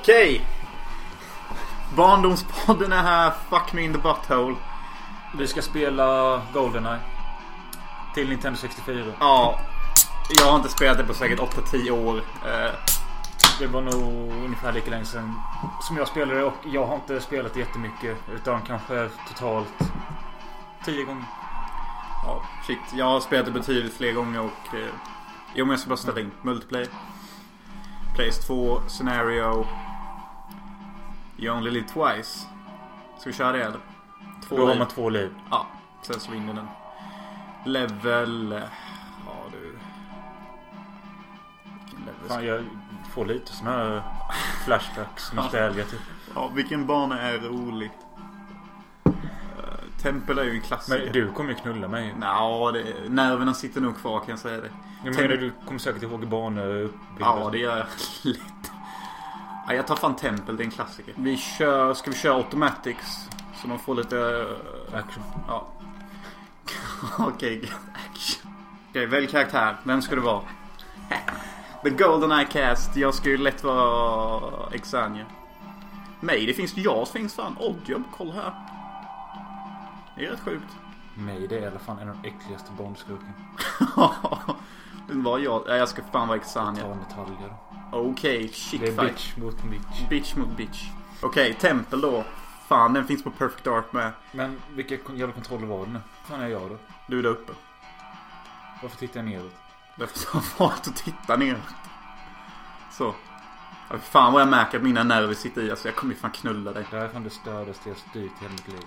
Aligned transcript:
Okej. 0.00 0.46
Barndomspodden 1.96 2.92
är 2.92 3.02
här. 3.02 3.32
Fuck 3.50 3.72
me 3.72 3.82
in 3.82 3.92
the 3.92 3.98
butthole. 3.98 4.56
Vi 5.38 5.46
ska 5.46 5.62
spela 5.62 6.42
Goldeneye. 6.54 6.98
Till 8.14 8.28
Nintendo 8.28 8.58
64. 8.58 9.12
Ja. 9.20 9.58
Jag 10.38 10.46
har 10.46 10.56
inte 10.56 10.68
spelat 10.68 10.98
det 10.98 11.04
på 11.04 11.14
säkert 11.14 11.38
8-10 11.40 11.90
år. 11.90 12.16
Eh, 12.18 12.70
Det 13.58 13.66
var 13.66 13.80
nog 13.80 14.32
ungefär 14.44 14.72
lika 14.72 14.90
länge 14.90 15.04
sedan 15.04 15.34
som 15.80 15.96
jag 15.96 16.08
spelade 16.08 16.44
och 16.44 16.54
jag 16.64 16.86
har 16.86 16.94
inte 16.94 17.20
spelat 17.20 17.56
jättemycket. 17.56 18.16
Utan 18.34 18.62
kanske 18.62 19.08
totalt 19.28 19.78
10 20.84 21.04
gånger. 21.04 21.24
ja, 22.26 22.42
shit. 22.66 22.78
Jag 22.94 23.04
har 23.04 23.20
spelat 23.20 23.46
det 23.46 23.52
betydligt 23.52 23.96
fler 23.96 24.12
gånger 24.12 24.40
och... 24.40 24.74
Eh, 24.74 24.88
jo 25.54 25.64
men 25.64 25.70
jag 25.70 25.80
ska 25.80 25.88
bara 25.88 25.96
ställa 25.96 26.20
in. 26.20 26.30
Multiplayer. 26.42 26.88
Plays 28.14 28.46
2, 28.46 28.80
Scenario. 28.88 29.66
You 31.40 31.56
only 31.56 31.70
live 31.70 31.86
twice. 31.88 32.46
Ska 33.18 33.30
vi 33.30 33.32
köra 33.36 33.52
det 33.52 33.62
eller? 33.64 33.80
Två 34.48 34.56
Då 34.56 34.62
har 34.62 34.68
liv. 34.70 34.78
man 34.78 34.88
två 34.88 35.10
liv. 35.10 35.34
Ja, 35.50 35.66
sen 36.02 36.20
så 36.20 36.30
vinner 36.32 36.54
den. 36.54 36.66
Level... 37.64 38.52
eh, 38.52 38.58
Ja 39.26 39.34
du. 39.52 39.78
Vilken 41.84 42.00
level 42.06 42.28
Fan, 42.28 42.46
jag 42.46 42.64
får 43.14 43.26
lite 43.26 43.52
såna 43.52 43.70
här 43.70 44.02
flashbacks, 44.64 45.32
nostalgia 45.34 45.84
typ. 45.84 46.00
Ja, 46.34 46.50
vilken 46.54 46.86
bana 46.86 47.20
är 47.20 47.38
rolig? 47.38 47.90
Uh, 49.06 49.12
tempel 50.02 50.38
är 50.38 50.44
ju 50.44 50.50
en 50.50 50.60
klassiker. 50.60 51.04
Men 51.04 51.12
du 51.12 51.32
kommer 51.32 51.50
ju 51.50 51.56
knulla 51.56 51.88
mig. 51.88 52.14
Nja, 52.18 52.70
det, 52.72 52.84
nerverna 53.08 53.54
sitter 53.54 53.80
nog 53.80 53.96
kvar 54.00 54.20
kan 54.20 54.28
jag 54.30 54.38
säga 54.38 54.60
det. 54.60 54.70
Jag 55.04 55.14
menar 55.16 55.28
du 55.28 55.52
kommer 55.66 55.78
säkert 55.78 56.02
ihåg 56.02 56.28
banor 56.28 56.88
Ja, 57.18 57.48
det 57.52 57.58
gör 57.58 57.76
jag 57.76 57.86
lätt. 58.34 58.72
Ja, 59.70 59.76
jag 59.76 59.86
tar 59.86 59.96
fan 59.96 60.16
tempel, 60.16 60.56
det 60.56 60.62
är 60.62 60.64
en 60.64 60.70
klassiker. 60.70 61.14
Vi 61.16 61.36
kör, 61.36 61.94
ska 61.94 62.10
vi 62.10 62.16
köra 62.16 62.34
automatics? 62.36 63.28
Så 63.62 63.68
de 63.68 63.78
får 63.78 63.94
lite... 63.94 64.18
eh, 64.92 64.98
Action. 64.98 65.22
Ja. 65.48 65.66
Okej, 67.18 67.62
action. 68.10 68.52
Okej, 68.90 69.06
välj 69.06 69.26
karaktär. 69.26 69.76
Vem 69.84 70.02
ska 70.02 70.14
du 70.14 70.20
vara? 70.20 70.40
The 71.82 71.90
Golden 71.90 72.32
Eye 72.32 72.44
Cast. 72.46 72.96
Jag 72.96 73.14
ska 73.14 73.28
ju 73.28 73.36
lätt 73.38 73.64
vara 73.64 74.70
Exania. 74.72 75.26
Nej, 76.20 76.46
det 76.46 76.52
finns 76.52 76.76
jag 76.76 77.08
finns 77.08 77.34
fan 77.34 77.56
Oddjob. 77.60 78.02
Kolla 78.16 78.32
här. 78.32 78.52
Det 80.16 80.26
är 80.26 80.30
rätt 80.30 80.40
sjukt. 80.40 80.76
Nej, 81.14 81.46
det 81.48 81.58
är 81.58 81.62
i 81.62 81.66
alla 81.66 81.78
fall 81.78 81.98
en 81.98 82.08
av 82.08 82.16
de 82.22 82.28
äckligaste 82.28 82.70
Bondskurken. 82.78 83.32
Var 85.22 85.38
jag. 85.38 85.62
Jag 85.68 85.88
ska 85.88 86.02
fan 86.12 86.28
vara 86.28 86.38
Exania. 86.38 86.82
Ta 86.82 86.94
Natalia 86.94 87.48
då. 87.48 87.69
Okej, 87.92 88.48
shit 88.48 88.80
Det 88.80 88.86
är 88.88 88.92
fight. 88.92 89.14
bitch 89.14 89.36
mot 89.36 89.62
bitch. 89.62 90.08
Bitch 90.10 90.34
mot 90.36 90.48
bitch. 90.56 90.88
Okej, 91.22 91.54
tempel 91.54 92.00
då. 92.00 92.24
Fan, 92.68 92.92
den 92.92 93.06
finns 93.06 93.22
på 93.24 93.30
Perfect 93.30 93.64
Dark 93.64 93.92
med. 93.92 94.12
Men 94.32 94.60
vilka 94.74 94.94
jävla 95.14 95.32
kontroller 95.34 95.66
var 95.66 95.86
det 95.86 95.92
nu? 95.92 96.00
Fan 96.24 96.40
är 96.40 96.48
jag 96.48 96.70
då? 96.70 96.76
Du 97.06 97.18
är 97.18 97.22
där 97.22 97.30
uppe. 97.30 97.52
Varför 98.82 98.96
tittar 98.96 99.20
jag 99.20 99.28
neråt? 99.28 99.52
Därför 99.96 100.32
har 100.32 100.42
jag 100.58 100.66
valt 100.66 100.88
att 100.88 100.96
titta 100.96 101.36
ner. 101.36 101.60
Så. 102.92 103.14
Ja, 103.90 103.98
fan 103.98 104.32
vad 104.32 104.42
jag 104.42 104.48
märker 104.48 104.78
att 104.78 104.84
mina 104.84 105.02
nerver 105.02 105.34
sitter 105.34 105.62
i. 105.62 105.70
Alltså 105.70 105.88
jag 105.88 105.96
kommer 105.96 106.14
ju 106.14 106.20
fan 106.20 106.30
knulla 106.30 106.72
dig. 106.72 106.86
Det 106.90 106.96
här 106.96 107.04
är 107.04 107.08
fan 107.08 107.24
det 107.24 107.30
stördaste 107.30 107.88
jag 107.88 107.98
styrt 107.98 108.32
i 108.40 108.42
hela 108.42 108.52
mitt 108.52 108.68
liv. 108.68 108.82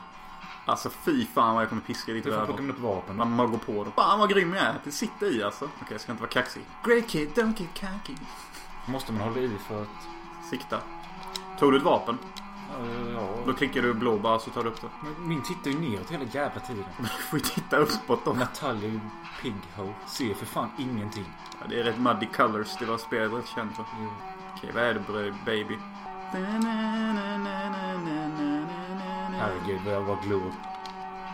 Alltså 0.66 0.90
fy 0.90 1.26
fan 1.26 1.54
vad 1.54 1.64
jag 1.64 1.70
kommer 1.70 1.82
piska 1.82 2.12
ditt 2.12 2.24
Du 2.24 2.32
får 2.32 2.46
plocka 2.46 2.64
upp 2.64 2.80
vapen. 2.80 3.18
Man 3.18 3.38
bara 3.38 3.48
går 3.48 3.58
på 3.58 3.84
dem. 3.84 3.94
Fan 3.96 4.20
vad 4.20 4.30
grym 4.30 4.54
jag 4.54 4.64
är. 4.64 4.76
Det 4.84 4.92
sitter 4.92 5.36
i 5.38 5.44
alltså. 5.44 5.66
Okej, 5.66 5.88
jag 5.92 6.02
ska 6.02 6.12
inte 6.12 6.22
vara 6.22 6.32
kaxig. 6.32 6.64
Great 6.86 7.08
kid, 7.08 7.30
don't 7.36 7.62
get 7.62 7.70
cocky. 7.80 8.16
Måste 8.86 9.14
man 9.14 9.22
hålla 9.22 9.40
i 9.40 9.58
för 9.68 9.82
att... 9.82 9.88
Sikta. 10.50 10.80
Tog 11.60 11.72
du 11.72 11.78
ett 11.78 11.84
vapen? 11.84 12.18
Uh, 12.82 13.14
ja. 13.14 13.30
Då 13.46 13.54
klickar 13.54 13.82
du 13.82 13.94
blå 13.94 14.18
bara 14.18 14.40
så 14.40 14.50
tar 14.50 14.64
du 14.64 14.70
upp 14.70 14.82
det. 14.82 14.88
Men 15.04 15.28
min 15.28 15.42
tittar 15.42 15.72
ju 15.72 15.80
neråt 15.80 16.12
hela 16.12 16.24
jävla 16.24 16.62
tiden. 16.62 16.84
Du 16.98 17.08
får 17.08 17.40
ju 17.40 17.46
titta 17.46 17.78
uppåt 17.78 18.26
då. 18.26 18.34
Natalia 18.34 18.90
är 18.90 18.94
ju 18.94 19.00
pigho. 19.42 19.94
Ser 20.08 20.34
för 20.34 20.46
fan 20.46 20.70
ingenting. 20.78 21.26
Ja, 21.62 21.68
det 21.70 21.80
är 21.80 21.84
rätt 21.84 22.00
muddy 22.00 22.26
colors. 22.26 22.78
Det 22.80 22.86
var 22.86 22.98
spelet 22.98 23.34
rätt 23.34 23.48
känt 23.48 23.76
för. 23.76 23.86
Jo. 24.02 24.10
Okej, 24.56 24.72
vad 24.74 24.84
är 24.84 24.94
det 24.94 25.00
bro- 25.00 25.36
baby? 25.46 25.78
Herregud 29.40 29.82
vad 29.86 29.94
jag 29.94 30.02
var 30.02 30.18
glor. 30.24 30.54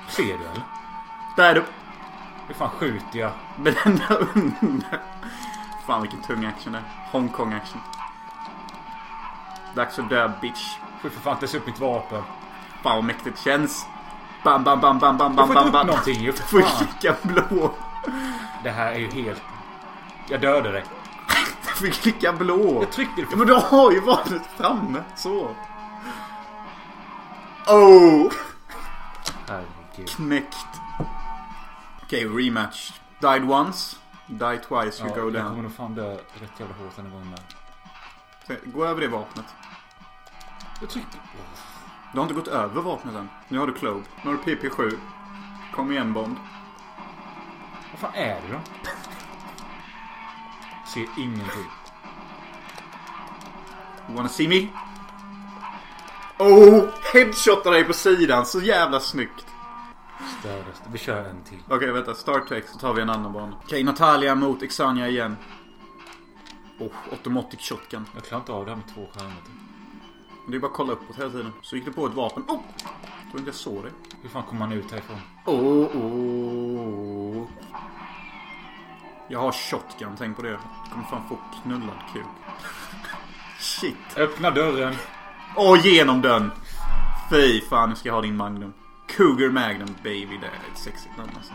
Ser 0.10 0.24
du 0.24 0.34
eller? 0.46 0.64
Där 1.36 1.50
är 1.50 1.56
du! 1.56 1.64
Hur 2.48 2.54
fan 2.56 2.70
skjuter 2.70 3.20
jag? 3.20 3.32
Med 3.58 3.76
den 3.84 3.96
där 3.96 4.28
under. 4.36 5.02
Fan 5.90 6.02
vilken 6.02 6.22
tung 6.22 6.46
action 6.46 6.74
det 6.74 6.80
är. 6.80 6.84
Hongkong 7.12 7.54
action. 7.54 7.82
Dags 9.76 10.00
att 10.00 10.10
dö 10.10 10.32
bitch. 10.42 10.78
Får 11.02 11.10
för 11.10 11.20
fan 11.20 11.38
inte 11.44 11.58
upp 11.58 11.66
mitt 11.68 11.80
vapen. 11.80 12.24
Fan 12.84 12.96
vad 12.96 13.04
mäktigt 13.04 13.36
det 13.38 13.50
känns. 13.52 13.86
Bam 14.44 14.64
bam 14.64 14.80
bam 14.82 15.00
bam 15.00 15.18
bam 15.18 15.36
Jag 15.38 15.48
bam 15.48 15.48
får 15.48 15.54
bam 15.54 15.68
inte 15.68 15.68
upp 15.70 15.74
bam. 15.74 15.88
någonting 15.88 16.22
ju 16.22 16.32
Du 16.32 16.38
för 16.38 16.44
får 16.48 16.62
fan. 16.62 16.88
klicka 16.88 17.16
blå. 17.24 17.72
Det 18.64 18.70
här 18.70 18.92
är 18.92 19.00
ju 19.00 19.12
helt... 19.12 19.42
Jag 20.28 20.42
dödade 20.42 20.72
dig. 20.72 20.84
Du 21.64 21.70
får 21.76 21.88
klicka 22.02 22.34
blå. 22.34 22.82
Jag 22.82 22.92
tryckte 22.92 23.26
för 23.26 23.38
men 23.38 23.48
du 23.48 23.54
har 23.54 23.92
ju 23.92 24.00
vapnet 24.00 24.42
framme. 24.58 25.04
Så. 25.16 25.56
Oh! 27.68 28.32
Herregud. 29.48 30.10
Knäckt. 30.10 30.68
Okej, 32.04 32.26
rematch. 32.26 32.92
Died 33.20 33.50
once. 33.52 33.99
Die 34.30 34.58
twice, 34.68 35.00
you 35.04 35.10
Ja, 35.10 35.16
go 35.16 35.22
jag 35.22 35.34
down. 35.34 35.48
kommer 35.50 35.64
nog 35.64 35.74
fan 35.76 35.96
dö 35.96 36.12
rätt 36.14 36.60
jävla 36.60 36.76
hårt 36.76 36.96
den 36.96 37.12
gången 37.12 37.30
med. 38.48 38.58
Gå 38.74 38.86
över 38.86 39.02
det 39.02 39.08
vapnet. 39.08 39.46
Jag 40.82 40.90
tryckte... 40.90 41.18
Du 42.14 42.18
har 42.20 42.24
inte 42.24 42.36
gått 42.36 42.48
över 42.48 42.82
vapnet 42.82 43.16
än. 43.16 43.30
Nu 43.48 43.60
har 43.60 43.68
du 43.68 43.74
Clove. 43.74 44.04
Nu 44.24 44.30
har 44.32 44.38
du 44.46 44.56
PP7. 44.56 44.98
Kom 45.76 45.92
igen 45.92 46.14
Bond. 46.14 46.36
Vad 47.92 48.00
fan 48.00 48.14
är 48.16 48.42
det 48.42 48.54
då? 48.54 48.60
Ser 50.94 51.06
ingenting. 51.18 51.66
You 54.08 54.16
wanna 54.16 54.30
see 54.30 54.48
me? 54.48 54.68
Oh! 56.40 56.86
Headshotar 57.14 57.72
dig 57.72 57.84
på 57.84 57.94
sidan. 57.94 58.46
Så 58.46 58.62
jävla 58.62 59.00
snyggt. 59.00 59.46
Stördaste. 60.40 60.90
Vi 60.92 60.98
kör 60.98 61.26
en 61.26 61.44
till. 61.44 61.58
Okej, 61.70 61.92
vänta. 61.92 62.16
Start 62.16 62.50
text 62.50 62.74
så 62.74 62.80
tar 62.80 62.94
vi 62.94 63.02
en 63.02 63.10
annan 63.10 63.34
bana. 63.34 63.58
Okej, 63.64 63.84
Natalia 63.84 64.36
mot 64.36 64.64
Exania 64.64 65.10
igen. 65.10 65.38
Oh, 66.80 66.92
automatic 67.12 67.60
shotgun. 67.62 68.06
Jag 68.16 68.24
klarar 68.24 68.42
inte 68.42 68.52
av 68.52 68.66
det 68.66 68.72
här 68.72 68.78
med 68.78 68.88
två 68.96 69.06
typ. 69.06 69.24
Det 70.48 70.56
är 70.56 70.60
bara 70.60 70.68
att 70.68 70.74
kolla 70.74 70.94
uppåt 70.94 71.18
hela 71.20 71.30
tiden. 71.30 71.54
Så 71.62 71.76
gick 71.76 71.86
det 71.86 71.92
på 71.92 72.06
ett 72.06 72.14
vapen. 72.14 72.44
Oh! 72.48 72.60
Jag 72.78 73.32
tror 73.32 73.40
inte 73.40 73.50
jag 73.50 73.56
såg 73.56 73.84
det. 73.84 73.92
Hur 74.22 74.30
fan 74.30 74.44
kommer 74.44 74.60
man 74.60 74.72
ut 74.72 74.92
härifrån? 74.92 75.18
Oh, 75.46 75.98
oh. 75.98 77.48
Jag 79.28 79.40
har 79.40 79.52
shotgun, 79.52 80.16
tänk 80.18 80.36
på 80.36 80.42
det. 80.42 80.50
Jag 80.50 80.60
kommer 80.92 81.06
fan 81.06 81.30
få 81.30 81.38
knullad 81.64 81.98
kuk. 82.14 82.26
Shit. 83.60 84.18
Öppna 84.18 84.52
dörren. 84.52 84.96
Åh, 85.56 85.88
genom 85.88 86.22
dörren. 86.22 86.52
Fy 87.30 87.62
fan, 87.62 87.90
nu 87.90 87.96
ska 87.96 88.10
jag 88.10 88.14
ha 88.14 88.22
din 88.22 88.38
Magnum. 88.38 88.74
Cougar 89.16 89.50
Magnum 89.50 89.96
baby. 90.04 90.38
Det 90.38 90.48
är 90.48 90.72
ett 90.72 90.78
sexigt 90.78 91.18
namn 91.18 91.32
alltså. 91.36 91.54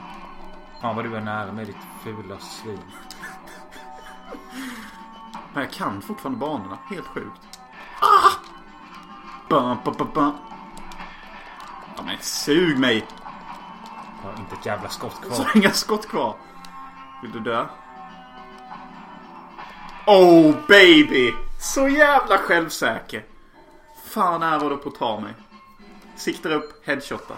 Fan 0.80 0.96
vad 0.96 1.04
du 1.04 1.16
är 1.16 1.20
nära 1.20 1.52
med 1.52 1.66
ditt 1.66 1.76
fula 2.02 2.38
svin. 2.38 2.80
Men 5.52 5.62
jag 5.62 5.72
kan 5.72 6.02
fortfarande 6.02 6.38
banorna. 6.38 6.78
Helt 6.90 7.06
sjukt. 7.06 7.40
Ah! 8.00 8.30
Bam, 9.48 9.78
bam, 9.84 9.94
bam, 9.98 10.10
bam. 10.14 10.32
Ja, 11.96 12.02
men 12.02 12.18
sug 12.20 12.78
mig. 12.78 13.06
Jag 14.22 14.30
har 14.30 14.38
inte 14.38 14.54
ett 14.54 14.66
jävla 14.66 14.88
skott 14.88 15.16
Så 15.22 15.42
kvar. 15.42 15.50
inga 15.54 15.70
skott 15.70 16.08
kvar. 16.08 16.36
Vill 17.22 17.32
du 17.32 17.40
dö? 17.40 17.66
Oh 20.06 20.54
baby! 20.68 21.32
Så 21.60 21.88
jävla 21.88 22.38
självsäker. 22.38 23.24
Fan 24.04 24.42
är 24.42 24.58
vad 24.58 24.70
du 24.72 24.76
på 24.76 24.88
att 24.88 24.94
ta 24.94 25.20
mig. 25.20 25.34
Siktar 26.16 26.50
upp, 26.50 26.86
headshotar. 26.86 27.36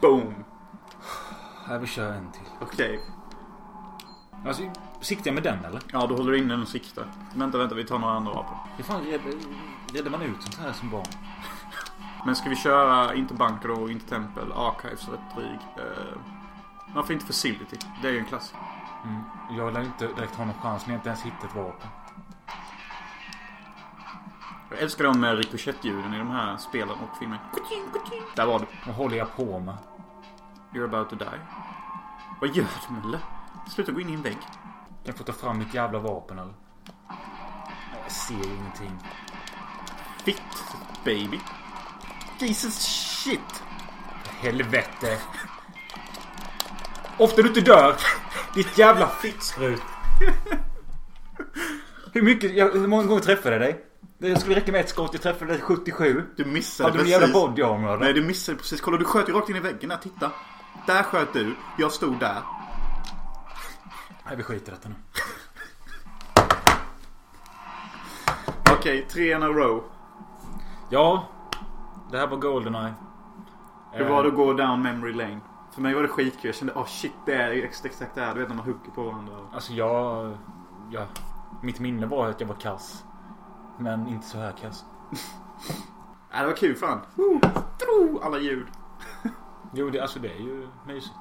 Boom. 0.00 0.34
Här 1.66 1.78
vi 1.78 1.86
kör 1.86 2.12
en 2.12 2.32
till. 2.32 2.42
Okej. 2.60 3.00
Alltså, 4.46 4.62
siktar 5.00 5.26
jag 5.26 5.34
med 5.34 5.42
den 5.42 5.64
eller? 5.64 5.80
Ja, 5.92 6.06
då 6.06 6.16
håller 6.16 6.32
du 6.32 6.38
in 6.38 6.48
den 6.48 6.62
och 6.62 6.68
siktar. 6.68 7.06
Vänta, 7.34 7.58
vänta, 7.58 7.74
vi 7.74 7.84
tar 7.84 7.98
några 7.98 8.14
andra 8.14 8.32
vapen. 8.32 8.56
Hur 8.76 8.84
fan 8.84 9.00
räddar- 9.00 9.94
räddar 9.94 10.10
man 10.10 10.22
ut 10.22 10.42
sånt 10.42 10.58
här 10.66 10.72
som 10.72 10.90
barn? 10.90 11.06
Men 12.26 12.36
ska 12.36 12.48
vi 12.48 12.56
köra 12.56 13.14
inte 13.14 13.34
Bunker 13.34 13.70
och 13.70 13.90
inte 13.90 14.08
Tempel? 14.08 14.52
Archives 14.52 15.08
rätt 15.08 15.34
dryg. 15.36 15.58
Uh, 15.86 16.18
varför 16.94 17.12
inte 17.14 17.26
Facility? 17.26 17.76
Det 18.02 18.08
är 18.08 18.12
ju 18.12 18.18
en 18.18 18.24
klass. 18.24 18.54
Mm. 19.04 19.22
Jag 19.58 19.72
lär 19.74 19.80
inte 19.80 20.06
direkt 20.06 20.34
ha 20.34 20.44
någon 20.44 20.54
chans 20.62 20.86
när 20.86 20.94
jag 20.94 20.98
inte 20.98 21.08
ens 21.08 21.22
hittat 21.22 21.44
ett 21.44 21.54
vapen. 21.56 21.88
Jag 24.76 24.82
älskar 24.82 25.04
de 25.04 25.20
med 25.20 25.36
ricochet-ljuden 25.38 26.14
i 26.14 26.18
de 26.18 26.30
här 26.30 26.56
spelen 26.56 26.88
och 26.90 27.18
filmen. 27.18 27.38
Där 28.34 28.46
var 28.46 28.58
du. 28.58 28.66
Vad 28.86 28.94
håller 28.94 29.16
jag 29.16 29.36
på 29.36 29.60
med? 29.60 29.76
You're 30.74 30.84
about 30.84 31.10
to 31.10 31.16
die. 31.16 31.40
Vad 32.40 32.56
gör 32.56 32.66
du 32.88 32.94
Mulle? 32.94 33.20
Sluta 33.74 33.92
gå 33.92 34.00
in 34.00 34.08
i 34.10 34.12
en 34.12 34.22
vägg. 34.22 34.38
Jag 35.04 35.16
får 35.16 35.24
ta 35.24 35.32
fram 35.32 35.58
mitt 35.58 35.74
jävla 35.74 35.98
vapen 35.98 36.38
eller? 36.38 36.54
Jag 38.02 38.12
ser 38.12 38.34
ingenting. 38.34 38.98
Fitt 40.24 40.64
baby. 41.04 41.40
Jesus 42.38 42.74
shit. 43.24 43.62
Helvete. 44.24 45.18
Ofta 47.18 47.42
du 47.42 47.48
inte 47.48 47.60
dör. 47.60 47.96
Ditt 48.54 48.78
jävla 48.78 49.08
fittsprut. 49.08 49.82
Hur 52.12 52.22
mycket, 52.22 52.50
hur 52.50 52.86
många 52.86 53.04
gånger 53.04 53.22
träffade 53.22 53.54
jag 53.54 53.62
dig? 53.62 53.86
Det 54.18 54.40
skulle 54.40 54.56
räcka 54.56 54.72
med 54.72 54.80
ett 54.80 54.88
skott. 54.88 55.10
Jag 55.12 55.22
träffade 55.22 55.52
dig 55.52 55.60
77. 55.60 56.26
Du 56.36 56.44
missade 56.44 56.88
Hade 56.90 56.98
du 56.98 57.00
en 57.00 57.20
precis. 57.20 57.34
jävla 57.34 57.48
body 57.48 57.62
armor? 57.62 57.96
Nej 57.96 58.12
du 58.12 58.22
missade 58.22 58.58
precis. 58.58 58.80
Kolla 58.80 58.96
du 58.98 59.04
sköt 59.04 59.28
ju 59.28 59.32
rakt 59.32 59.48
in 59.50 59.56
i 59.56 59.60
väggen 59.60 59.88
där. 59.88 59.96
Titta. 59.96 60.30
Där 60.86 61.02
sköt 61.02 61.32
du. 61.32 61.54
Jag 61.78 61.92
stod 61.92 62.18
där. 62.18 62.42
Nej, 64.26 64.36
vi 64.36 64.42
skiter 64.42 64.72
i 64.72 64.74
detta 64.74 64.88
nu. 64.88 64.94
Okej, 68.72 69.06
tre 69.10 69.32
in 69.36 69.42
a 69.42 69.46
row. 69.46 69.82
Ja. 70.90 71.28
Det 72.10 72.18
här 72.18 72.26
var 72.26 72.36
Goldeneye. 72.36 72.94
Hur 73.92 74.04
var 74.08 74.22
det 74.22 74.28
att 74.28 74.34
gå 74.34 74.52
down 74.52 74.82
memory 74.82 75.12
lane? 75.12 75.40
För 75.74 75.80
mig 75.82 75.94
var 75.94 76.02
det 76.02 76.08
skitkul. 76.08 76.40
Jag 76.48 76.54
kände, 76.54 76.72
oh 76.72 76.86
shit, 76.86 77.12
det 77.26 77.34
är 77.34 77.52
ju 77.52 77.62
exakt, 77.62 77.84
exakt 77.86 78.14
det 78.14 78.20
här. 78.20 78.34
Du 78.34 78.40
vet 78.40 78.48
när 78.48 78.56
man 78.56 78.64
hugger 78.66 78.90
på 78.94 79.02
varandra. 79.02 79.32
Alltså 79.52 79.72
jag... 79.72 80.36
Ja, 80.90 81.06
mitt 81.62 81.80
minne 81.80 82.06
var 82.06 82.28
att 82.28 82.40
jag 82.40 82.48
var 82.48 82.54
kass. 82.54 83.04
Men 83.78 84.08
inte 84.08 84.26
så 84.26 84.38
här 84.38 84.52
kass. 84.52 84.84
Ja, 86.32 86.40
det 86.40 86.46
var 86.46 86.56
kul 86.56 86.76
fan. 86.76 87.00
Woo! 87.14 87.40
Alla 88.22 88.38
ljud. 88.38 88.66
Jo, 89.72 89.90
det, 89.90 90.00
alltså 90.00 90.18
det 90.18 90.28
är 90.28 90.38
ju 90.38 90.68
mysigt. 90.86 91.16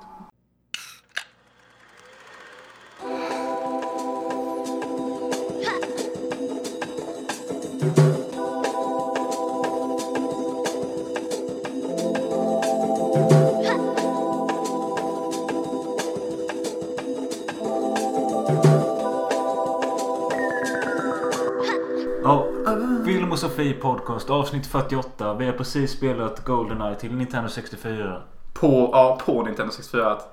Film 23.36 23.46
och 23.46 23.52
Sofie 23.52 23.74
Podcast 23.74 24.30
avsnitt 24.30 24.68
48. 24.68 25.34
Vi 25.34 25.46
har 25.46 25.54
precis 25.54 25.92
spelat 25.92 26.46
Goldeneye 26.46 26.96
till 26.96 27.16
Nintendo 27.16 27.50
64. 27.50 28.22
På, 28.54 28.90
ja, 28.94 29.20
på 29.26 29.44
Nintendo 29.44 29.72
64. 29.72 30.14
Ett 30.14 30.28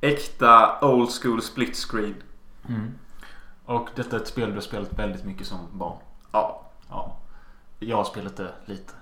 äkta 0.00 0.78
old 0.80 1.10
school 1.22 1.42
split 1.42 1.76
screen. 1.76 2.14
Mm. 2.68 2.90
Och 3.64 3.88
detta 3.94 4.16
är 4.16 4.20
ett 4.20 4.28
spel 4.28 4.48
du 4.48 4.54
har 4.54 4.60
spelat 4.60 4.98
väldigt 4.98 5.24
mycket 5.24 5.46
som 5.46 5.58
barn. 5.72 5.96
Ja. 6.32 6.62
Ja. 6.88 7.16
Jag 7.78 7.96
har 7.96 8.04
spelat 8.04 8.36
det 8.36 8.52
lite. 8.64 8.92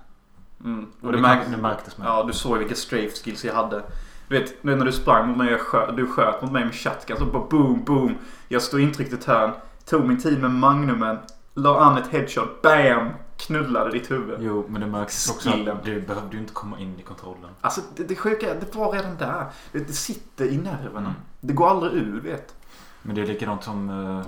Mm. 0.63 0.91
Och 1.01 1.05
Och 1.05 1.11
det, 1.11 1.17
det 1.17 1.21
märk, 1.21 1.39
det 1.51 1.57
märktes 1.57 1.97
med. 1.97 2.07
ja, 2.07 2.23
du 2.23 2.33
såg 2.33 2.57
vilka 2.57 2.75
strafe 2.75 3.23
skills 3.23 3.45
jag 3.45 3.53
hade. 3.53 3.83
Du 4.27 4.39
vet, 4.39 4.63
nu 4.63 4.75
när 4.75 4.85
du 4.85 4.91
sprang 4.91 5.27
mot 5.27 5.37
mig 5.37 5.55
och 5.55 5.61
sköt, 5.61 5.95
du 5.95 6.07
sköt 6.07 6.41
mot 6.41 6.51
mig 6.51 6.65
med 6.65 6.75
shotgun. 6.75 7.17
Så 7.17 7.25
bara 7.25 7.45
boom, 7.49 7.83
boom. 7.83 8.17
Jag 8.47 8.61
stod 8.61 8.81
intryckt 8.81 9.13
i 9.13 9.17
törn. 9.17 9.51
Tog 9.85 10.07
min 10.07 10.21
tid 10.21 10.41
med 10.41 10.51
magnumen. 10.51 11.17
La 11.53 11.79
an 11.79 11.97
ett 11.97 12.07
headshot. 12.07 12.61
Bam! 12.61 13.09
Knullade 13.37 13.91
ditt 13.91 14.11
huvud. 14.11 14.37
Jo, 14.41 14.65
men 14.69 14.81
det 14.81 14.87
märktes 14.87 15.29
också 15.29 15.49
att 15.49 15.85
du 15.85 16.01
behövde 16.01 16.35
ju 16.35 16.41
inte 16.41 16.53
komma 16.53 16.79
in 16.79 16.99
i 16.99 17.01
kontrollen. 17.01 17.49
Alltså 17.61 17.81
det, 17.95 18.03
det 18.03 18.15
sjuka 18.15 18.53
det 18.53 18.75
var 18.75 18.91
redan 18.91 19.17
där. 19.17 19.45
Det, 19.71 19.79
det 19.79 19.93
sitter 19.93 20.45
i 20.45 20.57
nerverna. 20.57 20.99
Mm. 20.99 21.13
Det 21.39 21.53
går 21.53 21.69
aldrig 21.69 21.93
ur, 21.93 22.21
vet. 22.21 22.55
Men 23.01 23.15
det 23.15 23.21
är 23.21 23.25
likadant 23.25 23.63
som 23.63 23.89
eh, 23.89 24.27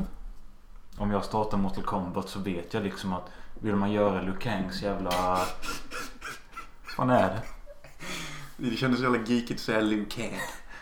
om 0.97 1.11
jag 1.11 1.25
startar 1.25 1.57
Mortal 1.57 1.83
Kombat 1.83 2.29
så 2.29 2.39
vet 2.39 2.73
jag 2.73 2.83
liksom 2.83 3.13
att 3.13 3.29
vill 3.59 3.75
man 3.75 3.91
göra 3.91 4.21
Liu 4.21 4.33
Kangs 4.39 4.81
jävla... 4.81 5.39
Vad 6.97 7.09
är 7.09 7.27
det? 7.27 7.41
Det 8.57 8.75
kändes 8.75 8.99
så 8.99 9.03
jävla 9.03 9.25
geekigt 9.25 9.59
att 9.59 9.65
säga 9.65 9.81
Liu 9.81 10.05
Kang. 10.05 10.39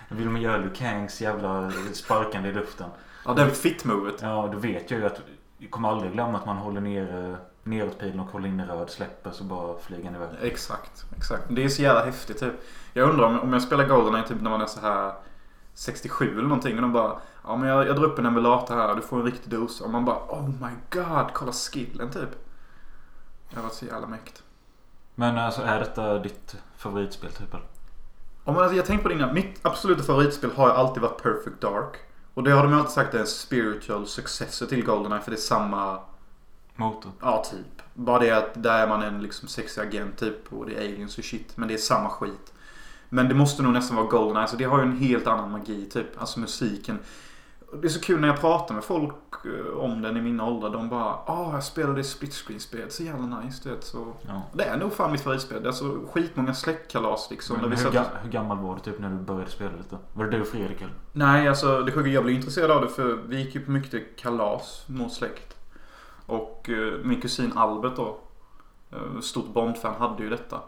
Vill 0.09 0.29
man 0.29 0.41
göra 0.41 0.57
Liu 0.57 0.73
Kangs 0.75 1.21
jävla 1.21 1.71
sparkande 1.93 2.49
i 2.49 2.53
luften. 2.53 2.89
Ja, 3.25 3.33
det 3.33 3.41
är 3.41 3.49
fit-movet. 3.49 4.15
Ja, 4.21 4.49
då 4.53 4.57
vet 4.57 4.91
jag 4.91 4.99
ju 4.99 5.05
att 5.05 5.21
jag 5.61 5.71
kommer 5.71 5.89
aldrig 5.89 6.11
glömma 6.11 6.37
att 6.37 6.45
man 6.45 6.57
håller 6.57 6.81
ner 6.81 7.29
eh, 7.29 7.35
neråtpilen 7.63 8.19
och 8.19 8.31
håller 8.31 8.47
in 8.47 8.65
röd, 8.65 8.89
släpper 8.89 9.31
så 9.31 9.43
bara 9.43 9.77
flyger 9.77 10.03
den 10.03 10.15
iväg. 10.15 10.29
Exakt, 10.41 11.05
exakt. 11.17 11.43
Det 11.49 11.63
är 11.63 11.69
så 11.69 11.81
jävla 11.81 12.05
häftigt 12.05 12.39
typ. 12.39 12.53
Jag 12.93 13.09
undrar 13.09 13.25
om, 13.25 13.39
om 13.39 13.53
jag 13.53 13.61
spelar 13.61 13.87
Goldeneye 13.87 14.27
typ 14.27 14.41
när 14.41 14.49
man 14.49 14.61
är 14.61 14.65
så 14.65 14.79
här 14.79 15.13
67 15.73 16.31
eller 16.31 16.41
någonting 16.41 16.75
och 16.75 16.81
de 16.81 16.93
bara 16.93 17.19
Ja 17.43 17.55
men 17.55 17.69
jag, 17.69 17.87
jag 17.87 17.95
drar 17.95 18.03
upp 18.03 18.19
en 18.19 18.25
emulator 18.25 18.75
här 18.75 18.89
och 18.89 18.95
du 18.95 19.01
får 19.01 19.19
en 19.19 19.25
riktig 19.25 19.51
dos. 19.51 19.81
Och 19.81 19.89
man 19.89 20.05
bara 20.05 20.17
Oh 20.17 20.49
my 20.49 20.71
god, 20.89 21.33
kolla 21.33 21.51
skillen 21.51 22.11
typ. 22.11 22.29
Det 23.49 23.55
har 23.55 23.63
varit 23.63 23.73
så 23.73 23.85
jävla 23.85 24.07
mäkt. 24.07 24.43
Men 25.15 25.37
alltså 25.37 25.61
är 25.61 25.79
detta 25.79 26.19
ditt 26.19 26.55
favoritspel 26.77 27.31
typ 27.31 27.53
eller? 27.53 27.65
Om 28.43 28.57
alltså, 28.57 28.75
jag 28.75 28.85
tänkte 28.85 29.03
på 29.03 29.09
det 29.09 29.15
innan. 29.15 29.33
Mitt 29.33 29.65
absoluta 29.65 30.03
favoritspel 30.03 30.51
har 30.55 30.67
ju 30.67 30.73
alltid 30.73 31.01
varit 31.03 31.21
Perfect 31.21 31.61
Dark. 31.61 31.97
Och 32.33 32.43
det 32.43 32.51
har 32.51 32.63
de 32.63 32.73
alltid 32.73 32.91
sagt 32.91 33.13
är 33.13 33.19
en 33.19 33.27
spiritual 33.27 34.07
successor 34.07 34.65
till 34.65 34.83
Goldeneye 34.85 35.21
för 35.21 35.31
det 35.31 35.37
är 35.37 35.41
samma 35.41 35.99
Motor? 36.75 37.11
Ja, 37.21 37.43
typ. 37.51 37.81
Bara 37.93 38.19
det 38.19 38.31
att 38.31 38.63
där 38.63 38.83
är 38.83 38.87
man 38.87 39.01
en 39.01 39.23
liksom 39.23 39.47
sexig 39.47 39.81
agent 39.81 40.17
typ 40.17 40.53
och 40.53 40.65
det 40.65 40.75
är 40.75 40.79
aliens 40.79 41.17
och 41.17 41.23
shit. 41.23 41.57
Men 41.57 41.67
det 41.67 41.73
är 41.73 41.77
samma 41.77 42.09
skit. 42.09 42.53
Men 43.09 43.29
det 43.29 43.35
måste 43.35 43.63
nog 43.63 43.73
nästan 43.73 43.97
vara 43.97 44.07
Goldeneye. 44.07 44.47
Så 44.47 44.55
det 44.55 44.63
har 44.63 44.77
ju 44.77 44.83
en 44.83 44.97
helt 44.97 45.27
annan 45.27 45.51
magi 45.51 45.85
typ. 45.85 46.21
Alltså 46.21 46.39
musiken. 46.39 46.99
Det 47.73 47.87
är 47.87 47.89
så 47.89 48.01
kul 48.01 48.19
när 48.21 48.27
jag 48.27 48.41
pratar 48.41 48.75
med 48.75 48.83
folk 48.83 49.15
eh, 49.45 49.77
om 49.77 50.01
den 50.01 50.17
i 50.17 50.21
min 50.21 50.39
ålder. 50.41 50.69
De 50.69 50.89
bara 50.89 51.13
ah 51.13 51.49
jag 51.53 51.63
spelade 51.63 51.95
det 51.95 52.03
split 52.03 52.33
screen-spelet. 52.33 52.93
Så 52.93 53.03
jävla 53.03 53.39
nice 53.39 53.61
du 53.63 53.75
vet. 53.75 53.83
Så 53.83 54.13
Ja. 54.27 54.41
det 54.53 54.63
är 54.63 54.77
nog 54.77 54.93
fan 54.93 55.11
mitt 55.11 55.21
favoritspel. 55.21 55.61
Det 55.61 55.65
är 55.65 55.67
alltså 55.67 55.99
skitmånga 56.13 56.53
släktkalas 56.53 57.27
liksom. 57.31 57.57
Men 57.61 57.69
vi 57.69 57.75
hur, 57.75 57.89
ga- 57.91 58.05
hur 58.23 58.29
gammal 58.31 58.57
var 58.57 58.75
du 58.75 58.81
typ 58.81 58.99
när 58.99 59.09
du 59.09 59.15
började 59.15 59.51
spela 59.51 59.71
lite? 59.77 59.97
Var 60.13 60.25
det 60.25 60.31
du 60.31 60.41
och 60.41 60.47
Fredrik 60.47 60.81
eller? 60.81 60.93
Nej, 61.11 61.47
alltså 61.47 61.81
det 61.81 61.91
sjuka 61.91 62.09
jag 62.09 62.23
blev 62.23 62.35
intresserad 62.35 62.71
av 62.71 62.81
det 62.81 62.89
för 62.89 63.19
vi 63.27 63.41
gick 63.41 63.55
ju 63.55 63.65
på 63.65 63.71
mycket 63.71 64.15
kalas 64.17 64.83
mot 64.87 65.13
släkt. 65.13 65.55
Och 66.25 66.69
eh, 66.69 66.93
min 67.03 67.21
kusin 67.21 67.53
Albert 67.55 67.95
då, 67.95 68.19
eh, 68.91 69.19
stort 69.21 69.53
Bond-fan, 69.53 69.95
hade 69.99 70.23
ju 70.23 70.29
detta. 70.29 70.59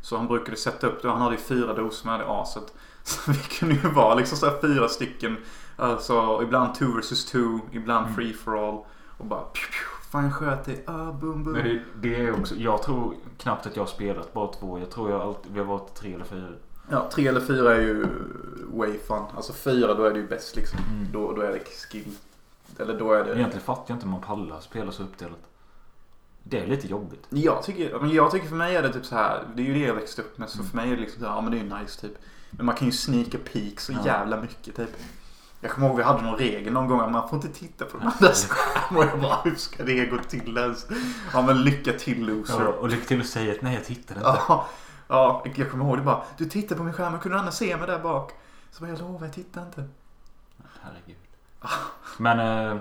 Så 0.00 0.16
han 0.16 0.26
brukade 0.26 0.56
sätta 0.56 0.86
upp 0.86 1.02
det. 1.02 1.08
Han 1.10 1.20
hade 1.22 1.34
ju 1.34 1.40
fyra 1.40 1.74
doser 1.74 2.06
med 2.08 2.20
det 2.20 2.26
aset. 2.28 2.74
Så 3.02 3.30
vi 3.32 3.38
kunde 3.38 3.74
ju 3.74 3.88
vara 3.88 4.14
liksom 4.14 4.38
så 4.38 4.46
här 4.46 4.58
fyra 4.60 4.88
stycken. 4.88 5.36
Alltså 5.76 6.40
ibland 6.42 6.74
two 6.74 6.84
versus 6.96 7.24
two, 7.24 7.58
ibland 7.72 8.04
Mm. 8.06 8.14
free 8.16 8.32
for 8.32 8.68
all. 8.68 8.84
Och 9.18 9.26
bara 9.26 9.40
pju, 9.40 9.60
pju, 9.66 10.10
Fan 10.10 10.24
jag 10.24 10.34
sköt 10.34 10.64
dig. 10.64 10.84
Ah, 10.86 11.12
boom, 11.12 11.44
boom. 11.44 11.54
Det, 11.54 11.80
det 12.00 12.14
är 12.26 12.40
också, 12.40 12.54
jag 12.54 12.82
tror 12.82 13.14
knappt 13.38 13.66
att 13.66 13.76
jag 13.76 13.82
har 13.82 13.88
spelat 13.88 14.32
bara 14.32 14.52
två. 14.52 14.78
Jag 14.78 14.90
tror 14.90 15.10
jag 15.10 15.20
alltid, 15.20 15.52
vi 15.52 15.58
har 15.58 15.66
varit 15.66 15.94
tre 15.94 16.14
eller 16.14 16.24
fyra. 16.24 16.48
Ja, 16.90 17.08
tre 17.12 17.26
eller 17.28 17.40
fyra 17.40 17.74
är 17.76 17.80
ju 17.80 18.06
way 18.72 18.98
fun. 18.98 19.22
Alltså 19.36 19.52
fyra 19.52 19.94
då 19.94 20.04
är 20.04 20.10
det 20.10 20.18
ju 20.18 20.26
bäst 20.28 20.56
liksom. 20.56 20.78
Mm. 20.92 21.06
Då, 21.12 21.32
då 21.32 21.42
är 21.42 21.52
det 21.52 21.60
skill. 21.90 22.12
Eller 22.78 22.98
då 22.98 23.12
är 23.12 23.24
det... 23.24 23.34
Egentligen 23.34 23.60
fattar 23.64 23.84
jag 23.86 23.96
inte 23.96 24.06
hur 24.06 24.12
man 24.12 24.20
pallar 24.20 24.60
spela 24.60 24.92
så 24.92 25.02
uppdelat. 25.02 25.38
Det 26.42 26.60
är 26.60 26.66
lite 26.66 26.86
jobbigt. 26.88 27.26
Jag 27.28 27.62
tycker, 27.62 27.98
men 28.00 28.10
jag 28.10 28.30
tycker 28.30 28.48
för 28.48 28.56
mig 28.56 28.76
är 28.76 28.82
det 28.82 28.92
typ 28.92 29.04
så 29.06 29.14
här. 29.14 29.42
Det 29.54 29.62
är 29.62 29.66
ju 29.66 29.72
det 29.74 29.78
jag 29.86 29.94
växte 29.94 30.22
upp 30.22 30.38
med. 30.38 30.48
Så 30.50 30.58
Mm. 30.58 30.70
för 30.70 30.76
mig 30.76 30.90
är 30.90 30.94
det 30.94 31.00
liksom 31.00 31.20
så 31.22 31.28
här, 31.28 31.34
ja 31.36 31.40
men 31.40 31.50
det 31.52 31.58
är 31.58 31.62
ju 31.64 31.74
nice 31.82 32.00
typ. 32.00 32.18
Men 32.50 32.66
man 32.66 32.74
kan 32.74 32.86
ju 32.88 32.92
sneaka 32.92 33.38
peek 33.52 33.80
så 33.80 33.92
Ja. 33.92 33.98
jävla 34.04 34.40
mycket 34.40 34.76
typ. 34.76 34.90
Jag 35.64 35.72
kommer 35.72 35.88
ihåg 35.88 35.96
vi 35.96 36.02
hade 36.02 36.22
någon 36.22 36.38
regel 36.38 36.72
någon 36.72 36.88
gång 36.88 37.00
att 37.00 37.12
man 37.12 37.28
får 37.28 37.36
inte 37.36 37.58
titta 37.58 37.84
på 37.84 37.98
den 37.98 38.08
andras 38.08 38.46
skärm. 38.48 38.96
Och 38.96 39.04
jag 39.04 39.20
bara, 39.20 39.40
hur 39.44 39.54
ska 39.54 39.84
det 39.84 40.06
gå 40.06 40.18
till 40.18 40.56
ens? 40.58 40.86
Ja 41.32 41.42
men 41.42 41.62
lycka 41.62 41.92
till 41.92 42.26
loser. 42.26 42.64
Ja, 42.64 42.68
och 42.68 42.88
lycka 42.88 43.04
till 43.04 43.20
att 43.20 43.26
säga 43.26 43.52
att 43.52 43.62
nej 43.62 43.74
jag 43.74 43.84
tittar 43.84 44.14
inte. 44.14 44.26
Ja, 44.26 44.66
ja, 45.08 45.44
jag 45.54 45.70
kommer 45.70 45.84
ihåg 45.84 45.98
det 45.98 46.02
bara. 46.02 46.22
Du 46.36 46.44
tittar 46.44 46.76
på 46.76 46.82
min 46.82 46.92
skärm, 46.92 47.18
kunde 47.18 47.38
annars 47.38 47.54
se 47.54 47.76
mig 47.76 47.86
där 47.86 47.98
bak. 47.98 48.32
Så 48.70 48.84
bara, 48.84 48.90
jag 48.90 48.98
lovar, 48.98 49.26
jag 49.26 49.34
tittar 49.34 49.62
inte. 49.62 49.88
Herregud. 50.80 51.16
Men... 52.18 52.38
Eh, 52.38 52.78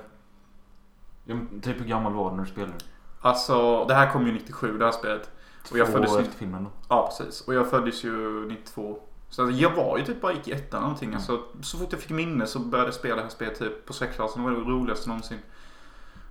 typ 1.61 1.79
hur 1.79 1.85
gammal 1.85 2.13
var 2.13 2.29
du 2.29 2.35
när 2.35 2.43
du 2.43 2.49
spelade? 2.49 2.73
Alltså, 3.21 3.85
det 3.85 3.93
här 3.93 4.11
kom 4.11 4.27
ju 4.27 4.33
97 4.33 4.77
det 4.77 4.85
här 4.85 4.91
spelet. 4.91 5.29
Och 5.71 5.77
jag 5.77 5.87
Två 5.87 5.93
föddes 5.93 6.17
efter 6.17 6.37
filmen 6.37 6.63
då? 6.63 6.69
Ja, 6.89 7.07
precis. 7.07 7.41
Och 7.41 7.53
jag 7.53 7.69
föddes 7.69 8.03
ju 8.03 8.45
92. 8.47 8.99
Så 9.33 9.41
alltså, 9.41 9.57
jag 9.61 9.75
var 9.75 9.97
ju 9.97 10.05
typ 10.05 10.21
bara 10.21 10.33
gick 10.33 10.47
i 10.47 10.51
ettan 10.51 10.81
någonting. 10.81 11.07
Mm. 11.09 11.17
Alltså, 11.17 11.43
så 11.61 11.77
fort 11.77 11.91
jag 11.91 12.01
fick 12.01 12.09
minne 12.09 12.47
så 12.47 12.59
började 12.59 12.87
jag 12.87 12.93
spela 12.95 13.15
det 13.15 13.21
här 13.21 13.29
spelet 13.29 13.59
typ 13.59 13.85
på 13.85 13.93
sexklassen. 13.93 14.43
Det 14.43 14.49
var 14.49 14.57
det 14.57 14.65
roligaste 14.71 15.09
någonsin. 15.09 15.39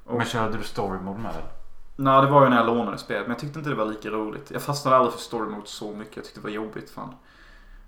Och, 0.04 0.16
Men 0.16 0.26
körde 0.26 0.58
du 0.58 0.64
story 0.64 0.98
mode 1.00 1.18
med 1.18 1.30
eller? 1.30 1.44
Nej, 1.96 2.22
det 2.22 2.30
var 2.30 2.42
ju 2.44 2.48
när 2.50 2.56
jag 2.56 2.66
lånade 2.66 2.98
spelet. 2.98 3.22
Men 3.22 3.30
jag 3.30 3.38
tyckte 3.38 3.58
inte 3.58 3.70
det 3.70 3.76
var 3.76 3.86
lika 3.86 4.10
roligt. 4.10 4.50
Jag 4.50 4.62
fastnade 4.62 4.96
aldrig 4.96 5.12
för 5.12 5.20
story 5.20 5.50
mode 5.50 5.66
så 5.66 5.92
mycket. 5.94 6.16
Jag 6.16 6.24
tyckte 6.24 6.40
det 6.40 6.44
var 6.44 6.50
jobbigt 6.50 6.90
fan. 6.90 7.14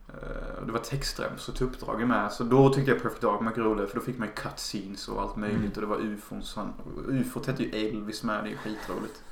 Eh, 0.08 0.64
Det 0.66 0.72
var 0.72 0.78
textremsor 0.80 1.52
till 1.52 1.66
uppdrag 1.66 2.06
med. 2.08 2.32
Så 2.32 2.44
då 2.44 2.68
tyckte 2.72 2.90
jag 2.90 3.02
Perfect 3.02 3.22
Dark 3.22 3.34
var 3.34 3.42
mycket 3.46 3.58
roligare. 3.64 3.88
För 3.88 3.98
då 3.98 4.04
fick 4.04 4.18
man 4.18 4.28
ju 4.28 4.34
cutscenes 4.34 5.08
och 5.08 5.22
allt 5.22 5.36
möjligt. 5.36 5.58
Mm. 5.58 5.72
Och 5.74 5.80
det 5.80 5.86
var 5.86 5.98
ufon. 6.14 6.42
Så 6.42 6.68
ufot 7.08 7.46
hette 7.46 7.62
ju 7.62 7.88
Elvis 7.88 8.22
med. 8.22 8.44
Det 8.44 8.48
är 8.48 8.50
ju 8.50 8.56
skitroligt. 8.56 9.22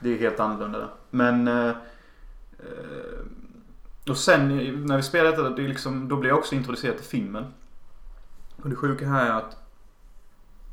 Det 0.00 0.08
är 0.08 0.12
ju 0.12 0.18
helt 0.18 0.40
annorlunda 0.40 0.78
där. 0.78 0.90
Men... 1.10 1.48
eh, 1.48 1.68
eh, 2.58 3.18
och 4.08 4.16
sen 4.16 4.48
när 4.86 4.96
vi 4.96 5.02
spelade 5.02 5.36
detta, 5.36 5.50
det 5.50 5.62
liksom, 5.62 6.08
då 6.08 6.16
blev 6.16 6.30
jag 6.30 6.38
också 6.38 6.54
introducerad 6.54 6.96
till 6.96 7.06
filmen. 7.06 7.44
Och 8.62 8.70
det 8.70 8.76
sjuka 8.76 9.08
här 9.08 9.26
är 9.26 9.30
att 9.30 9.56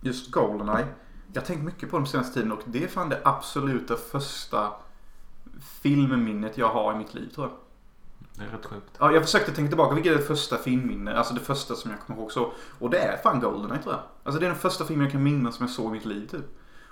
just 0.01 0.31
Goldeneye 0.31 0.87
Jag 1.33 1.41
har 1.41 1.45
tänkt 1.45 1.63
mycket 1.63 1.91
på 1.91 1.97
dem 1.97 2.05
senaste 2.05 2.33
tiden 2.33 2.51
och 2.51 2.61
det 2.65 2.83
är 2.83 2.87
fan 2.87 3.09
det 3.09 3.21
absoluta 3.23 3.95
första 3.95 4.71
filmminnet 5.81 6.57
jag 6.57 6.69
har 6.69 6.93
i 6.93 6.97
mitt 6.97 7.13
liv 7.13 7.29
tror 7.29 7.47
jag. 7.47 7.57
Det 8.33 8.43
är 8.43 8.57
rätt 8.57 8.65
sjukt. 8.65 8.97
Ja, 8.99 9.11
jag 9.11 9.23
försökte 9.23 9.51
tänka 9.51 9.69
tillbaka 9.69 9.95
vilket 9.95 10.13
är 10.13 10.17
det 10.17 10.23
första 10.23 10.57
filmminne, 10.57 11.13
alltså 11.13 11.33
det 11.33 11.39
första 11.39 11.75
som 11.75 11.91
jag 11.91 11.99
kommer 11.99 12.19
ihåg 12.19 12.31
så. 12.31 12.53
Och 12.79 12.89
det 12.89 12.97
är 12.97 13.17
fan 13.17 13.39
Goldeneye 13.39 13.81
tror 13.81 13.93
jag. 13.93 14.03
Alltså 14.23 14.39
det 14.39 14.45
är 14.45 14.49
den 14.49 14.59
första 14.59 14.85
filmen 14.85 15.03
jag 15.03 15.11
kan 15.11 15.23
minnas 15.23 15.55
som 15.55 15.65
jag 15.65 15.75
såg 15.75 15.89
i 15.89 15.91
mitt 15.91 16.05
liv 16.05 16.27
typ. 16.27 16.45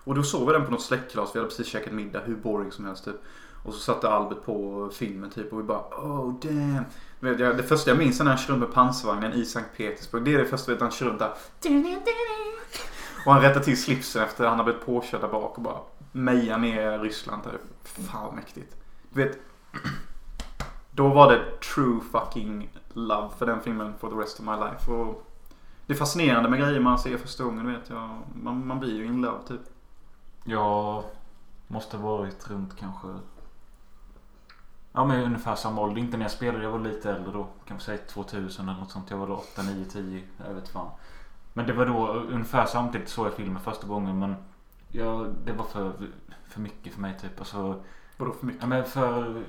Och 0.04 0.16
då 0.16 0.24
såg 0.24 0.48
vi 0.48 0.54
den 0.54 0.66
på 0.66 0.72
något 0.72 0.82
släktkalas, 0.82 1.36
vi 1.36 1.40
hade 1.40 1.50
precis 1.50 1.68
käkat 1.68 1.94
middag, 1.94 2.22
hur 2.26 2.36
boring 2.36 2.72
som 2.72 2.86
helst 2.86 3.06
typ. 3.06 3.16
Och 3.64 3.74
så 3.74 3.80
satte 3.80 4.10
Albert 4.10 4.46
på 4.46 4.90
filmen 4.94 5.30
typ 5.30 5.54
och 5.54 5.60
vi 5.60 5.64
bara 5.64 5.80
oh 5.80 6.34
damn. 6.42 6.86
Vet, 7.20 7.40
jag, 7.40 7.58
det 7.58 7.64
första 7.64 7.92
jag 7.92 7.98
minns 7.98 8.20
är 8.20 8.24
när 8.24 8.32
han 8.32 8.38
kör 8.38 8.54
runt 8.54 8.64
med 8.64 8.74
pansarvagnen 8.74 9.34
i 9.34 9.46
Sankt 9.46 9.78
Petersburg. 9.78 10.24
Det 10.24 10.34
är 10.34 10.38
det 10.38 10.46
första 10.46 10.72
vet, 10.72 10.82
han 10.82 10.92
kör 10.92 11.06
runt 11.06 11.20
där. 11.20 11.34
Och 13.26 13.34
han 13.34 13.42
rättar 13.42 13.62
till 13.62 13.82
slipsen 13.82 14.24
efter 14.24 14.44
att 14.44 14.50
han 14.50 14.60
har 14.60 14.66
blivit 14.66 14.86
påkörd 14.86 15.22
där 15.22 15.28
bak 15.28 15.58
och 15.58 15.64
bara 15.64 15.78
mejar 16.12 16.58
ner 16.58 17.00
Ryssland 17.00 17.44
typ. 17.44 17.62
Fan 17.84 18.26
vad 18.26 18.34
mäktigt. 18.34 18.76
Du 19.10 19.24
vet. 19.24 19.38
Då 20.92 21.08
var 21.08 21.32
det 21.32 21.60
true 21.60 22.00
fucking 22.12 22.70
love 22.94 23.30
för 23.38 23.46
den 23.46 23.62
filmen 23.62 23.94
for 24.00 24.10
the 24.10 24.16
rest 24.16 24.40
of 24.40 24.46
my 24.46 24.52
life. 24.52 24.92
Och 24.92 25.28
det 25.86 25.94
är 25.94 25.98
fascinerande 25.98 26.50
med 26.50 26.60
grejer 26.60 26.80
man 26.80 27.00
ser 27.00 27.18
första 27.18 27.44
gången 27.44 27.68
vet 27.68 27.90
jag. 27.90 28.10
Man, 28.36 28.68
man 28.68 28.80
blir 28.80 28.96
ju 28.96 29.06
in 29.06 29.22
love 29.22 29.48
typ. 29.48 29.62
Jag 30.44 31.04
måste 31.68 31.98
varit 31.98 32.50
runt 32.50 32.78
kanske... 32.80 33.08
Ja 34.94 35.06
men 35.06 35.24
ungefär 35.24 35.56
samma 35.56 35.82
ålder. 35.82 36.02
Inte 36.02 36.18
när 36.18 36.24
jag 36.24 36.32
spelade. 36.32 36.64
Jag 36.64 36.72
var 36.72 36.80
lite 36.80 37.12
äldre 37.12 37.32
då. 37.32 37.48
Kanske 37.68 37.86
säga 37.86 37.98
2000 38.08 38.70
eller 38.70 38.80
något 38.80 38.92
sånt. 38.92 39.10
Jag 39.10 39.18
var 39.18 39.28
då 39.28 39.34
8, 39.36 39.62
9, 39.62 39.86
10. 39.86 40.24
Jag 40.48 40.54
vet 40.54 40.70
fan. 40.70 40.90
Men 41.54 41.68
det 41.68 41.74
var 41.74 41.86
då 41.86 42.08
ungefär 42.08 42.66
samtidigt 42.66 43.10
såg 43.10 43.26
jag 43.26 43.34
filmen 43.34 43.62
första 43.62 43.88
gången. 43.88 44.20
Men 44.20 44.36
jag, 44.90 45.36
det 45.46 45.54
var 45.54 45.66
för, 45.66 45.94
för 46.48 46.60
mycket 46.60 46.94
för 46.94 47.02
mig 47.02 47.18
typ. 47.22 47.40
Alltså, 47.40 47.84
Vadå 48.18 48.32
för 48.32 48.46
mycket? 48.46 48.62
ja, 48.62 48.68
men 48.68 48.84
för, 48.86 49.44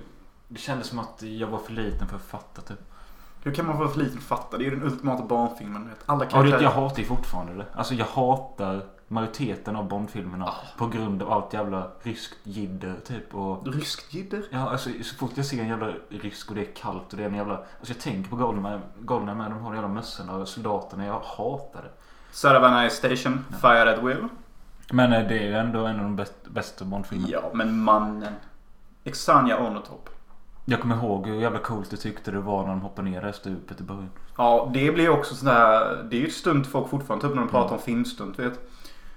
det 0.49 0.59
kändes 0.59 0.87
som 0.87 0.99
att 0.99 1.23
jag 1.23 1.47
var 1.49 1.59
för 1.59 1.73
liten 1.73 2.09
för 2.09 2.17
att 2.17 2.23
fatta 2.23 2.63
typ. 2.63 2.79
Hur 3.45 3.55
kan 3.55 3.67
man 3.67 3.79
vara 3.79 3.89
för 3.89 3.99
liten 3.99 4.21
för 4.21 4.35
att 4.35 4.41
fatta? 4.41 4.59
Det 4.59 4.65
är 4.65 4.71
ju 4.71 4.77
den 4.77 4.83
ultimata 4.85 5.25
barnfilmen. 5.25 5.89
Vet. 5.89 5.99
Alla 6.07 6.21
Ja, 6.21 6.25
det, 6.25 6.31
karaktärer. 6.33 6.63
jag 6.63 6.71
hatar 6.71 6.99
ju 6.99 7.05
fortfarande 7.05 7.55
det. 7.55 7.67
Alltså 7.75 7.95
jag 7.95 8.07
hatar 8.07 8.87
majoriteten 9.13 9.77
av 9.77 9.89
Bondfilmerna. 9.89 10.55
På 10.79 10.87
grund 10.87 11.23
av 11.23 11.33
allt 11.33 11.53
jävla 11.53 11.87
ryskt 12.03 12.39
jidder 12.43 12.95
typ. 13.07 13.35
Och 13.35 13.67
Ryskt 13.75 14.15
jidder? 14.15 14.43
Ja, 14.51 14.71
alltså 14.71 14.91
så 15.03 15.15
fort 15.17 15.31
jag 15.35 15.47
ser 15.47 15.61
en 15.61 15.69
jävla 15.69 15.93
rysk 16.09 16.49
och 16.49 16.55
det 16.55 16.61
är 16.61 16.75
kallt 16.75 17.13
och 17.13 17.17
det 17.17 17.23
är 17.23 17.29
en 17.29 17.35
jävla... 17.35 17.55
Alltså 17.55 17.93
jag 17.93 18.01
tänker 18.01 18.31
på 18.31 18.37
Goldeneye 18.37 18.81
Goldeneye 19.01 19.35
med 19.37 19.51
de 19.51 19.59
har 19.61 19.71
de 19.71 19.75
jävla 19.75 19.89
mössorna 19.89 20.37
och 20.37 20.49
soldaterna. 20.49 21.07
Jag 21.07 21.21
hatar 21.21 21.83
det. 21.83 21.91
Saravana 22.31 22.91
Station, 22.91 23.45
Fire 23.61 23.95
at 23.95 24.05
Will. 24.05 24.29
Men 24.93 25.13
eh, 25.13 25.29
det 25.29 25.39
är 25.39 25.47
ju 25.47 25.55
ändå 25.55 25.87
en 25.87 25.97
av 25.97 26.03
de 26.03 26.17
bäst, 26.17 26.35
bästa 26.51 26.85
Bondfilmerna. 26.85 27.33
Ja, 27.33 27.51
men 27.55 27.79
mannen. 27.79 28.33
Exania 29.05 29.67
Onotop. 29.67 30.09
Jag 30.65 30.81
kommer 30.81 30.97
ihåg 30.97 31.27
hur 31.27 31.41
jävla 31.41 31.59
coolt 31.59 31.91
du 31.91 31.97
tyckte 31.97 32.31
det 32.31 32.41
var 32.41 32.63
när 32.63 32.69
de 32.69 32.81
hoppade 32.81 33.11
ner 33.11 33.23
det 33.23 33.33
stupet 33.33 33.81
i 33.81 33.85
början. 33.85 34.11
Ja, 34.37 34.71
det 34.75 34.93
blir 34.93 35.09
också 35.09 35.35
sån 35.35 35.49
där. 35.49 36.03
Det 36.11 36.17
är 36.17 36.21
ju 36.21 36.27
ett 36.27 36.33
stunt 36.33 36.67
folk 36.67 36.89
fortfarande 36.89 37.27
typ 37.27 37.35
när 37.35 37.43
de 37.43 37.51
pratar 37.51 37.77
om 37.77 37.83
filmstunt 37.83 38.39
vet. 38.39 38.61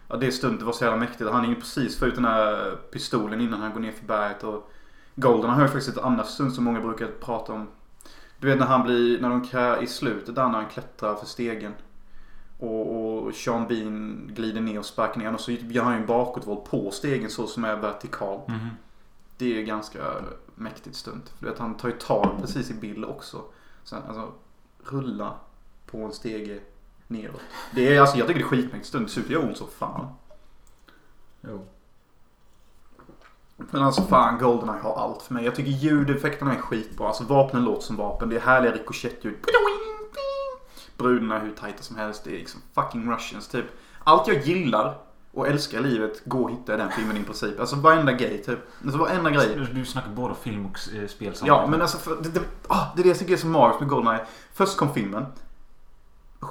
Ja, 0.07 0.15
det 0.15 0.31
stuntet 0.31 0.65
var 0.65 0.73
så 0.73 0.83
jävla 0.83 0.99
mäktigt. 0.99 1.29
Han 1.31 1.45
är 1.45 1.49
ju 1.49 1.55
precis 1.55 1.99
få 1.99 2.05
ut 2.05 2.15
den 2.15 2.25
här 2.25 2.75
pistolen 2.91 3.41
innan 3.41 3.61
han 3.61 3.73
går 3.73 3.79
ner 3.79 3.91
för 3.91 4.05
berget. 4.05 4.43
Och 4.43 4.71
Golden 5.15 5.51
har 5.51 5.61
ju 5.61 5.67
faktiskt 5.67 5.97
ett 5.97 6.03
annat 6.03 6.27
stunt 6.27 6.55
som 6.55 6.63
många 6.63 6.81
brukar 6.81 7.07
prata 7.07 7.53
om. 7.53 7.67
Du 8.39 8.47
vet 8.47 8.59
när 8.59 8.65
han 8.65 8.83
blir, 8.83 9.21
när 9.21 9.29
de 9.29 9.47
kan, 9.47 9.83
i 9.83 9.87
slutet 9.87 10.35
där 10.35 10.47
när 10.47 10.61
han 10.61 10.69
klättrar 10.69 11.15
för 11.15 11.25
stegen. 11.25 11.73
Och, 12.59 13.25
och 13.25 13.33
Sean 13.33 13.67
Bean 13.67 14.27
glider 14.33 14.61
ner 14.61 14.79
och 14.79 14.85
sparkar 14.85 15.19
ner 15.19 15.33
och 15.33 15.39
så 15.39 15.51
gör 15.51 15.83
han 15.83 15.93
ju 15.93 15.99
en 15.99 16.05
bakåtvolt 16.05 16.65
på 16.69 16.91
stegen 16.91 17.29
så 17.29 17.47
som 17.47 17.65
är 17.65 17.75
vertikalt. 17.75 18.47
Mhm. 18.47 18.69
Det 19.37 19.59
är 19.59 19.63
ganska 19.63 19.99
mäktigt 20.55 20.95
stunt. 20.95 21.29
För 21.39 21.47
att 21.47 21.59
han 21.59 21.77
tar 21.77 21.89
ju 21.89 21.95
tag 21.95 22.37
precis 22.41 22.71
i 22.71 22.73
Bill 22.73 23.05
också. 23.05 23.41
Sen, 23.83 24.03
alltså, 24.07 24.31
rulla 24.83 25.33
på 25.85 25.97
en 25.97 26.11
stege 26.11 26.59
neråt. 27.07 27.41
Det 27.71 27.95
är, 27.95 28.01
alltså, 28.01 28.17
jag 28.17 28.27
tycker 28.27 28.39
det 28.39 28.45
är 28.45 28.49
skitmäktigt 28.49 28.95
ut 28.95 29.17
att 29.17 29.29
göra 29.29 29.43
ont 29.43 29.57
så 29.57 29.67
fan. 29.67 30.07
Jo. 31.41 31.67
Men 33.57 33.83
alltså 33.83 34.01
fan, 34.01 34.37
Goldeneye 34.39 34.81
har 34.81 34.95
allt 34.95 35.21
för 35.21 35.33
mig. 35.33 35.45
Jag 35.45 35.55
tycker 35.55 35.71
ljudeffekterna 35.71 36.55
är 36.55 36.59
skitbra. 36.59 37.07
Alltså 37.07 37.23
vapnen 37.23 37.63
låter 37.63 37.81
som 37.81 37.95
vapen. 37.95 38.29
Det 38.29 38.35
är 38.35 38.39
härliga 38.39 38.71
rikoschettljud. 38.73 39.35
Brudarna 40.97 41.35
är 41.35 41.39
hur 41.39 41.51
tajta 41.51 41.83
som 41.83 41.95
helst. 41.95 42.23
Det 42.23 42.29
är 42.29 42.37
liksom 42.37 42.61
fucking 42.75 43.11
russians 43.11 43.47
typ. 43.47 43.65
Allt 44.03 44.27
jag 44.27 44.41
gillar 44.41 44.97
och 45.31 45.47
älskar 45.47 45.81
livet 45.81 46.25
går 46.25 46.45
att 46.45 46.57
hitta 46.57 46.73
i 46.73 46.77
den 46.77 46.91
filmen 46.91 47.17
i 47.17 47.23
princip. 47.23 47.59
Alltså 47.59 47.75
varenda 47.75 48.11
grej 48.11 48.43
typ. 48.43 48.59
Alltså 48.83 48.99
varenda 48.99 49.29
grej. 49.29 49.55
Du, 49.55 49.65
du 49.73 49.85
snackar 49.85 50.09
både 50.09 50.35
film 50.35 50.65
och 50.65 50.71
eh, 50.71 51.07
spel 51.07 51.07
samtidigt. 51.07 51.47
Ja, 51.47 51.67
men 51.67 51.81
alltså 51.81 51.97
för, 51.97 52.15
det, 52.21 52.29
det, 52.29 52.41
ah, 52.67 52.85
det 52.95 53.01
är 53.01 53.03
det 53.03 53.09
jag 53.09 53.19
tycker 53.19 53.33
är 53.33 53.37
så 53.37 53.47
magiskt 53.47 53.79
med 53.79 53.89
Goldeneye. 53.89 54.25
Först 54.53 54.77
kom 54.77 54.93
filmen. 54.93 55.25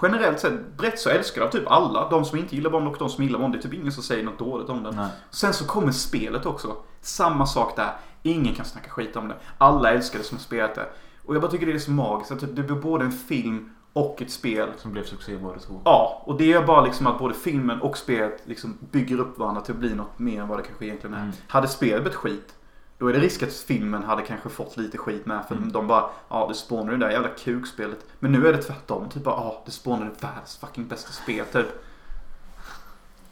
Generellt 0.03 0.41
sett, 0.41 0.77
brett 0.77 0.99
så 0.99 1.11
älskar 1.11 1.43
jag 1.43 1.53
typ 1.53 1.71
alla. 1.71 2.09
De 2.09 2.25
som 2.25 2.39
inte 2.39 2.57
gillar 2.57 2.71
Bond 2.71 2.89
och 2.89 2.97
de 2.99 3.09
som 3.09 3.25
gillar 3.25 3.39
Bond. 3.39 3.55
Det 3.55 3.59
är 3.59 3.63
typ 3.63 3.75
ingen 3.75 3.93
som 3.93 4.03
säger 4.03 4.25
något 4.25 4.39
dåligt 4.39 4.69
om 4.69 4.83
den. 4.83 4.97
Nej. 4.97 5.09
Sen 5.31 5.53
så 5.53 5.67
kommer 5.67 5.93
spelet 5.93 6.47
också. 6.47 6.77
Samma 7.01 7.47
sak 7.47 7.77
där. 7.77 7.93
Ingen 8.23 8.55
kan 8.55 8.65
snacka 8.65 8.91
skit 8.91 9.17
om 9.17 9.29
det. 9.29 9.35
Alla 9.59 9.91
älskar 9.93 10.19
det 10.19 10.25
som 10.25 10.39
spelat 10.39 10.75
det. 10.75 10.87
Och 11.25 11.35
jag 11.35 11.43
bara 11.43 11.51
tycker 11.51 11.67
det 11.67 11.73
är 11.73 11.79
så 11.79 11.91
magiskt. 11.91 12.33
Att 12.33 12.41
typ, 12.41 12.57
det 12.57 12.63
blir 12.63 12.77
både 12.77 13.05
en 13.05 13.13
film 13.13 13.71
och 13.93 14.23
ett 14.23 14.31
spel. 14.31 14.69
Som 14.77 14.93
blev 14.93 15.05
succé 15.05 15.37
båda 15.37 15.59
två. 15.59 15.81
Ja, 15.85 16.23
och 16.27 16.37
det 16.37 16.53
är 16.53 16.67
bara 16.67 16.85
liksom 16.85 17.07
att 17.07 17.19
både 17.19 17.35
filmen 17.35 17.81
och 17.81 17.99
spelet 17.99 18.43
liksom 18.45 18.79
bygger 18.91 19.21
upp 19.21 19.39
varandra 19.39 19.61
till 19.61 19.75
att 19.75 19.81
bli 19.81 19.95
något 19.95 20.19
mer 20.19 20.43
än 20.43 20.49
vad 20.49 20.59
det 20.59 20.63
kanske 20.63 20.85
egentligen 20.85 21.15
är. 21.15 21.23
Mm. 21.23 21.33
Hade 21.49 21.69
spelet 21.69 22.03
blivit 22.03 22.19
skit, 22.19 22.55
då 22.99 23.09
är 23.09 23.13
det 23.13 23.19
risk 23.19 23.43
att 23.43 23.53
filmen 23.53 24.03
hade 24.05 24.23
kanske 24.23 24.49
fått 24.49 24.77
lite 24.77 24.99
skit 24.99 25.27
med. 25.27 25.45
För 25.49 25.55
Mm. 25.55 25.73
de 25.73 25.87
bara, 25.87 26.05
ja 26.29 26.47
det 26.49 26.55
spånar 26.55 26.93
det 26.93 26.99
där 26.99 27.11
jävla 27.11 27.29
kukspelet. 27.29 27.99
Men 28.19 28.33
nu 28.33 28.47
är 28.49 28.53
det 28.53 28.63
tvärtom. 28.63 29.09
Typ 29.09 29.25
bara, 29.25 29.35
ja 29.37 29.63
det 29.65 29.71
spånar 29.71 30.05
det 30.05 30.23
världens 30.27 30.57
fucking 30.57 30.87
bästa 30.89 31.13
spel 31.13 31.45
typ. 31.53 31.67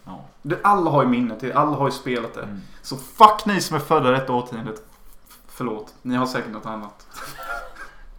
Ja. 0.05 0.25
Det, 0.41 0.59
alla 0.63 0.91
har 0.91 1.03
ju 1.03 1.09
minnet 1.09 1.39
till 1.39 1.51
alla 1.53 1.71
har 1.77 1.85
ju 1.87 1.91
spelat 1.91 2.33
det. 2.33 2.41
Mm. 2.43 2.61
Så 2.81 2.97
fuck 2.97 3.45
ni 3.45 3.61
som 3.61 3.75
är 3.75 3.79
födda 3.81 4.11
detta 4.11 4.33
årtiondet. 4.33 4.83
Förlåt, 5.47 5.93
ni 6.01 6.15
har 6.15 6.25
säkert 6.25 6.51
något 6.51 6.65
annat. 6.65 7.07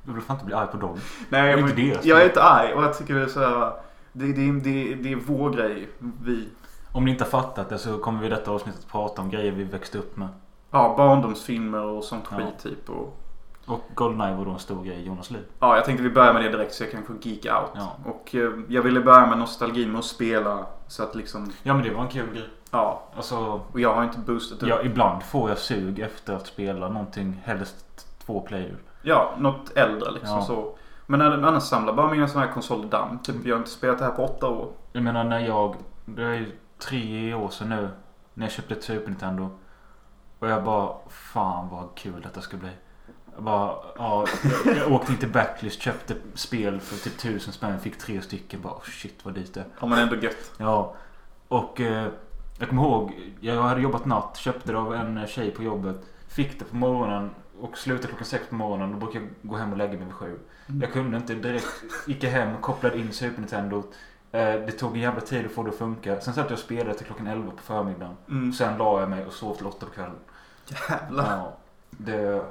Du 0.03 0.13
vill 0.13 0.23
fan 0.23 0.37
inte 0.37 0.47
bli 0.47 0.55
arg 0.55 0.69
på 0.69 0.77
dem. 0.77 0.99
Nej, 1.29 1.57
Det 1.57 1.63
men, 1.63 1.71
inte 1.71 1.83
deras 1.83 2.05
jag 2.05 2.21
är 2.23 2.25
inte 2.27 2.43
arg 2.43 2.73
och 2.75 2.83
jag 2.85 2.99
tycker 2.99 3.15
det 3.15 3.23
är 3.23 3.27
så 3.27 3.41
här, 3.41 3.73
det, 4.13 4.33
det, 4.33 4.53
det, 4.61 4.95
det 4.95 5.13
är 5.13 5.17
vår 5.17 5.51
grej. 5.51 5.89
Vi, 6.23 6.49
Om 6.93 7.05
ni 7.05 7.11
inte 7.11 7.25
har 7.25 7.31
fattat 7.31 7.69
det 7.69 7.79
så 7.79 7.99
kommer 7.99 8.21
vi 8.21 8.27
i 8.27 8.31
detta 8.31 8.51
avsnittet 8.51 8.89
prata 8.89 9.23
om 9.23 9.31
grejer 9.31 9.53
vi 9.53 9.65
växte 9.65 9.99
upp 9.99 10.17
med. 10.17 10.29
Ja, 10.75 10.95
barndomsfilmer 10.97 11.83
och 11.85 12.05
sånt 12.05 12.25
Ja. 12.31 12.37
skit 12.37 12.59
typ. 12.63 12.91
Och, 12.91 13.21
Och 13.67 13.81
Goldeneye 13.95 14.35
var 14.37 14.45
då 14.45 14.51
en 14.51 14.59
stor 14.59 14.85
grej 14.85 14.97
i 14.97 15.07
Jonas 15.07 15.31
liv. 15.31 15.43
ja, 15.61 15.77
jag 15.77 15.85
tänkte 15.85 16.03
vi 16.03 16.11
börjar 16.11 16.33
med 16.33 16.43
det 16.45 16.49
direkt 16.49 16.75
så 16.75 16.83
jag 16.85 16.91
kan 16.93 17.03
få 17.05 17.13
geek 17.23 17.45
out. 17.47 17.71
Ja. 17.75 17.97
Och 18.05 18.35
eh, 18.35 18.51
jag 18.69 18.83
ville 18.83 19.01
börja 19.01 19.27
med 19.27 19.39
nostalgin 19.39 19.91
med 19.93 19.99
att 19.99 20.05
spela 20.05 20.67
så 20.89 21.03
att 21.03 21.15
liksom, 21.15 21.53
Ja 21.63 21.75
men 21.75 21.83
det 21.83 21.91
var 21.95 22.03
en 22.03 22.09
kul 22.09 22.33
grej. 22.35 22.49
ja. 22.71 23.03
Alltså, 23.17 23.61
Och 23.73 23.81
jag 23.81 23.95
har 23.95 24.05
inte 24.05 24.19
boostat 24.19 24.63
upp. 24.63 24.69
ja, 24.69 24.83
ibland 24.83 25.23
får 25.23 25.49
jag 25.49 25.59
sug 25.59 25.99
efter 25.99 26.35
att 26.35 26.47
spela 26.47 26.89
någonting, 26.89 27.41
helst 27.45 28.07
två 28.27 28.41
player. 28.41 28.77
Ja, 29.03 29.35
något 29.39 29.71
äldre 29.77 30.11
liksom 30.11 30.37
Ja. 30.39 30.43
så. 30.45 30.75
Men 31.07 31.21
annars 31.23 31.63
samlar 31.63 31.93
bara 31.93 32.11
mina 32.11 32.29
sådana 32.29 32.47
här 32.47 32.53
konsoler 32.55 32.89
damm. 32.89 33.19
Typ, 33.19 33.37
jag 33.47 33.55
har 33.55 33.59
inte 33.59 33.71
spelat 33.71 33.99
det 33.99 34.05
här 34.05 34.13
på 34.13 34.25
åtta 34.25 34.49
år. 34.49 34.69
Jag 34.93 35.03
menar 35.03 35.25
när 35.25 35.39
jag, 35.41 35.77
det 36.05 36.23
är 36.25 36.35
ju 36.35 36.53
tre 36.79 37.35
år 37.35 37.49
sedan 37.49 37.69
nu. 37.69 37.89
När 38.35 38.47
jag 38.47 38.53
köpte 38.53 38.75
ett 38.75 38.83
Super 38.85 39.07
Nintendo. 39.09 39.49
Och 40.45 40.51
jag 40.51 40.65
bara, 40.65 40.95
fan 41.09 41.69
vad 41.69 41.95
kul 41.95 42.21
detta 42.23 42.41
ska 42.41 42.57
bli. 42.57 42.71
Jag 43.35 43.45
bara, 43.45 43.77
ja, 43.97 44.27
jag, 44.65 44.93
åkte 44.93 45.13
in 45.13 45.19
till 45.19 45.33
Backlist, 45.33 45.81
köpte 45.81 46.15
spel 46.35 46.81
för 46.81 46.97
typ 46.97 47.19
tusen 47.19 47.53
spänn, 47.53 47.81
fick 47.81 47.99
tre 47.99 48.23
stycken. 48.23 48.61
Bara, 48.61 48.73
oh, 48.73 48.83
shit 48.83 49.25
vad 49.25 49.35
dyrt 49.35 49.55
det 49.55 49.61
är. 49.61 49.67
Har 49.79 49.89
man 49.89 49.99
ändå 49.99 50.17
gött. 50.17 50.53
Ja, 50.59 50.95
och 51.49 51.81
eh, 51.81 52.09
jag 52.59 52.69
kommer 52.69 52.83
ihåg, 52.83 53.33
jag 53.41 53.63
hade 53.63 53.81
jobbat 53.81 54.05
natt, 54.05 54.37
köpte 54.37 54.73
det 54.73 54.79
av 54.79 54.95
en 54.95 55.27
tjej 55.27 55.51
på 55.51 55.63
jobbet. 55.63 55.97
Fick 56.29 56.59
det 56.59 56.65
på 56.65 56.77
morgonen 56.77 57.31
och 57.61 57.79
slutade 57.79 58.09
klockan 58.09 58.27
sex 58.27 58.45
på 58.49 58.55
morgonen. 58.55 58.93
Då 58.93 58.97
brukar 58.97 59.21
jag 59.21 59.29
gå 59.43 59.57
hem 59.57 59.73
och 59.73 59.79
lägga 59.79 59.93
mig 59.93 60.05
vid 60.05 60.15
sju. 60.15 60.39
Jag 60.67 60.93
kunde 60.93 61.17
inte 61.17 61.35
direkt, 61.35 61.85
gick 62.07 62.23
jag 62.25 62.31
hem, 62.31 62.57
kopplade 62.61 62.99
in 62.99 63.13
Super 63.13 63.41
Nintendo. 63.41 63.83
Eh, 64.33 64.41
det 64.41 64.73
tog 64.73 64.95
en 64.95 65.03
jävla 65.03 65.21
tid 65.21 65.47
att 65.47 65.53
få 65.53 65.63
det 65.63 65.69
att 65.69 65.77
funka. 65.77 66.21
Sen 66.21 66.35
satt 66.35 66.51
jag 66.51 66.53
och 66.53 66.59
spelade 66.59 66.95
till 66.95 67.07
klockan 67.07 67.27
11 67.27 67.51
på 67.51 67.63
förmiddagen. 67.63 68.17
Mm. 68.29 68.53
Sen 68.53 68.79
la 68.79 69.01
jag 69.01 69.11
mig 69.11 69.27
och 69.27 69.33
sov 69.33 69.55
till 69.55 69.67
8 69.67 69.87
på 69.87 69.93
kvällen. 69.93 70.17
Jävlar. 70.67 71.37
Ja, 71.37 71.57
det... 71.91 72.45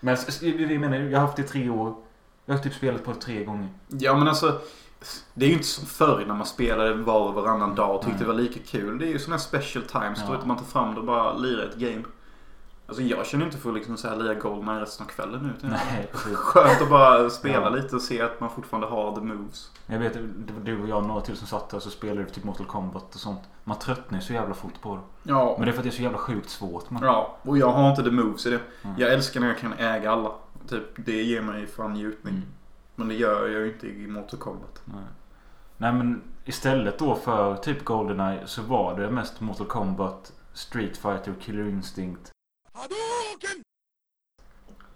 Men 0.00 0.16
jag 0.40 0.80
menar, 0.80 0.96
jag 0.96 1.18
har 1.18 1.26
haft 1.26 1.36
det 1.36 1.42
i 1.42 1.48
tre 1.48 1.68
år. 1.70 1.94
Jag 2.44 2.54
har 2.54 2.62
typ 2.62 2.74
spelat 2.74 3.04
på 3.04 3.12
det 3.12 3.20
tre 3.20 3.44
gånger. 3.44 3.68
Ja 3.88 4.16
men 4.16 4.28
alltså. 4.28 4.60
Det 5.34 5.44
är 5.44 5.48
ju 5.48 5.54
inte 5.54 5.66
som 5.66 5.86
förr 5.86 6.24
när 6.26 6.34
man 6.34 6.46
spelade 6.46 6.94
var 6.94 7.28
och 7.28 7.34
varannan 7.34 7.74
dag 7.74 7.96
och 7.96 8.02
tyckte 8.02 8.10
Nej. 8.10 8.20
det 8.20 8.32
var 8.32 8.34
lika 8.34 8.60
kul. 8.66 8.98
Det 8.98 9.06
är 9.06 9.08
ju 9.08 9.18
sådana 9.18 9.36
här 9.36 9.42
special 9.42 9.84
times. 9.84 10.18
Ja. 10.20 10.26
Då 10.26 10.32
vet 10.32 10.46
man 10.46 10.56
tar 10.56 10.64
fram 10.64 10.94
det 10.94 11.00
och 11.00 11.06
bara 11.06 11.34
lirar 11.34 11.64
ett 11.64 11.76
game. 11.76 12.02
Alltså 12.86 13.02
jag 13.02 13.26
känner 13.26 13.44
inte 13.44 13.58
för 13.58 13.68
att 13.70 13.74
liksom 13.76 13.96
så 13.96 14.08
här 14.08 14.16
lira 14.16 14.34
Goldeneye 14.34 14.80
resten 14.80 15.06
av 15.06 15.10
kvällen 15.10 15.42
nu. 15.42 15.52
utan 15.58 15.70
Nej, 15.70 16.08
precis. 16.12 16.36
Skönt 16.36 16.82
att 16.82 16.90
bara 16.90 17.30
spela 17.30 17.62
Ja. 17.62 17.68
lite 17.70 17.96
och 17.96 18.02
se 18.02 18.22
att 18.22 18.40
man 18.40 18.50
fortfarande 18.50 18.86
har 18.86 19.14
the 19.14 19.20
moves. 19.20 19.70
Jag 19.86 19.98
vet, 19.98 20.12
det 20.14 20.52
var 20.52 20.60
du 20.64 20.82
och 20.82 20.88
jag 20.88 20.98
och 20.98 21.06
några 21.06 21.20
till 21.20 21.36
som 21.36 21.46
satt 21.46 21.68
där 21.68 21.76
och 21.76 21.82
så 21.82 21.90
spelade 21.90 22.24
typ 22.30 22.44
Mortal 22.44 22.66
Kombat 22.66 23.14
och 23.14 23.20
sånt. 23.20 23.40
Man 23.64 23.78
tröttnar 23.78 24.18
ju 24.18 24.24
så 24.24 24.32
jävla 24.32 24.54
fort 24.54 24.80
på 24.82 24.94
det. 24.96 25.02
Ja. 25.30 25.54
Men 25.58 25.66
det 25.66 25.70
är 25.70 25.72
för 25.72 25.78
att 25.78 25.84
det 25.84 25.90
är 25.90 25.96
så 25.96 26.02
jävla 26.02 26.18
sjukt 26.18 26.50
svårt. 26.50 26.90
Man. 26.90 27.02
Ja, 27.02 27.36
och 27.42 27.58
jag 27.58 27.70
har 27.72 27.90
inte 27.90 28.02
the 28.02 28.10
moves 28.10 28.46
i 28.46 28.50
det. 28.50 28.60
Mm. 28.82 28.96
Jag 29.00 29.12
älskar 29.12 29.40
när 29.40 29.46
jag 29.48 29.58
kan 29.58 29.72
äga 29.72 30.10
alla. 30.12 30.32
Typ, 30.68 30.84
det 30.96 31.22
ger 31.22 31.42
mig 31.42 31.66
fan 31.66 31.92
njutning. 31.92 32.34
Mm. 32.34 32.46
Men 32.94 33.08
det 33.08 33.14
gör 33.14 33.48
jag 33.48 33.60
ju 33.60 33.72
inte 33.72 33.86
i 33.86 34.06
Mortal 34.06 34.38
Kombat. 34.40 34.82
Nej. 34.84 35.04
Nej 35.76 35.92
men 35.92 36.22
istället 36.44 36.98
då 36.98 37.14
för 37.14 37.56
typ 37.56 37.84
Goldeneye 37.84 38.46
så 38.46 38.62
var 38.62 39.00
det 39.00 39.10
mest 39.10 39.40
Mortal 39.40 39.66
Kombat, 39.66 40.32
Street 40.52 40.96
Fighter 40.96 41.30
och 41.36 41.40
Killer 41.42 41.68
Instinct. 41.68 42.30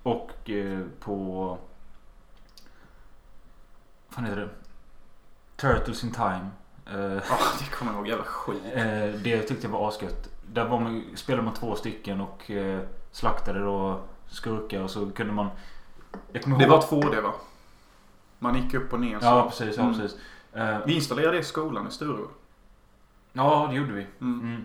Och 0.03 0.51
eh, 0.51 0.81
på... 1.01 1.47
Vad 4.09 4.15
fan 4.15 4.25
heter 4.25 4.41
det? 4.41 4.49
Turtles 5.57 6.05
in 6.05 6.13
Time. 6.13 6.49
Eh, 6.87 7.01
Ja, 7.29 7.39
det 7.59 7.71
kommer 7.71 7.93
jag 7.93 7.99
ihåg. 7.99 8.09
Jävla 8.09 8.25
skit. 8.25 8.63
eh, 8.75 9.21
det 9.23 9.43
tyckte 9.43 9.67
jag 9.67 9.73
var 9.73 9.89
asgött. 9.89 10.29
Där 10.53 10.65
var 10.69 10.81
man, 10.81 11.05
spelade 11.15 11.43
man 11.43 11.55
två 11.55 11.75
stycken 11.77 12.21
och 12.21 12.51
eh, 12.51 12.81
slaktade 13.13 13.61
då 13.61 14.01
skurkar 14.29 14.81
och 14.83 14.91
så 14.91 15.11
kunde 15.11 15.33
man... 15.33 15.49
Det 16.33 16.47
ihåg- 16.47 16.69
var 16.69 16.83
två 16.83 17.01
det 17.01 17.21
va? 17.21 17.33
Man 18.39 18.55
gick 18.63 18.75
upp 18.75 18.93
och 18.93 19.01
ner 19.01 19.21
så. 19.21 19.27
Ja 19.27 19.49
precis, 19.49 19.77
ja, 19.77 19.83
Mm. 19.83 19.95
precis. 20.01 20.19
Eh, 20.53 20.79
Vi 20.87 20.95
installerade 20.95 21.33
det 21.37 21.41
i 21.41 21.45
skolan 21.45 21.89
i 21.89 21.91
Sture. 21.91 22.27
ja 23.33 23.67
det 23.71 23.77
gjorde 23.77 23.93
vi. 23.93 24.07
Mm. 24.21 24.41
Mm. 24.41 24.65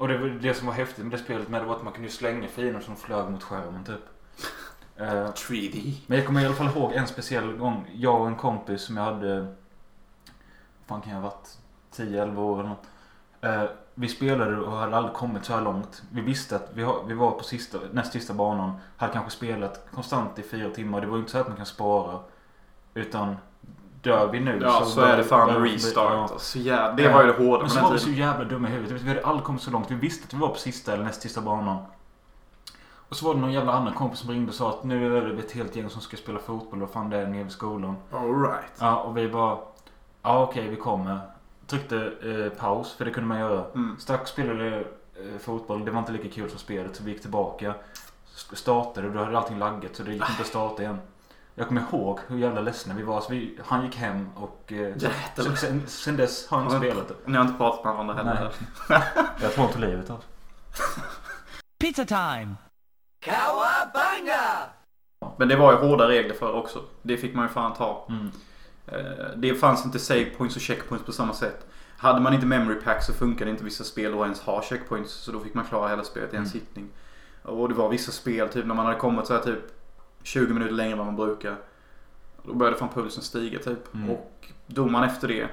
Och 0.00 0.08
det, 0.08 0.18
var 0.18 0.28
det 0.28 0.54
som 0.54 0.66
var 0.66 0.74
häftigt 0.74 1.04
med 1.04 1.12
det 1.12 1.18
spelet 1.18 1.48
med 1.48 1.60
det 1.62 1.66
var 1.66 1.76
att 1.76 1.82
man 1.82 1.92
kunde 1.92 2.08
ju 2.08 2.12
slänga 2.12 2.48
fiender 2.48 2.80
som 2.80 2.96
flög 2.96 3.30
mot 3.30 3.42
skärmen 3.42 3.84
typ. 3.84 4.00
Eh, 4.96 5.32
3D. 5.32 5.94
men 6.06 6.18
jag 6.18 6.26
kommer 6.26 6.40
i 6.42 6.46
alla 6.46 6.54
fall 6.54 6.66
ihåg 6.66 6.92
en 6.92 7.06
speciell 7.06 7.52
gång. 7.52 7.90
Jag 7.94 8.20
och 8.20 8.26
en 8.26 8.36
kompis 8.36 8.82
som 8.82 8.96
jag 8.96 9.04
hade... 9.04 9.40
Vad 9.40 10.86
fan 10.86 11.00
kan 11.00 11.12
jag 11.12 11.20
ha 11.20 11.28
varit? 11.28 11.58
10-11 11.94 12.38
år 12.38 12.60
eller 12.60 12.68
något. 12.68 12.86
Eh, 13.40 13.64
vi 13.94 14.08
spelade 14.08 14.56
och 14.56 14.76
hade 14.76 14.96
aldrig 14.96 15.14
kommit 15.14 15.44
så 15.44 15.52
här 15.52 15.60
långt. 15.60 16.02
Vi 16.12 16.20
visste 16.20 16.56
att 16.56 16.70
vi, 16.74 16.82
har, 16.82 17.04
vi 17.06 17.14
var 17.14 17.30
på 17.30 17.44
sista, 17.44 17.78
näst 17.92 18.12
sista 18.12 18.34
banan. 18.34 18.72
Hade 18.96 19.12
kanske 19.12 19.30
spelat 19.30 19.86
konstant 19.90 20.38
i 20.38 20.42
fyra 20.42 20.70
timmar. 20.70 21.00
Det 21.00 21.06
var 21.06 21.16
ju 21.16 21.20
inte 21.20 21.32
så 21.32 21.38
att 21.38 21.48
man 21.48 21.56
kan 21.56 21.66
spara. 21.66 22.18
Utan 22.94 23.36
dör 24.02 24.28
vi 24.32 24.40
nu 24.40 24.58
Ja, 24.62 24.84
så, 24.84 25.00
är 25.00 25.16
det 25.16 25.24
fan 25.24 25.62
restart. 25.64 26.12
ja. 26.12 26.28
Alltså, 26.32 26.58
ja, 26.58 26.92
det 26.96 27.08
var 27.08 27.24
ju 27.24 27.32
det 27.32 27.44
hårda 27.44 27.62
Men 27.62 27.70
så 27.70 27.80
var 27.80 27.92
vi 27.92 27.98
så 27.98 28.10
jävla 28.10 28.44
dumma 28.44 28.68
i 28.68 28.70
huvudet. 28.70 29.02
Vi 29.02 29.08
hade 29.08 29.24
aldrig 29.24 29.44
kommit 29.44 29.62
så 29.62 29.70
långt. 29.70 29.90
Vi 29.90 29.94
visste 29.94 30.24
att 30.26 30.34
vi 30.34 30.38
var 30.38 30.48
på 30.48 30.58
sista 30.58 30.92
eller 30.92 31.04
näst 31.04 31.22
sista 31.22 31.40
banan. 31.40 31.78
Och 33.08 33.16
så 33.16 33.26
var 33.26 33.34
det 33.34 33.40
någon 33.40 33.52
jävla 33.52 33.72
annan 33.72 33.94
kompis 33.94 34.20
som 34.20 34.30
ringde 34.30 34.48
och 34.48 34.54
sa 34.54 34.70
att 34.70 34.84
nu 34.84 35.16
är 35.18 35.22
det 35.22 35.38
ett 35.38 35.52
helt 35.52 35.76
gäng 35.76 35.90
som 35.90 36.00
ska 36.02 36.16
spela 36.16 36.38
fotboll. 36.38 36.80
Vad 36.80 36.90
fan 36.90 37.10
det 37.10 37.16
är 37.16 37.26
nere 37.26 37.42
vid 37.42 37.52
skolan. 37.52 37.96
Alright. 38.12 38.72
Ja, 38.78 38.96
och 38.96 39.16
vi 39.16 39.28
bara... 39.28 39.58
Ja, 40.22 40.42
okej, 40.42 40.68
vi 40.68 40.76
kommer. 40.76 41.20
Tryckte 41.66 42.12
eh, 42.22 42.58
paus, 42.58 42.92
för 42.92 43.04
det 43.04 43.10
kunde 43.10 43.28
man 43.28 43.38
göra. 43.38 43.64
Mm. 43.74 43.96
Stack 43.98 44.28
spelade 44.28 44.76
eh, 44.76 45.38
fotboll. 45.40 45.84
Det 45.84 45.90
var 45.90 45.98
inte 45.98 46.12
lika 46.12 46.28
kul 46.28 46.50
som 46.50 46.58
spelet, 46.58 46.96
så 46.96 47.02
vi 47.04 47.10
gick 47.10 47.20
tillbaka. 47.20 47.74
Startade 48.52 49.06
och 49.06 49.12
då 49.14 49.24
hade 49.24 49.38
allting 49.38 49.58
laggat, 49.58 49.96
så 49.96 50.02
det 50.02 50.12
gick 50.12 50.30
inte 50.30 50.42
att 50.42 50.48
starta 50.48 50.82
igen. 50.82 50.98
Jag 51.60 51.68
kommer 51.68 51.82
ihåg 51.92 52.18
hur 52.28 52.38
jävla 52.38 52.60
ledsna 52.60 52.94
vi 52.94 53.02
var. 53.02 53.20
Så 53.20 53.32
vi, 53.32 53.58
han 53.64 53.84
gick 53.84 53.96
hem 53.96 54.28
och... 54.36 54.72
Eh, 54.72 54.96
så, 54.98 55.06
Jävlar. 55.38 55.54
sen, 55.56 55.82
sen 55.86 56.16
dess 56.16 56.48
har 56.48 56.58
han 56.58 56.66
inte 56.66 56.78
spelat 56.88 57.08
det. 57.08 57.14
Ni 57.24 57.36
har 57.36 57.44
inte 57.44 57.56
pratat 57.58 57.84
med 57.84 57.92
varandra 57.94 58.14
heller? 58.14 58.52
Nej. 58.88 59.02
Jag 59.42 59.52
tror 59.52 59.64
han 59.64 59.72
tog 59.72 59.80
livet 59.80 60.10
av. 60.10 60.24
Pizza 61.80 62.04
time! 62.04 62.54
Men 65.36 65.48
det 65.48 65.56
var 65.56 65.72
ju 65.72 65.78
hårda 65.78 66.08
regler 66.08 66.34
för 66.34 66.52
också. 66.52 66.82
Det 67.02 67.16
fick 67.16 67.34
man 67.34 67.44
ju 67.44 67.48
fan 67.48 67.74
ta. 67.74 68.06
Mm. 68.08 68.30
Eh, 68.86 69.26
Det 69.36 69.54
fanns 69.54 69.84
inte 69.84 69.98
save 69.98 70.24
points 70.24 70.56
och 70.56 70.62
checkpoints 70.62 71.06
på 71.06 71.12
samma 71.12 71.32
sätt. 71.34 71.66
Hade 71.96 72.20
man 72.20 72.34
inte 72.34 72.46
memory 72.46 72.74
pack 72.80 73.02
så 73.04 73.12
funkade 73.12 73.50
inte 73.50 73.64
vissa 73.64 73.84
spel 73.84 74.14
att 74.14 74.20
ens 74.24 74.40
ha 74.40 74.62
checkpoints. 74.62 75.12
Så 75.12 75.32
då 75.32 75.40
fick 75.40 75.54
man 75.54 75.64
klara 75.64 75.88
hela 75.88 76.04
spelet 76.04 76.32
i 76.32 76.36
en 76.36 76.42
Mm. 76.42 76.50
sittning. 76.52 76.88
Och 77.42 77.68
det 77.68 77.74
var 77.74 77.88
vissa 77.88 78.12
spel, 78.12 78.48
typ 78.48 78.66
när 78.66 78.74
man 78.74 78.86
hade 78.86 78.98
kommit 78.98 79.26
så 79.26 79.34
här 79.34 79.40
typ 79.42 79.58
20 80.22 80.54
minuter 80.54 80.74
längre 80.74 80.92
än 80.92 80.98
vad 80.98 81.06
man 81.06 81.16
brukar. 81.16 81.56
Då 82.42 82.54
började 82.54 82.76
fan 82.76 82.88
pulsen 82.88 83.22
stiga 83.22 83.58
typ. 83.58 83.94
Mm. 83.94 84.10
Och 84.10 84.48
domaren 84.66 85.10
efter 85.10 85.28
det. 85.28 85.48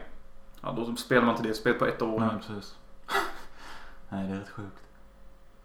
Ja, 0.61 0.71
då 0.77 0.95
spelade 0.95 1.25
man 1.25 1.35
inte 1.35 1.47
det 1.47 1.53
spelet 1.53 1.79
på 1.79 1.85
ett 1.85 2.01
år. 2.01 2.19
Nej, 2.19 2.29
precis. 2.47 2.75
Nej, 4.09 4.27
det 4.27 4.33
är 4.33 4.39
rätt 4.39 4.49
sjukt. 4.49 4.83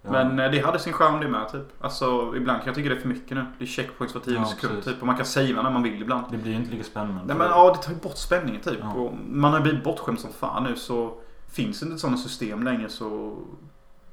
Ja. 0.03 0.11
Men 0.11 0.38
eh, 0.38 0.51
det 0.51 0.59
hade 0.59 0.79
sin 0.79 0.93
charm 0.93 1.21
det 1.21 1.29
med 1.29 1.53
typ. 1.53 1.85
Alltså 1.85 2.37
ibland 2.37 2.59
kan 2.59 2.67
jag 2.67 2.75
tycka 2.75 2.88
det 2.88 2.95
är 2.95 3.01
för 3.01 3.09
mycket 3.09 3.37
nu. 3.37 3.47
Det 3.59 3.65
är 3.65 3.69
checkpoints 3.69 4.15
var 4.15 4.23
tionde 4.23 4.41
Ja, 4.41 4.47
sekund 4.47 4.85
typ. 4.85 5.01
Och 5.01 5.07
man 5.07 5.17
kan 5.17 5.27
savea 5.27 5.62
när 5.62 5.71
man 5.71 5.83
vill 5.83 6.03
ibland. 6.03 6.25
Det 6.31 6.37
blir 6.37 6.53
ju 6.53 6.59
inte 6.59 6.71
lika 6.71 6.85
spännande. 6.85 7.23
Nej 7.27 7.37
men 7.37 7.47
ja, 7.47 7.75
det 7.77 7.83
tar 7.83 7.93
ju 7.93 7.99
bort 7.99 8.17
spänningen 8.17 8.61
typ. 8.61 8.79
Ja. 8.81 9.12
Man 9.29 9.53
har 9.53 9.61
blivit 9.61 9.85
bortskämd 9.85 10.21
som 10.21 10.33
fan 10.33 10.65
nu 10.65 10.77
så 10.77 11.15
finns 11.51 11.83
inte 11.83 11.99
sådana 11.99 12.17
system 12.17 12.62
längre 12.62 12.88
så 12.88 13.38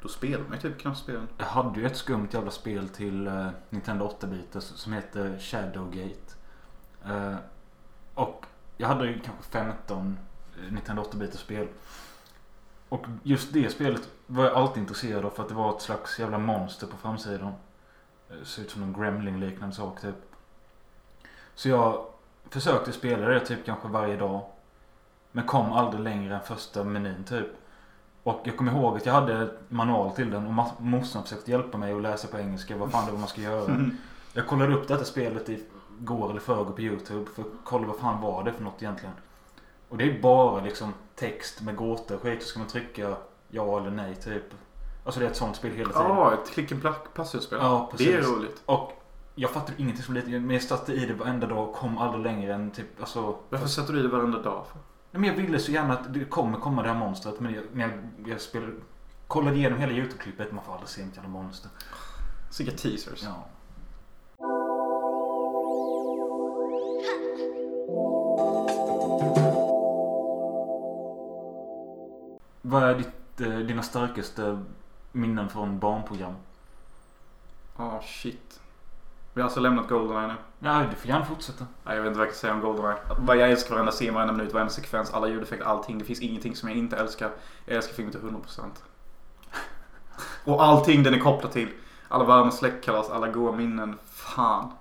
då 0.01 0.07
spelar 0.07 0.43
man 0.43 0.53
ju 0.53 0.61
typ 0.61 0.79
knappt 0.79 0.97
spelen. 0.97 1.27
Jag 1.37 1.45
hade 1.45 1.79
ju 1.79 1.85
ett 1.85 1.97
skumt 1.97 2.27
jävla 2.31 2.51
spel 2.51 2.89
till 2.89 3.27
eh, 3.27 3.47
Nintendo 3.69 4.07
8-bitar 4.19 4.59
som 4.59 4.93
heter 4.93 5.39
Shadowgate. 5.39 6.33
Eh, 7.05 7.35
och 8.13 8.45
jag 8.77 8.87
hade 8.87 9.07
ju 9.07 9.19
kanske 9.19 9.43
15 9.43 10.17
eh, 10.55 10.73
Nintendo 10.73 11.03
8-bitars 11.03 11.37
spel. 11.37 11.67
Och 12.89 13.05
just 13.23 13.53
det 13.53 13.69
spelet 13.69 14.09
var 14.27 14.43
jag 14.43 14.53
alltid 14.53 14.81
intresserad 14.81 15.25
av 15.25 15.29
för 15.29 15.43
att 15.43 15.49
det 15.49 15.55
var 15.55 15.75
ett 15.75 15.81
slags 15.81 16.19
jävla 16.19 16.37
monster 16.37 16.87
på 16.87 16.97
framsidan. 16.97 17.53
Det 18.27 18.45
ser 18.45 18.61
ut 18.61 18.71
som 18.71 18.83
en 18.83 18.93
Gremling-liknande 18.93 19.75
sak 19.75 20.01
typ. 20.01 20.15
Så 21.55 21.69
jag 21.69 22.05
försökte 22.49 22.91
spela 22.91 23.27
det 23.27 23.39
typ 23.39 23.65
kanske 23.65 23.87
varje 23.87 24.17
dag. 24.17 24.41
Men 25.31 25.45
kom 25.45 25.71
aldrig 25.71 26.03
längre 26.03 26.35
än 26.35 26.41
första 26.41 26.83
menyn 26.83 27.23
typ. 27.23 27.47
Och 28.23 28.41
jag 28.43 28.57
kommer 28.57 28.71
ihåg 28.71 28.97
att 28.97 29.05
jag 29.05 29.13
hade 29.13 29.49
manual 29.69 30.11
till 30.11 30.31
den 30.31 30.47
och 30.47 30.81
morsan 30.81 31.23
försökte 31.23 31.51
hjälpa 31.51 31.77
mig 31.77 31.93
att 31.93 32.01
läsa 32.01 32.27
på 32.27 32.39
engelska 32.39 32.77
vad 32.77 32.91
fan 32.91 33.05
det 33.05 33.11
var 33.11 33.19
man 33.19 33.27
ska 33.27 33.41
göra. 33.41 33.89
Jag 34.33 34.47
kollade 34.47 34.73
upp 34.73 34.87
detta 34.87 35.03
spelet 35.03 35.49
i 35.49 35.63
går 35.99 36.29
eller 36.29 36.39
förrgår 36.39 36.71
på 36.71 36.81
Youtube 36.81 37.25
för 37.35 37.41
att 37.41 37.47
kolla 37.63 37.87
vad 37.87 37.95
fan 37.95 38.21
var 38.21 38.43
det 38.43 38.53
för 38.53 38.63
något 38.63 38.81
egentligen. 38.81 39.15
Och 39.89 39.97
det 39.97 40.03
är 40.03 40.21
bara 40.21 40.61
liksom 40.63 40.93
text 41.15 41.61
med 41.61 41.75
gåtor 41.75 42.15
och 42.15 42.21
skit. 42.21 42.43
Så 42.43 42.47
ska 42.47 42.59
man 42.59 42.67
trycka 42.67 43.15
ja 43.49 43.79
eller 43.79 43.91
nej 43.91 44.15
typ. 44.15 44.43
Alltså 45.03 45.19
det 45.19 45.25
är 45.25 45.29
ett 45.29 45.37
sånt 45.37 45.55
spel 45.55 45.71
hela 45.71 45.91
tiden. 45.91 46.07
Ja, 46.07 46.33
ett 46.33 46.49
klick 46.51 46.71
and 46.71 46.81
plack 46.81 47.13
pusselspel. 47.13 47.59
Ja, 47.61 47.87
precis. 47.91 48.07
det 48.07 48.13
är 48.13 48.21
roligt. 48.21 48.61
Och 48.65 48.91
jag 49.35 49.51
fattade 49.51 49.81
ingenting 49.81 50.03
som 50.03 50.13
liten 50.13 50.31
men 50.31 50.49
jag 50.49 50.63
satte 50.63 50.93
i 50.93 51.05
det 51.05 51.13
varenda 51.13 51.47
dag 51.47 51.69
och 51.69 51.75
kom 51.75 51.97
aldrig 51.97 52.23
längre 52.23 52.53
än 52.53 52.71
typ 52.71 52.99
alltså. 52.99 53.35
Varför 53.49 53.67
sätter 53.67 53.93
du 53.93 53.99
i 53.99 54.01
det 54.01 54.09
varenda 54.09 54.41
dag 54.41 54.65
för? 54.71 54.79
Nej, 55.11 55.21
men 55.21 55.29
jag 55.29 55.35
ville 55.35 55.59
så 55.59 55.71
gärna 55.71 55.93
att 55.93 56.13
det 56.13 56.25
kommer 56.25 56.59
komma 56.59 56.81
det 56.81 56.89
här 56.89 56.99
monstret. 56.99 57.39
Men 57.39 57.53
jag, 57.53 57.63
men 57.71 57.89
jag, 57.89 58.29
jag 58.29 58.41
spelade, 58.41 58.73
kollade 59.27 59.57
igenom 59.57 59.79
hela 59.79 59.91
Youtube-klippet. 59.91 60.51
Man 60.51 60.63
får 60.63 60.73
aldrig 60.73 60.89
se 60.89 61.05
mitt 61.05 61.15
jävla 61.15 61.29
monster. 61.29 61.71
Vilka 62.57 62.77
teasers. 62.77 63.23
Ja. 63.23 63.45
Vad 72.61 72.83
är 72.83 72.95
ditt, 72.95 73.41
eh, 73.41 73.59
dina 73.59 73.81
starkaste 73.81 74.65
minnen 75.11 75.49
från 75.49 75.79
barnprogram? 75.79 76.35
Ah 77.75 78.01
shit. 78.01 78.59
Vi 79.33 79.41
har 79.41 79.47
alltså 79.47 79.59
lämnat 79.59 79.89
Goldeneye 79.89 80.27
nu. 80.27 80.33
Ja, 80.59 80.85
du 80.89 80.95
får 80.95 81.09
gärna 81.09 81.25
fortsätta. 81.25 81.65
Nej, 81.83 81.95
jag 81.95 82.03
vet 82.03 82.07
inte 82.07 82.19
vad 82.19 82.27
jag 82.27 82.35
ska 82.35 82.41
säga 82.41 82.53
om 82.53 82.61
Goldeneye. 82.61 82.97
Vad 83.19 83.37
Jag 83.37 83.51
älskar 83.51 83.71
varenda 83.73 83.91
scen, 83.91 84.13
varenda 84.13 84.33
minut, 84.33 84.53
varenda 84.53 84.73
sekvens, 84.73 85.13
alla 85.13 85.27
ljudeffekter, 85.27 85.65
allting. 85.65 85.97
Det 85.97 86.05
finns 86.05 86.21
ingenting 86.21 86.55
som 86.55 86.69
jag 86.69 86.77
inte 86.77 86.97
älskar. 86.97 87.31
Jag 87.65 87.75
älskar 87.75 87.93
filmen 87.93 88.11
till 88.11 88.21
100%. 88.21 88.61
Och 90.43 90.63
allting 90.63 91.03
den 91.03 91.13
är 91.13 91.19
kopplad 91.19 91.51
till. 91.51 91.69
Alla 92.07 92.23
varma 92.23 92.51
släktkalas, 92.51 93.09
alla 93.09 93.27
goda 93.27 93.57
minnen. 93.57 93.97
Fan. 94.11 94.71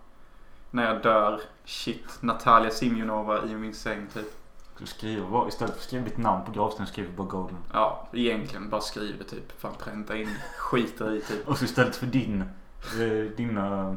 När 0.70 0.94
jag 0.94 1.02
dör. 1.02 1.40
Shit. 1.64 2.18
Natalia 2.20 2.70
Simjonova 2.70 3.44
i 3.44 3.54
min 3.54 3.74
säng 3.74 4.06
typ. 4.14 4.34
Du 4.78 4.86
skriver 4.86 5.28
bara, 5.28 5.48
istället 5.48 5.74
för 5.74 5.80
att 5.80 5.84
skriva 5.86 6.04
ditt 6.04 6.18
namn 6.18 6.44
på 6.44 6.52
gravstenen 6.52 6.86
skriver 6.86 7.10
du 7.10 7.16
bara 7.16 7.26
Golden. 7.26 7.58
Ja, 7.72 8.08
egentligen. 8.12 8.70
Bara 8.70 8.80
skriv 8.80 9.18
det 9.18 9.24
typ. 9.24 9.60
Fan 9.60 9.74
pränta 9.78 10.16
in. 10.16 10.28
Skiter 10.56 11.14
i 11.14 11.20
typ. 11.20 11.48
Och 11.48 11.58
så 11.58 11.64
istället 11.64 11.96
för 11.96 12.06
din, 12.06 12.40
eh, 12.40 13.36
dina, 13.36 13.96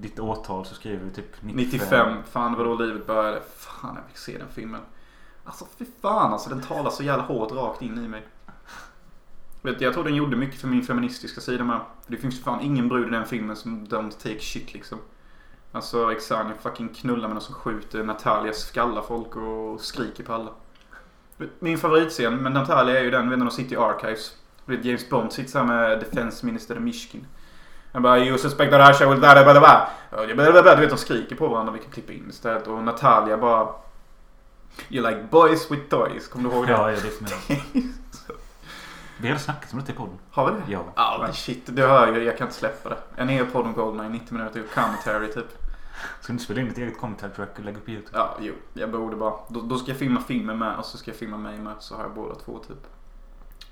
ditt 0.00 0.18
årtal 0.18 0.66
så 0.66 0.74
skriver 0.74 1.04
du 1.04 1.10
typ 1.10 1.42
95. 1.42 1.78
95. 1.80 2.22
Fan 2.30 2.52
det 2.52 2.58
var 2.58 2.64
då 2.64 2.74
livet 2.74 3.06
började. 3.06 3.40
Fan 3.56 3.94
jag 3.96 4.04
fick 4.08 4.16
se 4.16 4.38
den 4.38 4.48
filmen. 4.48 4.80
Alltså 5.44 5.66
fy 5.78 5.84
fan 6.02 6.32
alltså. 6.32 6.50
Den 6.50 6.60
talar 6.60 6.90
så 6.90 7.02
jävla 7.02 7.24
hårt 7.24 7.52
rakt 7.52 7.82
in 7.82 8.04
i 8.04 8.08
mig. 8.08 8.26
Vet 9.62 9.80
jag 9.80 9.94
tror 9.94 10.04
den 10.04 10.14
gjorde 10.14 10.36
mycket 10.36 10.60
för 10.60 10.68
min 10.68 10.82
feministiska 10.82 11.40
sida 11.40 11.64
med. 11.64 11.80
För 12.04 12.12
det 12.12 12.18
finns 12.18 12.34
ju 12.34 12.42
fan 12.42 12.60
ingen 12.60 12.88
brud 12.88 13.08
i 13.08 13.10
den 13.10 13.26
filmen 13.26 13.56
som 13.56 13.86
don't 13.86 14.10
take 14.10 14.40
shit 14.40 14.74
liksom. 14.74 14.98
Alltså 15.72 16.12
Exania 16.12 16.54
fucking 16.60 16.88
knullar 16.88 17.28
med 17.28 17.34
någon 17.34 17.40
som 17.40 17.54
skjuter 17.54 18.04
Natalia 18.04 18.52
skallar 18.52 19.02
folk 19.02 19.36
och 19.36 19.80
skriker 19.80 20.24
på 20.24 20.32
alla. 20.32 20.50
Min 21.58 21.78
favoritscen 21.78 22.36
med 22.36 22.52
Natalia 22.52 22.98
är 22.98 23.04
ju 23.04 23.10
den, 23.10 23.28
när 23.28 23.36
de 23.36 23.50
sitter 23.50 23.76
i 23.76 23.78
Archives. 23.78 24.36
Vet, 24.64 24.84
James 24.84 25.10
Bond 25.10 25.32
sitter 25.32 25.58
här 25.58 25.66
med 25.66 26.00
Defense 26.00 26.46
Minister 26.46 26.80
Mishkin. 26.80 27.26
Han 27.92 28.02
bara 28.02 28.18
You 28.18 28.38
suspect 28.38 28.70
that. 28.72 29.00
Och 30.18 30.24
jag 30.30 30.36
blah, 30.36 30.52
blah, 30.52 30.62
blah. 30.62 30.76
Du 30.76 30.80
vet 30.80 30.90
de 30.90 30.98
skriker 30.98 31.36
på 31.36 31.48
varandra. 31.48 31.72
Vi 31.72 31.78
kan 31.78 31.90
klippa 31.90 32.12
in 32.12 32.26
istället. 32.30 32.66
Och 32.66 32.84
Natalia 32.84 33.36
bara 33.36 33.68
You 34.88 35.10
like 35.10 35.22
boys 35.30 35.70
with 35.70 35.88
toys. 35.88 36.28
Kommer 36.28 36.50
du 36.50 36.56
ihåg 36.56 36.66
det? 36.66 36.72
Ja, 36.72 36.90
ja, 36.90 36.96
det 37.02 37.30
jag. 37.48 37.84
Vi 39.20 39.28
hade 39.28 39.40
snackat 39.40 39.72
om 39.72 39.82
det 39.86 39.92
i 39.92 39.94
podden. 39.94 40.18
Har 40.30 40.52
vi 40.52 40.52
det? 40.52 40.72
Ja. 40.72 40.84
Ja 40.96 41.18
men 41.22 41.32
shit. 41.32 41.62
Det 41.66 41.82
hör 41.82 42.06
jag. 42.06 42.24
Jag 42.24 42.38
kan 42.38 42.46
inte 42.46 42.58
släppa 42.58 42.88
det. 42.88 42.96
En 43.16 43.28
hel 43.28 43.46
podd 43.46 43.66
om 43.66 43.72
Goldeneye. 43.72 44.08
90 44.10 44.34
minuter 44.34 44.62
commentary 44.74 45.32
typ. 45.32 45.48
Ska 46.20 46.26
du 46.26 46.32
inte 46.32 46.44
spela 46.44 46.60
in 46.60 46.68
ett 46.68 46.78
eget 46.78 46.98
commentary 46.98 47.32
track 47.32 47.58
och 47.58 47.64
lägga 47.64 47.78
upp 47.78 47.84
på 47.84 47.90
YouTube? 47.90 48.18
Ja, 48.18 48.36
jo. 48.40 48.52
Jag 48.72 48.90
borde 48.90 49.16
bara. 49.16 49.34
Då, 49.48 49.60
då 49.60 49.78
ska 49.78 49.90
jag 49.90 49.98
filma 49.98 50.20
filmen 50.20 50.58
med 50.58 50.78
och 50.78 50.84
så 50.84 50.98
ska 50.98 51.10
jag 51.10 51.18
filma 51.18 51.36
mig 51.36 51.58
med. 51.58 51.74
Så 51.78 51.94
har 51.94 52.02
jag 52.02 52.14
båda 52.14 52.34
två 52.34 52.58
typ. 52.58 52.86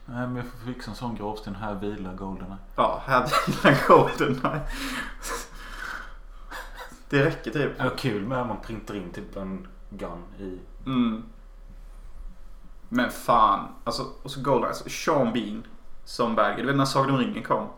Nej, 0.09 0.27
men 0.27 0.37
jag 0.37 0.47
får 0.47 0.73
fixa 0.73 0.91
en 0.91 0.97
sån 0.97 1.15
gravsten. 1.15 1.55
Här 1.55 1.75
vilar 1.75 2.15
Goldeneye. 2.15 2.59
Ja, 2.77 3.03
här 3.07 3.33
vilar 3.47 3.89
Goldeneye. 3.89 4.61
Det 7.09 7.25
räcker 7.25 7.51
typ. 7.51 7.73
Ja, 7.79 7.91
kul 7.97 8.27
med 8.27 8.41
att 8.41 8.47
man 8.47 8.61
printar 8.61 8.95
in 8.95 9.13
typ 9.13 9.37
en 9.37 9.69
gun 9.91 10.23
i... 10.39 10.59
Mm. 10.87 11.23
Men 12.89 13.11
fan. 13.11 13.69
Alltså, 13.85 14.07
och 14.23 14.31
så 14.31 14.41
Goldeneye. 14.41 14.69
Alltså, 14.69 14.89
Sean 14.89 15.33
Bean 15.33 15.67
som 16.05 16.35
Bagger. 16.35 16.57
Du 16.57 16.67
vet 16.67 16.77
när 16.77 16.85
Sagan 16.85 17.11
om 17.11 17.19
ringen 17.19 17.43
kom. 17.43 17.69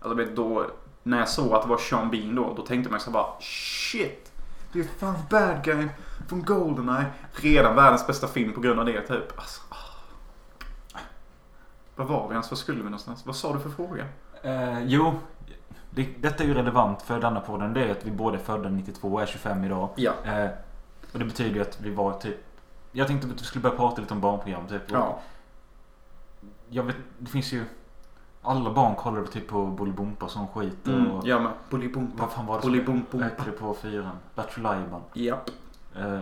Alltså 0.00 0.14
vet 0.16 0.36
då. 0.36 0.66
När 1.02 1.18
jag 1.18 1.28
såg 1.28 1.52
att 1.52 1.62
det 1.62 1.68
var 1.68 1.78
Sean 1.78 2.10
Bean 2.10 2.34
då. 2.34 2.54
Då 2.54 2.62
tänkte 2.66 2.90
man 2.90 3.00
så 3.00 3.10
bara 3.10 3.40
shit. 3.40 4.32
Det 4.72 4.80
är 4.80 4.84
fan 4.84 5.16
bad 5.30 5.64
guy 5.64 5.88
från 6.28 6.42
Goldeneye. 6.44 7.06
Redan 7.32 7.76
världens 7.76 8.06
bästa 8.06 8.26
film 8.28 8.52
på 8.52 8.60
grund 8.60 8.80
av 8.80 8.86
det 8.86 9.00
typ. 9.00 9.38
Alltså, 9.38 9.60
ah. 9.68 9.87
Vad 11.98 12.06
var 12.06 12.28
vi 12.28 12.32
ens? 12.32 12.50
Vad 12.50 12.58
skulle 12.58 12.78
vi 12.78 12.84
någonstans? 12.84 13.26
Vad 13.26 13.36
sa 13.36 13.52
du 13.52 13.58
för 13.58 13.70
fråga? 13.70 14.04
Eh, 14.42 14.82
jo, 14.84 15.14
det, 15.90 16.08
detta 16.20 16.42
är 16.44 16.48
ju 16.48 16.54
relevant 16.54 17.02
för 17.02 17.20
denna 17.20 17.40
podden. 17.40 17.72
Det 17.74 17.84
är 17.84 17.90
att 17.90 18.04
vi 18.06 18.10
båda 18.10 18.36
är 18.38 18.42
födda 18.42 18.68
92 18.68 19.08
och 19.12 19.22
är 19.22 19.26
25 19.26 19.64
idag. 19.64 19.88
Ja. 19.96 20.12
Eh, 20.24 20.48
och 21.12 21.18
det 21.18 21.24
betyder 21.24 21.54
ju 21.54 21.62
att 21.62 21.80
vi 21.80 21.90
var 21.90 22.12
typ... 22.12 22.44
Jag 22.92 23.06
tänkte 23.06 23.28
att 23.28 23.40
vi 23.40 23.44
skulle 23.44 23.62
börja 23.62 23.76
prata 23.76 24.00
lite 24.00 24.14
om 24.14 24.20
barnprogram 24.20 24.66
typ. 24.66 24.82
Ja. 24.90 25.18
Jag 26.68 26.82
vet, 26.82 26.96
det 27.18 27.30
finns 27.30 27.52
ju... 27.52 27.64
Alla 28.42 28.72
barn 28.72 28.94
kollar 28.94 29.24
typ 29.24 29.48
på 29.48 29.66
Bolibompa 29.66 30.24
och 30.24 30.30
sån 30.30 30.48
skit. 30.48 30.78
Och, 30.88 30.92
Mm, 30.92 31.20
jag 31.24 31.42
med. 31.42 31.52
Bolibompa. 31.70 32.22
Vad 32.22 32.32
fan 32.32 32.46
var 32.46 32.56
det 32.56 32.62
som 32.62 32.70
Bolibompa. 32.70 33.18
hette 33.18 33.42
det 33.44 33.50
på 33.52 33.74
fyran? 33.74 34.16
Lattjo 34.34 34.60
Lajban. 34.62 35.02
Japp. 35.12 35.50
Eh, 35.96 36.18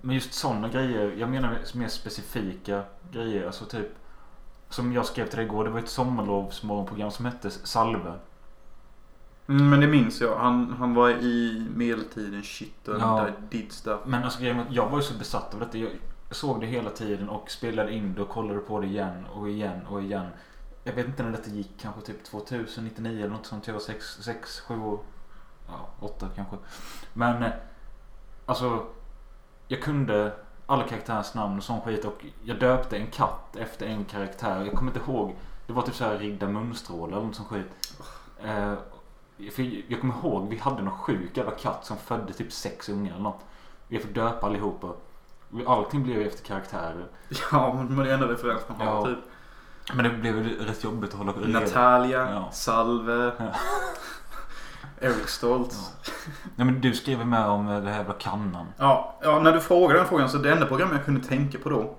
men 0.00 0.14
just 0.14 0.34
sådana 0.34 0.68
grejer. 0.68 1.14
Jag 1.18 1.28
menar 1.30 1.58
mer 1.74 1.88
specifika 1.88 2.82
grejer. 3.12 3.46
Alltså 3.46 3.64
typ. 3.64 3.88
Som 4.70 4.92
jag 4.92 5.06
skrev 5.06 5.26
till 5.26 5.36
dig 5.36 5.46
igår. 5.46 5.64
Det 5.64 5.70
var 5.70 5.78
ett 5.78 5.88
sommarlovsmorgonprogram 5.88 7.10
som 7.10 7.24
hette 7.24 7.50
Salve. 7.50 8.12
Mm, 9.48 9.70
men 9.70 9.80
det 9.80 9.86
minns 9.86 10.20
jag. 10.20 10.36
Han, 10.36 10.72
han 10.78 10.94
var 10.94 11.10
i 11.10 11.66
medeltiden 11.74 12.42
shit 12.42 12.88
och 12.88 13.00
Ja. 13.00 13.20
där 13.24 13.34
did 13.50 13.72
stuff. 13.72 14.00
Men 14.06 14.24
alltså 14.24 14.40
grejen 14.40 14.66
jag 14.70 14.88
var 14.88 14.98
ju 14.98 15.02
så 15.02 15.18
besatt 15.18 15.54
av 15.54 15.60
detta. 15.60 15.78
Jag 15.78 15.90
såg 16.30 16.60
det 16.60 16.66
hela 16.66 16.90
tiden 16.90 17.28
och 17.28 17.50
spelade 17.50 17.92
in 17.92 18.14
det 18.14 18.22
och 18.22 18.28
kollade 18.28 18.58
på 18.60 18.80
det 18.80 18.86
igen 18.86 19.26
och 19.34 19.48
igen 19.50 19.80
och 19.90 20.02
igen. 20.02 20.26
Jag 20.84 20.92
vet 20.92 21.06
inte 21.06 21.22
när 21.22 21.30
detta 21.30 21.50
gick. 21.50 21.70
Kanske 21.80 22.00
typ 22.00 22.24
2099 22.24 23.18
eller 23.18 23.28
något 23.28 23.46
sånt. 23.46 23.66
Jag 23.66 23.74
var 23.74 23.80
6, 23.80 24.04
6 24.20 24.60
7 24.60 24.80
år. 24.80 24.98
Ja, 25.68 25.88
8 26.00 26.28
kanske. 26.36 26.56
Men 27.12 27.42
eh, 27.42 27.50
alltså. 28.46 28.86
Jag 29.68 29.82
kunde 29.82 30.32
alla 30.70 30.84
karaktärers 30.84 31.34
namn 31.34 31.56
och 31.58 31.64
sån 31.64 31.80
skit. 31.80 32.04
Och 32.04 32.24
jag 32.44 32.58
döpte 32.58 32.96
en 32.96 33.06
katt 33.06 33.56
efter 33.56 33.86
en 33.86 34.04
karaktär. 34.04 34.64
Jag 34.64 34.74
kommer 34.74 34.92
inte 34.96 35.10
ihåg. 35.10 35.36
Det 35.66 35.72
var 35.72 35.82
typ 35.82 35.94
så 35.94 36.04
här 36.04 36.18
Rigda 36.18 36.48
Munstråle 36.48 37.12
eller 37.16 37.26
något 37.26 37.34
sånt 37.36 37.48
skit. 37.48 37.98
Eh, 38.44 38.72
jag 39.88 40.00
kommer 40.00 40.14
ihåg 40.14 40.48
vi 40.48 40.58
hade 40.58 40.82
någon 40.82 40.98
sjuk 40.98 41.36
jävla 41.36 41.52
katt 41.52 41.84
som 41.86 41.96
födde 41.96 42.32
typ 42.32 42.52
sex 42.52 42.88
ungar 42.88 43.12
eller 43.12 43.22
något. 43.22 43.40
Jag 43.88 44.02
fick 44.02 44.14
döpa 44.14 44.46
allihopa. 44.46 44.88
Allting 45.66 46.02
blev 46.02 46.18
ju 46.20 46.26
efter 46.26 46.44
karaktärer. 46.44 47.06
Ja, 47.52 47.74
men 47.88 47.96
det 47.96 48.10
är 48.10 48.14
enda 48.14 48.28
referens 48.28 48.62
man 48.68 48.80
har 48.80 48.86
Ja. 48.94 49.04
typ. 49.04 49.18
Men 49.94 50.04
det 50.04 50.10
blev 50.10 50.36
ju 50.48 50.64
rätt 50.64 50.84
jobbigt 50.84 51.10
att 51.12 51.18
hålla 51.18 51.32
reda 51.32 51.60
Natalia, 51.60 52.30
Ja. 52.32 52.50
Salve, 52.52 53.32
Ja. 53.38 53.44
Eric 55.00 55.28
Stoltz. 55.28 55.92
Nej 56.56 56.66
men 56.66 56.80
du 56.80 56.92
skrev 56.94 57.26
med 57.26 57.46
om 57.46 57.68
eh, 57.68 57.80
det 57.80 57.90
här 57.90 57.96
jävla 57.98 58.14
kannan. 58.14 58.66
Ja. 58.78 59.18
Ja, 59.22 59.40
när 59.40 59.52
du 59.52 59.60
frågade 59.60 59.98
den 59.98 60.08
frågan 60.08 60.28
så 60.28 60.38
det 60.38 60.52
enda 60.52 60.66
program 60.66 60.88
jag 60.92 61.04
kunde 61.04 61.20
tänka 61.26 61.58
på 61.58 61.68
då. 61.70 61.94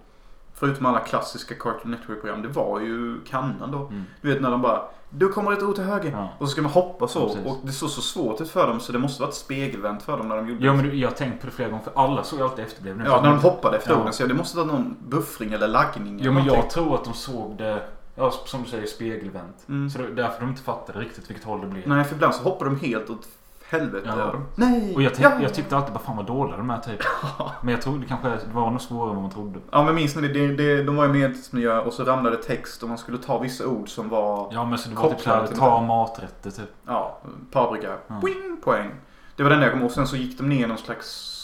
Förutom 0.54 0.86
alla 0.86 1.00
klassiska 1.00 1.56
Cartoon 1.56 1.92
Network-program. 1.92 2.42
Det 2.42 2.48
var 2.48 2.80
ju 2.80 3.22
kannan 3.30 3.72
då. 3.72 3.78
Mm. 3.78 4.04
Du 4.22 4.34
vet 4.34 4.42
när 4.42 4.52
de 4.52 4.62
bara 4.62 4.82
Du 5.10 5.30
kommer 5.30 5.52
ett 5.52 5.64
ord 5.64 5.76
till 5.76 5.84
höger. 5.84 6.12
Ja. 6.12 6.30
Och 6.38 6.48
så 6.48 6.52
ska 6.52 6.62
man 6.62 6.72
hoppa 6.72 7.08
så. 7.08 7.38
Ja, 7.46 7.52
och 7.52 7.58
det 7.64 7.72
såg 7.72 7.90
så 7.90 8.02
svårt 8.02 8.42
ut 8.42 8.50
för 8.50 8.68
dem 8.68 8.80
så 8.80 8.92
det 8.92 9.00
måste 9.00 9.22
varit 9.24 9.34
spegelvänt 9.34 10.04
för 10.04 10.18
dem 10.18 10.28
när 10.28 10.36
de 10.36 10.50
gjorde 10.50 10.66
Ja 10.66 10.72
det. 10.72 10.78
men 10.78 10.90
du, 10.90 10.96
jag 10.96 11.10
har 11.10 11.16
tänkt 11.16 11.40
på 11.42 11.46
det 11.46 11.52
flera 11.52 11.70
gånger 11.70 11.84
för 11.84 11.92
alla 11.96 12.24
såg 12.24 12.42
alltid 12.42 12.66
efterblivna. 12.66 13.04
Ja, 13.06 13.22
när 13.22 13.30
de 13.30 13.40
hoppade 13.40 13.78
efter 13.78 13.92
Ja. 13.92 14.00
orden. 14.00 14.14
Så 14.14 14.26
det 14.28 14.34
måste 14.34 14.58
vara 14.58 14.68
någon 14.68 14.96
buffring 15.08 15.54
eller 15.54 15.68
laggning. 15.68 16.20
Eller 16.22 16.32
men 16.32 16.44
jag 16.46 16.48
någonting. 16.48 16.70
tror 16.72 16.96
att 16.96 17.04
de 17.04 17.14
såg 17.14 17.58
det, 17.58 17.82
ja 18.16 18.32
som 18.46 18.64
du 18.64 18.70
säger, 18.70 18.88
spegelvänt. 18.88 19.70
Mm. 19.70 19.90
Så 19.90 19.98
det 19.98 20.04
är 20.04 20.10
därför 20.10 20.40
de 20.40 20.50
inte 20.50 20.62
fattade 20.62 21.00
riktigt 21.00 21.30
vilket 21.30 21.46
håll 21.46 21.62
det 21.62 21.68
blev. 21.68 21.88
Nej, 21.88 22.04
för 22.04 22.16
ibland 22.16 22.36
så 22.36 22.44
hoppar 22.44 22.66
de 22.66 22.80
helt 22.80 23.10
åt 23.10 23.28
helvete. 23.72 24.14
Ja. 24.18 24.34
Nej! 24.56 24.96
Och 24.96 25.02
jag, 25.02 25.12
ja. 25.20 25.32
jag 25.42 25.54
tyckte 25.54 25.78
alltid 25.78 25.94
bara 25.94 26.04
fan 26.04 26.18
vad 26.18 26.26
dåliga 26.26 26.58
de 26.58 26.70
är 26.70 26.78
typ. 26.78 27.00
Men 27.62 27.72
jag 27.72 27.82
trodde 27.82 28.06
kanske 28.06 28.30
det 28.30 28.40
var 28.54 28.72
nog 28.72 28.82
svårare 28.82 29.10
än 29.10 29.16
vad 29.16 29.24
man 29.24 29.32
trodde. 29.32 29.60
Ja 29.72 29.84
men 29.84 29.96
minns 29.96 30.16
ni 30.16 30.28
det? 30.28 30.34
det, 30.34 30.56
det 30.56 30.84
de 30.84 30.96
var 30.96 31.06
i 31.06 31.10
medeltidsmiljö 31.10 31.80
och 31.80 31.94
så 31.94 32.04
ramlade 32.04 32.38
text 32.38 32.84
och 32.84 32.90
man 32.90 32.98
skulle 32.98 33.18
ta 33.18 33.40
vissa 33.40 33.68
ord 33.68 33.90
som 33.90 34.10
var 34.10 34.50
Ja 34.52 34.66
men 34.66 34.78
så 34.78 34.90
det 34.90 34.96
var 34.96 35.10
typ 35.10 35.22
såhär, 35.22 35.48
ta 35.48 35.82
maträtter 35.82 36.52
typ. 36.52 36.72
Ja, 36.86 37.18
paprika. 37.52 37.96
Ja. 38.08 38.16
Boing, 38.22 38.58
poäng. 38.64 38.92
Det 39.36 39.44
var 39.44 39.50
den 39.50 39.60
där 39.60 39.66
jag 39.66 39.74
kom 39.74 39.82
ihåg. 39.82 39.92
Sen 39.92 40.08
så 40.08 40.16
gick 40.16 40.38
de 40.38 40.50
ner 40.50 40.68
någon 40.68 40.78
slags 40.78 41.38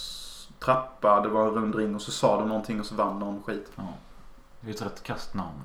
trappa. 0.59 1.21
Det 1.21 1.29
var 1.29 1.47
en 1.47 1.53
rund 1.53 1.75
ring 1.75 1.95
och 1.95 2.01
så 2.01 2.11
sa 2.11 2.39
de 2.39 2.47
någonting 2.47 2.79
och 2.79 2.85
så 2.85 2.95
vann 2.95 3.19
någon 3.19 3.43
skit. 3.43 3.71
Ja. 3.75 3.83
Det 4.61 4.69
är 4.69 4.73
ett 4.73 4.81
rätt 4.81 5.03
kast 5.03 5.33
namn. 5.33 5.61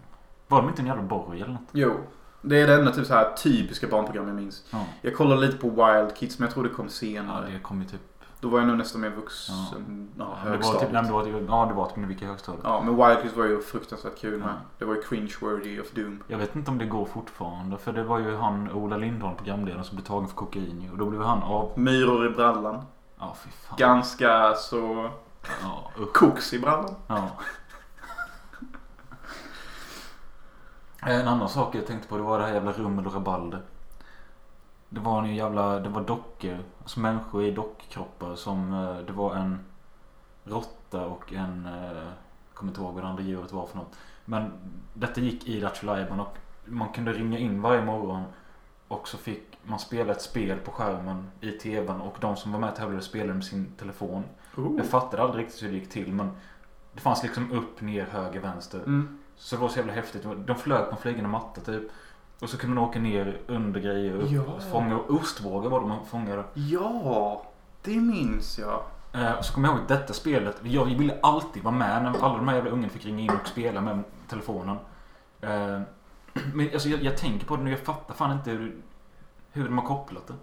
Var 0.52 0.60
de 0.62 0.68
inte 0.68 0.82
en 0.82 0.86
jävla 0.86 1.02
borg 1.02 1.40
eller 1.42 1.52
något? 1.52 1.68
Jo. 1.72 1.92
Det 2.42 2.60
är 2.60 2.66
det 2.66 2.74
enda 2.74 2.92
typ 2.92 3.06
så 3.06 3.14
här 3.14 3.32
typiska 3.36 3.86
barnprogram 3.86 4.26
jag 4.26 4.36
minns. 4.36 4.64
Ja. 4.70 4.84
Jag 5.02 5.16
kollade 5.16 5.40
lite 5.40 5.58
på 5.58 5.68
Wild 5.70 6.16
Kids 6.16 6.38
men 6.38 6.46
jag 6.46 6.54
tror 6.54 6.64
det 6.64 6.70
kom 6.70 6.84
Ja 6.86 6.90
senare. 6.90 7.50
det 7.52 7.58
kom 7.58 7.82
ju 7.82 7.88
typ. 7.88 8.00
Då 8.40 8.48
var 8.48 8.58
jag 8.58 8.68
nog 8.68 8.76
nästan 8.78 9.00
mer 9.00 9.10
vuxen. 9.10 9.54
Ja, 10.18 10.36
Ja, 10.44 10.50
det 10.50 10.56
var 10.56 10.80
typ, 10.80 10.90
det 10.92 11.12
var, 11.12 11.24
typ- 11.24 11.44
ja 11.48 11.66
det 11.66 11.74
var 11.74 11.86
typ 11.86 11.96
när 11.96 12.06
vi 12.06 12.12
gick 12.14 12.22
i 12.22 12.26
högstadiet. 12.26 12.64
Ja 12.64 12.82
men 12.82 12.96
Wild 12.96 13.22
Kids 13.22 13.36
var 13.36 13.44
ju 13.44 13.60
fruktansvärt 13.60 14.18
kul 14.18 14.38
med. 14.38 14.48
Ja. 14.48 14.52
Det 14.78 14.84
var 14.84 14.94
ju 14.94 15.00
cringe-worthy 15.02 15.80
of 15.80 15.90
doom. 15.90 16.22
Jag 16.28 16.38
vet 16.38 16.56
inte 16.56 16.70
om 16.70 16.78
det 16.78 16.86
går 16.86 17.04
fortfarande. 17.04 17.78
För 17.78 17.92
det 17.92 18.02
var 18.04 18.18
ju 18.18 18.36
han 18.36 18.70
Ola 18.72 18.96
Lindholm, 18.96 19.36
programledaren, 19.36 19.84
som 19.84 19.96
blev 19.96 20.04
tagen 20.04 20.28
för 20.28 20.34
kokain. 20.36 20.88
Och 20.92 20.98
då 20.98 21.06
blev 21.06 21.22
han 21.22 21.42
av... 21.42 21.72
Myror 21.76 22.26
i 22.26 22.30
brallan. 22.30 22.84
Ja 23.18 23.36
fy 23.44 23.50
fan. 23.50 23.76
Ganska 23.78 24.54
så 24.54 25.10
Ja, 25.62 25.90
usch. 26.00 26.12
koks 26.12 26.52
i 26.54 26.58
brallan. 26.58 26.94
Ja. 27.06 27.28
En 31.06 31.28
annan 31.28 31.48
sak 31.48 31.74
jag 31.74 31.86
tänkte 31.86 32.08
på 32.08 32.16
det 32.16 32.22
var 32.22 32.38
det 32.38 32.44
här 32.44 32.54
jävla 32.54 32.72
rummel 32.72 33.06
och 33.06 33.14
rabalder. 33.14 33.62
Det 34.88 35.00
var 35.00 35.22
en 35.22 35.34
jävla, 35.34 35.78
det 35.80 35.88
var 35.88 36.02
dockor. 36.02 36.58
Alltså 36.80 37.00
människor 37.00 37.44
i 37.44 37.50
dockkroppar 37.50 38.34
som, 38.34 38.72
eh, 38.72 39.06
det 39.06 39.12
var 39.12 39.34
en 39.34 39.58
råtta 40.44 41.06
och 41.06 41.32
en, 41.32 41.66
eh, 41.66 41.92
jag 41.92 42.54
kommer 42.54 42.70
inte 42.70 42.80
ihåg 42.80 42.94
vad 42.94 43.02
det 43.02 43.08
andra 43.08 43.22
djuret 43.22 43.52
var 43.52 43.66
för 43.66 43.76
något. 43.76 43.96
Men 44.24 44.52
detta 44.94 45.20
gick 45.20 45.48
i 45.48 45.60
Lattjo 45.60 45.90
och 45.90 46.36
man 46.64 46.88
kunde 46.88 47.12
ringa 47.12 47.38
in 47.38 47.62
varje 47.62 47.84
morgon. 47.84 48.24
Och 48.88 49.08
så 49.08 49.18
fick 49.18 49.58
man 49.62 49.78
spela 49.78 50.12
ett 50.12 50.22
spel 50.22 50.58
på 50.58 50.70
skärmen 50.70 51.30
i 51.40 51.50
tvn 51.50 52.00
och 52.00 52.16
de 52.20 52.36
som 52.36 52.52
var 52.52 52.60
med 52.60 52.76
tävlade 52.76 53.02
spelade 53.02 53.34
med 53.34 53.44
sin 53.44 53.72
telefon. 53.78 54.24
Oh. 54.56 54.76
Jag 54.76 54.86
fattade 54.86 55.22
aldrig 55.22 55.44
riktigt 55.44 55.62
hur 55.62 55.68
det 55.68 55.74
gick 55.74 55.90
till 55.90 56.12
men 56.12 56.30
det 56.92 57.00
fanns 57.00 57.22
liksom 57.22 57.52
upp, 57.52 57.80
ner, 57.80 58.04
höger, 58.04 58.40
vänster. 58.40 58.78
Mm. 58.78 59.21
Så 59.42 59.56
det 59.56 59.62
var 59.62 59.68
så 59.68 59.76
jävla 59.78 59.92
häftigt. 59.92 60.26
De 60.46 60.56
flög 60.56 60.84
på 60.84 60.90
en 60.90 60.96
flygande 61.02 61.28
matta 61.30 61.60
typ. 61.60 61.82
Och 62.40 62.50
så 62.50 62.56
kunde 62.58 62.74
man 62.76 62.84
åka 62.84 62.98
ner 62.98 63.40
under 63.46 63.80
grejer 63.80 64.14
upp 64.14 64.30
Ja. 64.30 64.42
och 64.42 64.62
fånga 64.62 64.98
ostvågor 64.98 65.70
var 65.70 65.80
det 65.80 65.86
man 65.86 66.06
fångade. 66.06 66.44
Ja, 66.54 67.42
det 67.82 67.96
minns 67.96 68.58
jag. 68.58 68.82
Eh, 69.12 69.32
och 69.32 69.44
så 69.44 69.54
kommer 69.54 69.68
jag 69.68 69.78
ihåg 69.78 69.88
detta 69.88 70.12
spelet. 70.12 70.56
Jag 70.62 70.84
ville 70.84 71.18
alltid 71.22 71.62
vara 71.62 71.74
med 71.74 72.02
när 72.02 72.24
alla 72.24 72.36
de 72.36 72.48
här 72.48 72.54
jävla 72.54 72.70
ungarna 72.70 72.88
fick 72.92 73.04
ringa 73.06 73.20
in 73.22 73.30
och 73.42 73.48
spela 73.48 73.80
med 73.80 74.02
telefonen. 74.28 74.76
Eh, 75.40 75.80
men 76.54 76.70
alltså 76.72 76.88
jag, 76.88 77.02
jag 77.02 77.16
tänker 77.16 77.46
på 77.46 77.56
det 77.56 77.62
nu. 77.62 77.70
Jag 77.70 77.80
fattar 77.80 78.14
fan 78.14 78.32
inte 78.32 78.50
hur, 78.50 78.76
hur 79.52 79.64
de 79.64 79.78
har 79.78 79.86
kopplat 79.86 80.26
det. 80.26 80.34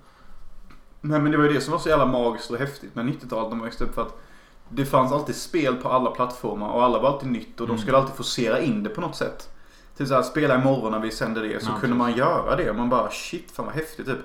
Nej 1.01 1.19
men 1.19 1.31
det 1.31 1.37
var 1.37 1.45
ju 1.45 1.53
det 1.53 1.61
som 1.61 1.71
var 1.71 1.79
så 1.79 1.89
jävla 1.89 2.05
magiskt 2.05 2.51
och 2.51 2.57
häftigt 2.57 2.95
med 2.95 3.05
90-talet 3.05 3.49
när 3.49 3.55
man 3.55 3.65
växte 3.65 3.83
upp 3.83 3.95
för 3.95 4.01
att 4.01 4.19
det 4.69 4.85
fanns 4.85 5.11
alltid 5.11 5.35
spel 5.35 5.75
på 5.75 5.89
alla 5.89 6.11
plattformar 6.11 6.69
och 6.69 6.83
alla 6.83 6.99
var 6.99 7.09
alltid 7.09 7.29
nytt 7.31 7.61
och 7.61 7.67
de 7.67 7.73
Mm. 7.73 7.81
skulle 7.81 7.97
alltid 7.97 8.15
forcera 8.15 8.59
in 8.59 8.83
det 8.83 8.89
på 8.89 9.01
något 9.01 9.15
sätt. 9.15 9.49
Typ 9.97 10.07
såhär, 10.07 10.21
spela 10.21 10.55
imorgon 10.61 10.91
när 10.91 10.99
vi 10.99 11.11
sänder 11.11 11.41
det 11.43 11.63
så 11.63 11.69
Ja, 11.75 11.79
kunde 11.79 11.95
man 11.95 12.07
precis. 12.07 12.19
göra 12.19 12.55
det 12.55 12.69
och 12.69 12.75
man 12.75 12.89
bara 12.89 13.09
shit 13.11 13.51
fan 13.51 13.65
vad 13.65 13.75
häftigt 13.75 14.05
typ. 14.05 14.19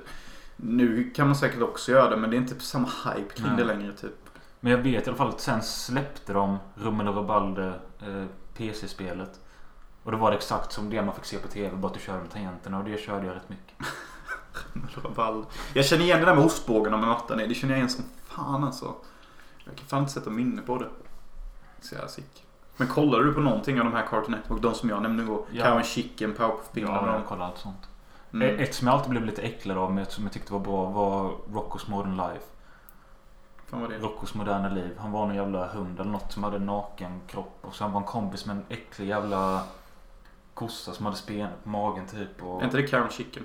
Nu 0.56 1.10
kan 1.16 1.26
man 1.26 1.36
säkert 1.36 1.62
också 1.62 1.92
göra 1.92 2.10
det 2.10 2.16
men 2.16 2.30
det 2.30 2.36
är 2.36 2.38
inte 2.38 2.60
samma 2.64 2.88
hype 3.04 3.34
kring 3.34 3.46
Nej. 3.46 3.56
det 3.56 3.64
längre 3.64 3.92
typ. 3.92 4.14
Men 4.60 4.72
jag 4.72 4.78
vet 4.78 5.06
i 5.06 5.08
alla 5.10 5.16
fall 5.16 5.28
att 5.28 5.40
sen 5.40 5.62
släppte 5.62 6.32
de 6.32 6.58
Rummel 6.74 7.08
och 7.08 7.16
Rabalder 7.16 7.80
eh, 8.00 8.24
PC-spelet. 8.56 9.40
Och 10.02 10.12
då 10.12 10.18
var 10.18 10.30
det 10.30 10.36
exakt 10.36 10.72
som 10.72 10.90
det 10.90 11.02
man 11.02 11.14
fick 11.14 11.24
se 11.24 11.38
på 11.38 11.48
TV, 11.48 11.76
bara 11.76 11.86
att 11.86 11.94
du 11.94 12.00
körde 12.00 12.18
med 12.20 12.30
tangenterna 12.30 12.78
och 12.78 12.84
det 12.84 13.00
körde 13.00 13.26
jag 13.26 13.36
rätt 13.36 13.48
mycket. 13.48 13.74
Rabalder. 15.04 15.44
Jag 15.74 15.84
känner 15.84 16.04
igen 16.04 16.20
det 16.20 16.26
där 16.26 16.34
med 16.34 16.44
ostbågarna 16.44 16.96
med 16.96 17.08
mattan 17.08 17.40
i. 17.40 17.46
Det 17.46 17.54
känner 17.54 17.74
jag 17.74 17.78
igen 17.78 17.90
som 17.90 18.04
fan 18.28 18.64
alltså. 18.64 18.94
Jag 19.64 19.76
kan 19.76 19.86
fan 19.86 20.00
inte 20.00 20.12
sätta 20.12 20.30
minne 20.30 20.62
på 20.62 20.78
det. 20.78 20.88
Så 21.80 21.94
jag 21.94 22.10
sick. 22.10 22.46
Men 22.76 22.88
kollar 22.88 23.20
du 23.20 23.32
på 23.32 23.40
någonting 23.40 23.78
av 23.78 23.84
de 23.84 23.94
här 23.94 24.06
Cartoon 24.06 24.30
Network? 24.30 24.62
De 24.62 24.74
som 24.74 24.88
jag 24.88 25.02
nämnde 25.02 25.22
igår? 25.22 25.44
Ja. 25.50 25.64
Cow 25.64 25.76
and 25.76 25.86
Chicken, 25.86 26.34
Powerpuff 26.34 26.68
Ja, 26.72 27.14
jag 27.14 27.26
kollar 27.26 27.46
allt 27.46 27.58
sånt. 27.58 27.88
Mm. 28.32 28.58
Ett 28.58 28.74
som 28.74 28.86
jag 28.86 28.94
alltid 28.94 29.10
blev 29.10 29.24
lite 29.24 29.42
äcklad 29.42 29.78
av 29.78 29.92
men 29.92 30.06
som 30.06 30.24
jag 30.24 30.32
tyckte 30.32 30.52
var 30.52 30.60
bra 30.60 30.84
var 30.84 31.32
Roccos 31.52 31.88
Modern 31.88 32.16
Life. 32.16 32.44
Fan 33.66 33.80
vad 33.80 33.90
det 33.90 33.96
är. 33.96 34.00
Roccos 34.00 34.34
moderna 34.34 34.68
liv. 34.68 34.96
Han 34.98 35.12
var 35.12 35.26
någon 35.26 35.36
jävla 35.36 35.66
hund 35.66 36.00
eller 36.00 36.10
något 36.10 36.32
som 36.32 36.44
hade 36.44 36.58
naken 36.58 37.20
kropp. 37.26 37.58
Och 37.60 37.74
så 37.74 37.84
han 37.84 37.92
var 37.92 38.00
en 38.00 38.06
kompis 38.06 38.46
med 38.46 38.56
en 38.56 38.64
äcklig 38.68 39.08
jävla 39.08 39.62
kossa 40.54 40.92
som 40.92 41.06
hade 41.06 41.18
spen 41.18 41.48
på 41.62 41.68
magen 41.68 42.06
typ. 42.06 42.42
Och... 42.42 42.60
Är 42.60 42.64
inte 42.64 42.76
det 42.76 42.86
Cow 42.86 43.00
and 43.00 43.12
Chicken? 43.12 43.44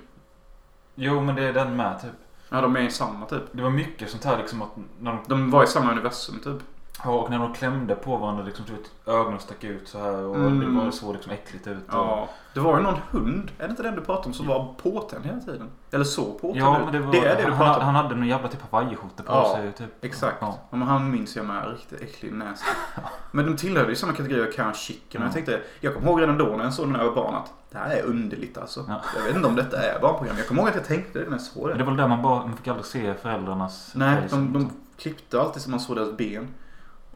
Jo 0.94 1.20
men 1.20 1.34
det 1.34 1.42
är 1.42 1.52
den 1.52 1.76
med 1.76 2.00
typ. 2.00 2.10
Ja, 2.52 2.60
de 2.60 2.76
är 2.76 2.80
i 2.80 2.90
samma 2.90 3.26
typ. 3.26 3.42
Det 3.52 3.62
var 3.62 3.70
mycket 3.70 4.10
sånt 4.10 4.24
här 4.24 4.38
liksom 4.38 4.62
att 4.62 4.70
när 5.00 5.12
de, 5.12 5.20
De 5.28 5.50
var 5.50 5.64
i 5.64 5.66
samma 5.66 5.92
universum 5.92 6.40
typ. 6.44 6.62
Ja, 7.04 7.10
och 7.10 7.30
när 7.30 7.38
de 7.38 7.52
klämde 7.54 7.94
på 7.94 8.16
varandra 8.16 8.44
liksom 8.44 8.64
ögonen 9.06 9.40
stack 9.40 9.64
ut 9.64 9.88
så 9.88 9.98
här 9.98 10.24
och 10.24 10.36
Mm. 10.36 10.60
det 10.60 10.80
var 10.84 10.90
så 10.90 11.12
liksom 11.12 11.32
äckligt 11.32 11.66
ut. 11.66 11.88
Och... 11.88 11.94
Ja. 11.94 12.28
Det 12.54 12.60
var 12.60 12.76
ju 12.76 12.82
någon 12.82 12.98
hund, 13.10 13.50
är 13.58 13.64
det 13.64 13.70
inte 13.70 13.82
den 13.82 13.94
du 13.94 14.00
pratade 14.00 14.26
om, 14.26 14.32
som 14.32 14.46
var 14.46 14.74
påtänd 14.82 15.24
hela 15.26 15.40
tiden? 15.40 15.68
Eller 15.90 16.04
så 16.04 16.24
påtänd 16.24 16.56
Ja 16.56 16.78
men 16.84 16.92
det 16.92 16.98
var, 17.00 17.12
det 17.12 17.18
är 17.18 17.36
det 17.36 17.42
du 17.42 17.48
han, 17.52 17.56
pratar 17.58 17.72
han, 17.72 17.88
om. 17.88 17.94
han 17.94 18.04
hade 18.04 18.14
någon 18.16 18.26
jävla 18.28 18.48
typ 18.48 18.60
hawaiiskjorta 18.70 19.22
på 19.22 19.32
Ja, 19.32 19.56
sig 19.56 19.72
typ. 19.72 20.04
Exakt. 20.04 20.36
Ja. 20.40 20.58
Ja. 20.70 20.76
Men 20.78 20.88
han 20.88 21.10
minns 21.10 21.36
jag 21.36 21.46
med. 21.46 21.70
Riktigt 21.70 22.00
äcklig 22.02 22.32
nasty. 22.34 22.64
Men 23.32 23.46
de 23.46 23.56
tillhörde 23.56 23.88
ju 23.90 23.96
samma 23.96 24.12
kategori 24.12 24.40
av 24.60 24.66
and 24.66 24.76
Chicken. 24.76 25.22
Och 25.22 25.24
jag 25.26 25.30
Ja. 25.30 25.32
tänkte, 25.32 25.60
jag 25.80 25.94
kommer 25.94 26.08
ihåg 26.08 26.20
redan 26.22 26.38
då 26.38 26.44
när 26.44 26.64
jag 26.64 26.74
såg 26.74 26.86
den 26.88 26.96
här 26.96 27.10
barn 27.10 27.34
att 27.34 27.52
det 27.70 27.78
här 27.78 27.90
är 27.90 28.02
underligt 28.02 28.58
alltså. 28.58 28.84
Ja. 28.88 29.00
Jag 29.16 29.24
vet 29.24 29.36
inte 29.36 29.48
om 29.48 29.56
detta 29.56 29.76
är 29.82 30.00
barnprogram. 30.00 30.36
Jag 30.38 30.48
kommer 30.48 30.60
ihåg 30.62 30.68
att 30.68 30.76
jag 30.76 30.84
tänkte 30.84 31.18
det 31.18 31.24
när 31.24 31.32
jag 31.32 31.40
såg 31.40 31.62
Men 31.62 31.72
det. 31.72 31.78
det 31.78 31.84
var 31.84 31.90
väl 31.90 31.96
där 32.00 32.08
man 32.08 32.22
bara, 32.22 32.46
man 32.46 32.56
fick 32.56 32.68
aldrig 32.68 32.86
se 32.86 33.14
föräldrarnas 33.14 33.92
Nej, 33.94 34.16
de, 34.30 34.52
de 34.52 34.60
sånt. 34.60 34.72
klippte 34.98 35.40
alltid 35.40 35.62
så 35.62 35.70
man 35.70 35.80
såg 35.80 35.96
deras 35.96 36.16
ben. 36.16 36.48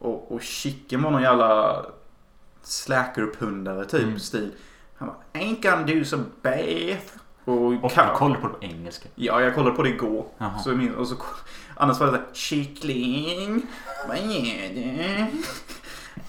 Och, 0.05 0.31
och 0.31 0.41
Chicken 0.41 1.01
var 1.03 1.11
någon 1.11 1.21
jävla 1.21 1.85
slackerpundare 2.61 3.85
typ 3.85 4.03
Mm. 4.03 4.19
stil. 4.19 4.51
Han 4.97 5.07
bara 5.07 5.17
Ain't 5.41 5.61
gonna 5.61 5.83
do 5.99 6.03
some 6.05 6.23
bath. 6.41 7.13
Och, 7.45 7.61
Och 7.83 7.91
jag 7.95 8.13
kollade 8.15 8.41
på 8.41 8.47
det 8.47 8.53
på 8.53 8.63
engelska. 8.65 9.09
Ja, 9.15 9.41
jag 9.41 9.55
kollade 9.55 9.75
på 9.75 9.83
det 9.83 9.89
igår. 9.89 10.25
Jaha. 10.37 10.59
Så 10.59 10.69
minns, 10.69 10.95
och 10.95 11.07
så, 11.07 11.15
annars 11.75 11.99
var 11.99 12.07
det 12.07 12.11
såhär, 12.13 12.25
kyckling, 12.33 13.61
vad 14.07 14.17
är 14.17 14.73
det? 14.75 15.27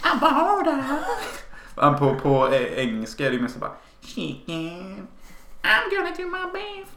Abada. 0.01 0.85
Han 1.77 1.99
på, 1.99 2.15
på 2.15 2.49
eh, 2.49 2.79
engelska 2.79 3.27
är 3.27 3.31
det 3.31 3.37
ju 3.37 3.43
mest 3.43 3.57
bara, 3.61 3.73
chicken, 4.01 5.07
I'm 5.63 5.91
gonna 5.91 6.11
do 6.17 6.23
my 6.23 6.53
bath. 6.53 6.91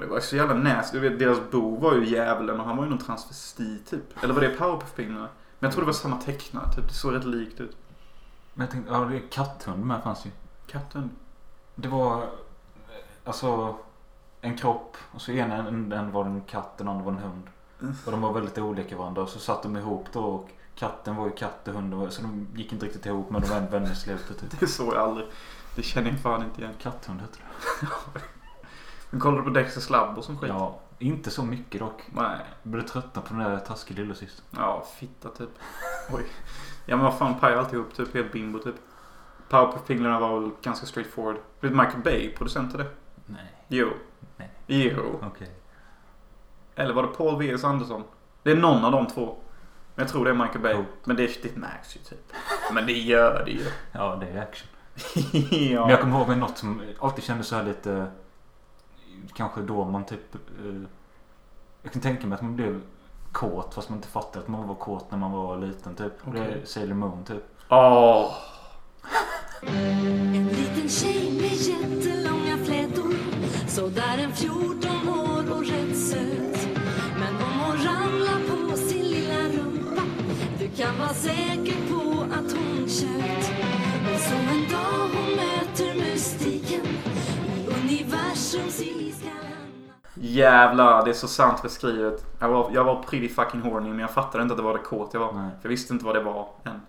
Det 0.00 0.06
var 0.06 0.20
så 0.20 0.36
jävla. 0.36 0.82
Du 0.92 0.98
vet, 1.00 1.18
deras 1.18 1.38
bo 1.50 1.76
var 1.76 1.94
ju 1.94 2.04
djävulen 2.06 2.60
och 2.60 2.66
han 2.66 2.76
var 2.76 2.84
ju 2.84 2.90
någon 2.90 2.98
transvestit 2.98 3.90
typ. 3.90 4.24
Eller 4.24 4.34
var 4.34 4.40
det 4.40 4.48
Powerpuff-filmerna? 4.48 5.28
Men 5.64 5.68
jag 5.68 5.74
tror 5.74 5.82
det 5.82 5.86
var 5.86 5.92
samma 5.92 6.16
tecknare 6.16 6.72
typ. 6.72 6.88
Det 6.88 6.94
såg 6.94 7.14
rätt 7.14 7.24
likt 7.24 7.60
ut. 7.60 7.76
Men 8.54 8.64
jag 8.64 8.70
tänkte, 8.70 8.92
ja 8.92 8.98
det 8.98 9.16
är 9.16 9.22
katthund 9.30 9.84
med 9.84 10.02
fanns 10.02 10.26
ju. 10.26 10.30
Katten. 10.66 11.10
Det 11.74 11.88
var 11.88 12.22
eh, 12.22 12.28
alltså 13.24 13.76
en 14.40 14.56
kropp 14.56 14.96
och 15.12 15.20
så 15.20 15.32
ena 15.32 15.54
en, 15.54 15.92
en 15.92 16.12
var 16.12 16.24
en 16.24 16.40
katt, 16.40 16.78
den 16.78 16.88
andra 16.88 17.04
var 17.04 17.12
en 17.12 17.18
hund. 17.18 17.42
Mm. 17.80 17.94
Och 18.06 18.12
de 18.12 18.20
var 18.20 18.32
väldigt 18.32 18.58
olika 18.58 18.96
varandra 18.96 19.22
och 19.22 19.28
så 19.28 19.38
satt 19.38 19.62
de 19.62 19.76
ihop 19.76 20.06
då 20.12 20.24
och 20.24 20.50
katten 20.74 21.16
var 21.16 21.26
ju 21.26 21.32
katt 21.32 21.68
och 21.68 21.74
hunden 21.74 21.98
var 21.98 22.08
så 22.08 22.22
de 22.22 22.46
gick 22.54 22.72
inte 22.72 22.86
riktigt 22.86 23.06
ihop 23.06 23.30
men 23.30 23.42
de 23.42 23.48
var 23.48 23.60
vänner 23.60 23.92
i 23.92 23.96
slutet. 23.96 24.40
Typ. 24.40 24.50
Det 24.60 24.66
såg 24.66 24.94
jag 24.94 25.02
aldrig. 25.02 25.26
Det 25.76 25.82
känner 25.82 26.10
jag 26.10 26.20
fan 26.20 26.42
inte 26.42 26.60
igen. 26.60 26.74
Katthund 26.78 27.20
hette 27.20 27.38
det. 27.38 27.88
Men 29.10 29.20
kollade 29.20 29.40
du 29.40 29.44
på 29.44 29.50
Dexter 29.50 29.80
Slabb 29.80 30.18
och 30.18 30.24
sån 30.24 30.38
skit? 30.38 30.48
Ja, 30.48 30.80
inte 30.98 31.30
så 31.30 31.42
mycket 31.44 31.80
dock. 31.80 32.02
Nej. 32.12 32.38
Jag 32.62 32.72
började 32.72 32.88
tröttna 32.88 33.22
på 33.22 33.34
den 33.34 33.38
där 33.42 33.58
taskiga 33.58 34.00
lillasystern. 34.00 34.44
Ja, 34.50 34.86
fitta 34.96 35.28
typ. 35.28 35.50
Oj. 36.12 36.26
Ja 36.86 36.96
men 36.96 37.04
vad 37.04 37.18
fan 37.18 37.40
pajar 37.40 37.56
alltihop 37.56 37.94
typ. 37.94 38.14
Helt 38.14 38.32
bimbo 38.32 38.58
typ. 38.58 38.74
Powerpuff-pinglarna 39.48 40.20
var 40.20 40.40
väl 40.40 40.50
ganska 40.62 40.86
straightforward. 40.86 41.36
Vet 41.60 41.72
Michael 41.72 42.02
Bay 42.04 42.32
producentade 42.36 42.82
det? 42.84 42.90
Nej, 43.26 43.64
Jo. 43.68 43.88
Nej. 44.36 44.50
Jo. 44.66 45.20
okej. 45.22 45.50
Eller 46.74 46.94
var 46.94 47.02
det 47.02 47.08
Paul 47.08 47.38
V.S. 47.38 47.64
Andersson? 47.64 48.02
Det 48.42 48.50
är 48.50 48.56
någon 48.56 48.84
av 48.84 48.92
de 48.92 49.06
två. 49.06 49.36
Men 49.94 50.02
jag 50.02 50.08
tror 50.12 50.24
det 50.24 50.30
är 50.30 50.34
Michael 50.34 50.60
Bay. 50.60 50.74
Coolt. 50.74 50.88
Men 51.04 51.16
det, 51.16 51.42
det 51.42 51.56
märks 51.56 51.96
ju 51.96 52.00
typ. 52.00 52.32
Men 52.72 52.86
det 52.86 52.92
gör 52.92 53.42
det 53.44 53.50
ju. 53.50 53.64
Ja, 53.92 54.16
det 54.20 54.26
är 54.26 54.42
action. 54.42 54.68
ja. 55.72 55.80
Men 55.80 55.90
jag 55.90 56.00
kommer 56.00 56.18
ihåg 56.18 56.28
med 56.28 56.38
något 56.38 56.58
som 56.58 56.82
alltid 57.00 57.24
kändes 57.24 57.46
så 57.46 57.56
här 57.56 57.64
lite... 57.64 58.06
Kanske 59.32 59.60
då 59.62 59.84
man 59.84 60.04
typ... 60.04 60.34
eh, 60.34 60.82
jag 61.82 61.92
kan 61.92 62.02
tänka 62.02 62.26
mig 62.26 62.36
att 62.36 62.42
man 62.42 62.56
blev 62.56 62.80
kåt 63.32 63.74
fast 63.74 63.88
man 63.88 63.98
inte 63.98 64.08
fattade 64.08 64.38
att 64.44 64.48
man 64.48 64.68
var 64.68 64.74
kåt 64.74 65.10
när 65.10 65.18
man 65.18 65.32
var 65.32 65.58
liten 65.58 65.94
typ. 65.94 66.12
Och 66.26 66.32
Det 66.32 66.40
är. 66.40 66.64
Sailor 66.64 66.94
Moon 66.94 67.24
typ. 67.24 67.44
Åh. 67.68 68.34
En 69.62 70.48
liten 70.48 70.88
tjej 70.88 71.32
med 71.32 71.52
jättelånga 71.52 72.56
flätor 72.64 73.14
Sådär 73.68 74.18
en 74.18 74.32
14 74.32 74.83
Jävlar, 90.26 91.04
det 91.04 91.10
är 91.10 91.14
så 91.14 91.28
sant 91.28 91.62
beskrivet. 91.62 92.26
Jag 92.38 92.48
var, 92.48 92.70
jag 92.72 92.84
var 92.84 93.02
pretty 93.02 93.28
fucking 93.28 93.60
horny 93.60 93.88
men 93.88 93.98
jag 93.98 94.10
fattade 94.10 94.42
inte 94.42 94.52
att 94.52 94.58
det 94.58 94.64
var 94.64 94.78
det 94.78 94.84
kåt 94.84 95.14
jag 95.14 95.20
var. 95.20 95.32
Nej. 95.32 95.50
För 95.50 95.58
jag 95.62 95.70
visste 95.70 95.92
inte 95.92 96.04
vad 96.04 96.14
det 96.14 96.22
var 96.22 96.48
än. 96.64 96.80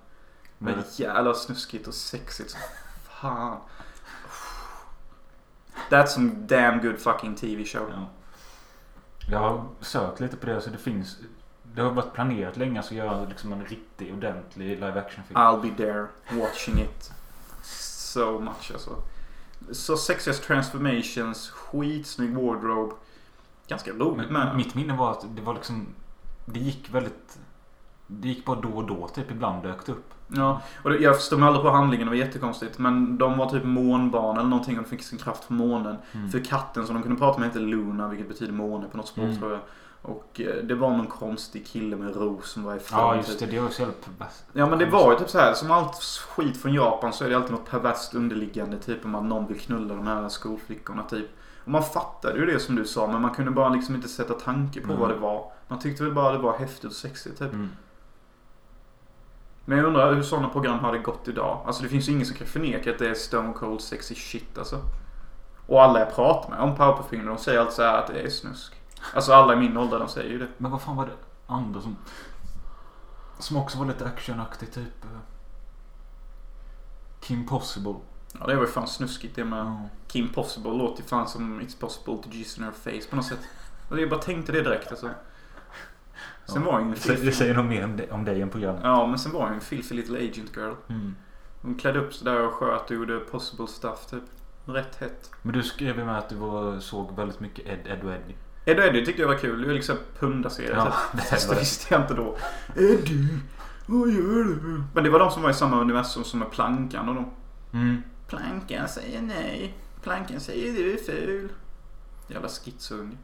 Men 0.58 0.76
Men, 0.76 0.84
jävla 0.95 1.34
snuskigt 1.34 1.88
och 1.88 1.93
sexigt 1.93 2.50
som 2.50 2.60
fan. 3.04 3.58
That's 5.89 6.06
some 6.06 6.32
damn 6.36 6.82
good 6.82 7.00
fucking 7.00 7.36
TV 7.36 7.65
show. 7.65 7.89
ja. 7.91 8.06
Jag 9.32 9.39
har 9.39 9.65
sökt 9.82 10.19
lite 10.19 10.38
på 10.38 10.45
det 10.45 10.62
så 10.62 10.69
det 10.69 10.78
finns... 10.78 11.17
Det 11.63 11.82
har 11.82 11.91
varit 11.91 12.13
planerat 12.13 12.58
länge 12.58 12.80
att 12.80 12.91
göra 12.91 13.26
liksom 13.26 13.54
en 13.54 13.65
riktig 13.65 14.13
ordentlig 14.13 14.69
live 14.69 15.00
action 15.00 15.24
film. 15.28 15.39
I'll 15.39 15.62
be 15.62 15.84
there 15.84 16.08
watching 16.41 16.80
it 16.82 17.12
so 17.63 18.39
much 18.39 18.71
alltså. 18.74 18.95
Så 19.71 19.98
sexiest 19.98 20.43
transformations, 20.43 21.50
skitsnygg 21.50 22.36
wardrobe. 22.36 22.95
Ganska 23.67 23.91
roligt 23.91 24.30
Men 24.32 24.47
med. 24.47 24.56
mitt 24.56 24.75
minne 24.75 24.95
var 24.97 25.12
att 25.12 25.25
det 25.36 25.41
var 25.41 25.54
liksom... 25.54 25.88
Det 26.45 26.60
gick 26.60 26.89
väldigt... 26.93 27.39
Det 28.08 28.28
gick 28.28 28.45
bara 28.45 28.62
då 28.62 28.69
och 28.69 28.88
då 28.88 29.08
typ. 29.08 29.32
Ibland 29.32 29.63
dök 29.63 29.86
det 29.86 29.91
upp. 29.91 30.13
Ja, 30.28 30.62
och 30.84 30.89
det, 30.89 30.97
jag 30.97 31.15
förstod 31.15 31.39
mig 31.39 31.47
aldrig 31.47 31.63
på 31.65 31.69
handlingen, 31.71 32.08
det 32.08 32.10
var 32.12 32.17
jättekonstigt. 32.17 32.78
Men 32.80 33.17
de 33.17 33.38
var 33.38 33.49
typ 33.49 33.63
månbarn 33.63 34.38
eller 34.38 34.49
någonting 34.49 34.78
och 34.78 34.84
de 34.84 34.89
fick 34.89 35.04
sin 35.04 35.17
kraft 35.19 35.43
från 35.43 35.58
månen. 35.58 35.97
Mm. 36.12 36.30
För 36.32 36.39
katten 36.45 36.86
som 36.86 36.95
de 36.95 37.04
kunde 37.04 37.19
prata 37.19 37.39
med 37.39 37.47
hette 37.47 37.60
Luna, 37.60 38.08
vilket 38.08 38.28
betyder 38.28 38.54
måne 38.54 38.88
på 38.91 38.97
något 38.97 39.08
språk 39.08 39.25
Mm. 39.25 39.39
tror 39.39 39.51
jag. 39.51 39.60
Och 40.01 40.41
eh, 40.41 40.63
det 40.63 40.75
var 40.75 40.89
någon 40.89 41.08
konstig 41.08 41.67
kille 41.67 41.95
med 41.95 42.15
ros 42.15 42.49
som 42.51 42.63
var 42.63 42.75
ifrån. 42.75 42.99
Ja, 42.99 43.15
just 43.15 43.39
det. 43.39 43.45
Det 43.45 43.60
var 43.60 43.69
så 43.69 43.82
jävla 43.82 43.95
perverst. 44.06 44.43
Ja 44.54 44.65
men 44.69 44.80
det 44.80 44.86
var 44.86 45.12
ju 45.12 45.19
typ 45.19 45.30
så 45.30 45.38
här 45.39 45.54
som 45.54 45.71
allt 45.71 45.95
skit 46.30 46.58
från 46.62 46.73
Japan 46.73 47.13
så 47.13 47.25
är 47.25 47.30
det 47.30 47.36
alltid 47.36 47.51
något 47.51 47.69
perverst 47.69 48.13
underliggande. 48.13 48.78
Typ 48.80 49.06
om 49.06 49.15
att 49.15 49.23
någon 49.23 49.47
vill 49.47 49.60
knulla 49.60 49.93
de 49.95 50.08
här 50.08 50.30
skolflickorna 50.30 51.04
typ. 51.04 51.30
Och 51.65 51.71
man 51.71 51.84
fattade 51.84 52.39
ju 52.39 52.45
det 52.45 52.60
som 52.60 52.75
du 52.75 52.86
sa 52.86 53.08
men 53.08 53.21
man 53.21 53.32
kunde 53.34 53.51
bara 53.51 53.69
liksom 53.69 53.95
inte 53.95 54.08
sätta 54.08 54.34
tanke 54.34 54.82
på 54.82 54.88
Mm. 54.88 54.99
vad 54.99 55.10
det 55.10 55.15
var. 55.15 55.51
Man 55.67 55.80
tyckte 55.80 56.04
väl 56.04 56.13
bara 56.13 56.32
det 56.32 56.38
var 56.39 56.58
häftigt 56.58 56.84
och 56.86 56.91
sexigt 56.91 57.39
typ. 57.39 57.54
Mm. 57.54 57.69
Men 59.65 59.78
jag 59.78 59.88
undrar 59.88 60.13
hur 60.15 60.23
sådana 60.23 60.49
program 60.49 60.80
hade 60.80 60.97
gått 60.99 61.28
idag. 61.28 61.62
Alltså 61.65 61.84
det 61.84 61.89
finns 61.89 62.08
ju 62.10 62.12
ingen 62.12 62.25
som 62.25 62.36
kan 62.36 62.47
förneka 62.47 62.91
att 62.91 62.99
det 62.99 63.10
är 63.10 63.13
stone 63.13 63.54
cold 63.54 63.82
sexy 63.82 64.15
shit 64.15 64.58
alltså. 64.58 64.80
Och 65.67 65.84
alla 65.84 65.99
jag 65.99 66.15
pratar 66.15 66.49
med 66.49 66.60
om 66.60 66.75
powerpuff-filmer 66.75 67.25
de 67.32 67.38
säger 67.38 67.60
alltid 67.60 67.73
så 67.75 67.82
här 67.82 67.97
att 67.97 68.08
det 68.08 68.21
är 68.21 68.30
snusk. 68.30 68.73
Alltså 69.13 69.34
alla 69.34 69.54
i 69.54 69.56
min 69.56 69.78
ålder 69.78 69.99
de 69.99 70.08
säger 70.08 70.30
ju 70.30 70.39
det. 70.39 70.47
Men 70.58 70.71
vad 70.71 70.82
fan 70.82 70.95
var 70.95 71.06
det 71.06 71.12
andra 71.47 71.82
som... 71.82 71.95
Som 73.39 73.58
också 73.58 73.78
var 73.78 73.86
lite 73.86 74.06
actionaktigt 74.06 74.73
typ. 74.73 75.04
eh, 75.04 75.10
Kim 77.21 77.45
Possible. 77.47 77.95
Ja 78.39 78.48
det 78.48 78.56
var 78.56 78.62
ju 78.62 78.67
fan 78.67 78.88
snuskigt 78.88 79.36
det 79.36 79.45
med. 79.45 79.60
Ja. 79.60 79.89
Kim 80.08 80.30
Possible 80.30 80.71
låter 80.71 81.02
ju 81.02 81.08
fan 81.08 81.28
som 81.28 81.62
It's 81.62 81.80
possible 81.80 82.17
to 82.24 82.30
jizz 82.32 82.58
in 82.58 82.63
her 82.63 82.71
face 82.71 83.10
på 83.10 83.15
något 83.15 83.26
sätt. 83.26 83.39
Och 83.89 84.00
jag 84.00 84.10
bara 84.10 84.21
tänkte 84.21 84.52
det 84.52 84.62
direkt 84.62 84.91
alltså. 84.91 85.10
Sen 86.45 86.63
var 86.63 86.80
hon 86.80 86.89
ju 86.89 87.15
Det 87.15 87.32
säger 87.32 87.54
nog 87.54 87.65
mer 87.65 87.84
om 87.84 87.98
dig, 87.98 88.12
om 88.12 88.26
dig 88.26 88.41
än 88.41 88.50
programmet. 88.50 88.82
Ja 88.84 89.08
men 89.08 89.19
sen 89.19 89.32
var 89.32 89.50
ju 89.50 89.56
en 89.56 89.62
filthy 89.62 89.95
little 89.95 90.17
agent 90.17 90.52
girl. 90.56 90.74
Mm. 90.89 91.15
Hon 91.62 91.76
klädde 91.76 92.00
upp 92.00 92.13
sig 92.13 92.26
där 92.26 92.48
och 92.48 92.54
sköt 92.54 92.89
och 92.89 92.95
gjorde 92.95 93.19
possible 93.19 93.67
stuff 93.67 94.06
typ. 94.10 94.24
Rätt 94.65 94.95
hett. 94.95 95.32
Men 95.41 95.54
du 95.54 95.63
skrev 95.63 95.98
ju 95.98 96.06
med 96.06 96.17
att 96.17 96.30
du 96.30 96.36
var, 96.36 96.80
såg 96.80 97.15
väldigt 97.15 97.39
mycket 97.39 97.67
Ed, 97.67 97.80
Ed 97.88 98.04
och 98.04 98.12
Eddie. 98.12 98.36
Eddie 98.65 98.82
och 98.82 98.88
Eddie 98.88 99.06
tyckte 99.06 99.21
jag 99.21 99.30
var 99.30 99.38
kul. 99.38 99.62
Det 99.62 99.67
var 99.67 99.74
liksom 99.74 99.95
pundarserie 100.19 100.76
Ja, 100.76 100.86
typ. 100.86 100.93
det 101.13 101.21
Fast 101.21 101.48
var 101.48 101.56
det 101.56 101.62
visste 101.62 101.93
jag 101.93 102.02
inte 102.02 102.13
då. 102.13 102.38
Eddie, 102.76 103.39
vad 103.86 104.10
gör 104.10 104.43
du? 104.43 104.84
Men 104.93 105.04
det 105.04 105.10
var 105.10 105.19
de 105.19 105.32
som 105.32 105.41
var 105.41 105.50
i 105.50 105.54
samma 105.54 105.82
universum 105.82 106.24
som 106.24 106.39
med 106.39 106.52
Plankan 106.52 107.10
och 107.10 107.15
de. 107.15 107.26
Mm. 107.74 108.04
Plankan 108.27 108.88
säger 108.88 109.21
nej. 109.21 109.77
Plankan 110.01 110.39
säger 110.39 110.73
du 110.73 110.93
är 110.93 110.97
ful. 110.97 111.49
Jävla 112.27 112.49
schizounge. 112.49 113.17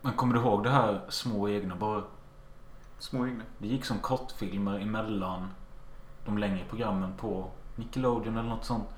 Men 0.00 0.12
kommer 0.12 0.34
du 0.34 0.40
ihåg 0.40 0.64
det 0.64 0.70
här 0.70 1.00
små 1.08 1.48
egna 1.48 1.76
bara? 1.76 2.02
Små 2.98 3.26
egna. 3.26 3.44
Det 3.58 3.68
gick 3.68 3.84
som 3.84 3.98
kortfilmer 3.98 4.80
emellan 4.80 5.48
de 6.24 6.38
längre 6.38 6.64
programmen 6.68 7.12
på 7.16 7.50
Nickelodeon 7.76 8.38
eller 8.38 8.48
något 8.48 8.64
sånt. 8.64 8.88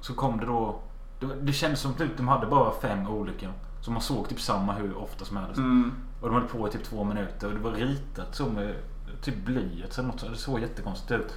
Så 0.00 0.14
kom 0.14 0.40
det 0.40 0.46
då... 0.46 0.80
Det, 1.20 1.26
det 1.26 1.52
kändes 1.52 1.80
som 1.80 1.94
typ 1.94 2.16
de 2.16 2.28
hade 2.28 2.46
bara 2.46 2.72
fem 2.72 3.06
olika. 3.06 3.52
Så 3.80 3.90
man 3.90 4.02
såg 4.02 4.28
typ 4.28 4.40
samma 4.40 4.72
hur 4.72 4.96
ofta 4.96 5.24
som 5.24 5.36
helst. 5.36 5.58
Mm. 5.58 5.92
Och 6.20 6.28
de 6.28 6.34
höll 6.34 6.48
på 6.48 6.68
i 6.68 6.70
typ 6.70 6.84
två 6.84 7.04
minuter 7.04 7.46
och 7.46 7.54
det 7.54 7.60
var 7.60 7.72
ritat 7.72 8.34
så 8.34 8.46
med 8.46 8.76
typ 9.22 9.44
blyerts 9.44 9.98
eller 9.98 10.08
något 10.08 10.20
så. 10.20 10.28
Det 10.28 10.36
såg 10.36 10.60
jättekonstigt 10.60 11.10
ut. 11.10 11.34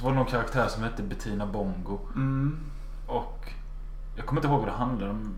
Så 0.00 0.04
var 0.06 0.12
det 0.12 0.18
någon 0.18 0.26
karaktär 0.26 0.68
som 0.68 0.82
hette 0.82 1.02
Bettina 1.02 1.46
Bongo. 1.46 1.98
Mm. 2.14 2.60
Och 3.06 3.52
jag 4.16 4.26
kommer 4.26 4.40
inte 4.40 4.48
ihåg 4.48 4.58
vad 4.58 4.68
det 4.68 4.72
handlade 4.72 5.10
om. 5.10 5.34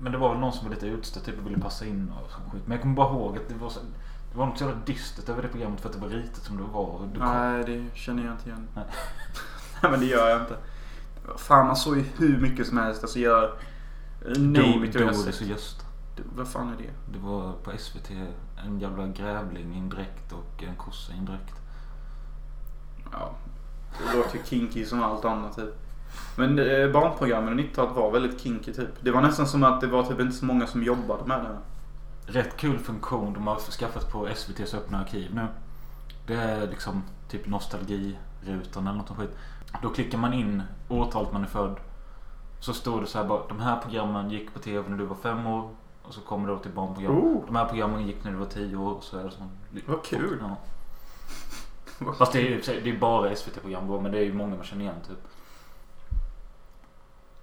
Men 0.00 0.12
det 0.12 0.18
var 0.18 0.30
väl 0.30 0.38
någon 0.38 0.52
som 0.52 0.68
var 0.68 0.74
lite 0.74 0.86
utstött 0.86 1.24
typ 1.24 1.38
och 1.38 1.46
ville 1.46 1.58
passa 1.58 1.86
in 1.86 2.12
och 2.24 2.30
sån 2.30 2.50
skit. 2.50 2.62
Men 2.64 2.72
jag 2.72 2.82
kommer 2.82 2.94
bara 2.94 3.08
ihåg 3.08 3.36
att 3.36 3.48
det 3.48 3.54
var 3.54 3.68
så, 3.68 3.80
Det 4.32 4.38
var 4.38 4.46
något 4.46 4.58
så 4.58 4.64
jävla 4.64 4.80
dystert 4.84 5.28
över 5.28 5.42
det 5.42 5.48
programmet 5.48 5.80
för 5.80 5.88
att 5.88 5.94
det 5.94 6.00
var 6.00 6.08
ritat 6.08 6.42
som 6.42 6.56
det 6.56 6.62
var. 6.62 6.98
Kom, 6.98 7.12
Nej, 7.18 7.64
det 7.64 7.84
känner 7.94 8.24
jag 8.24 8.34
inte 8.34 8.48
igen. 8.48 8.68
Nej. 8.74 8.84
Nej, 9.82 9.90
men 9.90 10.00
det 10.00 10.06
gör 10.06 10.28
jag 10.28 10.40
inte. 10.40 10.56
Fan, 11.36 11.66
man 11.66 11.76
såg 11.76 11.96
ju 11.96 12.04
hur 12.16 12.40
mycket 12.40 12.66
som 12.66 12.78
helst. 12.78 13.02
Alltså, 13.02 13.18
jag... 13.18 13.50
Name 14.36 14.86
it, 14.86 14.94
jag 14.94 15.16
sett. 15.16 15.40
Gösta. 15.40 15.84
Vad 16.36 16.48
fan 16.48 16.68
är 16.68 16.76
det? 16.76 17.12
Det 17.12 17.18
var 17.18 17.52
på 17.52 17.72
SVT 17.78 18.10
en 18.64 18.80
jävla 18.80 19.06
grävling 19.06 19.74
i 19.74 19.78
en 19.78 19.88
dräkt 19.88 20.32
och 20.32 20.62
en 20.62 20.76
kossa 20.76 21.12
i 21.12 21.18
en 21.18 21.24
dräkt. 21.24 21.54
Ja, 23.12 23.34
det 23.98 24.16
låter 24.16 24.38
kinky 24.44 24.84
som 24.84 25.02
allt 25.02 25.24
annat 25.24 25.56
typ. 25.56 25.74
Men 26.36 26.58
eh, 26.58 26.90
barnprogrammen 26.90 27.60
i 27.60 27.62
90-talet 27.62 27.96
var 27.96 28.10
väldigt 28.10 28.40
kinky 28.40 28.72
typ. 28.72 28.88
Det 29.00 29.10
var 29.10 29.22
nästan 29.22 29.46
som 29.46 29.64
att 29.64 29.80
det 29.80 29.86
var 29.86 30.02
typ 30.02 30.20
inte 30.20 30.36
så 30.36 30.44
många 30.44 30.66
som 30.66 30.82
jobbade 30.82 31.24
med 31.24 31.40
det. 31.40 31.58
Rätt 32.32 32.56
kul 32.56 32.78
funktion 32.78 33.32
de 33.32 33.46
har 33.46 33.58
skaffat 33.58 34.12
på 34.12 34.28
SVTs 34.28 34.74
öppna 34.74 34.98
arkiv 35.00 35.34
nu. 35.34 35.46
Det 36.26 36.34
är 36.34 36.66
liksom 36.66 37.02
typ 37.28 37.46
nostalgirutan 37.46 38.86
eller 38.86 38.98
något 38.98 39.16
skit. 39.16 39.36
Då 39.82 39.88
klickar 39.88 40.18
man 40.18 40.32
in 40.32 40.62
årtalet 40.88 41.32
man 41.32 41.42
är 41.42 41.46
född. 41.46 41.76
Så 42.60 42.72
står 42.74 43.00
det 43.00 43.06
så 43.06 43.18
här 43.18 43.24
bara 43.24 43.48
de 43.48 43.60
här 43.60 43.80
programmen 43.80 44.30
gick 44.30 44.54
på 44.54 44.58
tv 44.58 44.88
när 44.88 44.98
du 44.98 45.04
var 45.04 45.16
fem 45.16 45.46
år. 45.46 45.70
Och 46.02 46.14
så 46.14 46.20
kommer 46.20 46.48
det 46.48 46.58
till 46.58 46.70
barnprogram. 46.70 47.18
Oh. 47.18 47.46
De 47.46 47.56
här 47.56 47.64
programmen 47.64 48.06
gick 48.06 48.24
när 48.24 48.30
du 48.30 48.36
var 48.36 48.46
tio 48.46 48.76
år. 48.76 48.98
Så 49.00 49.18
är 49.18 49.24
det 49.24 49.30
sån. 49.30 49.50
Vad 49.86 50.04
kul. 50.04 50.38
Ja. 50.40 50.56
Fast 52.18 52.32
det 52.32 52.54
är, 52.54 52.86
är 52.86 52.98
bara 52.98 53.36
SVT-program 53.36 53.88
då, 53.88 54.00
men 54.00 54.12
det 54.12 54.18
är 54.18 54.22
ju 54.22 54.32
många 54.32 54.56
man 54.56 54.64
känner 54.64 54.82
igen 54.82 55.00
typ. 55.08 55.18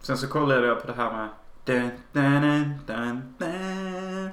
Sen 0.02 0.18
så 0.18 0.28
kollade 0.28 0.68
jag 0.68 0.82
på 0.82 0.88
det 0.88 0.94
här 0.94 1.12
med. 1.12 1.30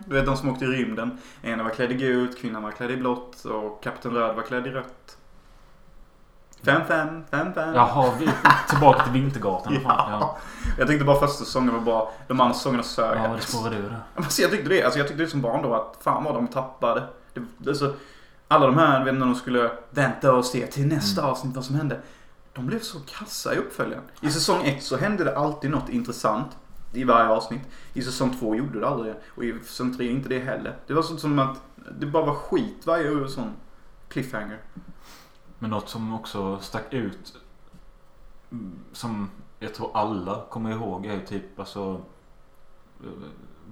Du 0.07 0.15
vet 0.15 0.27
de 0.27 0.37
som 0.37 0.49
åkte 0.49 0.65
i 0.65 0.69
rymden. 0.69 1.19
Ena 1.43 1.63
var 1.63 1.71
klädd 1.71 1.93
i 1.93 1.95
gult, 1.95 2.39
kvinnan 2.39 2.63
var 2.63 2.71
klädd 2.71 2.91
i 2.91 2.97
blått 2.97 3.45
och 3.45 3.83
Kapten 3.83 4.13
Röd 4.13 4.37
var 4.37 4.43
klädd 4.43 4.67
i 4.67 4.71
rött. 4.71 5.17
Fem, 6.65 6.83
fem, 6.89 7.25
fem, 7.31 7.55
fem. 7.55 7.75
Jaha, 7.75 8.13
vi, 8.19 8.29
tillbaka 8.69 9.03
till 9.03 9.13
Vintergatan. 9.13 9.75
Ja. 9.85 10.09
ja. 10.11 10.39
Jag 10.79 10.89
tyckte 10.89 11.05
bara 11.05 11.21
första 11.21 11.45
säsongen 11.45 11.75
var 11.75 11.81
bra. 11.81 12.13
De 12.29 12.41
andra 12.41 12.55
säsongerna 12.55 12.83
sög. 12.83 13.19
ja, 13.19 13.35
det 13.37 13.41
spårade 13.41 13.77
ur. 13.77 13.97
Alltså 14.17 14.43
jag 14.43 14.51
tyckte 14.51 14.69
det. 14.69 14.83
Alltså 14.83 14.99
jag 14.99 15.09
tyckte 15.09 15.23
det 15.23 15.29
som 15.31 15.41
barn 15.41 15.63
då 15.63 15.75
att 15.75 15.99
fan 16.01 16.25
vad 16.25 16.35
de 16.35 16.49
tappade. 16.49 17.03
Det, 17.35 17.71
alltså, 17.71 17.95
alla 18.53 18.67
de 18.67 18.77
här, 18.79 19.05
vet 19.05 19.13
om 19.13 19.21
de 19.21 19.35
skulle 19.35 19.71
vänta 19.91 20.35
och 20.35 20.45
se 20.45 20.67
till 20.67 20.87
nästa 20.87 21.21
Mm. 21.21 21.31
avsnitt 21.33 21.55
vad 21.57 21.65
som 21.65 21.75
hände. 21.77 22.01
De 22.53 22.67
blev 22.67 22.81
så 22.81 22.99
kassa 23.01 23.55
i 23.55 23.59
uppföljaren. 23.59 24.05
I 24.21 24.31
säsong 24.31 24.65
ett 24.65 24.83
så 24.83 24.97
hände 24.97 25.25
det 25.25 25.37
alltid 25.37 25.71
något 25.71 25.89
intressant. 25.89 26.57
I 26.93 27.05
varje 27.05 27.29
avsnitt. 27.29 27.63
I 27.95 28.03
säsong 28.03 28.37
två 28.41 28.55
gjorde 28.55 28.81
det 28.81 28.89
aldrig. 28.89 29.15
Och 29.29 29.45
i 29.45 29.59
säsong 29.65 29.97
tre 29.97 30.11
inte 30.11 30.29
det 30.29 30.39
heller. 30.39 30.77
Det 30.87 30.95
var 30.95 31.03
sånt 31.03 31.21
som 31.21 31.39
att 31.39 31.61
det 31.99 32.07
bara 32.07 32.25
var 32.27 32.35
skit 32.35 32.87
varje 32.87 33.29
sån 33.29 33.53
cliffhanger. 34.09 34.59
Men 35.59 35.71
något 35.71 35.89
som 35.89 36.15
också 36.15 36.59
stack 36.61 36.93
ut. 36.93 37.37
mm, 38.53 38.73
Som 38.93 39.31
jag 39.59 39.75
tror 39.75 39.91
alla 39.95 40.45
kommer 40.51 40.71
ihåg 40.71 41.07
är 41.07 41.21
typ 41.21 41.59
alltså. 41.61 42.01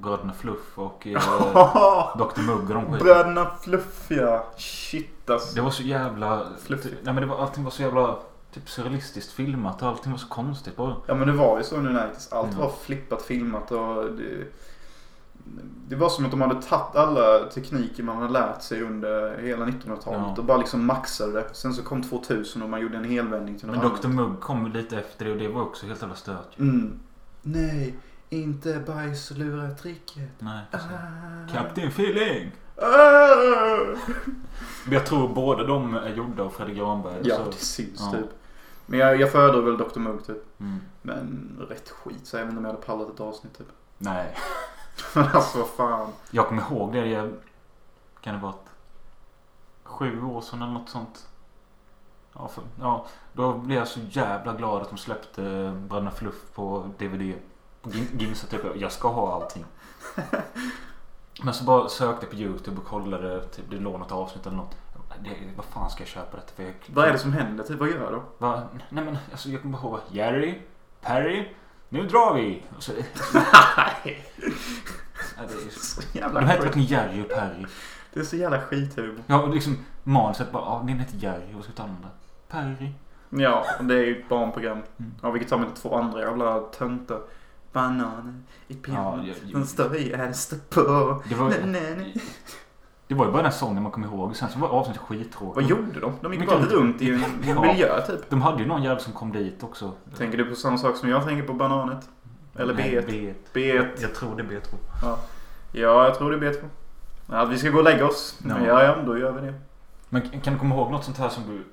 Bröderna 0.00 0.32
Fluff 0.32 0.78
och 0.78 1.06
eh, 1.06 1.12
Dr 2.18 2.40
Mugg 2.46 2.70
och 2.70 2.74
de. 2.90 2.98
Bröderna 2.98 3.50
Fluffiga. 3.62 4.42
Shit 4.56 5.30
alltså. 5.30 5.54
Det 5.54 5.60
var 5.60 5.70
så 5.70 5.82
jävla... 5.82 6.36
Nej 6.68 6.78
men 7.02 7.16
det 7.16 7.26
var, 7.26 7.38
allting 7.38 7.64
var 7.64 7.70
så 7.70 7.82
jävla 7.82 8.16
typ 8.52 8.68
surrealistiskt 8.70 9.32
filmat 9.32 9.82
och 9.82 9.88
allting 9.88 10.12
var 10.12 10.18
så 10.18 10.28
konstigt 10.28 10.76
bara. 10.76 10.96
Ja 11.06 11.14
men 11.14 11.26
det 11.28 11.32
var 11.34 11.58
ju 11.58 11.64
så 11.64 11.80
nu 11.80 11.92
Nights. 11.92 12.32
Allt 12.32 12.48
Mm. 12.48 12.60
var 12.60 12.72
flippat, 12.82 13.22
filmat 13.22 13.70
och 13.72 14.04
det, 14.12 14.46
det 15.88 15.96
var 15.96 16.08
som 16.08 16.24
att 16.24 16.30
de 16.30 16.40
hade 16.40 16.62
tagit 16.62 16.96
alla 16.96 17.38
tekniker 17.54 18.02
man 18.02 18.16
hade 18.16 18.32
lärt 18.32 18.62
sig 18.62 18.82
under 18.82 19.38
hela 19.38 19.64
1900-talet 19.66 20.20
Ja. 20.20 20.34
och 20.38 20.44
bara 20.44 20.58
liksom 20.58 20.86
maxade 20.86 21.32
det. 21.32 21.44
Sen 21.52 21.74
så 21.74 21.82
kom 21.82 22.02
2000 22.02 22.62
och 22.62 22.68
man 22.70 22.80
gjorde 22.80 22.96
en 22.96 23.04
helvändning 23.04 23.58
till 23.58 23.66
något 23.66 23.76
Men 23.76 23.86
annat. 23.86 24.02
Dr 24.02 24.08
Mugg 24.08 24.40
kom 24.40 24.72
lite 24.72 24.98
efter 24.98 25.24
det 25.24 25.30
och 25.32 25.38
det 25.38 25.48
var 25.48 25.62
också 25.62 25.86
helt 25.86 26.00
jävla 26.02 26.16
stört. 26.16 26.58
Mm. 26.58 26.98
Nej, 27.42 27.94
inte 28.30 28.78
bajs 28.86 29.30
lura 29.30 29.70
tricket. 29.70 30.30
Nej. 30.38 30.64
precis. 30.70 30.88
Ah. 30.90 31.52
Captain 31.52 31.88
Feeling! 31.88 32.52
Ah. 32.76 33.96
Men 34.84 34.92
jag 34.92 35.06
tror 35.06 35.28
båda 35.28 35.64
de 35.64 35.94
är 35.94 36.08
gjorda 36.08 36.42
av 36.42 36.50
Fredrik 36.50 36.76
Granberg. 36.76 37.20
Ja, 37.22 37.36
så- 37.36 37.50
det 37.50 37.56
syns 37.56 38.00
ja. 38.00 38.12
typ. 38.18 38.30
Men 38.86 38.98
jag, 38.98 39.20
jag 39.20 39.32
föredrar 39.32 39.62
väl 39.62 39.76
Dr 39.76 39.98
Mugg 39.98 40.26
typ. 40.26 40.60
Mm. 40.60 40.80
Men 41.02 41.56
rätt 41.68 41.90
skit 41.90 42.26
så 42.26 42.38
inte 42.38 42.56
om 42.56 42.64
jag 42.64 42.72
hade 42.72 42.86
pallat 42.86 43.14
ett 43.14 43.20
avsnitt 43.20 43.58
typ. 43.58 43.68
Nej. 43.98 44.34
Men 45.14 45.26
alltså 45.26 45.58
vad 45.58 45.68
fan. 45.68 46.12
Jag 46.30 46.48
kommer 46.48 46.62
ihåg 46.62 46.92
det. 46.92 47.06
Jag, 47.06 47.32
kan 48.20 48.34
det 48.34 48.40
vara 48.40 48.52
ett, 48.52 48.70
sju 49.84 50.24
år 50.24 50.40
sedan 50.40 50.62
eller 50.62 50.72
något 50.72 50.88
sånt. 50.88 51.26
Ja, 52.32 52.48
för, 52.48 52.64
ja, 52.80 53.06
då 53.32 53.52
blev 53.52 53.78
jag 53.78 53.88
så 53.88 54.00
jävla 54.00 54.54
glad 54.54 54.82
att 54.82 54.88
de 54.88 54.98
släppte 54.98 55.42
Bröderna 55.88 56.10
Fluff 56.10 56.54
på 56.54 56.90
DVD. 56.98 57.34
Ginsa 58.12 58.46
typ, 58.46 58.60
jag 58.76 58.92
ska 58.92 59.08
ha 59.08 59.34
allting. 59.34 59.64
Men 61.42 61.54
så 61.54 61.64
bara 61.64 61.88
sökte 61.88 62.26
på 62.26 62.34
YouTube 62.36 62.76
och 62.80 62.86
kollade, 62.86 63.44
typ 63.44 63.64
det 63.70 63.76
låg 63.76 63.98
något 63.98 64.12
avsnitt 64.12 64.46
eller 64.46 64.56
något. 64.56 64.76
Det, 65.24 65.30
vad 65.56 65.64
fan 65.66 65.90
ska 65.90 66.00
jag 66.00 66.08
köpa 66.08 66.36
detta 66.36 66.52
för? 66.56 66.62
Jag, 66.62 66.74
Vad 66.86 67.08
är 67.08 67.12
det 67.12 67.18
som 67.18 67.32
händer? 67.32 67.64
Typ 67.64 67.78
vad 67.78 67.88
gör 67.88 68.12
då? 68.12 68.22
Va? 68.38 68.62
Nej 68.88 69.04
men 69.04 69.18
alltså 69.30 69.48
jag 69.48 69.62
kommer 69.62 69.78
ihåg 69.78 69.98
Jerry, 70.10 70.58
Perry, 71.00 71.48
nu 71.88 72.06
drar 72.06 72.34
vi! 72.34 72.62
Och 72.76 72.82
så, 72.82 72.92
Nej. 73.34 74.24
ja, 75.36 75.42
det, 75.48 75.54
är, 75.66 75.70
Så 75.80 76.00
de 76.12 76.18
jävla 76.18 76.40
hette 76.40 76.52
skit. 76.62 76.66
verkligen 76.66 76.88
Jerry 76.88 77.22
och 77.22 77.28
Perry. 77.28 77.66
Det 78.12 78.20
är 78.20 78.24
så 78.24 78.36
jävla 78.36 78.60
skithumor. 78.60 79.22
Ja, 79.26 79.42
och 79.42 79.54
liksom 79.54 79.78
manuset 80.02 80.52
bara, 80.52 80.62
ja, 80.62 80.82
din 80.86 80.98
heter 80.98 81.16
Jerry, 81.18 81.52
vad 81.52 81.62
ska 81.64 81.72
vi 81.72 81.76
ta 81.76 81.82
den 81.82 81.96
där? 82.02 82.10
Perry. 82.48 82.92
Ja, 83.42 83.64
det 83.80 83.94
är 83.94 84.04
ju 84.04 84.20
ett 84.20 84.28
barnprogram. 84.28 84.78
Mm. 84.98 85.14
Ja, 85.22 85.30
vilket 85.30 85.50
tar 85.50 85.58
med 85.58 85.74
två 85.76 85.96
andra 85.96 86.20
jävla 86.20 86.60
töntar. 86.60 87.20
Bananer 87.72 88.34
i 88.68 88.74
pianot. 88.74 89.26
Ja, 89.26 89.34
jag- 89.44 89.52
Den 89.52 89.66
står 89.66 89.96
i 89.96 90.12
är 90.12 90.32
står 90.32 90.56
på. 90.56 91.22
Det 91.28 91.34
var, 91.34 91.48
Nej, 91.48 91.60
nej, 91.66 91.94
nej. 91.96 92.22
det 93.08 93.14
var 93.14 93.24
ju 93.26 93.30
bara 93.32 93.42
den 93.42 93.50
här 93.52 93.58
sången 93.58 93.82
man 93.82 93.92
kommer 93.92 94.06
ihåg. 94.06 94.36
Sen 94.36 94.48
så 94.48 94.58
var 94.58 94.68
avsnittet 94.68 95.02
skittråkigt. 95.02 95.56
Vad 95.56 95.64
gjorde 95.64 96.00
de? 96.00 96.12
De 96.22 96.32
gick 96.32 96.40
Mycket- 96.40 96.60
bara 96.60 96.68
runt 96.68 97.02
i 97.02 97.10
en 97.10 97.22
Ja. 97.46 97.62
miljö 97.62 98.00
typ. 98.06 98.30
De 98.30 98.42
hade 98.42 98.62
ju 98.62 98.68
någon 98.68 98.82
jävel 98.82 99.00
som 99.00 99.12
kom 99.12 99.32
dit 99.32 99.62
också. 99.62 99.92
Tänker 100.16 100.38
du 100.38 100.44
på 100.44 100.54
samma 100.54 100.78
sak 100.78 100.96
som 100.96 101.08
jag 101.08 101.24
tänker 101.24 101.46
på 101.46 101.52
bananet? 101.52 102.08
Eller 102.56 102.74
Nej, 102.74 102.90
B1? 102.90 103.06
B1. 103.08 103.34
B1. 103.52 103.88
Jag 104.02 104.14
tror 104.14 104.36
det 104.36 104.42
är 104.42 104.46
B2. 104.46 104.74
Ja. 105.02 105.18
ja, 105.72 106.04
jag 106.04 106.14
tror 106.18 106.30
det 106.30 106.46
är 106.46 106.52
B2. 106.52 106.64
Ja, 107.26 107.44
vi 107.44 107.58
ska 107.58 107.70
gå 107.70 107.78
och 107.78 107.84
lägga 107.84 108.06
oss. 108.06 108.38
Ja. 108.48 108.54
Ja, 108.66 108.82
ja, 108.84 108.96
då 109.06 109.18
gör 109.18 109.32
vi 109.32 109.40
det. 109.46 109.54
Men 110.08 110.22
kan 110.40 110.52
du 110.52 110.58
komma 110.58 110.74
ihåg 110.74 110.90
något 110.90 111.04
sånt 111.04 111.18
här 111.18 111.28
som 111.28 111.42
du 111.46 111.64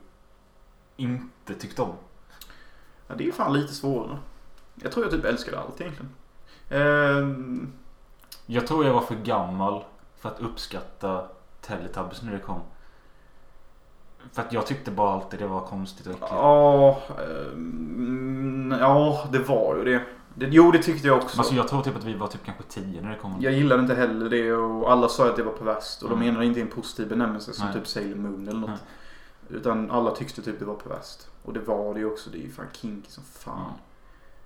inte 0.98 1.54
tyckte 1.54 1.82
om? 1.82 1.92
Ja, 3.08 3.16
det 3.16 3.28
är 3.28 3.32
fan 3.32 3.54
lite 3.54 3.74
svårare. 3.74 4.18
Jag 4.84 4.92
tror 4.92 5.06
jag 5.06 5.12
typ 5.12 5.26
älskade 5.26 5.60
allt 5.60 5.82
egentligen. 5.82 6.12
Ehm, 6.70 7.74
Jag 8.46 8.68
tror 8.68 8.86
jag 8.86 8.94
var 8.94 9.02
för 9.02 9.16
gammal 9.16 9.84
för 10.18 10.30
att 10.30 10.40
uppskatta 10.40 11.26
Teletubbies 11.62 12.22
när 12.22 12.32
det 12.34 12.40
kom. 12.40 12.60
För 14.34 14.42
att 14.42 14.54
jag 14.54 14.66
tyckte 14.66 14.92
bara 14.92 15.14
alltid 15.14 15.40
det 15.40 15.48
var 15.48 15.62
konstigt 15.62 16.08
och 16.08 16.14
äckligt. 16.14 16.32
Ja, 16.32 17.02
ehm, 17.20 18.76
ja, 18.80 19.28
det 19.32 19.40
var 19.40 19.76
ju 19.78 19.84
det. 19.84 20.02
det. 20.36 20.46
Jo, 20.52 20.72
det 20.72 20.84
tyckte 20.84 21.08
jag 21.08 21.18
också. 21.18 21.38
Alltså 21.40 21.56
jag 21.56 21.68
tror 21.68 21.82
typ 21.82 21.96
att 21.98 22.04
vi 22.04 22.14
var 22.14 22.28
typ 22.28 22.46
kanske 22.46 22.64
10 22.64 23.02
när 23.02 23.10
det 23.10 23.16
kom. 23.18 23.36
Jag 23.40 23.54
gillade 23.54 23.82
inte 23.82 23.96
heller 23.96 24.30
det 24.30 24.54
och 24.54 24.92
alla 24.92 25.08
sa 25.10 25.30
att 25.30 25.36
det 25.36 25.44
var 25.44 25.52
perverst. 25.54 26.04
Och 26.04 26.10
de 26.10 26.16
Mm. 26.16 26.28
menade 26.28 26.46
inte 26.46 26.62
en 26.62 26.68
positiv 26.68 27.10
benämnelse 27.10 27.54
som 27.54 27.66
Nej. 27.66 27.74
typ 27.74 27.88
Sailor 27.88 28.16
Moon 28.16 28.48
eller 28.48 28.60
något. 28.60 28.70
Nej. 28.70 29.60
Utan 29.60 29.92
alla 29.92 30.12
tyckte 30.12 30.42
typ 30.42 30.60
det 30.60 30.66
var 30.66 30.76
perverst. 30.76 31.28
Och 31.44 31.54
det 31.54 31.60
var 31.60 31.94
det 31.94 32.00
ju 32.00 32.06
också. 32.12 32.30
Det 32.30 32.38
är 32.38 32.42
ju 32.42 32.52
fan 32.52 32.66
kinky 32.72 33.10
som 33.12 33.24
fan. 33.24 33.60
Ja. 33.68 33.74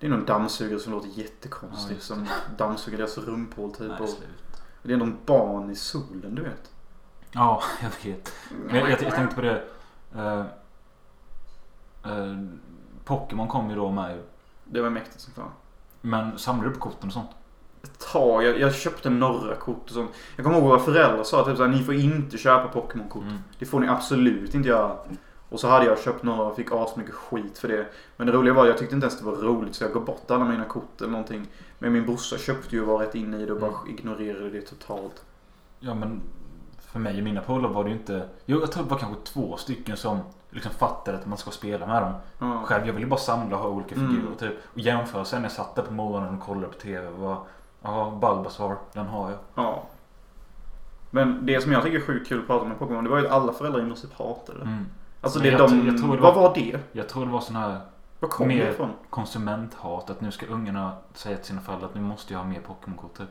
Det 0.02 0.08
är 0.08 0.10
någon 0.10 0.24
dammsugare 0.24 0.80
som 0.80 0.92
låter 0.92 1.08
Ja, 1.08 1.22
jättekonstigt. 1.22 2.00
det. 2.00 2.04
som 2.06 2.26
dammsuger 2.56 2.98
deras 2.98 3.18
rumphål 3.18 3.70
typ. 3.70 3.88
Nej, 3.88 4.08
och 4.82 4.88
det 4.88 4.92
är 4.92 4.96
någon 4.96 5.16
barn 5.26 5.70
i 5.70 5.74
solen 5.74 6.34
du 6.34 6.42
vet. 6.42 6.70
Ja, 7.32 7.62
jag 7.82 8.10
vet. 8.10 8.32
Men 8.66 8.76
jag, 8.76 8.90
jag, 8.90 9.02
jag 9.02 9.14
tänkte 9.14 9.36
på 9.36 9.40
det. 9.40 9.62
Uh, 10.16 10.44
uh, 12.06 12.44
Pokémon 13.04 13.48
kom 13.48 13.70
ju 13.70 13.76
då 13.76 13.90
med 13.90 14.16
ju. 14.16 14.22
Det 14.64 14.80
var 14.80 14.90
mäktigt 14.90 15.20
som 15.20 15.32
fan. 15.32 15.50
Men 16.00 16.38
samlar 16.38 16.64
du 16.64 16.70
på 16.70 16.80
korten 16.80 17.06
och 17.06 17.12
sånt? 17.12 17.30
Ett 17.82 17.98
tag. 18.12 18.44
Jag, 18.44 18.60
jag 18.60 18.74
köpte 18.74 19.10
några 19.10 19.54
kort 19.54 19.84
och 19.84 19.90
sånt. 19.90 20.10
Jag 20.36 20.44
kommer 20.44 20.58
ihåg 20.58 20.68
våra 20.68 20.80
föräldrar 20.80 21.24
sa 21.24 21.44
typ 21.44 21.56
såhär, 21.56 21.70
ni 21.70 21.84
får 21.84 21.94
inte 21.94 22.38
köpa 22.38 22.68
Pokémon-kort. 22.68 23.22
Mm. 23.22 23.38
Det 23.58 23.66
får 23.66 23.80
ni 23.80 23.88
absolut 23.88 24.54
inte 24.54 24.68
göra. 24.68 24.96
Och 25.52 25.60
så 25.60 25.68
hade 25.68 25.86
jag 25.86 25.98
köpt 25.98 26.22
några 26.22 26.42
och 26.42 26.56
fick 26.56 26.72
asmycket 26.72 27.14
skit 27.14 27.58
för 27.58 27.68
det. 27.68 27.86
Men 28.16 28.26
det 28.26 28.32
roliga 28.32 28.54
var 28.54 28.62
att 28.62 28.68
jag 28.68 28.78
tyckte 28.78 28.94
inte 28.94 29.06
ens 29.06 29.18
det 29.18 29.24
var 29.26 29.32
roligt 29.36 29.74
så 29.74 29.84
jag 29.84 29.92
gav 29.92 30.04
bort 30.04 30.30
alla 30.30 30.44
mina 30.44 30.64
kort 30.64 31.00
eller 31.00 31.10
någonting. 31.10 31.46
Men 31.78 31.92
min 31.92 32.06
brorsa 32.06 32.38
köpte 32.38 32.76
ju 32.76 32.82
och 32.82 32.88
var 32.88 32.98
rätt 32.98 33.14
inne 33.14 33.36
i 33.36 33.46
det 33.46 33.52
och 33.52 33.60
bara 33.60 33.72
ignorerade 33.88 34.50
det 34.50 34.60
totalt. 34.60 35.24
Ja 35.80 35.94
men 35.94 36.20
för 36.78 36.98
mig 36.98 37.18
och 37.18 37.24
mina 37.24 37.40
polare 37.40 37.72
var 37.72 37.84
det 37.84 37.90
ju 37.90 37.96
inte... 37.96 38.28
Jo, 38.46 38.60
jag 38.60 38.72
tror 38.72 38.84
det 38.84 38.90
var 38.90 38.98
kanske 38.98 39.20
två 39.32 39.56
stycken 39.56 39.96
som 39.96 40.18
liksom 40.50 40.72
fattade 40.72 41.18
att 41.18 41.26
man 41.26 41.38
ska 41.38 41.50
spela 41.50 41.86
med 41.86 42.02
dem. 42.02 42.12
Ja. 42.38 42.62
Själv, 42.64 42.86
jag 42.86 42.94
ville 42.94 43.06
bara 43.06 43.20
samla 43.20 43.56
och 43.56 43.62
ha 43.62 43.68
olika 43.68 43.94
Mm. 43.94 44.08
figurer 44.10 44.34
typ. 44.38 44.58
Och 44.74 44.78
jämföra 44.80 45.24
sen 45.24 45.42
när 45.42 45.48
jag 45.48 45.52
satt 45.56 45.74
där 45.74 45.82
på 45.82 45.92
morgonen 45.92 46.34
och 46.34 46.40
kollade 46.46 46.66
på 46.66 46.78
TV 46.78 47.10
var... 47.10 47.36
Ja, 47.82 48.18
Bulbasaur, 48.20 48.76
den 48.92 49.06
har 49.06 49.30
jag. 49.30 49.38
ja. 49.54 49.82
Men 51.10 51.46
det 51.46 51.60
som 51.60 51.72
jag 51.72 51.82
tycker 51.82 51.96
är 51.96 52.00
sjukt 52.02 52.28
kul 52.28 52.40
att 52.40 52.46
prata 52.46 52.64
med 52.64 52.78
Pokémon 52.78 53.04
det 53.04 53.10
var 53.10 53.18
ju 53.18 53.26
att 53.26 53.32
alla 53.32 53.52
föräldrar 53.52 53.80
i 53.80 53.84
princip 53.84 54.12
hatade 54.18 54.58
det. 54.58 54.64
Mm. 54.64 54.86
Alltså 55.24 55.38
Men 55.38 55.46
det 55.46 55.52
jag 55.52 55.60
de... 55.60 55.68
tror- 55.70 55.86
jag 55.86 55.98
tror 55.98 56.16
det 56.16 56.22
Vad 56.22 56.34
var- 56.34 56.42
var 56.42 56.54
det? 56.54 56.78
Jag 56.92 57.08
tror 57.08 57.26
det 57.26 57.32
var 57.32 57.40
sån 57.40 57.56
här 57.56 57.80
Var 58.20 58.28
kom 58.28 58.48
Mer- 58.48 58.64
det 58.64 58.70
ifrån? 58.70 58.90
konsumenthat. 59.10 60.10
Att 60.10 60.20
nu 60.20 60.30
ska 60.30 60.46
ungarna 60.46 60.92
säga 61.14 61.36
till 61.36 61.46
sina 61.46 61.60
föräldrar 61.60 61.88
att 61.88 61.94
nu 61.94 62.00
måste 62.00 62.32
jag 62.32 62.40
ha 62.40 62.46
mer 62.46 62.60
Pokémon-kort 62.60 63.18
typ. 63.18 63.28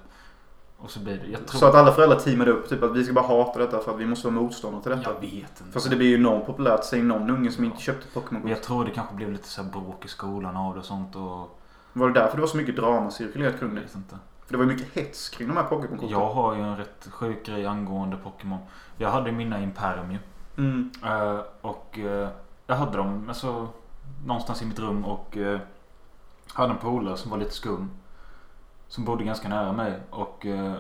Och 0.78 0.90
så 0.92 1.00
blir 1.00 1.18
det... 1.18 1.28
Jag 1.32 1.48
tror... 1.48 1.60
Så 1.60 1.66
att 1.66 1.76
alla 1.76 1.92
föräldrar 1.92 2.20
teamade 2.20 2.52
upp 2.52 2.70
typ 2.70 2.84
att 2.84 2.96
vi 2.96 3.04
ska 3.04 3.14
bara 3.14 3.28
hata 3.28 3.60
detta 3.60 3.80
för 3.80 3.92
att 3.94 4.00
vi 4.00 4.06
måste 4.06 4.28
vara 4.28 4.42
motståndare 4.42 4.82
till 4.84 4.92
detta. 4.92 5.12
Jag 5.14 5.22
vet 5.22 5.34
inte. 5.62 5.72
Fast 5.74 5.90
det 5.90 5.96
blir 5.96 6.08
ju 6.08 6.16
enormt 6.16 6.46
populärt. 6.46 6.84
Säg 6.84 7.02
någon 7.04 7.30
unge 7.30 7.52
som 7.52 7.64
inte 7.66 7.82
köpte 7.82 8.08
Pokémon-kort. 8.14 8.50
jag 8.50 8.64
tror 8.64 8.86
det 8.86 8.92
kanske 8.92 9.16
blev 9.16 9.32
lite 9.32 9.48
så 9.48 9.64
här 9.64 9.70
bråk 9.70 10.06
i 10.06 10.08
skolan 10.08 10.58
av 10.58 10.74
det 10.74 10.80
och 10.80 10.86
sånt 10.86 11.16
och... 11.16 11.58
Var 11.94 12.08
det 12.08 12.14
därför 12.20 12.36
det 12.38 12.42
var 12.42 12.48
så 12.48 12.58
mycket 12.58 12.76
drama 12.76 13.12
cirkulerat 13.12 13.60
kring 13.60 13.70
Jag 13.70 13.78
det? 13.78 13.82
vet 13.82 13.96
inte. 13.96 14.16
För 14.46 14.54
det 14.54 14.58
var 14.58 14.66
ju 14.66 14.72
mycket 14.72 14.94
hets 14.94 15.30
kring 15.30 15.48
de 15.48 15.58
här 15.58 15.64
Pokémon-korten. 15.64 16.10
Jag 16.10 16.30
har 16.34 16.56
ju 16.56 16.62
en 16.62 16.78
rätt 16.78 17.08
sjuk 17.12 17.46
grej 17.46 17.66
angående 17.66 18.18
Pokémon. 18.18 18.60
Jag 18.98 19.10
hade 19.12 19.32
mina 19.32 19.60
Imperium 19.64 20.12
ju. 20.12 20.18
Mm. 20.58 20.92
Eh, 21.04 21.40
och 21.62 22.00
eh, 22.00 22.30
jag 22.68 22.76
hade 22.76 22.98
dem 22.98 23.26
alltså, 23.28 23.70
någonstans 24.26 24.62
i 24.62 24.66
mitt 24.66 24.80
rum 24.80 25.06
och 25.06 25.38
uh, 25.38 25.60
hade 26.54 26.74
en 26.74 26.80
polare 26.80 27.18
som 27.18 27.32
var 27.32 27.38
lite 27.38 27.54
skum. 27.54 27.92
Som 28.88 29.06
bodde 29.06 29.24
ganska 29.24 29.50
nära 29.50 29.72
mig. 29.72 30.00
Och 30.10 30.46
uh, 30.46 30.74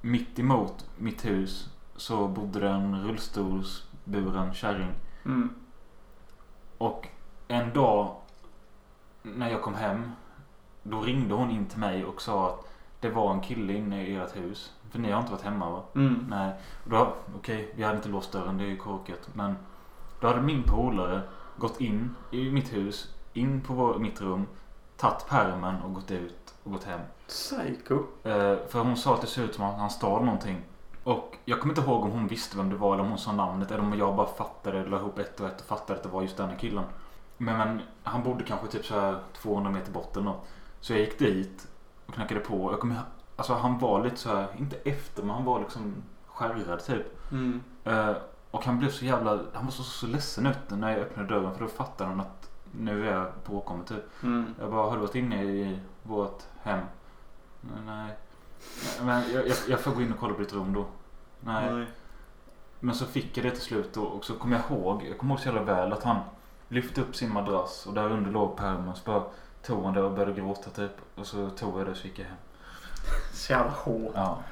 mitt 0.00 0.38
emot 0.38 0.88
mitt 0.96 1.24
hus 1.24 1.70
så 1.96 2.28
bodde 2.28 2.60
det 2.60 2.68
en 2.68 3.02
rullstolsburen 3.04 4.54
kärring. 4.54 4.90
Mm. 5.24 5.54
Och 6.78 7.08
en 7.48 7.72
dag 7.72 8.16
när 9.22 9.50
jag 9.50 9.62
kom 9.62 9.74
hem. 9.74 10.12
Då 10.82 11.00
ringde 11.00 11.34
hon 11.34 11.50
in 11.50 11.66
till 11.66 11.78
mig 11.78 12.04
och 12.04 12.22
sa 12.22 12.48
att 12.48 12.68
det 13.00 13.10
var 13.10 13.32
en 13.32 13.40
kille 13.40 13.72
inne 13.72 14.06
i 14.06 14.16
ert 14.16 14.36
hus. 14.36 14.72
För 14.94 15.00
ni 15.00 15.10
har 15.10 15.20
inte 15.20 15.32
varit 15.32 15.42
hemma 15.42 15.70
va? 15.70 15.82
Mm. 15.94 16.26
Nej, 16.28 16.52
okej, 17.36 17.72
vi 17.76 17.82
hade 17.82 17.96
inte 17.96 18.08
låst 18.08 18.32
dörren, 18.32 18.58
det 18.58 18.64
är 18.64 18.68
ju 18.68 18.76
korkat. 18.76 19.28
Men 19.32 19.56
då 20.20 20.26
hade 20.26 20.40
min 20.40 20.62
polare 20.62 21.20
gått 21.56 21.80
in 21.80 22.16
i 22.30 22.50
mitt 22.50 22.72
hus, 22.72 23.14
in 23.32 23.60
på 23.60 23.74
vår, 23.74 23.98
mitt 23.98 24.20
rum, 24.20 24.46
tagit 24.96 25.26
pärmen 25.28 25.82
och 25.82 25.94
gått 25.94 26.10
ut 26.10 26.54
och 26.62 26.72
gått 26.72 26.84
hem. 26.84 27.00
Psycho. 27.26 27.94
Eh, 28.22 28.56
för 28.68 28.78
hon 28.78 28.96
sa 28.96 29.14
att 29.14 29.20
det 29.20 29.26
ser 29.26 29.42
ut 29.42 29.54
som 29.54 29.64
att 29.64 29.78
han 29.78 29.90
stal 29.90 30.24
någonting. 30.24 30.62
Och 31.04 31.36
jag 31.44 31.60
kommer 31.60 31.72
inte 31.72 31.90
ihåg 31.90 32.02
om 32.02 32.10
hon 32.10 32.26
visste 32.26 32.56
vem 32.56 32.70
det 32.70 32.76
var 32.76 32.94
eller 32.94 33.04
om 33.04 33.10
hon 33.10 33.18
sa 33.18 33.32
namnet 33.32 33.70
eller 33.70 33.82
om 33.82 33.98
jag 33.98 34.16
bara 34.16 34.26
fattade, 34.26 34.86
la 34.86 34.96
ihop 34.96 35.18
ett 35.18 35.40
och 35.40 35.46
ett 35.46 35.60
och 35.60 35.66
fattade 35.66 35.98
att 35.98 36.02
det 36.02 36.08
var 36.08 36.22
just 36.22 36.36
den 36.36 36.48
här 36.48 36.58
killen. 36.58 36.84
Men, 37.36 37.58
men 37.58 37.80
han 38.02 38.22
bodde 38.22 38.44
kanske 38.44 38.66
typ 38.66 38.84
så 38.84 39.00
här 39.00 39.18
200 39.32 39.70
meter 39.70 39.92
bort 39.92 40.16
eller 40.16 40.26
något. 40.26 40.46
Så 40.80 40.92
jag 40.92 41.00
gick 41.00 41.18
dit 41.18 41.68
och 42.06 42.14
knackade 42.14 42.40
på. 42.40 42.72
Jag 42.72 42.80
kommer, 42.80 43.00
alltså 43.36 43.54
han 43.54 43.78
var 43.78 44.04
lite 44.04 44.16
så 44.16 44.36
här, 44.36 44.46
inte 44.58 44.76
efter 44.76 45.22
men 45.22 45.30
han 45.30 45.44
var 45.44 45.60
liksom 45.60 45.94
skärrad 46.26 46.84
typ. 46.84 47.32
Mm. 47.32 47.62
Eh, 47.84 48.12
och 48.50 48.64
han 48.64 48.78
blev 48.78 48.90
så 48.90 49.04
jävla, 49.04 49.30
han 49.52 49.64
var 49.64 49.72
så, 49.72 49.82
så 49.82 50.06
ledsen 50.06 50.46
ut 50.46 50.56
när 50.68 50.90
jag 50.90 51.00
öppnade 51.00 51.28
dörren 51.28 51.54
för 51.54 51.60
då 51.60 51.68
fattade 51.68 52.10
han 52.10 52.20
att 52.20 52.50
nu 52.72 53.08
är 53.08 53.12
jag 53.12 53.44
påkommen 53.44 53.84
typ. 53.84 54.22
Mm. 54.22 54.54
Jag 54.60 54.70
bara, 54.70 54.82
har 54.82 54.92
du 54.92 55.00
varit 55.00 55.14
inne 55.14 55.44
i 55.44 55.78
vårt 56.02 56.42
hem? 56.62 56.80
Nej. 57.86 58.16
Men 59.02 59.32
jag, 59.32 59.48
jag, 59.48 59.56
jag 59.68 59.80
får 59.80 59.90
gå 59.90 60.02
in 60.02 60.12
och 60.12 60.18
kolla 60.18 60.34
på 60.34 60.40
ditt 60.40 60.52
rum 60.52 60.72
då. 60.72 60.86
Nej. 61.40 61.74
Nej. 61.74 61.86
Men 62.80 62.94
så 62.94 63.06
fick 63.06 63.36
jag 63.36 63.46
det 63.46 63.50
till 63.50 63.60
slut 63.60 63.96
och, 63.96 64.12
och 64.12 64.24
så 64.24 64.34
kom 64.34 64.52
jag 64.52 64.60
ihåg, 64.70 65.04
jag 65.08 65.18
kommer 65.18 65.34
ihåg 65.34 65.40
så 65.40 65.48
jävla 65.48 65.62
väl 65.62 65.92
att 65.92 66.02
han 66.02 66.20
lyfte 66.68 67.00
upp 67.00 67.16
sin 67.16 67.32
madrass 67.32 67.86
och 67.86 67.94
där 67.94 68.10
under 68.10 68.30
låg 68.30 68.56
pärmen. 68.56 68.94
Så 68.94 69.02
bara 69.04 69.22
tog 69.62 69.84
han 69.84 69.94
det 69.94 70.02
och 70.02 70.12
började 70.12 70.40
gråta 70.40 70.70
typ. 70.70 70.92
Och 71.14 71.26
så 71.26 71.50
tog 71.50 71.80
jag 71.80 71.86
det 71.86 71.90
och 71.90 71.96
så 71.96 72.06
gick 72.06 72.18
jag 72.18 72.26
hem. 72.26 72.36
Så 73.32 73.52
jävla 73.52 73.70
hårt. 73.72 74.12
Ja. 74.14 74.42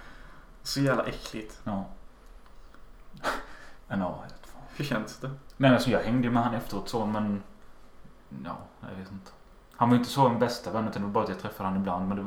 Så 0.63 0.81
jävla 0.81 1.05
äckligt. 1.05 1.61
Ja. 1.65 1.85
Men 3.89 4.01
ja. 4.01 4.25
Hur 4.77 4.85
känns 4.85 5.19
det? 5.19 5.31
Nej 5.57 5.73
alltså 5.73 5.91
jag 5.91 6.01
hängde 6.01 6.31
med 6.31 6.43
han 6.43 6.55
efteråt 6.55 6.89
så 6.89 7.07
men... 7.07 7.43
Ja, 8.45 8.57
jag 8.81 8.97
vet 8.99 9.13
inte. 9.13 9.31
Han 9.77 9.89
var 9.89 9.95
ju 9.95 9.99
inte 9.99 10.11
så 10.11 10.29
en 10.29 10.39
bästa 10.39 10.71
vän 10.73 10.89
utan 10.89 11.03
det 11.03 11.07
var 11.09 11.13
bara 11.13 11.25
att 11.25 11.31
jag 11.31 11.41
träffade 11.41 11.69
han 11.69 11.79
ibland 11.79 12.09
men 12.09 12.17
det... 12.17 12.27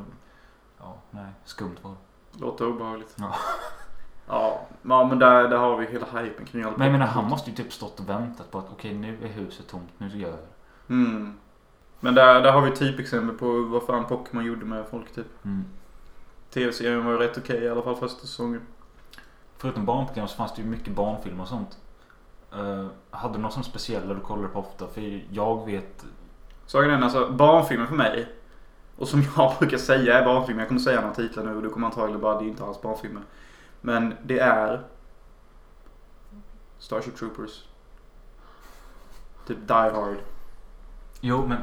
Ja, 0.80 0.96
nej. 1.12 1.32
Skumt 1.44 1.76
var 1.82 1.92
det. 1.92 2.40
Låter 2.40 2.68
obehagligt. 2.68 3.18
Ja. 4.28 4.68
Ja, 4.84 5.08
men 5.08 5.20
där, 5.20 5.48
där 5.48 5.58
har 5.58 5.78
vi 5.78 5.86
hela 5.86 6.06
hypen 6.06 6.46
kring 6.46 6.64
allt. 6.64 6.78
Men 6.78 6.88
jag 6.88 6.92
menar 6.92 7.06
han 7.06 7.30
måste 7.30 7.50
ju 7.50 7.56
typ 7.56 7.74
stått 7.74 8.00
och 8.00 8.10
väntat 8.10 8.52
på 8.52 8.60
att 8.60 8.70
okej 8.72 8.94
nu 8.94 9.18
är 9.24 9.28
huset 9.28 9.68
tomt, 9.68 9.90
nu 9.98 10.08
gör 10.08 10.30
jag 10.30 10.40
det. 10.40 10.94
Mm. 10.94 11.38
Men 12.00 12.16
där, 12.16 12.42
där 12.42 12.52
har 12.52 12.62
vi 12.62 12.72
typexempel 12.72 13.38
på 13.38 13.62
vad 13.62 13.84
fan 13.84 14.06
Pokémon 14.06 14.46
gjorde 14.46 14.66
med 14.66 14.86
folk 14.92 15.16
typ. 15.16 15.46
Mm. 15.46 15.66
TV-serien 16.56 17.06
var 17.06 17.12
ju 17.12 17.18
rätt 17.18 17.38
okej 17.38 17.64
i 17.64 17.70
alla 17.70 17.82
fall 17.82 17.96
första 17.96 18.20
säsongen. 18.20 18.62
Förutom 19.58 19.86
barnprogram 19.86 20.28
så 20.28 20.36
fanns 20.36 20.56
det 20.56 20.62
ju 20.62 20.68
mycket 20.68 20.94
barnfilmer 20.94 21.44
och 21.44 21.50
sånt. 21.50 21.78
Uh, 22.56 22.88
hade 23.10 23.34
du 23.34 23.42
någon 23.42 23.52
sån 23.52 23.64
speciella 23.64 24.14
du 24.14 24.20
kollade 24.20 24.48
på 24.48 24.60
ofta? 24.60 24.88
För 24.88 25.24
jag 25.32 25.66
vet... 25.66 26.06
Saken 26.66 26.90
är 26.90 27.02
alltså 27.02 27.30
barnfilmer 27.30 27.86
för 27.86 27.96
mig. 27.96 28.28
Och 28.98 29.08
som 29.08 29.24
jag 29.38 29.54
brukar 29.60 29.78
säga 29.78 30.20
är 30.20 30.26
barnfilmer. 30.26 30.62
Jag 30.62 30.68
kommer 30.68 30.82
säga 30.82 31.02
några 31.02 31.16
titlar 31.16 31.44
nu 31.44 31.56
och 31.56 31.62
du 31.62 31.70
kommer 31.70 31.88
antagligen 31.88 32.22
bara 32.22 32.40
det 32.40 32.46
är 32.46 32.48
inte 32.48 32.64
alls 32.64 32.82
barnfilmer. 32.82 33.22
Men 33.82 34.14
det 34.24 34.40
är 34.40 34.82
Starship 36.80 37.16
Troopers. 37.16 37.64
Typ 39.48 39.58
Die 39.68 39.74
Hard. 39.74 40.18
Jo 41.28 41.48
men 41.48 41.58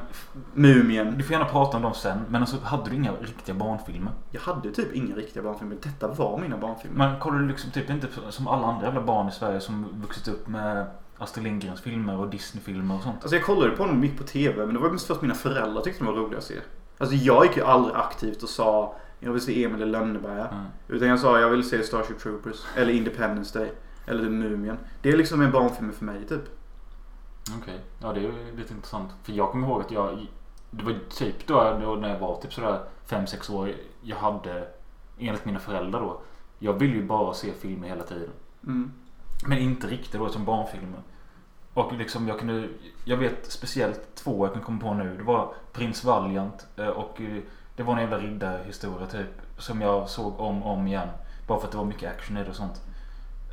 Mumien. 0.55 1.15
du 1.19 1.25
får 1.25 1.33
gärna 1.33 1.45
prata 1.45 1.77
om 1.77 1.83
dem 1.83 1.95
sen. 1.95 2.19
Men 2.29 2.41
alltså 2.41 2.57
hade 2.63 2.91
du 2.91 2.97
inga 2.97 3.13
riktiga 3.13 3.55
barnfilmer? 3.55 4.13
Jag 4.31 4.41
hade 4.41 4.71
typ 4.71 4.95
inga 4.95 5.15
riktiga 5.15 5.43
barnfilmer. 5.43 5.77
Detta 5.83 6.09
var 6.09 6.39
mina 6.39 6.57
barnfilmer. 6.59 6.99
Men 6.99 7.21
kollar 7.21 7.39
du 7.39 7.49
liksom 7.49 7.71
typ 7.71 7.91
inte 7.91 8.07
som 8.31 8.49
alla 8.49 8.67
andra 8.67 8.87
jävla 8.87 9.03
barn 9.03 9.29
i 9.29 9.33
Sverige 9.33 9.61
som 9.61 10.01
vuxit 10.03 10.29
upp 10.29 10.49
med 10.49 10.87
Astrid 11.19 11.45
Lindgrens 11.45 11.81
filmer 11.81 12.17
och 12.17 12.29
Disney-filmer 12.29 12.97
och 12.97 13.03
sånt? 13.03 13.17
Alltså 13.21 13.37
jag 13.37 13.45
kollade 13.45 13.71
på 13.71 13.87
dem 13.87 14.01
mitt 14.01 14.19
på 14.19 14.25
TV 14.25 14.67
men 14.67 14.75
det 14.75 14.81
var 14.81 14.91
mest 14.91 15.07
för 15.07 15.15
att 15.15 15.23
mina 15.23 15.35
föräldrar 15.35 15.83
tyckte 15.83 16.05
de 16.05 16.15
var 16.15 16.21
roliga 16.23 16.39
att 16.39 16.45
se. 16.45 16.55
Alltså 16.99 17.17
jag 17.17 17.47
gick 17.47 17.57
ju 17.57 17.65
aldrig 17.65 17.97
aktivt 17.97 18.43
och 18.43 18.49
sa 18.49 18.95
jag 19.21 19.33
vill 19.33 19.43
se 19.43 19.65
Emil 19.65 19.83
i 19.83 19.87
Lönneberga. 19.87 20.47
Mm. 20.49 20.65
Utan 20.89 21.09
jag 21.09 21.19
sa 21.19 21.41
jag 21.41 21.51
vill 21.51 21.69
se 21.69 21.83
Starship 21.83 22.19
Troopers. 22.19 22.57
Eller 22.77 22.93
Independence 22.93 23.59
Day. 23.59 23.73
Eller 24.07 24.25
The 24.25 24.31
Mumien. 24.31 24.79
Det 25.03 25.11
är 25.11 25.17
liksom 25.17 25.41
en 25.41 25.53
barnfilm 25.53 25.93
för 25.93 26.05
mig 26.05 26.25
typ. 26.29 26.62
Okej, 27.51 27.81
ja 27.99 28.13
det 28.13 28.21
är 28.21 28.23
ju 28.23 28.57
lite 28.57 28.75
intressant. 28.75 29.11
För 29.23 29.33
jag 29.33 29.51
kommer 29.51 29.69
ihåg 29.69 29.81
att 29.81 29.91
jag, 29.91 30.27
det 30.71 30.85
var 30.85 30.99
typ 31.11 31.47
då, 31.47 31.79
då 31.83 31.95
när 31.95 32.09
jag 32.09 32.19
var 32.19 32.37
typ 32.37 32.53
sådär 32.53 32.81
5-6 33.09 33.53
år. 33.53 33.71
Jag 34.03 34.17
hade, 34.17 34.69
enligt 35.19 35.45
mina 35.45 35.59
föräldrar 35.59 36.01
då, 36.01 36.21
jag 36.59 36.73
ville 36.73 36.95
ju 36.95 37.05
bara 37.05 37.35
se 37.35 37.53
filmer 37.53 37.89
hela 37.89 38.03
tiden. 38.03 38.31
Mm. 38.67 38.93
Men 39.47 39.59
inte 39.59 39.87
riktigt 39.87 40.21
då 40.21 40.29
som 40.29 40.45
barnfilmer. 40.45 41.03
Och 41.75 41.93
liksom 41.93 42.29
jag 42.29 42.39
kunde, 42.39 42.69
jag 43.05 43.17
vet 43.17 43.53
speciellt 43.53 44.15
två 44.15 44.47
jag 44.47 44.53
kan 44.53 44.63
komma 44.63 44.81
på 44.81 44.95
nu. 44.95 45.17
Det 45.17 45.23
var 45.23 45.55
Prins 45.73 46.05
Valiant 46.05 46.67
eh, 46.77 46.87
och 46.89 47.21
eh, 47.21 47.43
det 47.77 47.83
var 47.83 47.95
en 47.95 48.01
jävla 48.01 48.19
riddarhistoria 48.19 49.07
typ. 49.07 49.29
Som 49.59 49.81
jag 49.81 50.09
såg 50.09 50.41
om 50.41 50.63
och 50.63 50.73
om 50.73 50.87
igen. 50.87 51.09
Bara 51.47 51.59
för 51.59 51.67
att 51.67 51.73
det 51.73 51.79
var 51.79 51.85
mycket 51.85 52.11
action 52.11 52.37
i 52.37 52.45
det 52.45 52.51
och 52.51 52.57
sånt. 52.57 52.83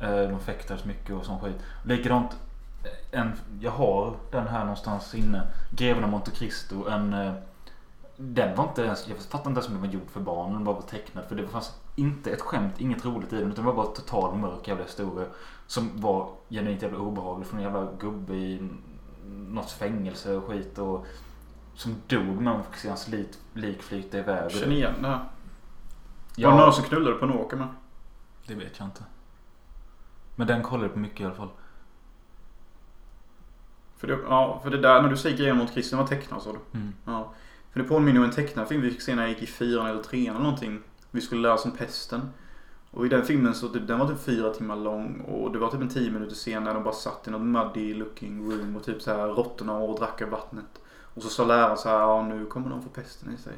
Eh, 0.00 0.28
De 0.28 0.40
fäktades 0.40 0.84
mycket 0.84 1.14
och 1.14 1.24
sån 1.24 1.40
skit. 1.40 1.56
Likadant, 1.84 2.36
en, 3.10 3.32
jag 3.60 3.70
har 3.70 4.16
den 4.30 4.46
här 4.48 4.60
någonstans 4.60 5.14
inne. 5.14 5.42
Greven 5.70 6.04
av 6.04 6.10
Monte 6.10 6.30
Cristo. 6.30 6.88
En, 6.88 7.12
eh, 7.14 7.32
den 8.16 8.56
var 8.56 8.64
inte 8.64 8.82
ens, 8.82 9.08
jag 9.08 9.18
fattar 9.18 9.50
inte 9.50 9.58
ens 9.58 9.66
om 9.68 9.72
den 9.74 9.82
var 9.82 9.88
gjord 9.88 10.10
för 10.10 10.20
barn. 10.20 10.52
Den 10.52 10.64
var 10.64 10.74
bara 10.74 10.82
tecknad. 10.82 11.24
För 11.24 11.34
det 11.36 11.48
fanns 11.48 11.80
inte 11.96 12.30
ett 12.30 12.40
skämt, 12.40 12.80
inget 12.80 13.04
roligt 13.04 13.32
i 13.32 13.36
den. 13.36 13.52
Utan 13.52 13.64
det 13.64 13.70
var 13.70 13.76
bara 13.84 13.94
total 13.94 14.36
mörk 14.38 14.68
jävla 14.68 14.84
historia. 14.84 15.26
Som 15.66 16.00
var 16.00 16.28
genuint 16.48 16.82
jävla 16.82 16.98
obehaglig. 16.98 17.46
Från 17.46 17.58
en 17.60 17.64
jävla 17.64 17.92
gubbe 18.00 18.34
i 18.34 18.68
något 19.26 19.70
fängelse 19.70 20.36
och 20.36 20.44
skit. 20.44 20.78
Och 20.78 21.06
som 21.74 21.94
dog 22.06 22.24
men 22.26 22.44
man 22.44 22.64
fick 22.64 22.74
se 22.76 22.88
hans 22.88 23.08
lik, 23.08 23.28
lik 23.54 23.82
flyta 23.82 24.18
iväg. 24.18 24.50
Känner 24.50 24.74
igen 24.74 24.94
det 25.02 25.08
här. 25.08 25.16
Var 25.16 25.24
det 26.34 26.42
Ja, 26.42 26.56
någon 26.56 26.72
som 26.72 26.84
knullade 26.84 27.16
på 27.16 27.24
en 27.24 27.32
åker 27.32 27.56
med? 27.56 27.68
det 28.46 28.54
vet 28.54 28.78
jag 28.78 28.88
inte. 28.88 29.04
Men 30.36 30.46
den 30.46 30.62
kollade 30.62 30.88
på 30.88 30.98
mycket 30.98 31.20
i 31.20 31.24
alla 31.24 31.34
fall. 31.34 31.48
För 34.00 34.06
det, 34.06 34.18
ja, 34.28 34.60
för 34.62 34.70
det 34.70 34.78
där 34.78 35.02
när 35.02 35.08
du 35.08 35.16
säger 35.16 35.36
grejen 35.36 35.56
mot 35.56 35.72
Christian 35.72 36.00
var 36.00 36.06
tecknad 36.06 36.42
sa 36.42 36.52
du. 36.52 36.78
Mm. 36.78 36.92
Ja. 37.04 37.32
För 37.72 37.80
Det 37.80 37.88
påminner 37.88 38.20
om 38.20 38.24
en 38.24 38.30
tecknad 38.30 38.68
film 38.68 38.82
vi 38.82 38.90
fick 38.90 39.00
se 39.00 39.14
när 39.14 39.22
jag 39.22 39.30
gick 39.30 39.42
i 39.42 39.46
fyran 39.46 39.86
eller 39.86 40.02
trean 40.02 40.34
eller 40.34 40.44
någonting. 40.44 40.80
Vi 41.10 41.20
skulle 41.20 41.40
lära 41.40 41.54
oss 41.54 41.64
om 41.64 41.70
pesten. 41.70 42.20
Och 42.90 43.06
i 43.06 43.08
den 43.08 43.24
filmen 43.24 43.54
så 43.54 43.68
typ, 43.68 43.86
den 43.86 43.98
var 43.98 44.08
typ 44.08 44.20
fyra 44.20 44.50
timmar 44.54 44.76
lång 44.76 45.20
och 45.20 45.52
det 45.52 45.58
var 45.58 45.70
typ 45.70 45.80
en 45.80 45.88
tio 45.88 46.10
minuter 46.10 46.34
scen 46.34 46.64
när 46.64 46.74
de 46.74 46.84
bara 46.84 46.94
satt 46.94 47.28
i 47.28 47.30
något 47.30 47.40
muddy 47.40 47.94
looking 47.94 48.50
room 48.50 48.76
och 48.76 48.84
typ 48.84 49.02
så 49.02 49.10
här 49.10 49.28
råttorna 49.28 49.76
och 49.78 49.98
drack 49.98 50.22
av 50.22 50.28
vattnet. 50.28 50.80
Och 51.14 51.22
så 51.22 51.28
sa 51.28 51.44
läraren 51.44 51.76
så 51.76 51.88
här, 51.88 51.98
ja 51.98 52.22
nu 52.22 52.46
kommer 52.46 52.70
de 52.70 52.82
få 52.82 52.88
pesten 52.88 53.34
i 53.34 53.42
sig. 53.42 53.52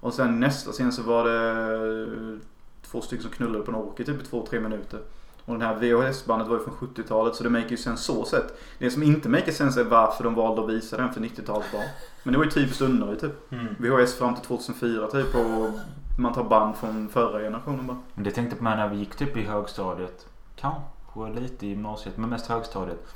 Och 0.00 0.14
sen 0.14 0.40
nästa 0.40 0.72
scen 0.72 0.92
så 0.92 1.02
var 1.02 1.24
det 1.24 2.38
två 2.82 3.00
stycken 3.00 3.22
som 3.22 3.32
knullade 3.32 3.64
på 3.64 3.70
en 3.70 3.76
åker 3.76 4.04
typ 4.04 4.22
i 4.22 4.24
två, 4.24 4.46
tre 4.50 4.60
minuter. 4.60 5.00
Och 5.48 5.58
den 5.58 5.68
här 5.68 5.74
VHS-bandet 5.74 6.48
var 6.48 6.56
ju 6.56 6.64
från 6.64 6.74
70-talet 6.74 7.34
så 7.34 7.42
det 7.44 7.50
make 7.50 7.68
ju 7.68 7.76
sense 7.76 8.02
så 8.02 8.24
sett. 8.24 8.58
Det 8.78 8.90
som 8.90 9.02
inte 9.02 9.28
make 9.28 9.52
sense 9.52 9.80
är 9.80 9.84
varför 9.84 10.24
de 10.24 10.34
valde 10.34 10.62
att 10.62 10.70
visa 10.70 10.96
den 10.96 11.12
för 11.12 11.20
90-talet 11.20 11.72
var. 11.72 11.84
Men 12.22 12.32
det 12.32 12.38
var 12.38 12.44
ju 12.44 12.50
typiskt 12.50 12.80
underligt 12.80 13.20
typ. 13.20 13.52
Mm. 13.52 13.74
VHS 13.78 14.14
fram 14.14 14.34
till 14.34 14.44
2004 14.44 15.06
typ 15.06 15.34
och 15.34 15.70
man 16.18 16.32
tar 16.32 16.44
band 16.44 16.76
från 16.76 17.08
förra 17.08 17.40
generationen 17.40 17.86
bara. 17.86 17.98
Men 18.14 18.24
det 18.24 18.30
tänkte 18.30 18.56
på 18.56 18.64
mig 18.64 18.76
när 18.76 18.88
vi 18.88 18.96
gick 18.96 19.16
typ 19.16 19.36
i 19.36 19.42
högstadiet. 19.42 20.26
Kanske 20.56 21.40
lite 21.40 21.66
i 21.66 21.68
gymnasiet 21.68 22.16
men 22.16 22.30
mest 22.30 22.46
högstadiet. 22.46 23.06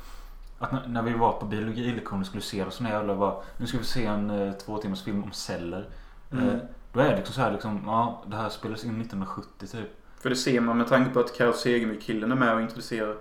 Att 0.59 0.89
när, 0.89 1.01
vi 1.01 1.13
var 1.13 1.33
på 1.33 1.45
biologilektion 1.45 2.19
och 2.19 2.25
skulle 2.25 2.43
se 2.43 2.65
det 2.65 2.71
så 2.71 2.83
när 2.83 2.91
jävla 2.91 3.15
bara 3.15 3.35
Nu 3.57 3.67
ska 3.67 3.77
vi 3.77 3.83
se 3.83 4.05
en 4.05 4.29
eh, 4.29 4.53
två 4.53 4.77
timmars 4.77 5.03
film 5.03 5.23
om 5.23 5.31
celler. 5.31 5.89
Mm. 6.31 6.49
Eh, 6.49 6.55
då 6.93 6.99
är 6.99 7.09
det 7.09 7.15
liksom 7.15 7.35
så 7.35 7.41
här 7.41 7.51
liksom, 7.51 7.81
ja 7.85 8.23
det 8.27 8.35
här 8.35 8.49
spelades 8.49 8.83
in 8.83 9.01
1970 9.01 9.67
typ. 9.67 10.02
För 10.23 10.29
det 10.29 10.35
ser 10.35 10.61
man 10.61 10.77
med 10.77 10.87
tanke 10.87 11.13
på 11.13 11.19
att 11.19 11.37
Carro 11.37 11.53
Segemyhr-killen 11.53 12.31
är 12.31 12.35
med 12.35 12.55
och 12.55 12.61
introducerar. 12.61 13.15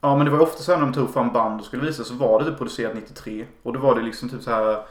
Ja 0.00 0.16
men 0.16 0.24
det 0.24 0.32
var 0.32 0.40
ofta 0.40 0.62
så 0.62 0.72
här 0.72 0.78
när 0.78 0.86
de 0.86 0.92
tog 0.92 1.10
fram 1.10 1.32
band 1.32 1.60
och 1.60 1.66
skulle 1.66 1.82
visa 1.82 2.04
så 2.04 2.14
var 2.14 2.38
det 2.38 2.44
typ 2.44 2.58
producerat 2.58 2.94
93. 2.94 3.46
Och 3.62 3.72
då 3.72 3.80
var 3.80 3.94
det 3.94 4.02
liksom 4.02 4.28
typ 4.28 4.42
så 4.42 4.50
här. 4.50 4.86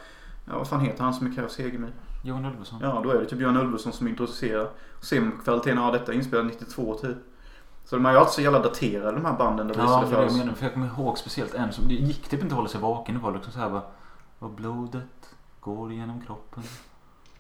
Ja 0.46 0.58
vad 0.58 0.68
fan 0.68 0.80
heter 0.80 1.04
han 1.04 1.14
som 1.14 1.28
är 1.28 1.36
Carro 1.36 1.50
Segemyhr? 1.50 1.94
Johan 2.24 2.46
Ulveson. 2.46 2.80
Ja 2.82 3.02
då 3.04 3.12
är 3.12 3.20
det 3.20 3.26
typ 3.26 3.38
Björn 3.38 3.58
Ulveson 3.58 3.94
som 3.94 4.08
introducerar. 4.08 4.70
Och 4.98 5.04
ser 5.04 5.22
man 5.22 5.32
på 5.32 5.44
kvaliteten, 5.44 5.78
ja 5.78 5.92
detta 5.92 6.12
är 6.12 6.16
inspelat 6.16 6.46
92 6.46 6.94
typ. 6.94 7.18
Så 7.86 7.96
de 7.96 8.06
är 8.06 8.12
ju 8.12 8.18
alltid 8.18 8.34
så 8.34 8.42
jävla 8.42 8.60
daterade 8.60 9.12
de 9.12 9.26
här 9.26 9.38
banden 9.38 9.68
de 9.68 9.80
Ja, 9.80 10.06
det 10.10 10.16
är 10.16 10.20
det 10.20 10.26
jag 10.26 10.38
menar. 10.38 10.54
För 10.54 10.66
jag 10.66 10.74
kommer 10.74 10.88
ihåg 10.88 11.18
speciellt 11.18 11.54
en 11.54 11.74
som, 11.74 11.88
det 11.88 11.94
gick 11.94 12.30
typ 12.30 12.42
inte 12.42 12.54
att 12.54 12.58
hålla 12.58 12.70
sig 12.70 12.82
vaken. 12.82 13.16
Det 13.16 13.22
var 13.22 13.32
liksom 13.32 13.54
så 13.54 13.60
här 13.60 13.70
bara, 13.70 13.84
vad 14.40 14.52
blodet 14.52 15.36
går 15.60 15.94
genom 15.94 16.22
kroppen. 16.22 16.64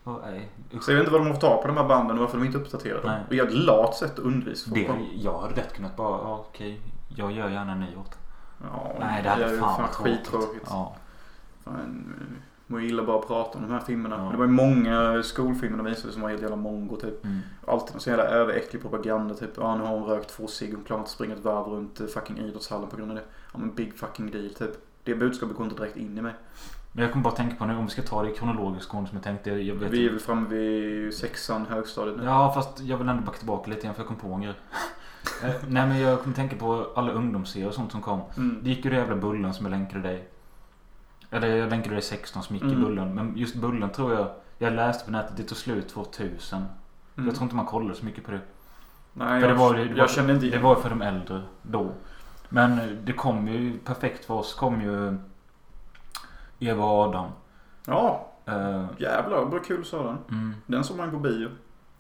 Usch. 0.05 0.83
Så 0.83 0.91
jag 0.91 0.95
vet 0.95 1.03
inte 1.03 1.11
vad 1.11 1.21
de 1.21 1.25
har 1.27 1.33
fått 1.33 1.41
ta 1.41 1.61
på 1.61 1.67
de 1.67 1.77
här 1.77 1.87
banden 1.87 2.17
och 2.17 2.21
varför 2.23 2.37
de 2.37 2.45
inte 2.45 2.57
uppdaterar 2.57 3.01
dem. 3.01 3.11
Nej. 3.29 3.41
Och 3.43 3.47
ett 3.47 3.53
lat 3.53 3.95
sätt 3.95 4.13
att 4.13 4.25
undervisa 4.25 4.69
folk 4.69 4.87
Det, 4.87 4.97
jag 5.15 5.39
hade 5.39 5.55
lätt 5.55 5.73
kunnat 5.73 5.95
bara, 5.95 6.17
ja 6.17 6.45
okej, 6.49 6.81
jag 7.15 7.31
gör 7.31 7.49
gärna 7.49 7.71
en 7.71 7.79
ny 7.79 7.95
åt. 7.95 8.17
Ja, 8.63 8.95
Nej, 8.99 9.23
det 9.23 9.29
hade 9.29 9.57
fan 9.57 9.81
varit 9.81 9.93
tråkigt. 9.93 10.17
skittråkigt. 10.17 10.65
Ja. 10.69 10.95
Fan, 11.63 12.13
man 12.67 12.83
gillar 12.83 13.03
bara 13.03 13.19
att 13.19 13.27
prata 13.27 13.57
om 13.57 13.67
de 13.67 13.73
här 13.73 13.79
filmerna. 13.79 14.15
Ja. 14.25 14.31
Det 14.31 14.37
var 14.37 14.45
ju 14.45 14.51
många 14.51 15.23
skolfilmer 15.23 15.77
de 15.77 15.85
visade 15.85 16.13
som 16.13 16.21
var 16.21 16.29
helt 16.29 16.41
jävla 16.41 16.55
mongo 16.55 16.95
typ. 16.95 17.23
Mm. 17.25 17.39
Alltid 17.67 17.93
någon 17.93 18.01
så 18.01 18.09
jävla 18.09 18.23
överäcklig 18.23 18.81
propaganda 18.81 19.35
typ. 19.35 19.49
Ja 19.57 19.75
nu 19.75 19.83
har 19.83 19.97
hon 19.99 20.03
rökt 20.09 20.29
två 20.29 20.47
cigg 20.47 20.77
och 20.77 20.85
klarar 20.85 20.99
inte 21.01 21.11
springa 21.11 21.33
ett 21.35 21.43
varv 21.43 21.67
runt 21.67 22.01
fucking 22.13 22.37
idrottshallen 22.37 22.89
på 22.89 22.95
grund 22.97 23.11
av 23.11 23.17
det. 23.17 23.23
Ja 23.53 23.59
men 23.59 23.75
big 23.75 23.93
fucking 23.97 24.31
deal 24.31 24.49
typ. 24.49 24.71
Det 25.03 25.15
budskapet 25.15 25.57
går 25.57 25.65
inte 25.65 25.77
direkt 25.81 25.97
in 25.97 26.17
i 26.17 26.21
mig. 26.21 26.33
Men 26.95 27.03
jag 27.03 27.11
kommer 27.11 27.23
bara 27.23 27.35
tänka 27.35 27.55
på 27.55 27.65
nu 27.65 27.75
om 27.77 27.85
vi 27.85 27.91
ska 27.91 28.01
ta 28.01 28.23
det 28.23 28.31
i 28.31 28.35
kronologisk 28.35 28.93
ordning 28.93 29.07
som 29.07 29.15
jag 29.15 29.23
tänkte. 29.23 29.49
Jag 29.49 29.75
vet 29.75 29.91
Vi 29.91 30.05
är 30.05 30.09
väl 30.09 30.19
framme 30.19 30.47
vid 30.49 31.13
sexan, 31.13 31.65
högstadiet 31.69 32.17
nu. 32.17 32.23
Ja 32.23 32.51
fast 32.53 32.79
jag 32.79 32.97
vill 32.97 33.09
ändå 33.09 33.23
backa 33.23 33.37
tillbaka 33.37 33.69
lite 33.69 33.81
grann 33.81 33.93
för 33.95 34.01
jag 34.01 34.07
kom 34.07 34.17
på 34.17 34.33
en 34.33 34.41
grej. 34.41 34.53
Eh, 35.43 35.51
Nej 35.67 35.87
men 35.87 35.99
jag 35.99 36.21
kommer 36.21 36.35
tänka 36.35 36.55
på 36.55 36.87
alla 36.95 37.11
ungdomsserier 37.11 37.67
och 37.67 37.73
sånt 37.73 37.91
som 37.91 38.01
kom. 38.01 38.21
Mm. 38.37 38.59
Det 38.63 38.69
gick 38.69 38.85
ju 38.85 38.91
det 38.91 38.97
jävla 38.97 39.15
Bullen 39.15 39.53
som 39.53 39.65
jag 39.65 39.71
länkade 39.71 40.03
dig. 40.03 40.27
Eller 41.29 41.47
jag 41.47 41.69
länkade 41.69 41.95
dig 41.95 42.01
16 42.01 42.43
som 42.43 42.55
gick 42.55 42.63
i 42.63 42.67
Mm. 42.67 42.81
Bullen. 42.81 43.15
Men 43.15 43.37
just 43.37 43.55
Bullen 43.55 43.89
tror 43.89 44.13
jag. 44.13 44.27
Jag 44.57 44.73
läste 44.73 45.05
på 45.05 45.11
nätet 45.11 45.37
det 45.37 45.43
tog 45.43 45.57
slut 45.57 45.89
2000. 45.89 46.59
Mm. 46.59 47.27
Jag 47.27 47.35
tror 47.35 47.43
inte 47.43 47.55
man 47.55 47.65
kollade 47.65 47.95
så 47.95 48.05
mycket 48.05 48.23
på 48.25 48.31
det. 48.31 48.39
Nej, 49.13 49.41
För 49.41 49.47
jag, 49.49 49.57
det 49.57 49.59
var, 49.59 49.73
det, 49.73 49.83
jag 49.83 49.95
var, 49.95 50.07
kände 50.07 50.33
inte 50.33 50.45
det 50.45 50.49
igen 50.49 50.61
var 50.63 50.75
för 50.75 50.89
de 50.89 51.01
äldre 51.01 51.41
då. 51.61 51.91
Men 52.49 52.79
eh, 52.79 52.85
det 53.03 53.13
kom 53.13 53.47
ju 53.47 53.77
perfekt 53.77 54.25
för 54.25 54.33
oss. 54.33 54.53
kom 54.53 54.81
ju 54.81 55.17
Eva 56.67 56.85
och 56.85 56.99
Adam. 57.07 57.29
Ja, 57.85 58.29
Eh, 58.45 58.85
jävlar 58.97 59.45
vad 59.45 59.65
kul 59.65 59.85
sa 59.85 60.03
den. 60.03 60.17
mm. 60.29 60.55
Den 60.65 60.83
såg 60.83 60.97
man 60.97 61.11
på 61.11 61.17
bio. 61.17 61.49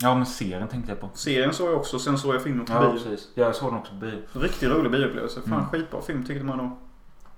Ja 0.01 0.15
men 0.15 0.25
serien 0.25 0.67
tänkte 0.67 0.91
jag 0.91 0.99
på. 0.99 1.09
Serien 1.13 1.53
såg 1.53 1.67
jag 1.69 1.75
också, 1.77 1.99
sen 1.99 2.17
såg 2.17 2.35
jag 2.35 2.43
filmen 2.43 2.65
på 2.65 2.73
Ja 2.73 2.79
bio. 2.81 2.91
precis. 2.91 3.29
Ja, 3.35 3.43
jag 3.45 3.55
såg 3.55 3.69
den 3.71 3.79
också 3.79 3.91
på 3.93 3.97
bio. 3.99 4.19
Riktigt 4.33 4.69
rolig 4.71 4.91
bioupplevelse. 4.91 5.41
Fan 5.41 5.53
Mm. 5.53 5.65
skitbra 5.65 6.01
film 6.01 6.25
tyckte 6.25 6.45
man 6.45 6.57
då. 6.57 6.77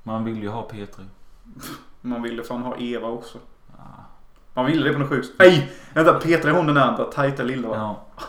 Man 0.03 0.23
vill 0.23 0.41
ju 0.43 0.49
ha 0.49 0.67
P3. 0.71 1.05
Man 2.01 2.21
ville 2.21 2.43
fan 2.43 2.61
ha 2.61 2.77
Eva 2.77 3.07
också. 3.07 3.37
Ja. 3.77 3.83
Man 4.53 4.65
ville 4.65 4.87
det 4.87 4.93
på 4.93 4.99
något 4.99 5.09
sjukt. 5.09 5.31
Nej! 5.39 5.71
Vänta, 5.93 6.13
Petra 6.13 6.49
är 6.51 6.55
hon 6.55 6.67
den 6.67 6.77
andra 6.77 7.03
tajta 7.03 7.43
lilla 7.43 7.67
va? 7.69 7.75
Ja. 7.75 8.23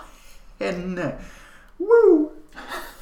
Henne! 0.66 1.12
Woo! 1.76 2.32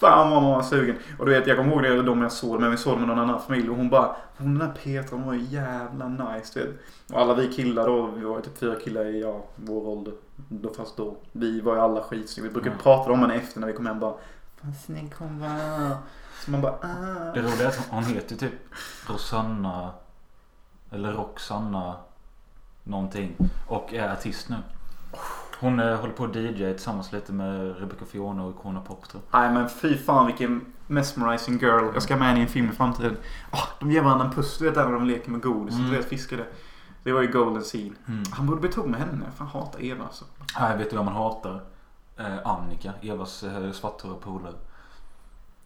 Fan 0.05 0.31
vad 0.31 0.43
man 0.43 0.53
var 0.53 0.63
sugen. 0.63 0.97
Och 1.19 1.27
du 1.27 1.33
vet 1.33 1.47
jag 1.47 1.57
kommer 1.57 1.73
ihåg 1.73 1.83
det 1.83 2.03
de 2.03 2.23
jag 2.23 2.33
såg 2.33 2.61
men 2.61 2.71
vi 2.71 2.77
såg 2.77 2.99
med 2.99 3.09
någon 3.09 3.19
annan 3.19 3.43
familj 3.43 3.71
och 3.71 3.77
hon 3.77 3.91
bara 3.91 4.17
Hon 4.37 4.59
den 4.59 4.69
där 4.69 4.75
Petra 4.85 5.17
hon 5.17 5.27
var 5.27 5.35
jävla 5.35 6.09
nice 6.09 6.61
du 6.61 6.67
vet. 6.67 6.77
Och 7.13 7.21
alla 7.21 7.35
vi 7.35 7.53
killar 7.53 7.87
då, 7.87 8.07
vi 8.07 8.25
var 8.25 8.37
ju 8.37 8.43
typ 8.43 8.59
fyra 8.59 8.75
killar 8.85 9.05
i 9.05 9.21
ja, 9.21 9.45
vår 9.57 9.89
ålder. 9.89 10.15
Då, 10.49 10.75
fast 10.75 10.97
då. 10.97 11.17
Vi 11.33 11.61
var 11.61 11.75
ju 11.75 11.81
alla 11.81 12.03
skitsnygga. 12.03 12.49
Vi 12.49 12.53
brukade 12.53 12.71
Mm. 12.73 12.83
prata 12.83 13.13
om 13.13 13.21
henne 13.21 13.35
efter 13.35 13.61
när 13.61 13.67
vi 13.67 13.73
kom 13.73 13.87
hem 13.87 14.01
bara 14.01 14.15
Fan 14.63 14.75
snygg 14.87 15.13
hon 15.19 15.41
var. 15.41 15.97
Så 16.45 16.51
man 16.51 16.61
bara 16.61 16.73
ah. 16.73 17.33
Det 17.35 17.41
roliga 17.41 17.65
är 17.65 17.69
att 17.69 17.89
hon 17.91 18.05
heter 18.05 18.37
typ 18.37 18.53
Rosanna 19.09 19.91
Eller 20.91 21.13
Roxanna 21.13 21.95
Någonting 22.83 23.37
Och 23.69 23.95
är 23.95 24.13
artist 24.13 24.49
nu 24.49 24.57
Hon 25.61 25.81
eh, 25.81 25.97
håller 25.97 26.13
på 26.13 26.25
att 26.25 26.37
DJ 26.37 26.73
tillsammans 26.73 27.13
lite 27.13 27.33
med 27.33 27.79
Rebecca 27.81 28.05
Fiona 28.05 28.45
och 28.45 28.51
Icona 28.51 28.81
Pop 28.81 29.09
tror. 29.09 29.23
Nej 29.33 29.53
men 29.53 29.69
fy 29.69 29.97
fan 29.97 30.27
vilken 30.27 30.73
mesmerizing 30.87 31.59
girl. 31.59 31.91
Jag 31.95 32.03
ska 32.03 32.15
ha 32.15 32.19
med 32.19 32.29
henne 32.29 32.41
i 32.41 32.43
en 32.43 32.49
film 32.49 32.69
i 32.71 32.73
framtiden. 32.73 33.17
Ah, 33.51 33.69
de 33.81 33.91
ger 33.91 34.03
varandra 34.03 34.27
en 34.27 34.33
puss 34.33 34.59
du 34.59 34.65
vet 34.65 34.75
där 34.75 34.85
när 34.85 34.93
de 34.93 35.05
leker 35.05 35.31
med 35.31 35.41
godis. 35.41 35.75
Mm. 35.75 35.91
Du 35.91 35.97
vet 35.97 36.09
fiskade. 36.09 36.47
Det 37.03 37.13
var 37.13 37.23
ju 37.23 37.33
golden 37.33 37.63
scene. 37.63 37.95
Mm. 38.09 38.23
Han 38.31 38.47
borde 38.47 38.61
betona 38.61 38.99
henne. 38.99 39.25
Fan 39.37 39.47
hatar 39.47 39.85
Eva 39.85 40.05
alltså. 40.05 40.25
Här 40.55 40.77
vet 40.77 40.91
du 40.91 40.97
vad 40.97 41.05
man 41.05 41.15
hatar? 41.15 41.61
Eh, 42.17 42.39
Annika, 42.45 42.93
Evas 43.03 43.43
eh, 43.43 43.73
svarthåriga 43.73 44.19
polare. 44.19 44.55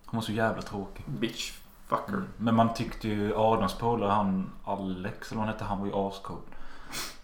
Hon 0.07 0.19
var 0.19 0.23
så 0.23 0.33
jävla 0.33 0.63
tråkig. 0.63 1.05
Bitch. 1.07 1.53
Fucker. 1.87 2.13
Mm. 2.13 2.29
Men 2.37 2.55
man 2.55 2.75
tyckte 2.75 3.09
ju 3.09 3.37
Adams 3.37 3.75
polare, 3.75 4.11
han 4.11 4.51
Alex 4.65 5.33
eller 5.33 5.39
vad 5.39 5.47
han 5.47 5.55
hette, 5.55 5.65
han 5.65 5.79
var 5.79 5.87
ju 5.87 5.93
ascool. 5.95 6.41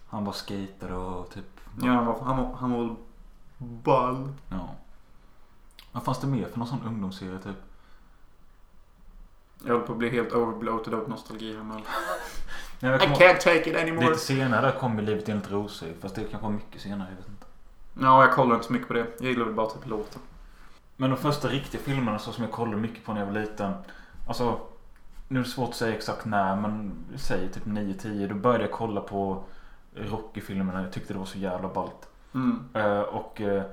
Han 0.07 0.25
var 0.25 0.33
skater 0.33 0.91
och 0.91 1.29
typ... 1.29 1.54
Ja 1.81 1.91
han 1.91 2.05
var, 2.05 2.19
han 2.23 2.37
var, 2.37 2.55
han 2.55 2.71
var 2.71 2.95
ball. 3.57 4.29
ja. 4.49 4.69
Vad 5.91 6.03
fanns 6.03 6.19
det 6.19 6.27
mer 6.27 6.45
för 6.45 6.59
någon 6.59 6.67
sån 6.67 6.81
ungdomsserie 6.85 7.39
typ? 7.39 7.55
Jag 9.63 9.73
håller 9.73 9.85
på 9.85 9.91
att 9.91 9.97
bli 9.97 10.09
helt 10.09 10.33
overbloated 10.33 10.93
av 10.93 11.09
nostalgi 11.09 11.55
här 11.55 11.63
men... 11.63 11.81
I 12.81 12.87
can't 12.97 13.37
take 13.39 13.69
it 13.69 13.75
anymore. 13.75 14.09
Lite 14.09 14.19
senare 14.19 14.71
kom 14.79 14.99
ju 14.99 15.05
Livet 15.05 15.29
enligt 15.29 15.51
Rosor 15.51 15.87
Fast 16.01 16.15
det 16.15 16.21
kanske 16.21 16.47
var 16.47 16.53
mycket 16.53 16.81
senare, 16.81 17.09
jag 17.09 17.17
vet 17.17 17.29
inte. 17.29 17.45
Ja 18.01 18.21
jag 18.25 18.33
kollar 18.33 18.55
inte 18.55 18.67
så 18.67 18.73
mycket 18.73 18.87
på 18.87 18.93
det. 18.93 19.07
Jag 19.19 19.29
gillar 19.29 19.45
väl 19.45 19.53
bara 19.53 19.69
typ 19.69 19.85
låten. 19.87 20.21
Men 20.97 21.09
de 21.09 21.17
första 21.17 21.47
riktiga 21.47 21.81
filmerna 21.81 22.19
så 22.19 22.31
som 22.31 22.43
jag 22.43 22.53
kollade 22.53 22.77
mycket 22.77 23.05
på 23.05 23.13
när 23.13 23.19
jag 23.19 23.27
var 23.27 23.33
liten. 23.33 23.73
Alltså, 24.27 24.59
nu 25.27 25.39
är 25.39 25.43
det 25.43 25.49
svårt 25.49 25.69
att 25.69 25.75
säga 25.75 25.95
exakt 25.95 26.25
när 26.25 26.55
men 26.55 27.05
säg 27.17 27.51
typ 27.51 27.65
9-10. 27.65 28.27
Då 28.27 28.35
började 28.35 28.63
jag 28.63 28.71
kolla 28.71 29.01
på 29.01 29.43
Rocky-filmerna. 29.95 30.81
Jag 30.81 30.91
tyckte 30.93 31.13
det 31.13 31.19
var 31.19 31.25
så 31.25 31.37
jävla 31.37 31.73
ballt. 31.73 32.09
Mm. 32.33 32.65
Eh, 32.73 32.99
och 32.99 33.41
eh, 33.41 33.63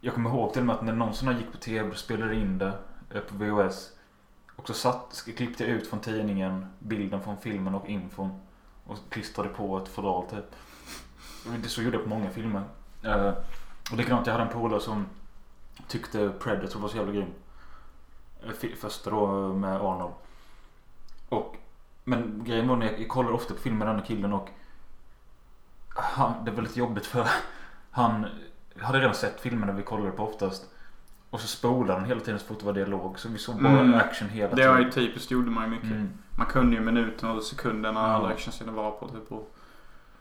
jag 0.00 0.14
kommer 0.14 0.30
ihåg 0.30 0.52
till 0.52 0.60
och 0.60 0.66
med 0.66 0.76
att 0.76 0.82
när 0.82 0.92
någon 0.92 1.14
sån 1.14 1.38
gick 1.38 1.52
på 1.52 1.58
tv 1.58 1.90
och 1.90 1.96
spelade 1.96 2.34
in 2.34 2.58
det 2.58 2.72
eh, 3.10 3.20
på 3.20 3.34
VHS. 3.34 3.92
Och 4.56 4.66
så 4.66 4.74
satt, 4.74 5.24
klippte 5.36 5.64
jag 5.64 5.72
ut 5.72 5.86
från 5.86 6.00
tidningen 6.00 6.66
bilden 6.78 7.22
från 7.22 7.36
filmen 7.36 7.74
och 7.74 7.88
infon. 7.88 8.40
Och 8.84 8.98
klistrade 9.10 9.48
på 9.48 9.78
ett 9.78 9.88
fodral 9.88 10.26
typ. 10.26 10.56
Det 11.62 11.68
så 11.68 11.82
gjorde 11.82 11.96
jag 11.96 12.04
på 12.04 12.10
många 12.10 12.30
filmer. 12.30 12.62
Eh, 13.02 13.32
och 13.90 13.96
likadant 13.96 14.26
jag 14.26 14.34
hade 14.34 14.44
en 14.44 14.52
polare 14.52 14.80
som 14.80 15.06
tyckte 15.88 16.32
Predator 16.40 16.80
var 16.80 16.88
så 16.88 16.96
jävla 16.96 17.12
grym. 17.12 17.28
Första 18.76 19.10
då 19.10 19.52
med 19.52 19.76
Arnold. 19.80 20.14
Och, 21.28 21.56
men 22.04 22.44
grejen 22.44 22.68
var 22.68 22.76
när 22.76 22.92
jag, 22.98 23.08
kollar 23.08 23.30
ofta 23.30 23.54
på 23.54 23.60
film 23.60 23.78
med 23.78 23.88
den 23.88 23.96
här 23.96 24.04
killen 24.04 24.32
och 24.32 24.48
han, 25.96 26.44
det 26.44 26.50
var 26.50 26.62
lite 26.62 26.78
jobbigt 26.78 27.06
för 27.06 27.26
han 27.90 28.26
hade 28.80 28.98
redan 29.00 29.14
sett 29.14 29.40
filmerna 29.40 29.72
vi 29.72 29.82
kollade 29.82 30.10
på 30.12 30.24
oftast. 30.28 30.70
Och 31.30 31.40
så 31.40 31.46
spolade 31.48 31.92
han 32.00 32.08
hela 32.08 32.20
tiden 32.20 32.40
så 32.40 32.46
fort 32.46 32.58
det 32.58 32.66
var 32.66 32.72
dialog. 32.72 33.18
Så 33.18 33.28
vi 33.28 33.38
såg 33.38 33.62
bara 33.62 33.80
Mm. 33.80 33.94
action 33.94 34.28
hela 34.28 34.50
Det 34.50 34.56
tiden. 34.56 34.70
var 34.72 34.78
ju 34.80 34.90
typiskt 34.90 35.30
gjorde 35.30 35.50
man 35.50 35.64
ju 35.64 35.70
mycket. 35.70 35.90
mm. 35.90 36.08
Man 36.38 36.46
kunde 36.46 36.76
ju 36.76 36.82
minuterna 36.82 37.32
och 37.32 37.42
sekunderna 37.42 38.00
Ja. 38.00 38.06
alla 38.06 38.28
actionscener 38.28 38.72
var 38.72 38.90
på 38.90 39.08
typ. 39.08 39.32
Och, 39.32 39.52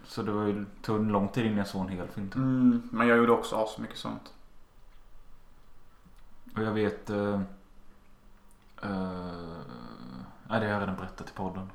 Så 0.07 0.21
det 0.23 0.31
var 0.31 0.43
ju, 0.43 0.65
tog 0.81 1.05
lång 1.11 1.27
tid 1.27 1.45
innan 1.45 1.57
jag 1.57 1.67
såg 1.67 1.81
en 1.81 1.87
hel 1.97 2.07
film. 2.07 2.31
mm. 2.35 2.89
Men 2.91 3.07
jag 3.07 3.17
gjorde 3.17 3.31
också 3.31 3.55
as 3.55 3.77
mycket 3.77 3.97
sånt. 3.97 4.33
Och 6.55 6.63
jag 6.63 6.71
vet... 6.71 7.09
Uh, 7.09 7.39
nej, 10.47 10.59
det 10.59 10.65
har 10.65 10.73
jag 10.73 10.81
redan 10.81 10.95
berättat 10.95 11.29
i 11.29 11.33
podden. 11.33 11.69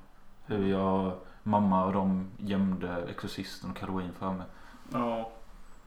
Hur 0.47 0.67
jag 0.67 1.13
mamma 1.43 1.85
och 1.85 1.93
de 1.93 2.27
gömde 2.37 3.05
Exorcisten 3.09 3.71
och 3.71 3.81
Halloween 3.81 4.13
för 4.19 4.33
mig. 4.33 4.47
Ja, 4.93 5.31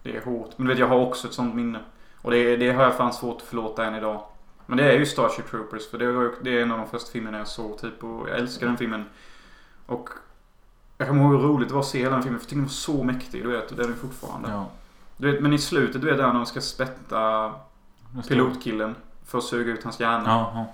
det 0.04 0.18
är 0.18 0.26
hårt. 0.26 0.58
Men 0.58 0.68
du 0.68 0.74
vet, 0.74 0.80
jag 0.80 0.88
har 0.88 1.00
också 1.00 1.28
ett 1.28 1.34
sånt 1.34 1.56
minne. 1.56 1.80
Och 2.22 2.32
det, 2.32 2.58
det 2.58 2.72
har 2.72 2.84
jag 2.84 2.96
fan 2.96 3.14
svårt 3.14 3.38
att 3.38 3.48
förlåta 3.48 3.86
än 3.86 3.96
idag. 3.96 4.24
Men 4.66 4.78
det 4.78 4.92
är 4.92 5.00
ju 5.00 5.06
Starship 5.06 5.50
Troopers. 5.50 5.90
För 5.90 5.98
det, 5.98 6.12
var, 6.12 6.32
det 6.42 6.58
är 6.58 6.62
en 6.62 6.72
av 6.72 6.78
de 6.78 6.88
första 6.88 7.12
filmerna 7.12 7.38
jag 7.38 7.48
såg 7.48 7.78
typ. 7.78 8.04
Och 8.04 8.30
jag 8.30 8.40
älskar 8.40 8.68
den 8.68 8.78
filmen. 8.78 9.06
Och 9.86 10.10
jag 10.98 11.08
kommer 11.08 11.24
ihåg 11.24 11.32
hur 11.32 11.40
roligt 11.40 11.68
det 11.68 11.74
var 11.74 11.82
att 11.82 11.88
se 11.88 12.00
hela 12.00 12.12
den 12.12 12.24
filmen. 12.24 12.40
För 12.40 12.44
jag 12.44 12.50
tyckte 12.50 12.56
den 12.56 12.64
var 12.64 12.70
så 12.70 13.04
mäktig. 13.04 13.44
Du 13.44 13.50
vet, 13.50 13.72
och 13.72 13.78
det 13.78 13.84
är 13.84 13.88
den 13.88 13.98
fortfarande. 13.98 14.50
Ja. 14.50 14.66
Du 15.18 15.32
vet, 15.32 15.42
men 15.42 15.54
i 15.54 15.58
slutet, 15.58 16.02
du 16.02 16.08
vet 16.08 16.18
där 16.18 16.28
när 16.28 16.34
de 16.34 16.46
ska 16.46 16.62
spätta 16.62 17.54
pilotkillen. 18.28 18.96
För 19.26 19.38
att 19.38 19.44
suga 19.44 19.74
ut 19.74 19.84
hans 19.84 20.00
hjärna. 20.00 20.24
Ja, 20.26 20.52
ja. 20.56 20.66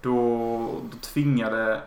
Då, 0.00 0.80
då 0.90 0.96
tvingade... 1.00 1.82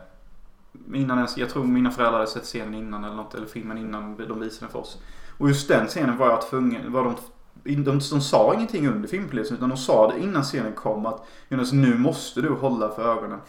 Innan 0.94 1.18
ens, 1.18 1.38
jag 1.38 1.50
tror 1.50 1.64
mina 1.64 1.92
föräldrar 1.92 2.20
hade 2.20 2.32
sett 2.32 2.44
scenen 2.44 2.74
innan 2.74 3.04
eller 3.04 3.16
något. 3.16 3.34
Eller 3.36 3.48
filmen 3.48 3.78
innan 3.78 4.18
de 4.18 4.40
visade 4.40 4.66
den 4.66 4.70
för 4.70 4.80
oss. 4.80 5.02
Och 5.38 5.48
just 5.50 5.68
den 5.68 5.88
scenen 5.88 6.18
var 6.18 6.30
jag 6.30 6.42
tvungen... 6.42 6.92
Var 6.92 7.04
de, 7.04 7.16
de, 7.64 7.76
de, 7.76 7.84
de 7.84 8.02
sa 8.22 8.54
ingenting 8.54 8.88
under 8.88 9.08
filmpolisen. 9.10 9.58
Utan 9.58 9.70
de 9.70 9.78
sa 9.78 10.12
det 10.12 10.20
innan 10.20 10.44
scenen 10.44 10.74
kom 10.74 11.06
att 11.06 11.28
Jonas 11.50 11.72
nu 11.72 11.98
måste 11.98 12.42
du 12.42 12.50
hålla 12.50 12.90
för 12.90 13.18
ögonen. 13.18 13.40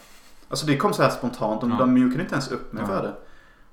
Alltså 0.49 0.65
det 0.65 0.77
kom 0.77 0.93
så 0.93 1.03
här 1.03 1.09
spontant. 1.09 1.61
De, 1.61 1.71
Ja. 1.71 1.77
de 1.77 1.93
mjukade 1.93 2.21
inte 2.23 2.33
ens 2.35 2.51
upp 2.51 2.73
mig 2.73 2.83
Ja. 2.83 2.87
för 2.87 3.03
det. 3.03 3.13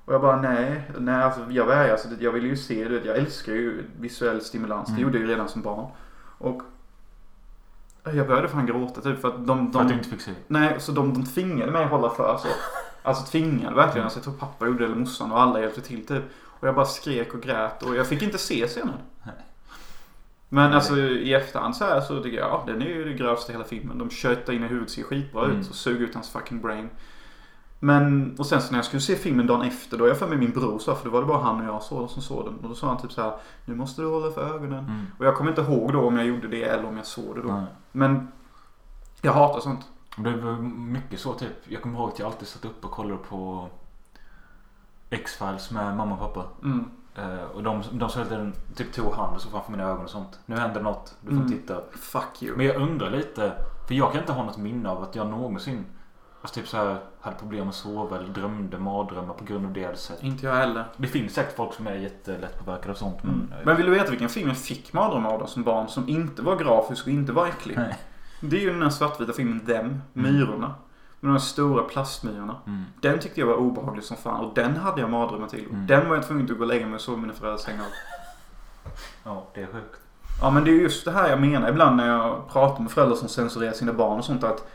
Och 0.05 0.13
jag 0.13 0.21
bara 0.21 0.41
nej, 0.41 0.91
nej 0.99 1.23
alltså 1.23 1.41
jag 1.49 1.65
vägrar. 1.65 1.91
Alltså, 1.91 2.07
det- 2.09 2.23
jag 2.23 2.31
vill 2.31 2.45
ju 2.45 2.57
se 2.57 2.87
det. 2.87 3.05
Jag 3.05 3.17
älskar 3.17 3.53
ju 3.53 3.83
visuell 3.99 4.41
stimulans. 4.41 4.87
Det 4.87 4.91
Mm. 4.91 5.03
gjorde 5.03 5.17
jag 5.17 5.27
ju 5.27 5.33
redan 5.33 5.49
som 5.49 5.61
barn. 5.61 5.91
Och 6.37 6.61
jag 8.13 8.27
började 8.27 8.47
fan 8.47 8.65
gråta 8.65 9.01
typ 9.01 9.21
för 9.21 9.27
att 9.27 9.47
de... 9.47 9.71
För 9.71 9.79
att 9.79 9.87
de 9.87 9.93
du 9.93 9.97
inte 9.99 10.09
fick 10.09 10.21
se. 10.21 10.31
Nej, 10.47 10.75
så 10.79 10.91
de, 10.91 11.13
de 11.13 11.25
tvingade 11.25 11.71
mig 11.71 11.83
att 11.83 11.89
hålla 11.91 12.09
för. 12.09 12.37
Så. 12.37 12.47
Alltså 13.03 13.25
tvingade 13.31 13.75
verkligen. 13.75 14.03
Alltså, 14.03 14.19
jag 14.19 14.23
tror 14.23 14.33
pappa 14.33 14.65
gjorde 14.65 14.79
det, 14.79 14.85
eller 14.85 14.95
morsan 14.95 15.31
och 15.31 15.41
alla 15.41 15.59
hjälpte 15.61 15.81
till 15.81 16.05
typ. 16.07 16.23
Och 16.59 16.67
jag 16.67 16.75
bara 16.75 16.85
skrek 16.85 17.33
och 17.33 17.41
grät 17.41 17.83
och 17.83 17.95
jag 17.95 18.07
fick 18.07 18.21
inte 18.21 18.37
se 18.37 18.67
scenen. 18.67 18.95
Men 20.49 20.73
alltså 20.73 20.97
i 20.97 21.33
efterhand 21.33 21.75
så 21.75 21.85
här 21.85 22.01
så 22.01 22.23
tycker 22.23 22.37
jag, 22.37 22.47
ja 22.49 22.63
den 22.67 22.81
är 22.81 22.85
ju 22.85 23.05
det 23.05 23.13
grövsta 23.13 23.51
i 23.51 23.55
hela 23.55 23.65
filmen. 23.65 23.97
De 23.97 24.09
köttar 24.09 24.53
in 24.53 24.63
i 24.63 24.67
huvudet, 24.67 24.89
ser 24.91 25.03
skitbra 25.03 25.45
Mm. 25.45 25.59
ut 25.59 25.69
och 25.69 25.75
suger 25.75 26.05
ut 26.05 26.13
hans 26.13 26.29
fucking 26.29 26.61
brain. 26.61 26.89
Men, 27.79 28.35
och 28.39 28.45
sen 28.45 28.61
så 28.61 28.71
när 28.71 28.77
jag 28.77 28.85
skulle 28.85 29.01
se 29.01 29.15
filmen 29.15 29.47
dagen 29.47 29.61
efter, 29.61 29.97
då 29.97 30.07
jag 30.07 30.17
för 30.19 30.27
mig 30.27 30.37
min 30.37 30.51
bror 30.51 30.79
sa, 30.79 30.95
för 30.95 31.05
då 31.05 31.11
var 31.11 31.21
det 31.21 31.27
bara 31.27 31.41
han 31.43 31.59
och 31.61 31.65
jag 31.75 31.83
så, 31.83 32.07
som 32.07 32.21
såg 32.21 32.45
den. 32.45 32.55
Och 32.55 32.69
då 32.69 32.75
sa 32.75 32.87
han 32.87 32.97
typ 33.01 33.11
så 33.11 33.21
här, 33.21 33.33
nu 33.65 33.75
måste 33.75 34.01
du 34.01 34.07
hålla 34.07 34.31
för 34.31 34.55
ögonen. 34.55 34.79
Mm. 34.85 35.05
Och 35.19 35.25
jag 35.25 35.35
kommer 35.35 35.49
inte 35.49 35.61
ihåg 35.61 35.93
då 35.93 36.01
om 36.01 36.17
jag 36.17 36.25
gjorde 36.27 36.47
det 36.47 36.63
eller 36.63 36.85
om 36.85 36.97
jag 36.97 37.05
såg 37.05 37.35
det 37.35 37.41
då. 37.41 37.47
Nej. 37.53 37.65
Men 37.91 38.27
jag 39.21 39.33
hatar 39.33 39.59
sånt. 39.59 39.85
Det 40.23 40.37
var 40.37 40.51
mycket 40.77 41.19
så 41.19 41.33
typ. 41.33 41.53
Jag 41.67 41.81
kommer 41.81 41.99
ihåg 41.99 42.09
att 42.09 42.19
jag 42.19 42.25
alltid 42.25 42.47
satt 42.47 42.65
upp 42.65 42.85
och 42.85 42.91
kollade 42.91 43.17
på 43.29 43.67
X-Files 45.09 45.71
med 45.71 45.97
mamma 45.97 46.13
och 46.15 46.19
pappa. 46.19 46.45
Mm. 46.63 46.91
Eh, 47.15 47.43
och 47.43 47.63
de, 47.63 47.83
de 47.91 48.09
sa 48.09 48.23
hela 48.23 48.51
typ 48.75 48.93
tog 48.93 49.13
hand 49.13 49.35
och 49.35 49.41
så 49.41 49.49
framför 49.49 49.71
mina 49.71 49.83
ögon 49.83 50.03
och 50.03 50.09
sånt. 50.09 50.39
Nu 50.45 50.55
händer 50.55 50.81
något. 50.81 51.15
Du 51.21 51.27
får 51.27 51.35
Mm. 51.37 51.51
titta. 51.51 51.81
Fuck 51.91 52.43
you. 52.43 52.57
Men 52.57 52.65
jag 52.65 52.75
undrar 52.75 53.09
lite. 53.09 53.53
För 53.87 53.95
jag 53.95 54.11
kan 54.11 54.21
inte 54.21 54.33
ha 54.33 54.43
något 54.43 54.57
minne 54.57 54.89
av 54.89 55.03
att 55.03 55.15
jag 55.15 55.27
någonsin 55.27 55.85
alltså 56.41 56.55
typ 56.59 56.67
så 56.69 56.77
här, 56.77 56.97
hade 57.21 57.35
problem 57.37 57.69
att 57.69 57.75
sova 57.75 58.17
eller 58.17 58.29
drömde 58.29 58.77
mardrömmar 58.77 59.33
på 59.33 59.43
grund 59.45 59.65
av 59.65 59.73
det 59.73 59.79
jag 59.79 59.87
hade 59.87 59.97
sett. 59.99 60.23
Inte 60.23 60.45
jag 60.45 60.55
heller. 60.55 60.85
Det 60.97 61.07
finns 61.07 61.33
säkert 61.33 61.55
folk 61.55 61.73
som 61.73 61.87
är 61.87 61.95
jättelätt 61.95 62.59
påverkade 62.65 62.91
av 62.91 62.95
sånt. 62.95 63.23
Men, 63.23 63.33
Mm. 63.33 63.47
Men 63.65 63.77
vill 63.77 63.85
du 63.85 63.91
veta 63.91 64.09
vilken 64.09 64.29
film 64.29 64.47
jag 64.47 64.57
fick 64.57 64.93
mardrömmar 64.93 65.29
av 65.29 65.39
då 65.39 65.47
som 65.47 65.63
barn 65.63 65.87
som 65.87 66.09
inte 66.09 66.41
var 66.41 66.55
grafisk 66.55 67.05
och 67.07 67.11
inte 67.13 67.31
var 67.31 67.47
äcklig? 67.47 67.77
Nej. 67.77 67.97
Det 68.39 68.57
är 68.57 68.61
ju 68.61 68.69
den 68.73 68.81
här 68.81 68.89
svartvita 68.89 69.33
filmen 69.33 69.59
Them, 69.59 70.01
Myrorna. 70.13 70.75
Med 71.19 71.29
de 71.29 71.31
här 71.31 71.39
stora 71.39 71.83
plastmyrorna. 71.83 72.55
Mm. 72.67 72.83
Den 73.01 73.19
tyckte 73.19 73.39
jag 73.39 73.47
var 73.47 73.55
obehaglig 73.55 74.03
som 74.03 74.17
fan 74.17 74.45
och 74.45 74.53
den 74.53 74.75
hade 74.75 75.01
jag 75.01 75.09
mardrömmar 75.09 75.47
till. 75.47 75.65
Och 75.65 75.73
Mm. 75.73 75.87
Den 75.87 76.09
var 76.09 76.15
jag 76.15 76.27
tvungen 76.27 76.45
att 76.45 76.57
gå 76.57 76.63
och 76.63 76.67
lägga 76.67 76.85
mig 76.85 76.95
och 76.95 77.01
sova 77.01 77.17
i 77.17 77.21
mina 77.21 77.33
föräldrars 77.33 77.61
säng 77.61 77.79
av. 77.79 77.85
Ja, 79.23 79.47
det 79.53 79.61
är 79.61 79.65
sjukt. 79.65 79.99
Ja 80.41 80.49
men 80.49 80.63
det 80.63 80.71
är 80.71 80.75
just 80.81 81.05
det 81.05 81.11
här 81.11 81.29
jag 81.29 81.41
menar 81.41 81.69
ibland 81.69 81.95
när 81.97 82.07
jag 82.07 82.49
pratar 82.51 82.83
med 82.83 82.91
föräldrar 82.91 83.15
som 83.15 83.27
censurerar 83.27 83.73
sina 83.73 83.93
barn 83.93 84.19
och 84.19 84.25
sånt 84.25 84.43
att 84.43 84.67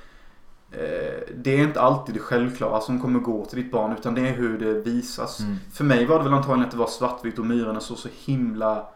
eh, 0.71 1.35
det 1.37 1.51
är 1.51 1.63
inte 1.63 1.81
alltid 1.81 2.15
det 2.15 2.21
självklara 2.21 2.81
som 2.81 3.01
kommer 3.01 3.21
gå 3.21 3.45
till 3.45 3.63
ditt 3.63 3.73
barn 3.73 3.93
utan 3.93 4.15
det 4.15 4.29
är 4.29 4.33
hur 4.33 4.59
det 4.59 4.75
visas. 4.75 5.41
Mm. 5.41 5.57
För 5.73 5.85
mig 5.85 6.07
var 6.07 6.19
det 6.19 6.25
väl 6.25 6.35
antagligen 6.35 6.65
att 6.65 6.71
det 6.71 6.77
var 6.77 6.87
svartvitt 6.87 7.39
och 7.39 7.47
myrorna 7.47 7.81
såg 7.81 7.99
så 7.99 8.09
himla 8.25 8.87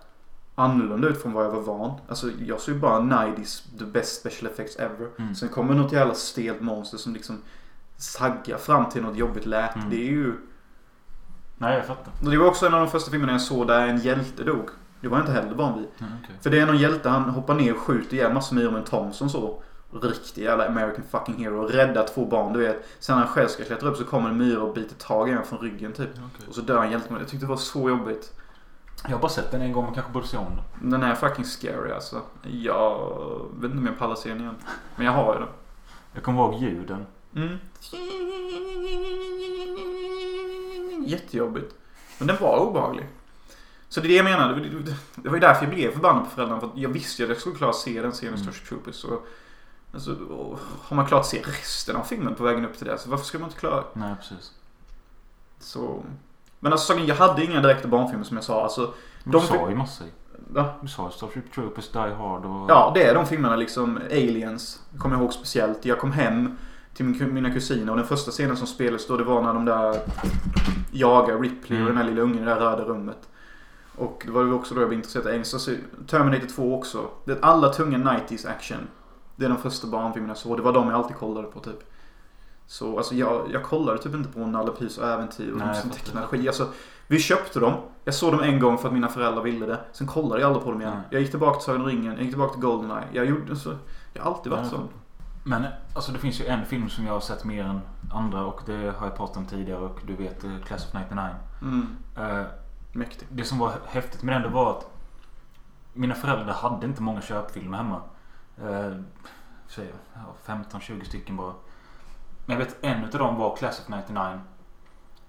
annorlunda 0.59 1.09
ut 1.09 1.23
från 1.23 1.33
vad 1.33 1.45
jag 1.45 1.51
var 1.51 1.61
van. 1.61 2.01
Alltså 2.09 2.31
jag 2.47 2.61
såg 2.61 2.75
ju 2.75 2.81
bara 2.81 3.01
90s 3.01 3.79
the 3.79 3.85
best 3.85 4.21
special 4.21 4.53
effects 4.53 4.77
ever. 4.77 5.09
Mm. 5.19 5.35
Sen 5.35 5.49
kommer 5.49 5.75
något 5.75 5.93
jävla 5.93 6.15
stelt 6.15 6.61
monster 6.61 6.99
som 6.99 7.15
liksom 7.15 7.43
saggar 7.97 8.59
fram 8.59 8.89
till 8.89 9.03
något 9.03 9.17
jobbigt 9.17 9.47
läte. 9.47 9.79
Mm. 9.79 9.91
Det 9.91 9.97
är 9.97 10.11
ju... 10.11 10.35
Nej, 11.59 11.77
jag 11.77 11.87
fattar. 11.87 12.13
Det 12.31 12.39
var 12.39 12.47
också 12.47 12.67
en 12.67 12.75
av 12.75 12.81
de 12.81 12.91
första 12.91 13.11
filmerna 13.11 13.33
jag 13.33 13.41
såg 13.41 13.67
där 13.67 13.87
en 13.87 13.99
hjälte 13.99 14.45
dog. 14.45 14.69
Det 15.01 15.09
var 15.09 15.19
jag 15.19 15.23
inte 15.23 15.33
heller 15.33 15.55
van 15.55 15.79
vid. 15.79 15.89
Mm, 15.99 16.13
okej. 16.25 16.37
För 16.41 16.51
det 16.51 16.59
är 16.59 16.67
någon 16.67 16.79
hjälte, 16.79 17.09
han 17.09 17.23
hoppar 17.23 17.55
ner 17.55 17.75
och 17.75 17.81
skjuter 17.81 18.15
ihjäl 18.15 18.33
massor 18.33 18.57
med 18.57 18.67
en 18.67 18.85
Thompson 18.85 19.31
så. 19.31 19.63
Riktig 20.03 20.43
jävla 20.43 20.67
American 20.67 21.05
fucking 21.11 21.35
hero. 21.35 21.67
Räddar 21.67 22.07
två 22.07 22.27
barn, 22.27 22.53
du 22.53 22.59
vet. 22.59 22.89
Sen 22.99 23.17
när 23.17 23.25
han 23.25 23.35
själv 23.35 23.49
ska 23.49 23.65
klättra 23.65 23.89
upp 23.89 23.97
så 23.97 24.05
kommer 24.05 24.29
en 24.29 24.37
myra 24.37 24.63
och 24.63 24.75
biter 24.75 24.95
tag 24.95 25.29
i 25.29 25.31
honom 25.31 25.47
från 25.47 25.59
ryggen 25.59 25.93
typ. 25.93 26.11
Okej. 26.11 26.47
Och 26.49 26.55
så 26.55 26.61
dör 26.61 26.79
han 26.79 26.91
hjälten. 26.91 27.17
Jag 27.19 27.29
tyckte 27.29 27.47
det 27.47 27.51
var 27.51 27.57
så 27.57 27.89
jobbigt. 27.89 28.33
Jag 29.05 29.11
har 29.11 29.18
bara 29.18 29.28
sett 29.28 29.51
den 29.51 29.61
en 29.62 29.72
gång 29.72 29.84
men 29.84 29.94
kanske 29.94 30.12
borde 30.12 30.26
se 30.26 30.36
om 30.36 30.46
den. 30.80 30.90
Den 30.90 31.03
är 31.03 31.14
fucking 31.14 31.44
scary 31.44 31.92
alltså. 31.92 32.22
Jag 32.42 32.99
vet 33.55 33.64
inte 33.64 33.78
om 33.78 33.86
jag 33.86 33.99
pallar 33.99 34.14
se 34.14 34.28
den 34.28 34.40
igen. 34.40 34.55
Men 34.96 35.07
jag 35.07 35.12
har 35.12 35.34
ju 35.34 35.40
den. 35.40 35.49
Jag 36.12 36.22
kommer 36.22 36.40
ihåg 36.42 36.55
ljuden. 36.62 37.07
Mm. 37.34 37.59
Jättejobbigt. 41.07 41.74
Men 42.18 42.26
den 42.28 42.36
var 42.40 42.59
obehaglig. 42.59 43.07
Så 43.88 44.01
det 44.01 44.07
är 44.07 44.09
det 44.09 44.14
jag 44.16 44.24
menar. 44.24 44.53
Det- 44.55 44.68
det- 44.80 44.94
Det 45.14 45.28
var 45.28 45.36
ju 45.36 45.40
därför 45.40 45.64
jag 45.64 45.74
blev 45.74 45.92
förbannad 45.92 46.24
på 46.24 46.30
föräldrarna. 46.30 46.61
För 46.61 46.66
att 46.66 46.76
jag 46.76 46.88
visste 46.88 47.22
ju 47.22 47.26
att 47.26 47.30
jag 47.30 47.40
skulle 47.40 47.57
klara 47.57 47.70
att 47.70 47.76
se 47.76 48.03
den 48.03 48.12
scenen, 48.12 48.34
Mm. 48.34 48.44
Starship 48.44 48.68
Troopers. 48.68 48.94
Så, 48.94 49.20
alltså, 49.94 50.14
och 50.14 50.59
har 50.82 50.96
man 50.96 51.07
klarat 51.07 51.24
att 51.24 51.30
se 51.30 51.42
resten 51.42 51.96
av 51.96 52.03
filmen 52.03 52.34
på 52.34 52.42
vägen 52.44 52.64
upp 52.64 52.78
till 52.78 52.86
det. 52.86 52.99
Så 52.99 53.11
varför 53.11 53.24
ska 53.24 53.38
man 53.38 53.49
inte 53.49 53.61
klara 53.61 53.84
Nej, 53.92 54.14
precis. 54.20 54.53
Så... 55.61 56.03
Men 56.61 56.73
alltså 56.73 56.95
jag 56.95 57.15
hade 57.15 57.45
inga 57.45 57.61
direkta 57.61 57.89
barnfilmer 57.89 58.25
som 58.25 58.37
jag 58.37 58.45
sa. 58.45 58.63
Alltså, 58.63 58.95
Men 59.25 59.33
du 59.33 59.41
sa 59.47 59.71
ju 59.71 59.77
massor. 59.77 60.07
va? 60.49 60.65
Du 60.83 60.89
sa 60.89 61.11
Starship 61.11 61.53
Troopers, 61.55 61.89
Die 61.93 61.99
Hard 61.99 62.45
och... 62.45 62.71
Ja, 62.71 62.91
det 62.95 63.03
är 63.05 63.15
de 63.15 63.27
filmerna 63.27 63.57
liksom. 63.57 63.97
Aliens. 64.11 64.81
Kommer 64.99 65.15
jag 65.17 65.23
ihåg 65.23 65.33
speciellt. 65.33 65.85
Jag 65.85 65.99
kom 65.99 66.13
hem 66.13 66.57
till 66.95 67.05
min, 67.07 67.35
mina 67.35 67.51
kusiner 67.51 67.91
och 67.91 67.97
den 67.97 68.07
första 68.07 68.31
scenen 68.31 68.57
som 68.57 68.67
spelades 68.67 69.07
då 69.07 69.17
det 69.17 69.25
var 69.25 69.43
när 69.43 69.55
de 69.55 69.65
där 69.65 69.97
jagar 70.93 71.39
Ripley 71.39 71.79
och 71.83 71.83
Mm. 71.83 71.87
den 71.87 71.97
här 71.97 72.05
lilla 72.05 72.23
ungen 72.23 72.37
i 72.43 72.45
det 72.45 72.55
där 72.55 72.61
röda 72.61 72.85
rummet. 72.85 73.29
Och 73.97 74.23
det 74.27 74.33
var 74.33 74.45
ju 74.45 74.53
också 74.53 74.75
då 74.75 74.81
jag 74.81 74.89
blev 74.89 74.99
intresserad 74.99 75.27
av 75.27 75.33
engelska. 75.33 75.59
Så 75.59 75.71
Terminator 76.07 76.47
2 76.47 76.75
också. 76.79 77.07
Det 77.25 77.33
är 77.33 77.39
alla 77.43 77.69
tunga 77.69 77.99
90s 77.99 78.49
action. 78.51 78.79
Det 79.37 79.45
är 79.45 79.49
de 79.49 79.59
första 79.59 79.87
barnfilmerna 79.87 80.31
jag 80.31 80.39
såg. 80.39 80.57
Det 80.57 80.63
var 80.63 80.73
de 80.73 80.89
jag 80.89 80.97
alltid 80.97 81.17
kollade 81.17 81.49
på 81.49 81.61
typ. 81.61 81.91
Så 82.69 82.99
alltså 82.99 83.14
jag, 83.14 83.51
jag 83.53 83.62
kollade 83.64 83.99
typ 83.99 84.14
inte 84.14 84.29
på 84.29 84.47
Nalle 84.47 84.73
Puhs 84.73 84.99
och 84.99 85.09
äventyr 85.09 85.53
och 85.53 85.59
Nej, 85.59 85.83
skit. 86.27 86.47
Alltså, 86.47 86.69
vi 87.07 87.19
köpte 87.19 87.61
dem. 87.61 87.75
Jag 88.05 88.14
såg 88.14 88.33
dem 88.33 88.41
en 88.43 88.61
gång 88.61 88.79
för 88.79 88.89
att 88.89 88.95
mina 88.95 89.09
föräldrar 89.09 89.43
ville 89.43 89.66
det. 89.66 89.81
Sen 89.93 90.07
kollade 90.07 90.41
jag 90.41 90.49
aldrig 90.49 90.64
på 90.64 90.71
dem 90.71 90.81
igen. 90.81 90.95
Nej. 90.95 91.05
Jag 91.11 91.21
gick 91.21 91.31
tillbaka 91.31 91.59
till 91.59 91.64
Sagan 91.64 91.81
om 91.81 91.87
ringen. 91.87 92.12
Jag 92.12 92.21
gick 92.21 92.31
tillbaka 92.31 92.53
till 92.53 92.62
Goldeneye. 92.62 93.05
Jag 93.12 93.27
gjorde 93.27 93.57
så. 93.57 93.75
Jag 94.12 94.23
har 94.23 94.31
alltid 94.31 94.53
varit 94.53 94.64
Ja, 94.64 94.71
så. 94.71 94.81
Men 95.45 95.66
alltså 95.95 96.12
det 96.12 96.19
finns 96.19 96.41
ju 96.41 96.47
en 96.47 96.66
film 96.66 96.89
som 96.89 97.07
jag 97.07 97.12
har 97.12 97.21
sett 97.21 97.45
mer 97.45 97.64
än 97.64 97.81
andra 98.14 98.45
och 98.45 98.61
det 98.66 98.95
har 98.99 99.07
jag 99.07 99.16
pratat 99.16 99.37
om 99.37 99.47
tidigare 99.47 99.81
och 99.81 100.01
du 100.07 100.16
vet 100.16 100.45
eh, 100.45 100.51
Class 100.66 100.87
of 100.87 100.95
99. 100.95 101.27
Mm. 101.62 101.97
Eh, 102.16 102.47
Mäktig. 102.93 103.29
det 103.31 103.45
som 103.45 103.59
var 103.59 103.73
häftigt 103.87 104.23
med 104.23 104.35
den 104.35 104.43
det 104.43 104.49
var 104.49 104.71
att 104.71 104.91
mina 105.93 106.14
föräldrar 106.14 106.55
hade 106.55 106.87
inte 106.87 107.03
många 107.03 107.21
köpfilmer 107.21 107.79
hemma. 107.79 108.01
Eh, 108.62 108.93
jag, 109.77 109.87
ja, 110.14 110.55
15-20 110.71 111.05
stycken 111.05 111.37
bara. 111.37 111.53
Men 112.49 112.59
jag 112.59 112.64
vet 112.66 112.84
en 112.84 113.05
utav 113.05 113.20
dem 113.20 113.36
var 113.36 113.57
Class 113.57 113.80
of 113.80 113.88
99. 113.88 114.40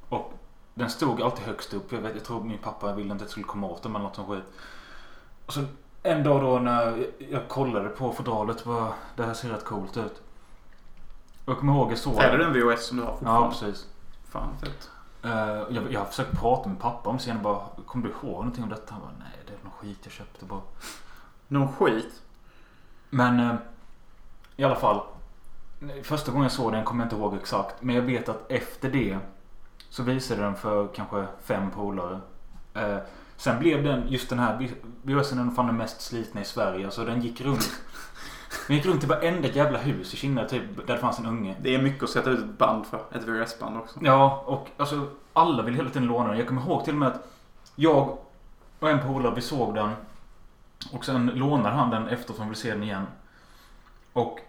Och 0.10 0.34
den 0.74 0.90
stod 0.90 1.22
alltid 1.22 1.46
högst 1.46 1.74
upp. 1.74 1.92
Jag, 1.92 2.00
vet, 2.00 2.16
jag 2.16 2.24
tror 2.24 2.44
min 2.44 2.58
pappa 2.58 2.94
ville 2.94 3.12
inte 3.12 3.16
att 3.16 3.22
jag 3.22 3.30
skulle 3.30 3.46
komma 3.46 3.68
åt 3.68 3.84
den 3.84 3.96
eller 3.96 4.04
något 4.06 4.16
sånt 4.16 4.28
skit. 4.30 4.44
Och 5.46 5.54
så 5.54 5.64
en 6.04 6.24
dag 6.24 6.42
då 6.42 6.60
när 6.60 7.06
jag, 7.30 7.48
kollade 7.48 7.90
på 7.90 8.14
fodralet 8.14 8.66
bara 8.66 8.94
det 9.16 9.24
här 9.24 9.34
ser 9.34 9.50
rätt 9.50 9.66
coolt 9.66 9.98
ut. 9.98 10.22
Och 11.46 11.52
jag 11.52 11.58
kommer 11.60 11.74
ihåg 11.74 11.92
jag 11.92 11.98
såg 11.98 12.18
Är 12.18 12.38
det 12.38 12.44
den 12.44 12.54
VHS 12.54 12.86
som 12.86 12.98
du 12.98 13.04
har 13.04 13.10
Ja 13.12 13.16
fortfarande? 13.16 13.50
precis. 13.50 13.88
Fan 14.30 14.58
fett. 14.58 14.90
Eh, 15.24 15.76
jag, 15.76 15.92
jag 15.92 16.00
har 16.00 16.06
försökt 16.06 16.40
prata 16.40 16.70
med 16.70 16.80
pappa 16.80 17.10
om 17.10 17.16
och 17.16 17.36
bara 17.42 17.84
Kommer 17.86 18.08
du 18.08 18.12
ihåg 18.12 18.34
någonting 18.34 18.64
om 18.64 18.70
detta? 18.70 18.94
Han 18.94 19.02
bara 19.02 19.12
nej 19.20 19.40
det 19.48 19.54
är 19.54 19.58
någon 19.64 19.74
skit 19.80 20.00
jag 20.04 20.12
köpte 20.12 20.46
bara. 20.46 20.62
Någon 21.48 21.74
skit? 21.74 22.22
Men 23.10 23.40
eh, 23.40 23.56
i 24.56 24.64
alla 24.64 24.76
fall. 24.76 25.02
Första 26.04 26.32
gången 26.32 26.44
jag 26.44 26.52
såg 26.52 26.72
den 26.72 26.84
kommer 26.84 27.04
jag 27.04 27.06
inte 27.06 27.16
ihåg 27.16 27.36
exakt. 27.36 27.82
Men 27.82 27.96
jag 27.96 28.02
vet 28.02 28.30
att 28.30 28.52
efter 28.52 28.90
det 28.90 29.18
så 29.90 30.04
visade 30.04 30.42
den 30.42 30.56
för 30.56 30.88
kanske 30.88 31.26
fem 31.44 31.72
polare. 31.72 32.20
Eh, 32.74 32.98
sen 33.38 33.60
blev 33.60 33.84
den, 33.84 34.08
just 34.08 34.30
den 34.30 34.40
här 34.40 34.70
VHSen 35.02 35.50
är 35.50 35.52
fan 35.52 35.66
den 35.66 35.78
mest 35.78 36.02
slitna 36.02 36.42
i 36.42 36.46
Sverige. 36.46 36.86
Alltså 36.86 37.06
den 37.06 37.22
gick 37.22 37.42
runt. 37.42 37.82
Vi 38.68 38.76
gick 38.76 38.86
runt 38.86 39.04
i 39.04 39.08
varenda 39.08 39.48
jävla 39.48 39.78
hus 39.78 40.14
i 40.14 40.18
Kina 40.18 40.46
typ, 40.46 40.88
där 40.88 40.94
det 40.94 41.00
fanns 41.00 41.20
en 41.20 41.26
unge. 41.26 41.56
Det 41.62 41.76
är 41.76 41.82
mycket 41.82 42.04
att 42.04 42.10
sätta 42.10 42.30
ut 42.30 42.40
ett 42.40 42.58
band 42.58 42.86
för. 42.86 43.02
Ett 43.12 43.24
VHS-band 43.24 43.78
också. 43.78 44.00
Ja, 44.02 44.44
och 44.46 44.68
alltså 44.78 45.08
alla 45.34 45.64
vill 45.64 45.76
hela 45.76 45.90
tiden 45.90 46.08
låna 46.08 46.28
den. 46.30 46.38
Jag 46.38 46.48
kommer 46.48 46.62
ihåg 46.62 46.84
till 46.84 46.94
och 46.94 47.00
med 47.00 47.08
att 47.08 47.28
jag 47.76 48.18
och 48.80 48.90
en 48.90 49.00
polare, 49.00 49.36
vi 49.36 49.42
såg 49.42 49.76
den. 49.76 49.92
Och 50.92 51.06
sen 51.06 51.28
lånade 51.28 51.76
han 51.76 51.90
den 51.90 52.08
efter 52.08 52.34
för 52.34 52.40
han 52.40 52.50
ville 52.50 52.60
se 52.62 52.72
den 52.72 52.84
igen. 52.84 53.06
Och 54.14 54.40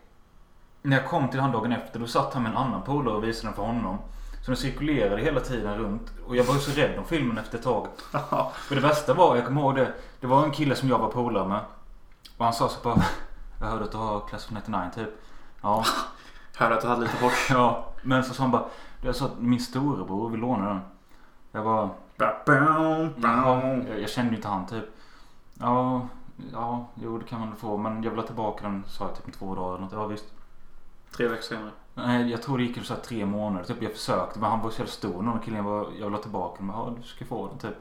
när 0.83 0.97
jag 0.97 1.09
kom 1.09 1.29
till 1.29 1.41
han 1.41 1.53
dagen 1.53 1.73
efter, 1.73 2.01
då 2.01 2.07
satt 2.07 2.35
han 2.35 2.43
med 2.43 2.53
en 2.53 2.59
annan 2.59 2.83
polare 2.83 3.15
och 3.15 3.25
visade 3.25 3.49
den 3.49 3.55
för 3.55 3.63
honom. 3.63 3.99
Så 4.43 4.51
den 4.51 4.57
cirkulerade 4.57 5.23
hela 5.23 5.41
tiden 5.41 5.79
runt. 5.79 6.13
Och 6.27 6.37
jag 6.37 6.45
var 6.45 6.55
ju 6.55 6.61
så 6.61 6.81
rädd 6.81 6.99
om 6.99 7.05
filmen 7.05 7.39
efter 7.39 7.59
ett 7.59 7.65
tag. 7.65 7.87
Och 8.69 8.75
det 8.75 8.81
värsta 8.81 9.15
var, 9.15 9.37
jag 9.37 9.47
kommer 9.47 9.61
ihåg 9.61 9.75
det. 9.75 9.93
Det 10.21 10.27
var 10.27 10.45
en 10.45 10.51
kille 10.51 10.75
som 10.75 10.89
jag 10.89 10.99
var 10.99 11.09
polare 11.09 11.49
med. 11.49 11.61
Och 12.37 12.45
han 12.45 12.55
sa 12.55 12.69
så 12.69 12.81
bara. 12.83 13.03
Jag 13.61 13.67
hörde 13.67 13.85
att 13.85 13.93
du 13.93 13.99
har 13.99 14.21
Class 14.21 14.47
of 14.47 14.51
99 14.51 14.81
typ. 14.95 15.09
Ja. 15.63 15.85
Hörde 16.57 16.75
att 16.75 16.81
du 16.81 16.89
hade 16.89 17.03
lite 17.03 17.25
hårt. 17.25 17.33
Ja. 17.51 17.87
Men 18.03 18.25
så 18.25 18.35
sa 18.35 18.43
han 18.43 18.51
bara. 18.51 18.65
Det 19.03 19.09
är 19.09 19.13
så 19.13 19.25
att 19.25 19.39
min 19.39 19.61
storebror 19.61 20.31
vill 20.31 20.41
låna 20.41 20.69
den. 20.69 20.81
Jag 21.53 21.65
bara. 21.65 21.91
Ja, 22.17 23.09
jag, 23.23 24.01
jag 24.01 24.11
kände 24.11 24.31
ju 24.31 24.37
inte 24.37 24.49
han 24.49 24.67
typ. 24.67 24.85
Ja, 25.55 26.09
ja, 26.53 26.87
jo 26.95 27.19
det 27.19 27.25
kan 27.25 27.41
man 27.41 27.57
få. 27.57 27.77
Men 27.77 28.03
jag 28.03 28.11
vill 28.11 28.21
ha 28.21 28.27
tillbaka 28.27 28.65
den 28.65 28.85
sa 28.89 29.05
jag 29.05 29.17
typ 29.17 29.27
om 29.27 29.33
två 29.33 29.55
dagar 29.55 29.75
eller 29.75 29.85
något. 29.85 29.93
Ja 29.93 30.07
visst. 30.07 30.25
Tre 31.17 31.29
veckor 31.29 31.43
senare. 31.43 31.71
Nej, 31.95 32.31
jag 32.31 32.43
tror 32.43 32.59
det 32.59 32.65
gick 32.65 32.85
så 32.85 32.95
här 32.95 33.01
tre 33.01 33.27
månader. 33.27 33.65
Typ 33.65 33.83
jag 33.83 33.93
försökte 33.93 34.39
men 34.41 34.51
han 34.51 34.61
var 34.61 34.71
så 34.71 34.79
jävla 34.79 34.93
stor. 34.93 35.23
Någon 35.23 35.41
killen 35.41 35.65
var, 35.65 35.85
jag 35.99 36.05
vill 36.05 36.15
ha 36.15 36.23
tillbaka 36.23 36.57
den. 36.59 36.69
Ja, 36.69 36.95
du 36.97 37.03
ska 37.03 37.25
få 37.25 37.49
den 37.49 37.59
typ. 37.59 37.77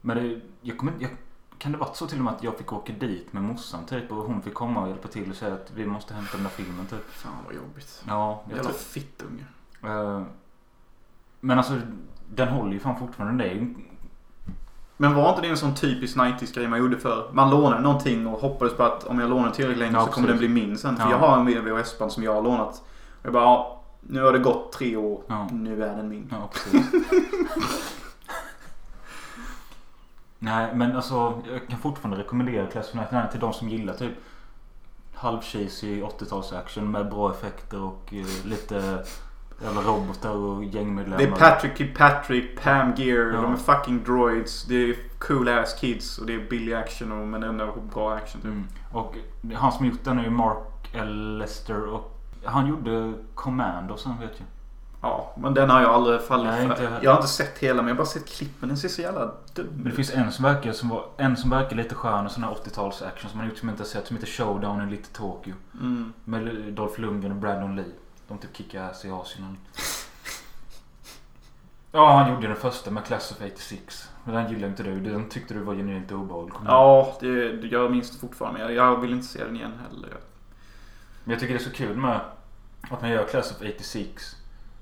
Men 0.00 0.16
det, 0.16 0.40
jag 0.60 0.78
kommer 0.78 0.92
inte, 0.92 1.04
jag, 1.04 1.12
kan 1.58 1.72
det 1.72 1.78
varit 1.78 1.96
så 1.96 2.06
till 2.06 2.18
och 2.18 2.24
med 2.24 2.34
att 2.34 2.42
jag 2.42 2.58
fick 2.58 2.72
åka 2.72 2.92
dit 2.92 3.32
med 3.32 3.42
morsan 3.42 3.86
typ 3.86 4.10
och 4.12 4.16
hon 4.16 4.42
fick 4.42 4.54
komma 4.54 4.82
och 4.82 4.88
hjälpa 4.88 5.08
till 5.08 5.30
och 5.30 5.36
säga 5.36 5.54
att 5.54 5.70
vi 5.74 5.86
måste 5.86 6.14
hämta 6.14 6.32
den 6.32 6.42
där 6.42 6.50
filmen 6.50 6.86
typ. 6.86 7.04
Fan 7.10 7.32
vad 7.46 7.54
jobbigt. 7.54 8.02
Ja, 8.06 8.42
jag 8.48 8.56
Jävla 8.56 8.72
fittunge. 8.72 9.44
eh, 9.84 10.22
Men 11.40 11.58
alltså 11.58 11.80
den 12.34 12.48
håller 12.48 12.72
ju 12.72 12.80
fan 12.80 12.98
fortfarande. 12.98 13.44
Det 13.44 13.50
är 13.50 13.54
ju 13.54 13.74
Men 15.00 15.14
var 15.14 15.28
inte 15.30 15.40
det 15.42 15.48
en 15.48 15.56
sån 15.56 15.74
typisk 15.74 16.16
90s 16.16 16.54
grej 16.54 16.68
man 16.68 16.78
gjorde 16.78 16.98
för 16.98 17.28
Man 17.32 17.50
lånade 17.50 17.82
någonting 17.82 18.26
och 18.26 18.40
hoppades 18.40 18.74
på 18.76 18.82
att 18.82 19.04
om 19.04 19.18
jag 19.18 19.30
lånar 19.30 19.50
tillräckligt 19.50 19.78
länge 19.78 19.92
Ja, 19.96 20.06
så 20.06 20.12
kommer 20.12 20.28
den 20.28 20.38
precis. 20.38 20.52
bli 20.54 20.66
min 20.66 20.78
sen. 20.78 20.96
För 20.96 21.04
Ja. 21.04 21.10
jag 21.10 21.18
har 21.18 21.36
en 21.36 21.46
VHS-band 21.46 22.12
som 22.12 22.22
jag 22.22 22.34
har 22.34 22.42
lånat. 22.42 22.82
Och 23.20 23.26
jag 23.26 23.32
bara, 23.32 23.42
ja, 23.44 23.80
nu 24.00 24.22
har 24.22 24.32
det 24.32 24.38
gått 24.38 24.72
tre 24.72 24.96
år. 24.96 25.20
Ja. 25.26 25.48
Nu 25.52 25.84
är 25.84 25.96
den 25.96 26.08
min. 26.08 26.28
Ja, 26.30 26.48
precis. 26.52 26.86
Nej, 30.38 30.74
men 30.74 30.96
alltså 30.96 31.42
jag 31.52 31.68
kan 31.68 31.78
fortfarande 31.78 32.22
rekommendera 32.22 32.66
Class 32.66 32.88
of 32.88 32.94
99 32.94 33.22
till 33.30 33.40
de 33.40 33.52
som 33.52 33.68
gillar 33.68 33.94
typ 33.94 34.12
halvcheesy 35.14 36.02
80-talsaction 36.02 36.80
med 36.90 37.08
bra 37.10 37.30
effekter 37.30 37.80
och 37.82 38.08
eh, 38.14 38.46
lite 38.46 39.04
jävla 39.62 39.80
robotar 39.80 40.30
och 40.30 40.64
gängmedlemmar. 40.64 41.18
Det 41.18 41.24
är 41.24 41.30
Patrick 41.30 41.76
Kilpatrick, 41.78 42.60
Pam 42.62 42.92
Gear, 42.96 43.32
Ja. 43.34 43.40
de 43.42 43.52
är 43.52 43.56
fucking 43.56 44.04
droids. 44.04 44.64
Det 44.64 44.74
är 44.90 44.96
cool 45.18 45.48
ass 45.48 45.74
kids 45.80 46.18
och 46.18 46.26
det 46.26 46.34
är 46.34 46.48
billig 46.50 46.72
action 46.74 47.12
och, 47.12 47.28
men 47.28 47.42
ändå 47.42 47.74
bra 47.94 48.14
action 48.14 48.40
typ. 48.40 48.50
Mm. 48.50 48.64
Och 48.92 49.14
han 49.54 49.72
som 49.72 49.86
gjort 49.86 50.04
den 50.04 50.18
är 50.18 50.24
ju 50.24 50.30
Mark 50.30 50.90
L. 50.92 51.38
Lester 51.38 51.84
och 51.84 52.14
han 52.44 52.66
gjorde 52.66 53.12
Commando 53.34 53.96
sen 53.96 54.12
vet 54.20 54.32
jag. 54.38 54.46
Ja, 55.00 55.34
men 55.36 55.54
den 55.54 55.70
har 55.70 55.80
jag 55.80 55.90
aldrig 55.90 56.20
fallit 56.22 56.46
Nej, 56.46 56.76
för. 56.76 56.98
jag 57.02 57.10
har 57.10 57.16
inte 57.18 57.28
sett 57.28 57.58
hela 57.58 57.82
men 57.82 57.88
jag 57.88 57.94
har 57.94 57.98
bara 57.98 58.06
sett 58.06 58.28
klippen. 58.28 58.68
Den 58.68 58.78
ser 58.78 58.88
så 58.88 59.02
jävla 59.02 59.24
dum 59.54 59.66
Men 59.74 59.84
det 59.84 59.90
ut. 59.90 59.96
finns 59.96 60.14
en 60.14 60.32
som 60.32 60.44
verkar, 60.44 60.72
som 60.72 60.88
var, 60.88 61.04
en 61.16 61.36
som 61.36 61.50
verkar 61.50 61.76
lite 61.76 61.94
skön 61.94 62.24
och 62.26 62.30
sån 62.32 62.44
här 62.44 62.50
80-tals 62.50 63.02
action 63.02 63.30
som 63.30 63.38
man 63.38 63.48
gjort 63.48 63.58
som 63.58 63.68
inte 63.68 63.84
sett 63.84 64.06
som 64.06 64.16
heter 64.16 64.26
Showdown 64.28 64.82
in 64.82 64.90
Little 64.90 65.12
Tokyo. 65.14 65.54
Mm. 65.80 66.12
Med 66.24 66.72
Dolph 66.72 67.00
Lundgren 67.00 67.32
och 67.32 67.38
Brandon 67.38 67.76
Lee. 67.76 67.84
De 68.28 68.38
typ 68.38 68.56
kickar 68.56 68.90
ass 68.90 69.04
i 69.04 69.10
Asien. 69.10 69.56
Ja, 71.92 72.12
han 72.12 72.34
gjorde 72.34 72.46
den 72.46 72.56
första 72.56 72.90
med 72.90 73.04
Class 73.04 73.32
of 73.32 73.42
86. 73.52 74.10
Men 74.24 74.34
den 74.34 74.48
gillade 74.52 74.66
inte 74.66 74.82
du. 74.82 75.00
Den 75.00 75.28
tyckte 75.28 75.54
du 75.54 75.60
var 75.60 75.74
genuint 75.74 76.12
obehaglig. 76.12 76.56
Ja, 76.66 77.16
det, 77.20 77.66
jag 77.66 77.90
minns 77.90 78.10
det 78.10 78.18
fortfarande. 78.18 78.60
Jag, 78.60 78.72
jag 78.72 79.00
vill 79.00 79.12
inte 79.12 79.26
se 79.26 79.44
den 79.44 79.56
igen 79.56 79.72
heller. 79.88 80.16
Men 81.24 81.32
jag 81.32 81.40
tycker 81.40 81.54
det 81.54 81.60
är 81.60 81.64
så 81.64 81.70
kul 81.70 81.96
med 81.96 82.20
att 82.90 83.00
man 83.02 83.10
gör 83.10 83.26
Class 83.26 83.50
of 83.50 83.56
86. 83.56 84.36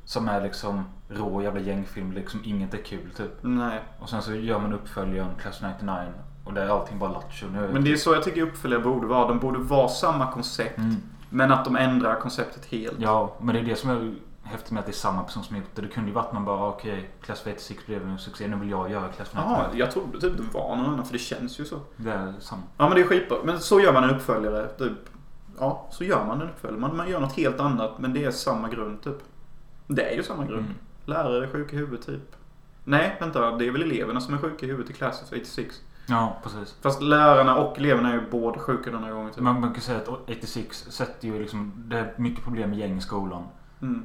Som 0.04 0.28
är 0.28 0.40
liksom 0.40 0.84
rå 1.08 1.42
jävla 1.42 1.60
gängfilm. 1.60 2.12
Liksom 2.12 2.40
inget 2.44 2.74
är 2.74 2.82
kul 2.82 3.10
typ. 3.16 3.32
Nej. 3.40 3.80
Och 3.98 4.08
sen 4.08 4.22
så 4.22 4.34
gör 4.34 4.58
man 4.58 4.72
uppföljaren 4.72 5.34
Class 5.42 5.62
of 5.62 5.66
99. 5.80 6.12
Och 6.44 6.52
där 6.54 6.62
är 6.62 6.68
allting 6.68 6.98
bara 6.98 7.12
lattjo. 7.12 7.46
Men 7.48 7.84
det 7.84 7.92
är 7.92 7.96
så 7.96 8.14
jag 8.14 8.22
tycker 8.22 8.42
uppföljare 8.42 8.80
borde 8.80 9.06
vara. 9.06 9.28
De 9.28 9.38
borde 9.38 9.58
vara 9.58 9.88
samma 9.88 10.32
koncept. 10.32 10.78
Mm. 10.78 10.96
Men 11.30 11.52
att 11.52 11.64
de 11.64 11.76
ändrar 11.76 12.20
konceptet 12.20 12.66
helt. 12.66 12.96
Ja, 12.98 13.34
men 13.40 13.54
det 13.54 13.60
är 13.60 13.64
det 13.64 13.76
som 13.76 13.90
är 13.90 14.14
häftigt 14.42 14.70
med 14.70 14.80
att 14.80 14.86
det 14.86 14.92
är 14.92 14.94
samma 14.94 15.22
person 15.22 15.44
som 15.44 15.56
gjort 15.56 15.66
det. 15.74 15.82
Det 15.82 15.88
kunde 15.88 16.08
ju 16.08 16.14
varit 16.14 16.32
man 16.32 16.44
bara 16.44 16.68
okej, 16.68 17.10
Class 17.20 17.40
of 17.40 17.46
86 17.46 17.86
blev 17.86 18.08
en 18.08 18.18
succé. 18.18 18.48
Nu 18.48 18.56
vill 18.56 18.70
jag 18.70 18.90
göra 18.90 19.08
Class 19.08 19.28
of 19.28 19.34
99. 19.34 19.56
Jaha, 19.56 19.68
jag 19.74 19.90
trodde 19.90 20.20
typ 20.20 20.36
det 20.36 20.42
var 20.52 20.76
någon 20.76 20.86
annan 20.86 21.04
för 21.04 21.12
det 21.12 21.18
känns 21.18 21.60
ju 21.60 21.64
så. 21.64 21.80
Det 21.96 22.10
är 22.10 22.34
samma. 22.40 22.62
Ja 22.76 22.88
men 22.88 22.94
det 22.94 23.00
är 23.00 23.06
skitbra. 23.06 23.38
Men 23.44 23.60
så 23.60 23.80
gör 23.80 23.92
man 23.92 24.04
en 24.04 24.10
uppföljare. 24.10 24.68
Typ. 24.68 24.98
Ja, 25.58 25.88
så 25.90 26.04
gör 26.04 26.24
man 26.24 26.40
en 26.40 26.48
uppföljare. 26.48 26.80
Man, 26.80 26.96
man 26.96 27.10
gör 27.10 27.20
något 27.20 27.36
helt 27.36 27.60
annat 27.60 27.98
men 27.98 28.12
det 28.12 28.24
är 28.24 28.30
samma 28.30 28.68
grund 28.68 29.02
typ. 29.02 29.18
Det 29.86 30.12
är 30.12 30.16
ju 30.16 30.22
samma 30.22 30.44
grund. 30.44 30.64
Mm. 30.64 30.74
Lärare 31.04 31.44
är 31.44 31.50
sjuka 31.50 31.76
i 31.76 31.78
huvudet 31.78 32.06
typ. 32.06 32.36
Nej, 32.84 33.16
vänta. 33.20 33.56
Det 33.56 33.66
är 33.66 33.70
väl 33.70 33.82
eleverna 33.82 34.20
som 34.20 34.34
är 34.34 34.38
sjuka 34.38 34.66
i 34.66 34.68
huvudet 34.68 34.90
i 34.90 34.94
Class 34.94 35.22
of 35.22 35.28
86. 35.28 35.80
Ja, 36.08 36.36
precis. 36.42 36.76
Fast 36.82 37.02
lärarna 37.02 37.56
och 37.56 37.78
eleverna 37.78 38.08
är 38.10 38.14
ju 38.14 38.30
båda 38.30 38.58
sjuka 38.60 38.90
den 38.90 39.04
här 39.04 39.12
gången 39.12 39.30
typ. 39.32 39.42
Man, 39.42 39.60
man 39.60 39.72
kan 39.72 39.80
säga 39.82 39.98
att 39.98 40.08
86 40.08 40.86
sätter 40.90 41.28
ju 41.28 41.38
liksom... 41.38 41.72
Det 41.76 41.98
är 41.98 42.12
mycket 42.16 42.44
problem 42.44 42.70
med 42.70 42.78
gäng 42.78 42.96
i 42.98 43.00
skolan. 43.00 43.42
Mm. 43.82 44.04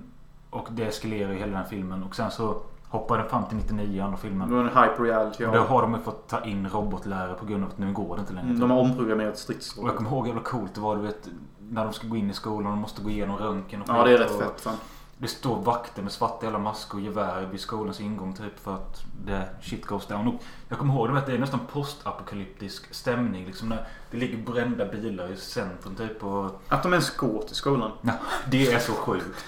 Och 0.49 0.67
det 0.71 0.83
eskalerar 0.85 1.31
ju 1.31 1.37
hela 1.37 1.47
den 1.51 1.57
här 1.57 1.63
filmen. 1.69 2.03
Och 2.03 2.15
sen 2.15 2.31
så 2.31 2.61
hoppar 2.89 3.17
den 3.17 3.29
fram 3.29 3.45
till 3.45 3.57
99 3.57 3.95
i 3.97 3.99
andra 4.01 4.15
Det 4.17 4.21
filmen. 4.21 4.51
var 4.53 4.59
en 4.59 4.67
hyper 4.67 5.03
reality. 5.03 5.45
Och 5.45 5.51
då 5.51 5.57
Ja. 5.57 5.63
har 5.65 5.81
de 5.81 5.93
ju 5.93 5.99
fått 5.99 6.27
ta 6.27 6.43
in 6.45 6.69
robotlärare 6.69 7.33
på 7.33 7.45
grund 7.45 7.63
av 7.63 7.69
att 7.69 7.77
nu 7.77 7.93
går 7.93 8.15
det 8.15 8.19
inte 8.19 8.33
längre. 8.33 8.47
Mm, 8.47 8.59
De 8.59 8.71
har 8.71 8.77
omprogrammerat 8.79 9.37
stridsrobot. 9.37 9.83
Och 9.83 9.89
jag 9.89 9.97
kommer 9.97 10.09
ihåg 10.09 10.27
hur 10.27 10.33
jävla 10.33 10.49
coolt 10.49 10.75
det 10.75 10.81
var 10.81 10.95
du 10.95 11.01
vet. 11.01 11.27
När 11.69 11.83
de 11.83 11.93
ska 11.93 12.07
gå 12.07 12.15
in 12.15 12.29
i 12.29 12.33
skolan 12.33 12.65
och 12.65 12.71
de 12.71 12.79
måste 12.79 13.03
gå 13.03 13.09
igenom 13.09 13.37
röntgen 13.37 13.81
och 13.81 13.89
Ja, 13.89 14.03
det 14.03 14.13
är 14.13 14.17
rätt 14.17 14.31
och 14.31 14.39
fett 14.41 14.61
fan. 14.61 14.75
Det 15.21 15.27
står 15.27 15.61
vakter 15.61 16.01
med 16.01 16.11
svarta 16.11 16.45
jävla 16.45 16.59
masker 16.59 16.97
och 16.97 17.01
gevär 17.01 17.45
vid 17.51 17.59
skolans 17.59 17.99
ingång 17.99 18.33
typ 18.33 18.59
för 18.59 18.75
att 18.75 19.03
det 19.25 19.49
shit 19.61 19.85
goes 19.85 20.07
down. 20.07 20.27
Och 20.27 20.41
jag 20.67 20.79
kommer 20.79 20.93
ihåg 20.93 21.17
att 21.17 21.25
det 21.25 21.33
är 21.33 21.37
nästan 21.37 21.59
postapokalyptisk 21.71 22.93
stämning 22.93 23.45
liksom 23.45 23.69
när 23.69 23.87
det 24.11 24.17
ligger 24.17 24.37
brända 24.37 24.85
bilar 24.85 25.31
i 25.31 25.37
centrum 25.37 25.95
typ 25.95 26.23
och 26.23 26.61
Att 26.67 26.83
de 26.83 26.93
ens 26.93 27.17
går 27.17 27.41
till 27.41 27.55
skolan. 27.55 27.91
Ja, 28.01 28.13
det 28.45 28.71
är 28.71 28.79
så 28.79 28.93
sjukt. 28.93 29.45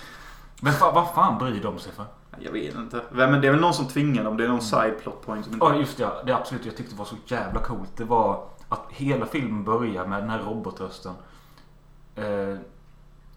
Men 0.62 0.74
fa, 0.74 0.92
vad 0.92 1.14
fan 1.14 1.38
bryr 1.38 1.64
de 1.64 1.80
sig 1.80 1.92
för? 1.92 2.06
Jag 2.40 2.52
vet 2.52 2.76
inte. 2.76 3.02
Men 3.12 3.42
det 3.42 3.48
är 3.48 3.52
väl 3.52 3.62
någon 3.62 3.74
som 3.74 3.88
tvingar 3.88 4.24
dem. 4.24 4.38
Det 4.38 4.44
är 4.44 4.48
någon 4.48 4.62
side 4.62 4.94
plot 5.02 5.26
point. 5.26 5.46
Som 5.46 5.54
inte... 5.54 5.66
Ja 5.66 5.76
just 5.76 5.98
det, 5.98 6.04
ja. 6.04 6.22
det 6.26 6.32
är 6.32 6.36
absolut 6.36 6.66
jag 6.66 6.78
tyckte 6.78 6.96
var 6.96 7.06
så 7.06 7.16
jävla 7.26 7.60
coolt. 7.60 7.98
Det 7.98 8.04
var 8.04 8.48
att 8.70 8.86
hela 8.90 9.26
filmen 9.26 9.64
börjar 9.64 10.06
med 10.06 10.22
den 10.22 10.30
här 10.30 10.40
robotrösten. 10.40 11.14
Eh, 12.16 12.58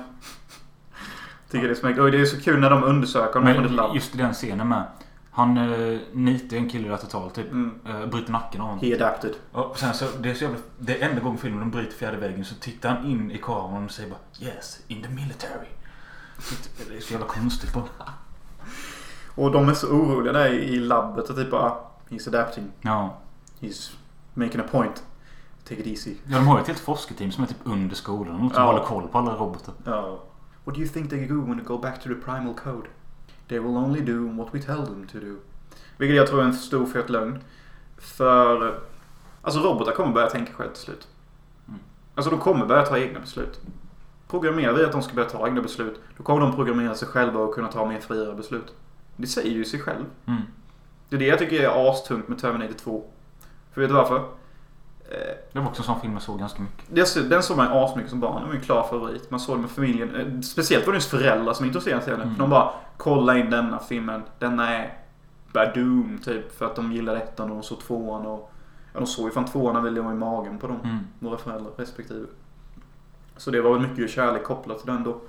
Tycker 1.52 1.68
det 1.68 1.74
är 1.74 1.76
smäkt. 1.76 2.00
Och 2.00 2.12
det 2.12 2.22
är 2.22 2.26
så 2.26 2.42
kul 2.42 2.60
när 2.60 2.70
de 2.70 2.84
undersöker 2.84 3.40
ett 3.40 3.44
Men 3.62 3.76
labb. 3.76 3.96
just 3.96 4.18
den 4.18 4.34
scenen 4.34 4.68
med. 4.70 4.84
Han 5.32 5.58
eh, 5.58 6.00
nitar 6.14 6.58
en 6.58 6.70
kille 6.70 6.90
där 6.90 6.98
totalt 6.98 7.36
typ. 7.36 7.52
Mm. 7.52 7.80
Eh, 7.88 8.06
bryter 8.06 8.32
nacken 8.32 8.62
av 8.62 8.68
honom. 8.68 8.86
He 8.86 8.96
adapted. 8.96 9.32
Och 9.52 9.78
sen 9.78 9.94
så, 9.94 10.06
det 10.20 10.30
är 10.30 10.34
så 10.34 10.44
jävla, 10.44 10.60
det 10.80 11.02
är 11.02 11.10
enda 11.10 11.22
gången 11.22 11.38
filmen 11.38 11.60
de 11.60 11.72
bryter 11.72 11.94
fjärde 11.98 12.18
väggen 12.18 12.46
så 12.46 12.56
tittar 12.56 12.90
han 12.90 13.06
in 13.06 13.32
i 13.32 13.38
kameran 13.38 13.86
och 13.86 13.92
säger 13.92 14.10
bara 14.10 14.20
Yes, 14.48 14.80
in 14.88 15.04
the 15.04 15.10
military. 15.10 15.68
Det 16.90 16.98
är 16.98 17.02
så 17.02 17.12
jävla 17.14 17.28
konstigt 17.28 17.74
bara. 17.74 17.84
Och 19.36 19.52
de 19.52 19.70
är 19.70 19.74
så 19.74 19.88
oroliga 19.88 20.34
där 20.34 20.50
i 20.50 20.80
labbet 20.80 21.30
och 21.30 21.36
typ 21.36 21.52
bara 21.52 21.74
He's 22.10 22.28
adapting. 22.28 22.72
Ja. 22.82 23.18
He's 23.60 23.92
making 24.34 24.62
a 24.62 24.64
point. 24.72 25.04
Take 25.70 25.82
it 25.82 25.88
easy. 25.88 26.16
ja, 26.28 26.38
de 26.38 26.48
har 26.48 26.58
ju 26.58 26.62
ett 26.62 26.68
helt 26.68 26.80
forskarteam 26.80 27.32
som 27.32 27.44
är 27.44 27.48
typ 27.48 27.58
under 27.64 27.96
skolan. 27.96 28.38
Som 28.40 28.52
Ja. 28.56 28.62
håller 28.66 28.84
koll 28.84 29.08
på 29.08 29.18
alla 29.18 29.36
robotar. 29.36 29.74
Ja. 29.86 30.20
What 30.64 30.76
do 30.76 30.82
you 30.82 30.90
think 30.90 31.10
they 31.10 31.28
do 31.28 31.42
when 31.42 31.58
they 31.58 31.66
go 31.66 31.78
back 31.78 32.04
to 32.04 32.10
the 32.10 32.16
primal 32.16 32.54
code? 32.54 32.88
They 33.48 33.60
will 33.60 33.78
only 33.78 34.02
do 34.02 34.28
what 34.44 34.48
we 34.56 34.60
tell 34.62 34.86
them 34.86 35.08
to 35.08 35.20
do. 35.20 35.36
Vilket 35.98 36.18
jag 36.18 36.28
tror 36.28 36.42
är 36.42 36.46
en 36.46 36.54
stor 36.54 36.86
fet 36.86 37.10
lögn. 37.10 37.40
För... 37.98 38.80
Alltså 39.42 39.60
robotar 39.60 39.92
kommer 39.92 40.12
börja 40.14 40.30
tänka 40.30 40.54
själv 40.54 40.70
till 40.70 40.82
slut. 40.84 41.08
Mm. 41.68 41.80
Alltså 42.16 42.32
de 42.32 42.40
kommer 42.40 42.66
börja 42.66 42.86
ta 42.86 42.98
egna 42.98 43.20
beslut. 43.20 43.60
Programmerar 44.28 44.74
vi 44.74 44.86
att 44.86 44.92
de 44.92 45.02
ska 45.02 45.14
börja 45.14 45.30
ta 45.30 45.48
egna 45.48 45.62
beslut. 45.62 46.00
Då 46.18 46.24
kommer 46.24 46.42
de 46.42 46.56
programmera 46.56 46.96
sig 46.96 47.08
själva 47.08 47.40
och 47.40 47.54
kunna 47.56 47.68
ta 47.68 47.86
mer 47.86 48.00
friare 48.00 48.36
beslut. 48.36 48.74
Det 49.16 49.28
säger 49.28 49.52
ju 49.52 49.66
sig 49.66 49.80
själv. 49.80 50.06
Mm. 50.26 50.42
Det 51.10 51.16
är 51.16 51.20
det 51.20 51.26
jag 51.26 51.40
tycker 51.40 51.64
är 51.70 51.90
astungt 51.92 52.28
med 52.28 52.40
Terminator 52.40 52.74
2. 52.74 53.04
För 53.74 53.82
vet 53.82 53.90
du 53.90 53.94
varför? 53.96 54.24
Det 55.54 55.60
var 55.60 55.68
också 55.68 55.82
en 55.82 55.86
sån 55.86 56.02
film 56.02 56.14
jag 56.14 56.22
såg 56.22 56.40
ganska 56.40 56.62
mycket. 56.62 57.30
Den 57.30 57.44
såg 57.44 57.58
man 57.58 57.68
asmycket 57.72 58.10
som 58.10 58.20
barn. 58.20 58.42
Det 58.42 58.48
var 58.48 58.56
en 58.56 58.62
klar 58.62 58.84
favorit. 58.84 59.32
Man 59.32 59.40
såg 59.40 59.56
den 59.56 59.62
med 59.62 59.72
familjen. 59.72 60.16
Eh, 60.16 60.42
Speciellt 60.42 60.86
var 60.86 60.94
det 60.94 60.96
ens 60.96 61.08
föräldrar 61.08 61.54
som 61.54 61.66
intresserade 61.66 62.02
sig 62.02 62.14
av 62.14 62.20
den. 62.20 62.28
Mm. 62.28 62.36
För 62.36 62.44
de 62.44 62.50
bara 62.50 62.72
kolla 62.98 63.38
in 63.38 63.50
denna 63.50 63.80
filmen. 63.80 64.24
Denna 64.40 64.70
är 64.76 64.94
Badoom 65.54 66.20
typ. 66.24 66.58
För 66.58 66.66
att 66.66 66.76
de 66.76 66.92
gillade 66.92 67.18
ettan 67.20 67.50
och 67.50 67.56
de 67.56 67.64
såg 67.64 67.80
tvåan. 67.80 68.26
Och, 68.26 68.52
ja, 68.94 69.00
de 69.00 69.06
såg 69.06 69.26
ju 69.26 69.32
fan 69.32 69.46
tvåan 69.46 69.74
när 69.74 69.82
vi 69.82 69.90
låg 69.90 70.12
i 70.12 70.16
magen 70.16 70.58
på 70.58 70.68
dem. 70.68 70.80
Mm. 70.84 71.00
Våra 71.20 71.38
föräldrar 71.38 71.72
respektive. 71.78 72.26
Så 73.38 73.52
det 73.52 73.62
var 73.62 73.74
väl 73.74 73.90
mycket 73.90 74.10
kärlek 74.10 74.44
kopplat 74.44 74.78
till 74.78 74.88
den 74.88 75.04
då. 75.04 75.22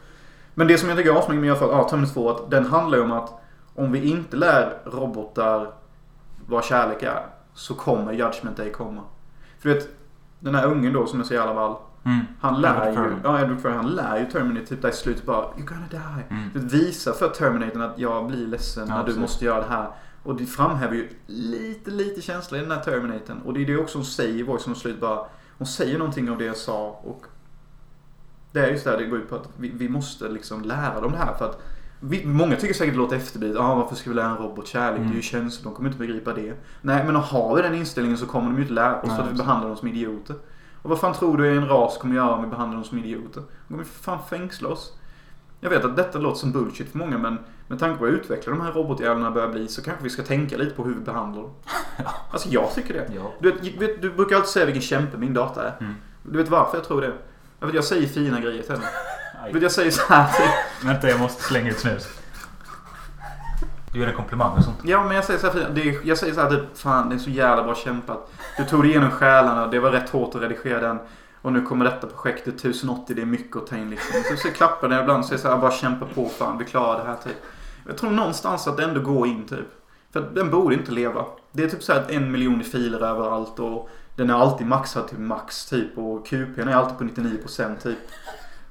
Men 0.55 0.67
det 0.67 0.79
som 0.79 0.89
jag 0.89 0.99
tycker 0.99 1.11
är 1.15 1.19
asmycket 1.19 1.41
med 1.41 1.47
i 1.47 1.51
alla 1.51 1.59
fall, 1.59 1.71
ja, 1.71 1.89
Terminator 1.89 2.15
2, 2.15 2.31
att 2.31 2.51
den 2.51 2.67
handlar 2.67 2.99
ju 2.99 3.05
om 3.05 3.13
att 3.13 3.33
om 3.75 3.93
vi 3.93 4.11
inte 4.11 4.37
lär 4.37 4.79
robotar 4.85 5.73
vad 6.47 6.65
kärlek 6.65 7.03
är 7.03 7.27
så 7.55 7.75
kommer 7.75 8.13
Judgment 8.13 8.57
Day 8.57 8.73
komma. 8.73 9.03
För 9.63 9.69
du 9.69 9.75
vet, 9.75 9.89
den 10.41 10.55
här 10.55 10.67
ungen 10.67 10.93
då 10.93 11.07
som 11.07 11.21
är 11.21 11.25
så 11.25 11.35
jävla 11.35 11.55
ball. 11.55 11.77
Mm. 12.05 12.21
Han 12.41 12.61
lär 12.61 12.89
Edward 12.89 13.11
ju, 13.11 13.17
ja 13.25 13.41
Edward 13.41 13.61
Furlong, 13.61 13.77
han 13.77 13.91
lär 13.91 14.19
ju 14.19 14.27
Terminator 14.27 14.67
typ 14.67 14.83
där 14.83 14.89
i 14.89 14.93
slutet 14.93 15.25
bara 15.25 15.45
You're 15.45 15.65
gonna 15.65 15.87
die. 15.91 16.35
Mm. 16.37 16.51
Det 16.55 16.59
visar 16.59 17.13
för 17.13 17.29
Terminatorn 17.29 17.83
att 17.83 17.99
jag 17.99 18.27
blir 18.27 18.47
ledsen 18.47 18.89
Ja, 18.89 18.95
när 18.97 19.05
du 19.07 19.21
måste 19.21 19.45
göra 19.45 19.61
det 19.61 19.69
här. 19.69 19.89
Och 20.23 20.37
det 20.37 20.47
framhäver 20.47 20.95
ju 20.95 21.09
lite, 21.27 21.91
lite 21.91 22.23
känsla 22.23 22.59
i 22.59 22.61
den 22.61 22.71
här 22.71 22.81
Terminatorn. 22.81 23.39
Och 23.45 23.55
det 23.55 23.63
är 23.63 23.67
det 23.67 23.77
också 23.77 23.99
hon 23.99 24.05
säger 24.05 24.35
i 24.35 24.43
voicen 24.43 24.71
mot 24.71 24.79
slutet 24.79 25.01
bara. 25.01 25.27
Hon 25.59 25.67
säger 25.67 25.99
någonting 25.99 26.31
av 26.31 26.39
det 26.39 26.45
jag 26.45 26.57
sa 26.57 27.01
och 27.05 27.27
det 28.53 28.61
är 28.61 28.71
just 28.71 28.85
det 28.85 28.91
här 28.91 28.99
det 28.99 29.05
går 29.05 29.19
ut 29.19 29.29
på 29.29 29.35
att 29.35 29.49
vi, 29.57 29.71
vi 29.71 29.89
måste 29.89 30.29
liksom 30.29 30.63
lära 30.63 31.01
dem 31.01 31.13
det 31.13 31.19
här 31.19 31.35
för 31.35 31.45
att 31.45 31.63
många 32.25 32.57
tycker 32.57 32.75
säkert 32.75 32.95
det 32.95 32.99
låter 32.99 33.17
efterblivet. 33.17 33.57
Ah, 33.61 33.75
varför 33.75 33.95
ska 33.97 34.11
vi 34.11 34.17
lära 34.17 34.27
en 34.31 34.37
robot 34.37 34.67
kärlek? 34.67 34.99
Det 34.99 35.03
är 35.03 35.07
ju 35.07 35.11
Mm. 35.11 35.23
känslor. 35.23 35.71
De 35.71 35.77
kommer 35.77 35.89
inte 35.89 35.99
begripa 35.99 36.33
det. 36.33 36.55
Nej, 36.81 37.05
men 37.05 37.17
har 37.17 37.57
vi 37.57 37.63
den 37.63 37.75
inställningen 37.75 38.19
så 38.19 38.27
kommer 38.27 38.47
de 38.47 38.57
ju 38.57 38.63
inte 38.63 38.75
lära 38.75 39.01
oss 39.01 39.09
Nej, 39.09 39.21
att 39.21 39.33
vi 39.33 39.35
behandlar 39.37 39.69
dem 39.69 39.77
som 39.77 39.89
idioter. 39.89 40.37
Och 40.83 40.91
vad 40.91 41.01
fan 41.01 41.15
tror 41.15 41.37
du 41.37 41.57
en 41.57 41.69
ras 41.69 41.99
kommer 41.99 42.15
göra 42.15 42.35
om 42.35 42.43
vi 42.45 42.49
behandlar 42.51 42.75
dem 42.77 42.85
som 42.85 42.99
idioter? 42.99 43.43
De 43.69 43.75
kommer 43.75 43.85
för 43.85 44.03
fan 44.03 44.19
fängsla 44.31 44.69
oss. 44.69 44.93
Jag 45.61 45.71
vet 45.71 45.85
att 45.85 45.97
detta 45.97 46.19
låter 46.19 46.39
som 46.39 46.53
bullshit 46.53 46.91
för 46.91 46.99
många 46.99 47.19
men 47.19 47.39
med 47.69 47.79
tanke 47.79 47.99
på 47.99 48.07
hur 48.07 48.13
utvecklade 48.13 48.59
de 48.59 48.65
här 48.65 48.73
robotjävlarna 48.73 49.31
börjar 49.31 49.49
bli 49.49 49.69
så 49.69 49.83
kanske 49.83 50.05
vi 50.05 50.11
ska 50.11 50.23
tänka 50.23 50.57
lite 50.57 50.75
på 50.75 50.85
hur 50.85 50.95
vi 50.95 51.01
behandlar 51.01 51.43
dem. 51.43 51.51
Alltså 52.31 52.49
jag 52.49 52.75
tycker 52.75 52.95
det. 52.95 53.11
Ja. 53.15 53.33
Du, 53.41 53.51
vet, 53.79 54.03
du 54.03 54.11
brukar 54.11 54.37
alltid 54.37 54.49
säga 54.51 54.65
vilken 54.67 54.83
kämpe 54.83 55.19
min 55.19 55.35
data 55.35 55.63
är. 55.69 55.75
Mm. 55.81 55.95
Du 56.23 56.39
vet 56.39 56.49
varför 56.49 56.77
jag 56.77 56.85
tror 56.85 57.01
det? 57.01 57.13
Jag, 57.61 57.67
vet, 57.67 57.75
jag 57.75 57.85
säger 57.85 58.07
fina 58.09 58.41
grejer 58.41 58.63
till 58.63 58.73
henne. 58.73 58.85
Vet, 59.53 59.63
jag 59.63 59.73
säger 59.73 59.91
så 59.91 60.03
här 60.13 60.33
till 60.33 60.89
Vänta, 60.89 61.09
jag 61.09 61.21
måste 61.21 61.43
slänga 61.43 61.71
ut 61.71 61.79
snus. 61.79 62.09
Du 63.93 63.99
ger 63.99 64.09
en 64.09 64.15
komplimang 64.15 64.57
och 64.59 64.65
sånt. 64.65 64.79
Ja 64.83 65.05
men 65.05 65.17
jag 65.17 65.25
säger 65.25 65.41
så 65.41 65.51
här, 65.51 65.71
det 65.75 65.89
är, 65.89 65.99
jag 66.05 66.19
säger 66.19 66.35
så 66.35 66.41
här 66.41 66.51
typ, 66.51 66.79
fan 66.79 67.09
det 67.09 67.15
är 67.15 67.19
så 67.19 67.31
jävla 67.31 67.65
bra 67.65 67.75
kämpat. 67.75 68.33
Du 68.57 68.65
tog 68.65 68.83
dig 68.83 68.91
igenom 68.91 69.11
själarna, 69.11 69.67
det 69.67 69.81
var 69.81 69.91
rätt 69.91 70.11
hårt 70.11 70.35
att 70.35 70.43
redigera 70.43 70.81
den. 70.81 70.99
Och 71.43 71.53
nu 71.53 71.63
kommer 71.63 71.85
detta 71.85 72.07
projektet 72.07 72.55
1080, 72.55 73.15
det 73.15 73.23
är 73.23 73.27
mycket 73.27 73.57
att 73.57 73.67
ta 73.67 73.77
in 73.77 73.91
liksom. 73.91 74.23
Så, 74.31 74.37
så 74.37 74.49
klappar 74.49 74.89
den 74.89 75.01
ibland 75.01 75.19
och 75.19 75.25
säger 75.25 75.43
så 75.43 75.49
här, 75.49 75.57
bara 75.57 75.73
kämpa 75.73 76.07
på 76.15 76.29
fan, 76.29 76.59
vi 76.59 76.65
klarar 76.65 76.99
det 76.99 77.11
här 77.11 77.17
typ. 77.25 77.37
Jag 77.87 77.97
tror 77.97 78.11
någonstans 78.11 78.67
att 78.67 78.77
det 78.77 78.85
ändå 78.85 79.01
går 79.01 79.27
in 79.27 79.49
typ. 79.49 79.67
För 80.13 80.21
den 80.21 80.51
borde 80.51 80.75
inte 80.75 80.93
leva. 80.93 81.25
Det 81.53 81.65
är 81.65 81.69
typ 81.69 81.83
så 81.83 81.93
här 81.93 82.05
en 82.09 82.33
miljon 82.33 82.61
i 82.61 82.65
filer 82.65 82.99
överallt 82.99 83.59
och 83.59 83.91
den 84.17 84.31
är 84.31 84.35
alltid 84.35 84.67
maxad 84.67 85.09
till 85.09 85.19
max 85.19 85.67
typ 85.67 85.99
och 85.99 86.27
QPn 86.27 86.69
är 86.69 86.75
alltid 86.75 86.99
på 86.99 87.05
99% 87.05 87.79
typ. 87.83 87.99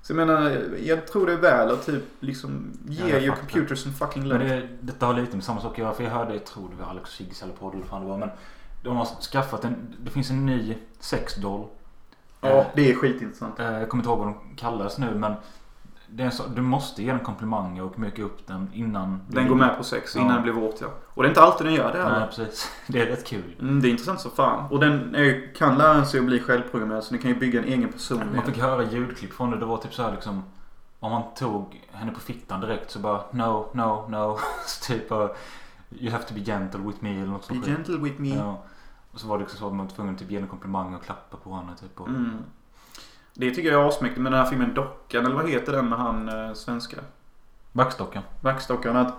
Så 0.02 0.12
jag 0.14 0.28
menar, 0.28 0.50
jag 0.84 1.08
tror 1.08 1.26
det 1.26 1.34
är 1.34 1.38
väl 1.38 1.70
att 1.72 1.86
typ 1.86 2.04
liksom 2.20 2.74
Ja, 2.90 3.06
ge 3.08 3.14
jag 3.14 3.24
your 3.24 3.36
computer 3.36 3.76
some 3.76 3.96
fucking 3.96 4.28
Men 4.28 4.40
love. 4.40 4.46
det, 4.56 4.68
detta 4.82 5.06
har 5.06 5.14
lite 5.14 5.36
med 5.36 5.44
samma 5.46 5.62
sak 5.62 5.72
att 5.72 5.78
göra. 5.78 5.94
För 5.94 6.04
jag 6.04 6.12
hörde, 6.12 6.34
jag 6.34 6.46
tror 6.46 6.70
det 6.70 6.84
var 6.84 6.90
Alex 6.92 7.10
Siggs 7.10 7.44
eller 7.44 7.54
podd 7.54 7.74
eller 7.74 7.82
vad 7.82 7.90
fan 7.90 8.02
det 8.02 8.08
var. 8.08 8.18
Men 8.18 8.30
de 8.84 8.98
har 8.98 9.06
skaffat 9.06 9.66
en, 9.66 9.96
det 10.00 10.12
finns 10.12 10.30
en 10.30 10.46
ny 10.46 10.78
sexdoll. 11.00 11.68
Ja, 12.42 12.66
det 12.76 12.92
är 12.92 12.96
skitintressant. 12.96 13.60
Eh, 13.60 13.66
Jag 13.80 13.90
kommer 13.90 14.02
inte 14.04 14.10
ihåg 14.10 14.20
vad 14.20 14.28
de 14.28 14.56
kallas 14.56 14.98
nu 14.98 15.16
men 15.16 15.34
det 16.14 16.24
är 16.24 16.30
så, 16.30 16.44
du 16.56 16.62
måste 16.62 17.04
ge 17.04 17.12
den 17.12 17.20
komplimanger 17.20 17.84
och 17.84 18.00
mjuka 18.00 18.24
upp 18.24 18.48
den 18.48 18.70
innan. 18.74 19.22
Den 19.28 19.48
går 19.48 19.56
med 19.56 19.78
på 19.78 19.84
sex 19.84 20.16
innan 20.16 20.28
Ja. 20.28 20.34
den 20.34 20.44
blir 20.44 20.54
våt 20.54 20.82
ja. 20.82 20.88
Och 21.06 21.24
det 21.24 21.28
är 21.28 21.30
inte 21.30 21.42
alltid 21.42 21.68
den 21.68 21.74
gör 21.74 21.92
det 21.94 22.04
Nej 22.04 22.14
heller. 22.14 22.28
precis. 22.28 22.72
Det 22.88 23.02
är 23.02 23.06
rätt 23.06 23.28
kul. 23.28 23.56
Mm, 23.60 23.82
det 23.82 23.88
är 23.88 23.90
intressant 23.90 24.20
så 24.20 24.30
fan. 24.30 24.66
Och 24.72 24.80
den 24.80 25.16
är, 25.16 25.56
kan 25.56 25.78
lära 25.78 26.06
sig 26.06 26.20
att 26.20 26.26
bli 26.26 26.40
självprogrammerad 26.40 27.04
så 27.04 27.14
ni 27.16 27.22
kan 27.22 27.32
ju 27.32 27.40
bygga 27.40 27.60
en 27.60 27.66
egen 27.66 27.82
Man 27.82 27.92
personlighet. 27.92 28.46
fick 28.46 28.58
höra 28.58 28.84
ljudklipp 28.84 29.34
från 29.34 29.52
det. 29.52 29.58
Det 29.58 29.66
var 29.66 29.78
typ 29.78 29.94
så 29.94 30.04
här 30.04 30.12
liksom. 30.12 30.44
Om 31.00 31.12
man 31.12 31.24
tog 31.36 31.82
henne 31.92 32.12
på 32.12 32.20
fittan 32.20 32.62
direkt 32.62 32.92
så 32.92 33.00
bara 33.00 33.22
no, 33.32 33.70
no, 33.74 34.06
no. 34.10 34.38
Så 34.66 34.94
typ 34.94 35.12
uh, 35.12 35.28
You 36.00 36.12
have 36.12 36.24
to 36.24 36.34
be 36.34 36.40
gentle 36.40 36.80
with 36.82 36.98
me 37.04 37.10
eller 37.22 37.32
något 37.32 37.48
Be 37.48 37.54
sånt. 37.54 37.66
gentle 37.68 37.98
with 37.98 38.22
me. 38.22 38.36
Ja. 38.36 38.64
Och 39.12 39.20
så 39.20 39.28
var 39.28 39.38
det 39.38 39.42
liksom 39.44 39.60
så 39.60 39.68
att 39.68 39.74
man 39.74 39.86
var 39.88 39.94
tvungen 39.96 40.14
att 40.14 40.20
typ 40.20 40.32
ge 40.32 40.38
henne 40.38 40.48
komplimanger 40.50 40.98
och 40.98 41.04
klappa 41.04 41.38
på 41.38 41.54
henne 41.56 41.72
typ. 41.82 42.02
Och, 42.02 42.08
Mm. 42.08 42.38
Det 43.34 43.52
tycker 43.52 43.72
jag 43.72 43.84
är 43.84 43.88
asmäktigt 43.88 44.22
med 44.22 44.32
den 44.32 44.40
här 44.42 44.50
filmen 44.50 44.74
Dockan, 44.74 45.26
eller 45.26 45.36
vad 45.36 45.50
heter 45.50 45.72
den 45.72 45.90
med 45.90 46.00
han 46.00 46.30
eh, 46.30 46.54
svenska? 46.54 46.98
Backstocken. 47.72 48.22
Backstocken. 48.42 48.98
Att 48.98 49.14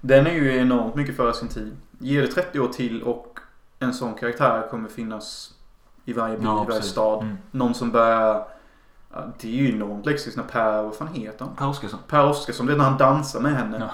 den 0.00 0.26
är 0.26 0.32
ju 0.34 0.56
enormt 0.56 0.94
mycket 0.94 1.16
före 1.16 1.32
sin 1.32 1.48
tid. 1.48 1.76
Ge 1.98 2.20
det 2.20 2.26
30 2.26 2.60
år 2.60 2.68
till 2.68 3.02
och 3.02 3.38
en 3.78 3.94
sån 3.94 4.14
karaktär 4.14 4.68
kommer 4.70 4.88
finnas 4.88 5.54
i 6.04 6.12
varje 6.12 6.36
by, 6.36 6.42
i 6.44 6.46
varje 6.46 6.82
stad. 6.82 7.22
Mm. 7.22 7.36
Någon 7.50 7.74
som 7.74 7.90
börjar... 7.90 8.46
Ja, 9.14 9.24
det 9.40 9.48
är 9.48 9.52
ju 9.52 9.68
enormt 9.72 10.06
läxigt 10.06 10.36
när 10.36 10.44
Per, 10.44 10.82
vad 10.82 10.94
fan 10.94 11.08
heter 11.08 11.44
han? 11.44 11.56
Per 11.56 11.68
Oscarsson. 11.68 12.00
Per 12.08 12.26
Oscarsson, 12.26 12.66
det 12.66 12.72
är 12.72 12.76
när 12.76 12.84
han 12.84 12.98
dansar 12.98 13.40
med 13.40 13.52
henne. 13.52 13.76
Ja. 13.80 13.90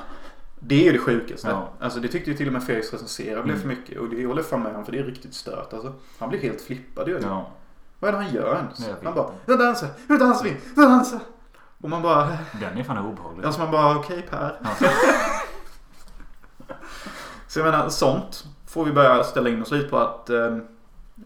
Det 0.61 0.75
är 0.75 0.85
ju 0.85 0.93
det 0.93 0.99
sjukaste. 0.99 1.49
Ja. 1.49 1.69
Alltså 1.81 2.01
det 2.01 2.09
tyckte 2.09 2.31
ju 2.31 2.37
till 2.37 2.47
och 2.47 2.53
med 2.53 2.63
Felix 2.65 2.93
recenserade 2.93 3.43
blev 3.43 3.57
Mm. 3.57 3.61
för 3.61 3.69
mycket. 3.69 3.99
Och 3.99 4.09
det 4.09 4.21
jag 4.21 4.29
håller 4.29 4.43
fan 4.43 4.61
med 4.63 4.71
honom 4.73 4.85
för 4.85 4.93
det 4.93 4.99
är 4.99 5.05
riktigt 5.05 5.35
stört 5.35 5.73
alltså. 5.73 5.93
Han 6.19 6.29
blir 6.29 6.41
helt 6.41 6.61
flippad 6.61 7.09
ju. 7.09 7.21
Ja. 7.23 7.47
Vad 7.99 8.09
är 8.09 8.13
det 8.19 8.25
han 8.25 8.35
gör 8.35 8.57
ens? 8.57 8.89
Han 9.05 9.15
bara, 9.15 9.31
nu 9.47 9.57
dansar, 9.57 9.89
nu 10.07 10.17
dansar 10.19 10.45
vi, 10.45 10.57
nu 10.77 10.83
dansar. 10.83 11.21
Och 11.81 11.91
man 11.91 12.03
bara, 12.03 12.29
Den 12.61 12.79
är 12.79 12.85
fan 12.85 12.99
obehaglig. 12.99 13.45
alltså 13.47 13.61
man 13.61 13.71
bara 13.71 13.97
okej 13.97 14.23
Per. 14.31 14.57
Ja. 14.63 14.89
Så 17.47 17.59
jag 17.59 17.65
menar 17.71 17.89
sånt 17.89 18.45
får 18.67 18.85
vi 18.85 18.93
börja 18.93 19.25
ställa 19.25 19.49
in 19.51 19.63
oss 19.63 19.71
lite 19.71 19.89
på 19.89 19.99
att 19.99 20.31
eh, 20.31 20.57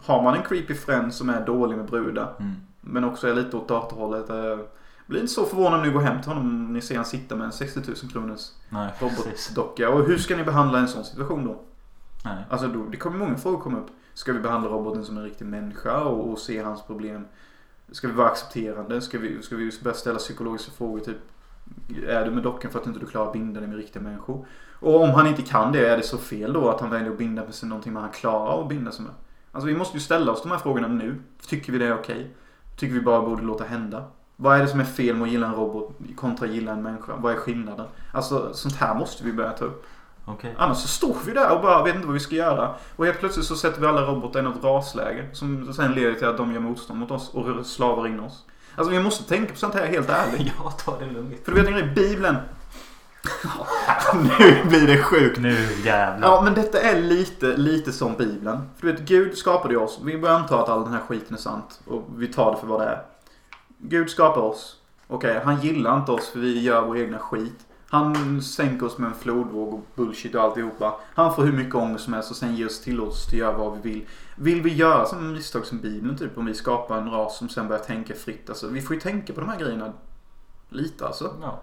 har 0.03 0.23
man 0.23 0.35
en 0.35 0.43
creepy 0.43 0.75
friend 0.75 1.15
som 1.15 1.29
är 1.31 1.47
dålig 1.47 1.77
med 1.77 1.87
brudar 1.87 2.35
Mm. 2.41 2.53
men 2.81 3.05
också 3.05 3.29
är 3.29 3.35
lite 3.35 3.57
åt 3.57 3.69
datorhållet. 3.69 4.31
Eh, 4.31 4.59
blir 5.07 5.21
inte 5.21 5.33
så 5.33 5.45
förvånad 5.45 5.81
när 5.81 5.87
ni 5.87 5.93
går 5.93 6.01
hem 6.01 6.21
till 6.23 6.29
honom 6.33 6.67
och 6.67 6.73
ni 6.73 6.81
ser 6.81 6.97
han 6.97 7.05
sitta 7.05 7.37
med 7.37 7.45
en 7.45 7.53
60 7.53 7.81
000 7.87 7.97
kronors 8.13 8.41
robotdocka. 9.01 9.91
Och 9.91 10.05
hur 10.07 10.19
ska 10.19 10.37
ni 10.37 10.45
behandla 10.45 10.79
en 10.79 10.89
sån 10.89 11.05
situation 11.05 11.45
då? 11.47 11.61
Nej. 12.25 12.45
Alltså 12.49 12.69
då, 12.69 12.85
det 12.91 12.97
kommer 12.97 13.19
många 13.19 13.37
frågor 13.37 13.59
komma 13.59 13.79
upp. 13.79 13.91
Ska 14.15 14.33
vi 14.33 14.41
behandla 14.41 14.71
roboten 14.71 15.05
som 15.05 15.19
en 15.19 15.25
riktig 15.25 15.45
människa 15.45 16.01
och, 16.01 16.31
och 16.31 16.39
se 16.39 16.63
hans 16.63 16.83
problem? 16.83 17.27
Ska 17.93 18.09
vi 18.09 18.15
vara 18.15 18.29
accepterande? 18.29 19.01
Ska 19.01 19.19
vi, 19.19 19.43
ska 19.43 19.57
vi 19.57 19.71
börja 19.83 19.97
ställa 19.97 20.19
psykologiska 20.19 20.73
frågor 20.73 21.01
typ 21.01 21.17
Är 22.07 22.25
du 22.25 22.31
med 22.31 22.43
dockan 22.43 22.71
för 22.71 22.79
att 22.79 22.87
inte 22.87 23.01
du 23.01 23.07
klarar 23.07 23.27
att 23.27 23.33
binda 23.33 23.61
dig 23.61 23.69
med 23.69 23.79
riktiga 23.79 24.03
människor? 24.03 24.47
Och 24.81 25.03
om 25.03 25.11
han 25.11 25.27
inte 25.27 25.43
kan 25.43 25.73
det, 25.73 25.89
är 25.89 25.97
det 25.97 26.03
så 26.03 26.19
fel 26.19 26.53
då 26.53 26.71
att 26.71 26.81
han 26.81 26.91
väljer 26.91 27.11
att 27.11 27.19
binda 27.19 27.53
sig 27.53 27.67
med 27.67 27.69
någonting 27.69 27.93
man 27.93 28.11
klarar 28.11 28.63
att 28.63 28.69
binda 28.69 28.93
sig 28.93 29.05
med? 29.05 29.15
Alltså 29.53 29.67
vi 29.67 29.75
måste 29.75 29.97
ju 29.97 30.01
ställa 30.01 30.33
oss 30.33 30.43
de 30.43 30.51
här 30.51 30.59
frågorna 30.59 30.89
nu. 30.89 31.21
Tycker 31.47 31.73
vi 31.73 31.79
det 31.79 31.87
är 31.87 31.95
okej? 31.95 32.31
Tycker 32.77 32.95
vi 32.95 33.01
bara 33.01 33.23
borde 33.23 33.43
låta 33.43 33.65
hända? 33.65 34.05
Vad 34.37 34.57
är 34.57 34.63
det 34.63 34.69
som 34.69 34.81
är 34.81 34.85
fel 34.85 35.17
med 35.17 35.23
att 35.23 35.33
gilla 35.33 35.47
en 35.47 35.55
robot 35.55 35.99
kontra 36.17 36.49
att 36.49 36.55
gilla 36.55 36.73
en 36.73 36.83
människa? 36.83 37.17
Vad 37.17 37.33
är 37.33 37.37
skillnaden? 37.37 37.87
Alltså 38.13 38.55
sånt 38.55 38.75
här 38.75 38.95
måste 38.95 39.25
vi 39.25 39.33
börja 39.33 39.51
ta 39.51 39.65
upp. 39.65 39.87
Okej. 40.25 40.55
Annars 40.59 40.79
så 40.79 40.89
står 40.89 41.17
vi 41.27 41.33
där 41.33 41.51
och 41.51 41.63
bara 41.63 41.83
vet 41.83 41.95
inte 41.95 42.07
vad 42.07 42.15
vi 42.15 42.21
ska 42.21 42.35
göra. 42.35 42.75
Och 42.97 43.07
helt 43.07 43.19
plötsligt 43.19 43.47
så 43.47 43.57
sätter 43.57 43.81
vi 43.81 43.87
alla 43.87 44.03
robotar 44.03 44.41
i 44.41 44.43
något 44.43 44.65
rasläge. 44.65 45.29
Som 45.33 45.73
sen 45.75 45.93
leder 45.93 46.15
till 46.15 46.27
att 46.27 46.37
de 46.37 46.53
gör 46.53 46.61
motstånd 46.61 47.01
mot 47.01 47.11
oss 47.11 47.31
och 47.35 47.67
slavar 47.67 48.07
in 48.07 48.21
oss. 48.21 48.45
Alltså 48.77 48.93
vi 48.93 49.01
måste 49.01 49.25
tänka 49.25 49.53
på 49.53 49.59
sånt 49.59 49.75
här 49.75 49.87
helt 49.87 50.11
ärligt. 50.11 50.53
Ja, 50.65 50.71
ta 50.71 50.99
det 50.99 51.07
lugnt. 51.07 51.45
För 51.45 51.53
du 51.53 51.61
vet 51.61 51.69
en 51.69 51.75
grej, 51.75 51.93
Bibeln. 51.95 52.37
nu 54.15 54.69
blir 54.69 54.87
det 54.87 55.03
sjukt. 55.03 55.39
Nu 55.39 55.69
jävlar. 55.85 56.29
Ja 56.29 56.41
men 56.45 56.55
detta 56.55 56.81
är 56.81 57.01
lite, 57.01 57.57
lite 57.57 57.93
som 57.93 58.15
Bibeln. 58.17 58.61
För 58.77 58.87
du 58.87 58.93
vet, 58.93 59.01
Gud 59.03 59.39
skapade 59.39 59.77
oss. 59.77 60.01
Vi 60.03 60.19
börjar 60.19 60.37
anta 60.37 60.63
att 60.63 60.69
all 60.69 60.85
den 60.85 60.93
här 60.93 61.01
skiten 61.01 61.37
är 61.37 61.41
sant. 61.41 61.81
Och 61.87 62.05
vi 62.17 62.27
tar 62.27 62.53
det 62.53 62.59
för 62.59 62.67
vad 62.67 62.81
det 62.81 62.87
är. 62.87 63.03
Gud 63.79 64.11
skapar 64.11 64.41
oss. 64.41 64.77
Okej, 65.09 65.41
han 65.45 65.61
gillar 65.61 65.97
inte 65.97 66.13
oss 66.13 66.29
för 66.29 66.39
vi 66.39 66.63
gör 66.63 66.83
vår 66.83 66.99
egna 66.99 67.19
skit. 67.19 67.67
Han 67.93 68.43
sänker 68.43 68.87
oss 68.87 68.99
med 68.99 69.09
en 69.09 69.15
flodvåg 69.15 69.75
och 69.75 69.87
bullshit 69.95 70.35
och 70.35 70.43
alltihopa. 70.43 71.01
Han 71.15 71.35
får 71.35 71.45
hur 71.45 71.53
mycket 71.53 71.75
ångest 71.75 72.05
som 72.05 72.13
helst 72.13 72.31
och 72.31 72.37
sen 72.37 72.57
ger 72.57 72.67
oss 72.67 72.81
tillåtelse 72.81 73.29
att 73.29 73.33
göra 73.33 73.59
vad 73.59 73.79
vi 73.83 73.91
vill. 73.91 74.07
Vill 74.37 74.63
vi 74.63 74.75
göra 74.75 75.07
samma 75.07 75.23
misstag 75.23 75.67
som 75.67 75.81
Bibeln 75.81 76.17
typ 76.17 76.39
om 76.39 76.47
vi 76.47 76.55
skapar 76.55 76.99
en 76.99 77.11
ras 77.11 77.39
som 77.39 77.49
sen 77.49 77.69
börjar 77.69 77.83
tänka 77.83 78.15
fritt. 78.15 78.49
Alltså, 78.49 78.69
vi 78.69 78.83
får 78.83 78.95
ju 78.95 79.01
tänka 79.01 79.33
på 79.33 79.41
de 79.41 79.49
här 79.49 79.59
grejerna 79.59 79.93
lite 80.69 81.07
alltså. 81.07 81.37
Ja. 81.43 81.63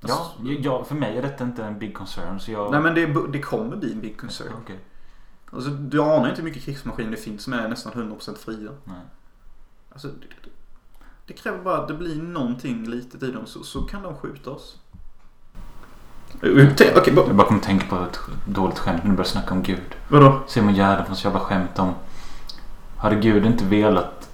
Alltså, 0.00 0.32
Ja, 0.42 0.52
ja, 0.60 0.84
för 0.84 0.94
mig 0.94 1.18
är 1.18 1.22
detta 1.22 1.44
inte 1.44 1.64
en 1.64 1.78
big 1.78 1.94
concern 1.96 2.40
så 2.40 2.50
jag... 2.50 2.70
Nej 2.70 2.80
men 2.80 2.94
det, 2.94 3.32
det 3.32 3.40
kommer 3.40 3.76
bli 3.76 3.92
en 3.92 4.00
big 4.00 4.20
concern. 4.20 4.52
Okej. 4.62 4.80
Alltså, 5.50 5.70
du 5.70 6.02
anar 6.02 6.28
inte 6.28 6.42
hur 6.42 6.48
mycket 6.48 6.62
krigsmaskiner 6.62 7.10
det 7.10 7.16
finns 7.16 7.42
som 7.42 7.52
är 7.52 7.68
nästan 7.68 7.92
100% 7.92 8.36
fria. 8.36 8.70
Nej. 8.84 8.96
Alltså, 9.92 10.08
det, 10.08 10.26
det, 10.44 10.50
Det 11.26 11.32
kräver 11.32 11.58
bara 11.64 11.78
att 11.78 11.88
det 11.88 11.94
blir 11.94 12.22
någonting 12.22 12.88
litet 12.88 13.22
i 13.22 13.30
dem 13.30 13.46
så, 13.46 13.62
så 13.62 13.82
kan 13.82 14.02
de 14.02 14.16
skjuta 14.16 14.50
oss. 14.50 14.78
Okej, 16.36 16.66
okay, 16.72 17.14
Jag 17.16 17.36
bara 17.36 17.46
kom 17.46 17.56
att 17.56 17.62
tänka 17.62 17.86
på 17.86 17.96
ett 17.96 18.18
dåligt 18.46 18.78
skämt 18.78 19.02
när 19.02 19.10
du 19.10 19.16
började 19.16 19.30
snacka 19.30 19.54
om 19.54 19.62
Gud. 19.62 19.96
vadå? 20.08 20.40
Simon 20.46 20.74
Gärdenfors 20.74 21.24
jävla 21.24 21.40
skämt 21.40 21.78
om. 21.78 21.94
Hade 22.98 23.16
Gud 23.16 23.46
inte 23.46 23.64
velat 23.64 24.28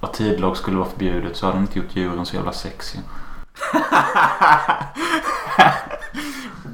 att 0.00 0.14
tidlag 0.14 0.56
skulle 0.56 0.76
vara 0.76 0.88
förbjudet 0.88 1.36
så 1.36 1.46
hade 1.46 1.58
han 1.58 1.66
inte 1.66 1.78
gjort 1.78 1.96
djuren 1.96 2.26
så 2.26 2.36
jävla 2.36 2.52
sexiga. 2.52 3.02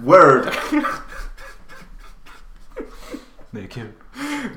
Word! 0.04 0.42
Det 3.50 3.60
är 3.60 3.66
kul. 3.66 3.88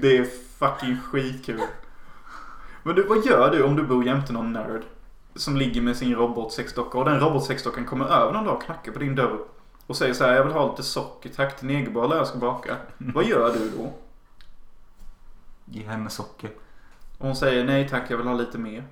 Det 0.02 0.18
är 0.18 0.26
fucking 0.60 0.98
skitkul. 1.02 1.62
Men 2.84 2.96
du, 2.96 3.04
vad 3.04 3.26
gör 3.26 3.52
du 3.52 3.64
om 3.64 3.76
du 3.76 3.84
bor 3.84 4.06
jämte 4.06 4.34
någon 4.34 4.54
nörd? 4.54 4.82
Som 5.36 5.58
ligger 5.58 5.82
med 5.82 5.98
sin 5.98 6.16
robotsexdocka 6.16 6.98
och 6.98 7.06
den 7.06 7.20
robotsexdockan 7.20 7.86
kommer 7.86 8.06
över 8.06 8.34
någon 8.34 8.46
dag 8.46 8.56
och 8.56 8.64
knackar 8.64 8.92
på 8.92 9.00
din 9.00 9.16
dörr. 9.16 9.40
Och 9.90 9.96
säger 9.96 10.14
så 10.14 10.24
här, 10.24 10.36
jag 10.36 10.44
vill 10.44 10.54
ha 10.54 10.70
lite 10.70 10.84
socker 10.84 11.30
tack 11.30 11.58
till 11.58 11.68
negerbollar 11.68 12.18
jag 12.18 12.28
ska 12.28 12.38
baka. 12.38 12.78
Vad 12.98 13.26
gör 13.26 13.54
du 13.54 13.70
då? 13.70 13.94
Ge 15.66 15.84
henne 15.84 16.10
socker. 16.10 16.52
Och 17.18 17.26
hon 17.26 17.36
säger 17.36 17.66
nej 17.66 17.90
tack 17.90 18.12
jag 18.12 18.18
vill 18.18 18.28
ha 18.28 18.34
lite 18.34 18.58
mer. 18.58 18.88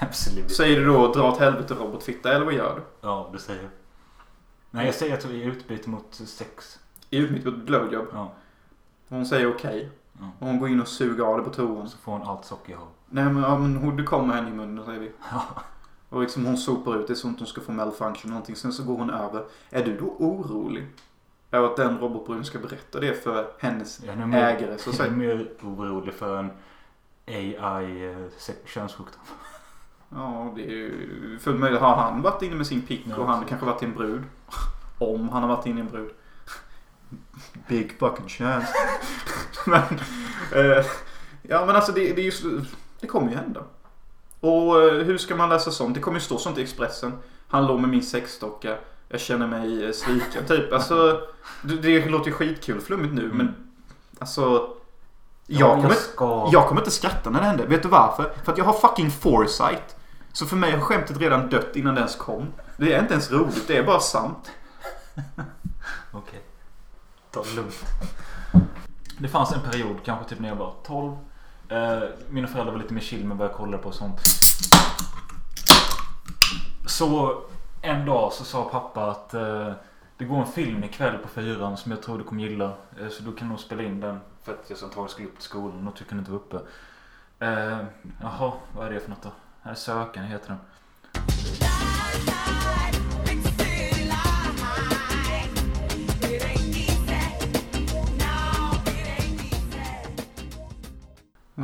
Absolut. 0.00 0.56
Säger 0.56 0.80
du 0.80 0.86
då 0.86 1.12
dra 1.12 1.32
åt 1.32 1.38
helvete 1.38 1.74
robotfitta 1.74 2.34
eller 2.34 2.44
vad 2.44 2.54
gör 2.54 2.74
du? 2.76 2.82
Ja, 3.08 3.30
det 3.32 3.38
säger 3.38 3.62
jag. 3.62 3.70
Nej, 4.70 4.86
jag 4.86 4.94
säger 4.94 5.14
att 5.14 5.24
vi 5.24 5.42
är 5.42 5.46
utbyte 5.46 5.90
mot 5.90 6.14
sex. 6.14 6.78
I 7.10 7.16
utbyte 7.16 7.50
mot 7.50 7.66
blowjob. 7.66 8.06
Ja. 8.12 8.32
Hon 9.08 9.26
säger 9.26 9.54
okej. 9.54 9.90
Ja. 10.12 10.30
Och 10.38 10.46
hon 10.46 10.58
går 10.58 10.68
in 10.68 10.80
och 10.80 10.88
suger 10.88 11.24
av 11.24 11.38
det 11.38 11.44
på 11.44 11.50
toan. 11.50 11.88
Så 11.88 11.98
får 11.98 12.12
hon 12.12 12.22
allt 12.22 12.44
socker 12.44 12.72
jag 12.72 12.78
har. 12.78 12.88
Nej 13.08 13.24
men, 13.24 13.42
ja, 13.42 13.58
men 13.58 13.96
du 13.96 14.04
kommer 14.04 14.34
henne 14.34 14.48
i 14.48 14.52
munnen 14.52 14.84
säger 14.84 15.00
vi. 15.00 15.12
Ja. 15.30 15.62
Och 16.14 16.20
liksom 16.20 16.46
hon 16.46 16.56
sopar 16.56 16.96
ut 17.00 17.06
det 17.06 17.16
så 17.16 17.28
att 17.28 17.38
hon 17.38 17.46
ska 17.46 17.60
få 17.60 17.72
malfunction 17.72 18.22
eller 18.24 18.30
någonting. 18.30 18.56
Sen 18.56 18.72
så 18.72 18.82
går 18.84 18.96
hon 18.98 19.10
över. 19.10 19.44
Är 19.70 19.84
du 19.84 19.98
då 19.98 20.04
orolig? 20.18 20.86
Över 21.50 21.66
att 21.68 21.76
den 21.76 21.98
robotbruden 21.98 22.44
ska 22.44 22.58
berätta 22.58 23.00
det 23.00 23.22
för 23.22 23.50
hennes 23.58 24.02
Jag 24.04 24.18
är 24.18 24.26
mer, 24.26 24.42
ägare 24.44 24.78
så 24.78 24.90
att 24.90 24.98
jag 24.98 25.06
är 25.06 25.10
mer 25.10 25.48
orolig 25.62 26.14
för 26.14 26.38
en 26.38 26.50
AI 27.26 28.10
eh, 28.10 28.16
könssjukdom. 28.64 29.20
Ja, 30.08 30.52
det 30.56 30.62
är 30.64 30.70
ju 30.70 31.38
fullt 31.40 31.60
möjligt. 31.60 31.80
Har 31.80 31.96
han 31.96 32.22
varit 32.22 32.42
inne 32.42 32.54
med 32.56 32.66
sin 32.66 32.82
pick 32.82 33.06
och 33.18 33.26
han 33.26 33.44
kanske 33.44 33.66
varit 33.66 33.82
i 33.82 33.86
en 33.86 33.94
brud. 33.94 34.22
Om 34.98 35.28
han 35.28 35.42
har 35.42 35.56
varit 35.56 35.66
inne 35.66 35.78
i 35.78 35.80
en 35.80 35.88
brud. 35.90 36.10
Big 37.68 37.98
fucking 37.98 38.28
chance. 38.28 38.72
men, 39.66 39.82
eh, 40.52 40.84
ja 41.42 41.66
men 41.66 41.76
alltså 41.76 41.92
det, 41.92 42.00
det 42.12 42.20
är 42.20 42.24
ju 42.24 42.30
så- 42.30 42.60
Det 43.00 43.06
kommer 43.06 43.30
ju 43.30 43.36
hända. 43.36 43.64
Och 44.44 44.82
eh, 44.82 44.92
hur 44.92 45.18
ska 45.18 45.36
man 45.36 45.48
läsa 45.48 45.70
sånt? 45.70 45.94
Det 45.94 46.00
kommer 46.00 46.18
ju 46.18 46.24
stå 46.24 46.38
sånt 46.38 46.58
i 46.58 46.62
Expressen. 46.62 47.12
Han 47.48 47.66
låg 47.66 47.80
med 47.80 47.90
min 47.90 48.02
sexdocka. 48.02 48.76
Jag 49.08 49.20
känner 49.20 49.46
mig 49.46 49.84
eh, 49.84 49.92
sviken 49.92 50.46
typ. 50.46 50.72
Alltså 50.72 51.20
det, 51.62 52.06
låter 52.06 52.26
ju 52.26 52.32
skitkul 52.32 52.80
flummigt 52.80 53.14
nu 53.14 53.30
men 53.32 53.54
alltså. 54.18 54.70
Jag 55.46 55.82
kommer, 55.82 55.94
ska... 55.94 56.48
jag 56.52 56.68
kommer 56.68 56.80
inte 56.80 56.90
skratta 56.90 57.30
när 57.30 57.40
det 57.40 57.46
händer. 57.46 57.66
Vet 57.66 57.82
du 57.82 57.88
varför? 57.88 58.32
För 58.44 58.52
att 58.52 58.58
jag 58.58 58.64
har 58.64 58.72
fucking 58.72 59.10
foresight. 59.10 59.96
Så 60.32 60.46
för 60.46 60.56
mig 60.56 60.72
har 60.72 60.80
skämtet 60.80 61.20
redan 61.20 61.48
dött 61.48 61.76
innan 61.76 61.94
det 61.94 62.00
ens 62.00 62.16
kom. 62.16 62.46
Det 62.76 62.92
är 62.92 63.00
inte 63.00 63.12
ens 63.12 63.30
roligt, 63.32 63.64
det 63.66 63.76
är 63.76 63.82
bara 63.82 64.00
sant. 64.00 64.50
Okej. 66.12 66.40
Ta 67.30 67.42
det 67.42 67.54
lugnt. 67.54 67.84
Det 69.18 69.28
fanns 69.28 69.52
en 69.52 69.60
period, 69.70 69.96
kanske 70.04 70.28
typ 70.28 70.40
när 70.40 70.48
jag 70.48 70.56
var 70.56 70.74
12. 70.86 71.16
Eh, 71.74 72.02
mina 72.28 72.48
föräldrar 72.48 72.72
var 72.72 72.80
lite 72.80 72.94
mer 72.94 73.00
chill 73.00 73.24
med 73.24 73.36
vad 73.36 73.48
jag 73.48 73.54
kollade 73.54 73.82
på 73.82 73.88
och 73.88 73.94
sånt. 73.94 74.20
Så 76.86 77.40
en 77.82 78.06
dag 78.06 78.32
så 78.32 78.44
sa 78.44 78.64
pappa 78.64 79.10
att 79.10 79.34
eh, 79.34 79.72
det 80.16 80.24
går 80.24 80.36
en 80.36 80.46
film 80.46 80.84
ikväll 80.84 81.18
på 81.18 81.28
fyran 81.28 81.76
som 81.76 81.92
jag 81.92 82.02
tror 82.02 82.18
du 82.18 82.24
kommer 82.24 82.42
gilla. 82.42 82.72
Eh, 83.00 83.08
så 83.08 83.22
du 83.22 83.32
kan 83.32 83.48
nog 83.48 83.60
spela 83.60 83.82
in 83.82 84.00
den. 84.00 84.20
För 84.42 84.52
att 84.52 84.70
jag 84.70 84.78
antagligen 84.82 85.08
skulle 85.08 85.28
upp 85.28 85.34
till 85.34 85.44
skolan 85.44 85.88
och 85.88 85.96
tycker 85.96 86.16
inte 86.16 86.30
vara 86.30 86.40
uppe. 86.40 86.56
Eh, 87.38 87.78
jaha, 88.20 88.52
vad 88.76 88.86
är 88.86 88.90
det 88.90 89.00
för 89.00 89.10
något 89.10 89.22
då? 89.22 89.32
Här 89.62 89.70
är 89.70 89.74
Sökaren 89.74 90.26
heter 90.26 90.48
den. 90.48 90.58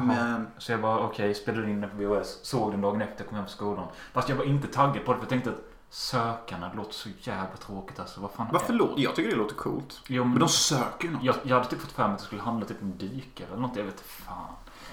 Men 0.07 0.47
Så 0.59 0.73
jag 0.73 0.81
bara 0.81 0.99
okej, 1.01 1.35
spelade 1.35 1.71
in 1.71 1.81
den 1.81 1.91
på 1.91 1.97
VHS. 1.97 2.39
Såg 2.43 2.73
den 2.73 2.81
dagen 2.81 3.01
efter, 3.03 3.25
kom 3.25 3.37
hem 3.37 3.45
från 3.45 3.51
skolan. 3.53 3.87
Fast 4.13 4.29
jag 4.29 4.37
var 4.37 4.45
inte 4.45 4.69
taggad 4.69 5.05
på 5.05 5.13
det 5.13 5.19
för 5.19 5.23
jag 5.25 5.29
tänkte 5.29 5.51
att 5.51 5.57
Sökarna, 5.93 6.71
låter 6.77 6.93
så 6.95 7.09
jävla 7.21 7.57
tråkigt 7.67 8.01
alltså. 8.01 8.21
Vad 8.21 8.31
fan 8.31 8.47
varför 8.53 8.73
låter 8.73 9.03
Jag 9.03 9.15
tycker 9.15 9.31
det 9.31 9.37
låter 9.37 9.55
coolt. 9.55 10.01
Jo, 10.09 10.23
men 10.25 10.31
Men 10.31 10.41
de 10.41 10.49
söker 10.49 11.09
ju 11.09 11.11
något. 11.15 11.23
jag, 11.25 11.35
jag 11.43 11.57
hade 11.57 11.69
typ 11.69 11.81
fått 11.81 11.93
för 11.93 12.03
mig 12.03 12.13
att 12.13 12.19
det 12.19 12.25
skulle 12.25 12.43
handla 12.43 12.67
typ 12.67 12.83
om 12.83 12.99
dykare 12.99 13.47
eller 13.53 13.63
något. 13.63 13.77
Jag 13.77 13.85
vet 13.85 14.01
fan. 14.01 14.47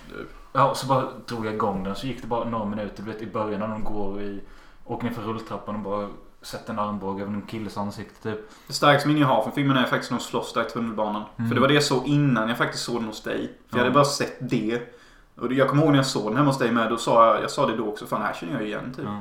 Du. 0.09 0.27
Ja, 0.53 0.75
så 0.75 0.87
bara 0.87 1.05
drog 1.27 1.45
jag 1.45 1.53
igång 1.53 1.83
den. 1.83 1.95
Så 1.95 2.07
gick 2.07 2.21
det 2.21 2.27
bara 2.27 2.49
några 2.49 2.65
minuter. 2.65 3.03
Du 3.03 3.11
vet 3.11 3.21
i 3.21 3.25
början 3.27 3.59
när 3.59 3.67
de 3.67 3.83
går 3.83 4.21
i... 4.21 4.41
Åker 4.85 5.07
ner 5.07 5.13
för 5.13 5.21
rulltrappan 5.21 5.75
och 5.75 5.81
bara 5.81 6.09
sätter 6.41 6.73
en 6.73 6.79
armbåge 6.79 7.21
över 7.23 7.33
en 7.33 7.41
killes 7.41 7.77
ansikte 7.77 8.31
typ. 8.31 8.39
Det 8.67 8.73
starkaste 8.73 9.07
minne 9.07 9.19
jag 9.19 9.27
har 9.27 9.43
från 9.43 9.53
filmen 9.53 9.77
är 9.77 9.83
faktiskt 9.85 10.11
när 10.11 10.17
de 10.17 10.23
slåss 10.23 10.53
där 10.53 10.61
i 10.65 10.69
tunnelbanan. 10.69 11.23
Mm. 11.37 11.49
För 11.49 11.55
det 11.55 11.61
var 11.61 11.67
det 11.67 11.73
jag 11.73 11.83
såg 11.83 12.07
innan 12.07 12.49
jag 12.49 12.57
faktiskt 12.57 12.83
såg 12.83 12.95
den 12.95 13.05
hos 13.05 13.23
dig. 13.23 13.37
För 13.69 13.77
jag 13.77 13.79
Ja. 13.79 13.83
hade 13.83 13.93
bara 13.93 14.05
sett 14.05 14.49
det. 14.49 14.96
Och 15.41 15.53
jag 15.53 15.69
kommer 15.69 15.83
ihåg 15.83 15.91
när 15.91 15.97
jag 15.97 16.05
såg 16.05 16.25
den 16.31 16.37
hemma 16.37 16.49
hos 16.49 16.57
dig 16.57 16.71
med. 16.71 16.89
Då 16.89 16.97
sa 16.97 17.25
jag, 17.33 17.43
jag 17.43 17.51
sa 17.51 17.65
det 17.65 17.77
då 17.77 17.87
också. 17.89 18.05
Fan, 18.05 18.21
här 18.21 18.33
känner 18.33 18.53
jag 18.53 18.63
igen 18.63 18.93
typ. 18.95 19.05
Ja. 19.05 19.17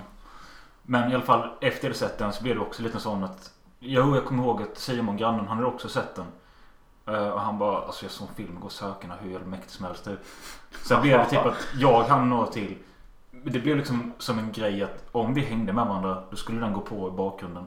Men 0.82 1.10
i 1.10 1.14
alla 1.14 1.24
fall 1.24 1.48
efter 1.60 1.84
jag 1.84 1.88
hade 1.90 1.98
sett 1.98 2.18
den 2.18 2.32
så 2.32 2.42
blev 2.42 2.54
det 2.54 2.60
också 2.62 2.82
lite 2.82 3.00
sån 3.00 3.24
att 3.24 3.52
Jo, 3.80 4.14
jag 4.14 4.24
kommer 4.24 4.42
ihåg 4.42 4.62
att 4.62 4.78
Simon, 4.78 5.16
grannen, 5.16 5.46
han 5.48 5.56
hade 5.56 5.68
också 5.68 5.88
sett 5.88 6.14
den. 6.14 6.26
Eh, 7.14 7.28
och 7.28 7.40
han 7.40 7.58
bara, 7.58 7.78
alltså 7.82 8.04
jag 8.04 8.12
såg 8.12 8.28
en 8.28 8.34
film, 8.34 8.60
gå 8.60 8.68
sökarna 8.68 9.14
hur 9.20 9.30
jävla 9.30 9.46
mäktigt 9.46 9.72
som 9.72 9.86
helst 9.86 10.04
typ. 10.04 10.18
Sen 10.86 11.02
blev 11.02 11.18
det 11.18 11.24
typ 11.30 11.46
att 11.46 11.66
jag, 11.78 12.02
han 12.02 12.30
några 12.30 12.46
till. 12.46 12.76
Det 13.44 13.60
blev 13.60 13.76
liksom 13.76 14.12
som 14.18 14.38
en 14.38 14.52
grej 14.52 14.82
att 14.82 15.04
om 15.12 15.34
vi 15.34 15.40
hängde 15.40 15.72
med 15.72 15.86
varandra 15.86 16.22
då 16.30 16.36
skulle 16.36 16.60
den 16.60 16.72
gå 16.72 16.80
på 16.80 17.08
i 17.08 17.10
bakgrunden. 17.10 17.64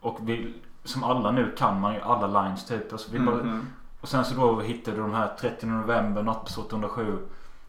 Och 0.00 0.18
vi, 0.20 0.54
som 0.84 1.04
alla 1.04 1.30
nu 1.30 1.54
kan 1.58 1.80
man 1.80 1.94
ju 1.94 2.00
alla 2.00 2.42
lines 2.42 2.66
typ. 2.66 2.92
Alltså 2.92 3.12
vi 3.12 3.18
bara, 3.20 3.36
Mhm. 3.36 3.66
och 4.00 4.08
sen 4.08 4.24
så 4.24 4.34
då 4.34 4.60
hittade 4.60 4.96
de 4.96 5.14
här 5.14 5.28
30 5.40 5.66
november, 5.66 6.22
Nattbuss 6.22 6.58
807. 6.58 7.18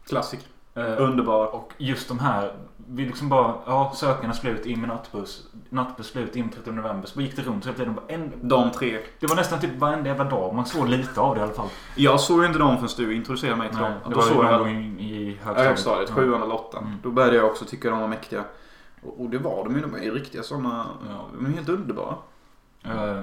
Klassiker. 0.08 0.46
Eh, 0.74 1.02
Underbar. 1.02 1.54
och 1.54 1.72
just 1.78 2.08
de 2.08 2.18
här, 2.18 2.52
vi 2.76 3.06
liksom 3.06 3.28
bara, 3.28 3.54
ja 3.66 3.92
sökarna 3.94 4.32
slut, 4.34 4.66
in 4.66 4.80
med 4.80 4.88
nattbuss. 4.88 5.46
Nattbuss 5.68 6.06
slut, 6.06 6.36
in 6.36 6.48
30 6.50 6.70
november. 6.72 7.08
Så 7.08 7.20
gick 7.20 7.36
det 7.36 7.42
runt 7.42 7.66
hela 7.66 7.76
tiden. 7.76 7.94
Bara 7.94 8.04
en, 8.08 8.32
De 8.48 8.70
tre. 8.70 8.98
det 9.20 9.26
var 9.26 9.36
nästan 9.36 9.60
typ 9.60 9.78
varenda 9.78 10.08
jävla 10.08 10.24
dag. 10.24 10.54
Man 10.54 10.66
såg 10.66 10.88
lite 10.88 11.20
av 11.20 11.34
det 11.34 11.40
i 11.40 11.44
alla 11.44 11.52
fall. 11.52 11.68
Jag 11.96 12.20
såg 12.20 12.40
ju 12.40 12.46
inte 12.46 12.58
dem 12.58 12.76
förrän 12.88 13.08
du 13.08 13.14
introducerade 13.16 13.56
mig 13.56 13.68
till 13.68 13.78
Nej, 13.78 13.90
dem. 13.90 14.00
det 14.04 14.10
Då 14.10 14.16
var 14.16 14.22
såg 14.22 14.36
någon 14.36 14.46
jag 14.46 14.58
gång 14.60 14.68
i, 15.00 15.38
högstadiet. 15.42 15.66
högstadiet, 15.66 16.08
Ja. 16.08 16.14
sjuan 16.14 16.42
eller 16.42 16.54
åttan. 16.54 16.84
Mm. 16.84 16.98
Då 17.02 17.10
började 17.10 17.36
jag 17.36 17.46
också 17.46 17.64
tycka 17.64 17.90
de 17.90 18.00
var 18.00 18.08
mäktiga. 18.08 18.44
Och, 19.02 19.20
och 19.20 19.30
det 19.30 19.38
var 19.38 19.64
de 19.64 19.74
ju. 19.74 19.80
De 19.80 19.94
är 19.94 20.02
ju 20.02 20.14
riktiga 20.14 20.42
sådana. 20.42 20.86
Ja. 21.08 21.26
De 21.38 21.46
är 21.46 21.50
helt 21.50 21.68
underbara. 21.68 22.14
Eh, 22.84 23.22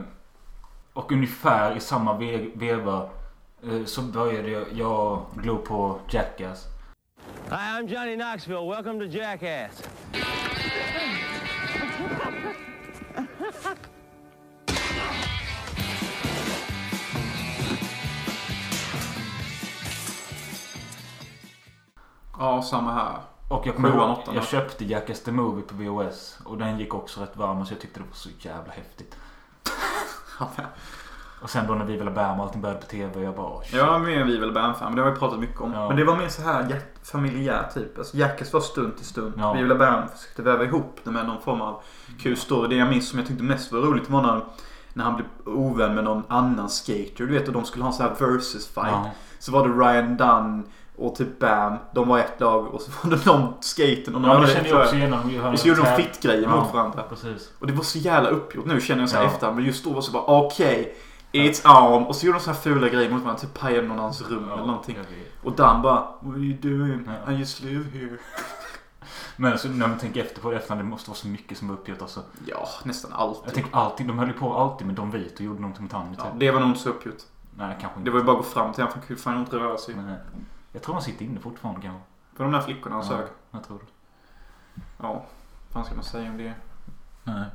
och 0.94 1.12
ungefär 1.12 1.76
i 1.76 1.80
samma 1.80 2.14
ve- 2.18 2.50
veva 2.56 3.10
så 3.86 4.02
började 4.02 4.50
jag, 4.50 4.66
jag 4.74 5.26
glo 5.36 5.58
på 5.58 6.00
Jackass. 6.10 6.66
Hi, 7.50 7.56
I'm 7.56 7.88
Johnny 7.88 8.16
Knoxville. 8.16 8.70
Welcome 8.70 9.00
to 9.00 9.06
Jackass. 9.06 9.84
Ja, 22.38 22.62
samma 22.62 22.94
här. 22.94 23.18
Och 23.48 23.68
jag 23.68 23.76
kommer 23.76 23.90
ihåg, 23.90 24.18
jag 24.36 24.48
köpte 24.48 24.86
Jackass 24.86 25.24
the 25.24 25.32
Movie 25.32 25.64
på 25.64 25.76
VHS. 25.76 26.40
Och 26.46 26.58
den 26.58 26.80
gick 26.80 26.94
också 26.94 27.22
rätt 27.22 27.38
varm 27.38 27.66
så 27.66 27.74
jag 27.74 27.82
tyckte 27.82 28.00
det 28.00 28.06
var 28.06 28.16
så 28.16 28.30
jävla 28.40 28.74
häftigt. 28.74 29.16
Och 31.42 31.50
sen 31.50 31.68
då 31.68 31.74
när 31.74 31.86
Vi 31.86 31.98
vill 31.98 32.08
ha 32.08 32.14
Bam 32.16 32.40
och 32.40 32.46
allting 32.46 32.62
började 32.62 32.82
på 32.82 32.88
TV. 32.88 33.22
Jag 33.22 33.36
bara 33.36 33.64
shit. 33.64 33.74
Jag 33.76 33.96
är 33.96 34.00
mer 34.00 34.24
Vi 34.24 34.38
väl 34.38 34.52
Bam 34.52 34.74
fan, 34.76 34.86
men 34.88 34.96
det 34.96 35.02
har 35.02 35.12
vi 35.12 35.18
pratat 35.18 35.40
mycket 35.40 35.62
om. 35.62 35.74
Ja. 35.74 35.88
Men 35.88 35.98
det 35.98 36.04
var 36.04 36.16
mer 36.18 36.28
så 36.28 36.42
här 36.42 36.82
familjärt 37.04 37.74
typ. 37.74 37.98
Alltså 37.98 38.18
Jackass 38.18 38.54
var 38.54 38.60
stund 38.62 38.98
till 38.98 39.06
stund. 39.06 39.34
Ja. 39.38 39.54
Vi 39.54 39.64
väl 39.64 39.78
Bam 39.78 40.08
försökte 40.18 40.42
väva 40.42 40.64
ihop 40.64 41.00
det 41.04 41.12
med 41.12 41.26
någon 41.26 41.42
form 41.42 41.62
av 41.62 41.82
kul 42.22 42.38
story. 42.38 42.68
Det 42.70 42.76
jag 42.76 42.90
minns 42.90 43.10
som 43.10 43.20
jag 43.20 43.28
tyckte 43.28 43.44
mest 43.44 43.72
var 43.72 43.80
roligt 43.80 44.10
var 44.10 44.22
när, 44.22 44.42
när 44.94 45.04
han 45.04 45.16
blev 45.16 45.28
ovän 45.46 45.96
med 45.96 46.04
någon 46.04 46.24
annan 46.28 46.70
skater. 46.70 47.14
Du 47.18 47.26
vet 47.28 47.48
och 47.48 47.54
de 47.54 47.66
skulle 47.66 47.84
ha 47.84 47.90
en 47.92 47.98
sån 47.98 48.06
här 48.06 48.16
versus 48.28 48.68
fight. 48.68 48.88
Ja. 48.92 49.10
Så 49.40 49.52
var 49.52 49.68
det 49.68 49.74
Ryan 49.74 50.18
Dunn 50.18 50.64
och 50.98 51.16
typ 51.16 51.40
Bam. 51.40 51.74
De 51.94 52.08
var 52.08 52.20
ett 52.20 52.40
lag 52.40 52.74
och 52.74 52.82
så 52.82 52.92
var 53.04 53.12
det 53.18 53.26
någon 53.26 53.54
skaten 53.60 54.16
och 54.16 54.22
någon 54.22 54.24
Ja, 54.24 54.36
annan 54.36 54.42
det 54.48 54.54
känner 54.54 54.70
jag 54.70 54.82
också 54.82 54.96
igen. 54.96 55.10
när 55.10 55.24
vi 55.26 55.38
hör 55.38 55.54
Och 55.54 55.60
så 55.60 55.68
gjorde 55.68 55.82
de 55.82 55.96
fittgrejer 56.04 56.42
Ja. 56.44 56.56
mot 56.56 56.74
varandra. 56.74 57.04
Precis. 57.10 57.52
Och 57.60 57.68
det 57.68 57.74
var 57.74 57.84
så 57.84 57.98
jävla 57.98 58.30
uppgjort. 58.30 58.66
Nu 58.66 58.82
känner 58.82 59.02
jag 59.02 59.10
så 59.10 59.16
här 59.18 59.24
Ja. 59.24 59.30
efter. 59.30 59.52
Men 59.52 59.64
just 59.66 59.84
då 59.84 59.90
var 59.94 60.02
så 60.02 60.12
bara 60.12 60.24
okej. 60.24 60.96
It's 61.32 61.88
on. 61.96 62.06
Och 62.06 62.16
så 62.16 62.26
gjorde 62.26 62.38
de 62.40 62.44
så 62.44 62.52
här 62.52 62.58
fula 62.58 62.90
grejer 62.90 63.10
mot 63.12 63.22
varandra. 63.22 63.42
Typ 63.42 63.54
pajade 63.60 63.88
någon 63.88 64.00
annans 64.00 64.22
rum 64.22 64.52
eller 64.52 64.66
någonting. 64.66 64.96
jag. 64.96 65.06
Och 65.44 65.52
Dan 65.56 65.82
bara 65.82 66.00
What 66.20 66.34
are 66.36 66.40
you 66.40 66.58
doing? 66.58 67.10
I 67.30 67.32
just 67.34 67.62
live 67.62 68.00
here. 68.00 68.18
Men 69.36 69.52
alltså, 69.52 69.68
när 69.68 69.88
man 69.88 69.98
tänker 69.98 70.24
efter 70.26 70.42
på 70.42 70.52
det 70.52 70.58
efterhand, 70.58 70.82
det 70.82 70.90
måste 70.90 71.10
vara 71.10 71.18
så 71.18 71.28
mycket 71.28 71.58
som 71.58 71.68
var 71.68 71.76
uppgjort 71.76 72.02
alltså. 72.02 72.24
Ja, 72.46 72.68
nästan 72.84 73.12
Jag 73.12 73.20
alltid. 73.20 73.54
tänker 73.54 73.76
alltid, 73.76 74.08
de 74.08 74.20
höll 74.20 74.28
ju 74.28 74.34
på 74.34 74.58
alltid 74.58 74.88
med 74.88 74.96
Don 74.96 75.12
Vito 75.12 75.36
och 75.36 75.42
gjorde 75.42 75.62
någonting 75.62 75.88
Tanny 75.88 76.16
typ. 76.16 76.26
Ja, 76.26 76.32
det 76.38 76.52
var 76.52 76.60
nog 76.60 76.70
inte 76.70 76.80
så 76.82 76.90
uppgjort. 76.90 77.18
Nej, 77.58 77.78
kanske 77.82 78.00
inte. 78.00 78.08
Det 78.10 78.12
var 78.14 78.20
ju 78.20 78.26
bara 78.26 78.38
att 78.38 78.44
gå 78.44 78.50
fram 78.50 78.74
till 78.74 78.84
honom 78.84 78.92
för 78.92 79.00
han 79.00 79.08
kunde 79.08 79.22
fan 79.22 79.40
inte 79.40 79.56
röra 79.60 79.78
sig. 79.78 79.96
Men, 79.96 80.16
jag 80.72 80.82
tror 80.84 80.94
han 80.94 81.04
sitter 81.04 81.26
inne 81.26 81.40
fortfarande 81.40 81.82
kanske. 81.82 82.02
För 82.36 82.44
de 82.44 82.54
där 82.54 82.62
flickorna 82.62 82.96
han 82.96 83.06
Ja, 83.06 83.10
sög. 83.18 83.28
jag 83.52 83.64
tror 83.64 83.78
det. 83.80 83.86
Ja, 84.98 85.08
vad 85.14 85.24
fan 85.74 85.86
ska 85.86 85.96
man 85.96 86.04
säga 86.04 86.30
om 86.32 86.38
det? 86.38 86.54
Nej. 87.24 87.46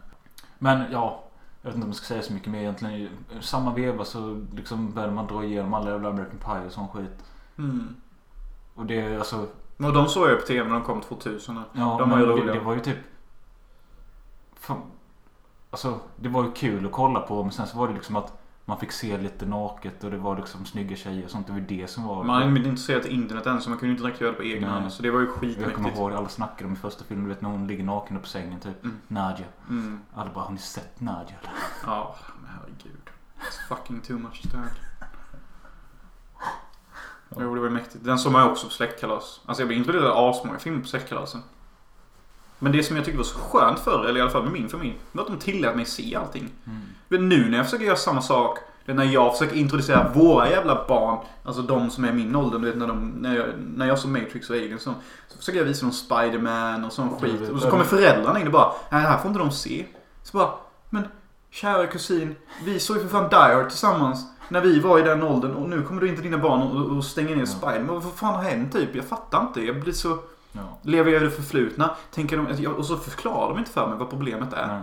Men 0.59 0.93
ja, 0.93 1.24
jag 1.65 1.69
vet 1.71 1.75
inte 1.75 1.85
om 1.85 1.91
jag 1.91 1.97
ska 1.97 2.07
säga 2.07 2.23
så 2.23 2.33
mycket 2.33 2.49
mer 2.53 2.61
egentligen. 2.61 2.95
I 2.95 3.11
samma 3.41 3.75
veva 3.75 4.05
så 4.05 4.47
liksom 4.53 4.93
började 4.93 5.15
man 5.15 5.27
dra 5.27 5.45
igenom 5.45 5.75
alla 5.75 5.91
jävla 5.91 6.09
American 6.09 6.39
Pie 6.39 6.67
och 6.67 6.73
sån 6.73 6.89
skit. 6.89 7.25
Mm. 7.59 7.97
Och 8.75 8.87
det 8.87 9.17
alltså... 9.17 9.47
Och 9.77 9.93
de 9.93 10.09
såg 10.09 10.29
jag 10.31 10.41
på 10.41 10.47
tv 10.47 10.69
när 10.69 10.75
de 10.75 10.83
kom 10.85 11.01
2000. 11.01 11.61
Ja, 11.73 11.97
De 11.99 12.11
var 12.11 12.19
ju 12.19 12.27
det, 12.27 12.33
roliga. 12.33 12.55
det 12.55 12.61
var 12.61 12.75
ju 12.75 12.81
typ... 12.81 12.97
Fan, 14.55 14.83
alltså 15.71 16.01
det 16.17 16.29
var 16.29 16.45
ju 16.45 16.53
kul 16.53 16.87
att 16.87 16.93
kolla 16.93 17.21
på 17.21 17.43
men 17.43 17.53
sen 17.53 17.67
så 17.67 17.79
var 17.79 17.89
det 17.89 17.95
liksom 17.95 18.17
att 18.17 18.44
man 18.65 18.79
fick 18.79 18.93
se 18.93 19.19
lite 19.19 19.47
naket 19.47 20.05
och 20.05 20.11
det 20.11 20.17
var 20.17 20.37
liksom 20.37 20.65
snygga 20.65 20.97
tjejer 20.97 21.25
och 21.25 21.31
sånt. 21.31 21.47
Det 21.47 21.53
var 21.53 21.61
det 21.61 21.91
som 21.91 22.05
var... 22.05 22.25
Man 22.25 22.43
är 22.43 22.57
inte 22.57 22.69
intresserad 22.69 23.05
av 23.05 23.11
internet 23.11 23.47
än 23.47 23.61
så 23.61 23.71
man 23.71 23.79
kunde 23.79 23.93
inte 23.93 24.05
direkt 24.05 24.21
göra 24.21 24.31
det 24.31 24.37
på 24.37 24.43
egen 24.43 24.65
hand. 24.65 24.93
Så 24.93 25.03
det 25.03 25.11
var 25.11 25.21
ju 25.21 25.27
jag 25.27 25.35
kommer 25.35 25.53
skitmäktigt. 25.53 25.99
ihåg 25.99 26.13
alla 26.13 26.29
snackade 26.29 26.67
om 26.67 26.73
i 26.73 26.77
första 26.77 27.05
filmen, 27.05 27.25
du 27.25 27.35
vet 27.35 27.43
när 27.43 27.49
hon 27.49 27.67
ligger 27.67 27.85
naken 27.85 28.21
på 28.21 28.27
sängen 28.27 28.61
typ. 28.61 28.85
Mm. 28.85 28.97
Nadja. 29.09 29.47
Mm. 29.69 30.01
Alla 30.15 30.31
bara, 30.35 30.45
har 30.45 30.53
ni 30.53 30.59
sett 30.59 31.01
Nadja? 31.01 31.37
Ja, 31.87 32.17
men 32.41 32.51
herregud. 32.51 33.11
It's 33.41 33.69
fucking 33.69 34.01
too 34.01 34.19
much 34.19 34.49
stört. 34.49 34.81
Jo, 37.41 37.55
det 37.55 37.61
var 37.61 37.69
mäktigt. 37.69 38.05
Den 38.05 38.19
såg 38.19 38.33
man 38.33 38.51
också 38.51 38.67
på 38.67 38.73
släktkalas. 38.73 39.41
Alltså 39.47 39.63
jag 39.63 39.69
blev 39.69 39.79
introducerad 39.79 40.13
av 40.13 40.31
asmånga 40.31 40.59
filmer 40.59 40.81
på 40.81 40.87
släktkalasen. 40.87 41.43
Men 42.59 42.73
det 42.73 42.83
som 42.83 42.97
jag 42.97 43.05
tyckte 43.05 43.19
var 43.19 43.25
så 43.25 43.39
skönt 43.39 43.79
förr, 43.79 44.05
eller 44.05 44.19
i 44.19 44.23
alla 44.23 44.31
fall 44.31 44.43
med 44.43 44.53
min 44.53 44.69
familj, 44.69 44.99
var 45.13 45.23
att 45.23 45.29
de 45.29 45.39
tillät 45.39 45.77
mig 45.77 45.85
se 45.85 46.17
allting. 46.17 46.51
Mm. 46.67 46.81
Men 47.15 47.29
nu 47.29 47.51
när 47.51 47.57
jag 47.57 47.67
försöker 47.67 47.85
göra 47.85 47.97
samma 47.97 48.23
sak, 48.23 48.59
när 48.85 49.05
jag 49.05 49.33
försöker 49.33 49.57
introducera 49.57 50.13
våra 50.15 50.51
jävla 50.51 50.85
barn, 50.89 51.19
alltså 51.45 51.63
de 51.63 51.91
som 51.91 52.05
är 52.05 52.13
min 52.13 52.37
ålder, 52.37 52.59
du 52.59 52.67
vet 52.67 52.77
när, 52.77 52.87
de, 52.87 53.09
när, 53.09 53.37
jag, 53.37 53.47
när 53.77 53.87
jag 53.87 53.99
som 53.99 54.13
Matrix 54.13 54.51
och 54.51 54.57
Alien, 54.57 54.79
så, 54.79 54.95
så 55.29 55.39
försöker 55.39 55.59
jag 55.59 55.67
visa 55.67 55.87
dem 55.87 55.93
Spiderman 55.93 56.85
och 56.85 56.93
sån 56.93 57.21
skit. 57.21 57.51
Och 57.51 57.61
så 57.61 57.71
kommer 57.71 57.85
föräldrarna 57.85 58.41
in 58.41 58.47
och 58.47 58.53
bara, 58.53 58.73
nej 58.91 59.03
det 59.03 59.09
här 59.09 59.19
får 59.19 59.29
inte 59.29 59.39
de 59.39 59.51
se. 59.51 59.87
Så 60.23 60.39
bara, 60.39 60.51
men 60.91 61.03
kära 61.51 61.87
kusin, 61.87 62.37
vi 62.65 62.81
såg 62.81 62.97
ju 62.97 63.03
för 63.03 63.09
fan 63.09 63.29
Die 63.29 63.55
Hard 63.55 63.69
tillsammans 63.69 64.27
när 64.49 64.61
vi 64.61 64.81
var 64.81 64.99
i 64.99 65.03
den 65.03 65.23
åldern 65.23 65.55
och 65.55 65.69
nu 65.69 65.83
kommer 65.83 66.01
du 66.01 66.09
in 66.09 66.15
till 66.15 66.25
dina 66.25 66.39
barn 66.39 66.63
och, 66.63 66.97
och 66.97 67.05
stänger 67.05 67.37
ner 67.37 67.43
Ja. 67.43 67.47
Spiderman. 67.47 68.01
Vad 68.01 68.13
fan 68.13 68.35
har 68.35 68.43
hänt 68.43 68.73
typ? 68.73 68.95
Jag 68.95 69.05
fattar 69.05 69.41
inte. 69.41 69.61
Jag 69.61 69.81
blir 69.81 69.93
så... 69.93 70.19
Ja. 70.53 70.79
Lever 70.83 71.13
jag 71.13 71.23
i 71.23 71.25
det 71.25 71.31
förflutna? 71.31 71.91
Tänker 72.15 72.37
de, 72.37 72.67
och 72.67 72.87
så 72.87 72.97
förklarar 72.97 73.49
de 73.49 73.59
inte 73.59 73.71
för 73.71 73.89
mig 73.89 73.99
vad 73.99 74.11
problemet 74.11 74.53
är. 74.53 74.67
Nej. 74.67 74.81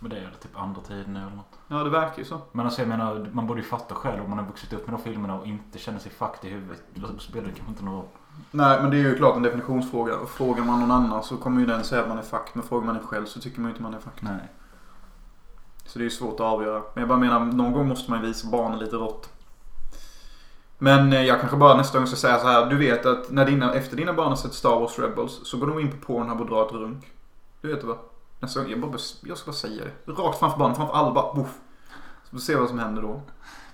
Men 0.00 0.10
det 0.10 0.16
är 0.16 0.20
väl 0.20 0.34
typ 0.34 0.58
andra 0.58 0.80
tiden 0.80 1.16
eller 1.16 1.36
något. 1.36 1.58
Ja, 1.68 1.76
det 1.76 1.90
verkar 1.90 2.18
ju 2.18 2.24
så. 2.24 2.40
Men 2.52 2.66
alltså 2.66 2.80
jag 2.80 2.88
menar, 2.88 3.30
man 3.32 3.46
borde 3.46 3.60
ju 3.60 3.66
fatta 3.66 3.94
själv 3.94 4.24
om 4.24 4.30
man 4.30 4.38
har 4.38 4.46
vuxit 4.46 4.72
upp 4.72 4.86
med 4.86 4.94
de 4.94 5.02
filmerna 5.02 5.38
och 5.38 5.46
inte 5.46 5.78
känner 5.78 5.98
sig 5.98 6.12
fucked 6.12 6.50
i 6.50 6.54
huvudet. 6.54 6.82
Då 6.94 7.18
spelar 7.18 7.48
det 7.48 7.54
kanske 7.54 7.70
inte 7.70 7.84
någon 7.84 7.94
roll. 7.94 8.08
Nej, 8.50 8.82
men 8.82 8.90
det 8.90 8.96
är 8.96 9.00
ju 9.00 9.14
klart 9.14 9.36
en 9.36 9.42
definitionsfråga. 9.42 10.14
Frågar 10.26 10.64
man 10.64 10.80
någon 10.80 10.90
annan 10.90 11.22
så 11.22 11.36
kommer 11.36 11.60
ju 11.60 11.66
den 11.66 11.84
säga 11.84 12.02
att 12.02 12.08
man 12.08 12.18
är 12.18 12.22
fucked. 12.22 12.50
Men 12.52 12.62
frågar 12.62 12.86
man 12.86 12.96
en 12.96 13.06
själv 13.06 13.26
så 13.26 13.40
tycker 13.40 13.60
man 13.60 13.68
ju 13.68 13.72
inte 13.72 13.82
man 13.82 13.94
är 13.94 13.98
fucked. 13.98 14.24
Nej. 14.24 14.48
Så 15.84 15.98
det 15.98 16.02
är 16.02 16.04
ju 16.04 16.10
svårt 16.10 16.34
att 16.34 16.40
avgöra. 16.40 16.82
Men 16.94 17.00
jag 17.00 17.08
bara 17.08 17.18
menar, 17.18 17.40
någon 17.40 17.72
gång 17.72 17.88
måste 17.88 18.10
man 18.10 18.20
ju 18.20 18.26
visa 18.26 18.50
barnen 18.50 18.78
lite 18.78 18.96
rått. 18.96 19.30
Men 20.78 21.12
eh, 21.12 21.22
jag 21.22 21.40
kanske 21.40 21.56
bara 21.56 21.76
nästa 21.76 21.98
gång 21.98 22.06
ska 22.06 22.16
säga 22.16 22.38
så 22.38 22.46
här. 22.46 22.66
Du 22.66 22.76
vet 22.76 23.06
att 23.06 23.30
när 23.30 23.46
dina, 23.46 23.74
efter 23.74 23.96
dina 23.96 24.12
barn 24.12 24.28
har 24.28 24.36
sett 24.36 24.54
Star 24.54 24.80
Wars 24.80 24.98
Rebels 24.98 25.40
så 25.44 25.58
går 25.58 25.66
de 25.66 25.80
in 25.80 25.90
på 25.90 26.06
Pornhub 26.06 26.40
och 26.40 26.46
drar 26.46 26.66
ett 26.66 26.72
runk. 26.72 27.12
Du 27.60 27.68
vet 27.68 27.80
det 27.80 27.86
va? 27.86 27.96
Gång, 28.48 28.70
jag, 28.70 28.80
bara, 28.80 28.98
jag 29.22 29.38
ska 29.38 29.50
bara 29.50 29.56
säga 29.56 29.84
det. 29.84 30.12
Rakt 30.12 30.38
framför 30.38 30.58
barnen, 30.58 30.76
framför 30.76 30.94
alla 30.94 31.12
bara 31.14 31.34
boff. 31.34 31.60
Så 32.24 32.30
får 32.30 32.36
vi 32.36 32.42
se 32.42 32.56
vad 32.56 32.68
som 32.68 32.78
händer 32.78 33.02
då. 33.02 33.22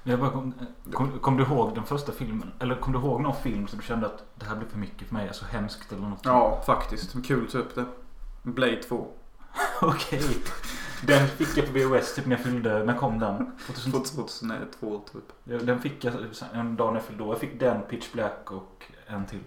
Jag 0.02 0.20
bara 0.20 0.30
kom, 0.30 0.54
kom, 0.92 1.18
kom 1.18 1.36
du 1.36 1.42
ihåg 1.42 1.74
den 1.74 1.84
första 1.84 2.12
filmen? 2.12 2.52
Eller 2.58 2.74
kom 2.76 2.92
du 2.92 2.98
ihåg 2.98 3.20
någon 3.20 3.34
film 3.34 3.68
som 3.68 3.78
du 3.78 3.84
kände 3.84 4.06
att 4.06 4.24
det 4.34 4.46
här 4.46 4.56
blir 4.56 4.68
för 4.68 4.78
mycket 4.78 5.08
för 5.08 5.14
mig? 5.14 5.28
Alltså 5.28 5.44
hemskt 5.44 5.92
eller 5.92 6.08
något? 6.08 6.20
Ja, 6.22 6.62
faktiskt. 6.66 7.26
Kul 7.26 7.44
att 7.44 7.52
ta 7.52 7.58
upp 7.58 7.74
det. 7.74 7.84
Blade 8.42 8.82
2. 8.82 9.06
Okej. 9.82 10.22
Den 11.02 11.28
fick 11.28 11.56
jag 11.56 11.66
på 11.66 11.72
VHS 11.72 12.14
typ 12.14 12.26
när 12.26 12.36
jag 12.36 12.44
fyllde, 12.44 12.84
när 12.84 12.96
kom 12.96 13.18
den? 13.18 13.52
2000, 13.66 13.92
2002 13.92 15.02
typ. 15.12 15.64
Den 15.66 15.80
fick 15.80 16.04
jag 16.04 16.14
en 16.52 16.76
dag 16.76 16.92
när 16.92 17.00
jag 17.00 17.04
fyllde 17.04 17.22
år. 17.22 17.32
Jag 17.32 17.40
fick 17.40 17.60
den, 17.60 17.82
Pitch 17.82 18.12
Black 18.12 18.50
och 18.50 18.84
en 19.06 19.26
till. 19.26 19.44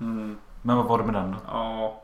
Mm. 0.00 0.38
Men 0.62 0.76
vad 0.76 0.86
var 0.86 0.98
det 0.98 1.04
med 1.04 1.14
den 1.14 1.30
då? 1.30 1.36
Ja. 1.46 2.02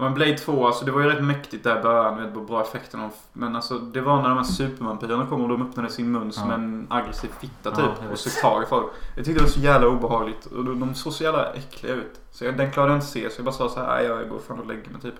Ja 0.00 0.04
men 0.04 0.14
Blade 0.14 0.38
2, 0.38 0.66
alltså 0.66 0.84
det 0.84 0.90
var 0.92 1.00
ju 1.00 1.08
rätt 1.08 1.24
mäktigt 1.24 1.64
där 1.64 1.78
i 1.78 1.82
början 1.82 2.16
med 2.16 2.32
bra 2.32 2.62
effekter. 2.62 3.04
och- 3.04 3.16
Men 3.32 3.56
alltså 3.56 3.78
det 3.78 4.00
var 4.00 4.22
när 4.22 4.28
de 4.28 4.36
här 4.38 4.44
supervampyrerna 4.44 5.26
kom 5.26 5.42
och 5.42 5.48
de 5.48 5.62
öppnade 5.62 5.88
sin 5.90 6.12
mun 6.12 6.32
som 6.32 6.48
Ja. 6.48 6.54
en 6.54 6.86
aggressiv 6.90 7.28
fitta 7.40 7.54
Ja, 7.70 7.70
typ. 7.76 7.84
jag 8.02 8.12
och 8.12 8.18
sög 8.18 8.42
tag 8.42 8.62
i 8.62 8.66
folk. 8.66 8.86
Jag 9.16 9.24
tyckte 9.24 9.40
det 9.40 9.44
var 9.44 9.50
så 9.52 9.60
jävla 9.60 9.88
obehagligt. 9.88 10.46
Och 10.46 10.64
de, 10.64 10.94
såg 10.94 11.12
så 11.12 11.24
jävla 11.24 11.52
äckliga 11.52 11.94
ut. 11.94 12.20
Så 12.30 12.44
jag, 12.44 12.56
den 12.56 12.70
klarade 12.70 12.92
jag 12.92 12.96
inte 12.96 13.06
se. 13.06 13.30
Så 13.30 13.38
jag 13.38 13.44
bara 13.44 13.52
sa 13.54 13.68
så 13.68 13.80
här, 13.80 13.86
"Nej, 13.86 14.04
jag 14.06 14.28
går 14.28 14.38
fan 14.38 14.58
och 14.60 14.66
lägger 14.66 14.90
mig 14.90 15.00
typ. 15.00 15.14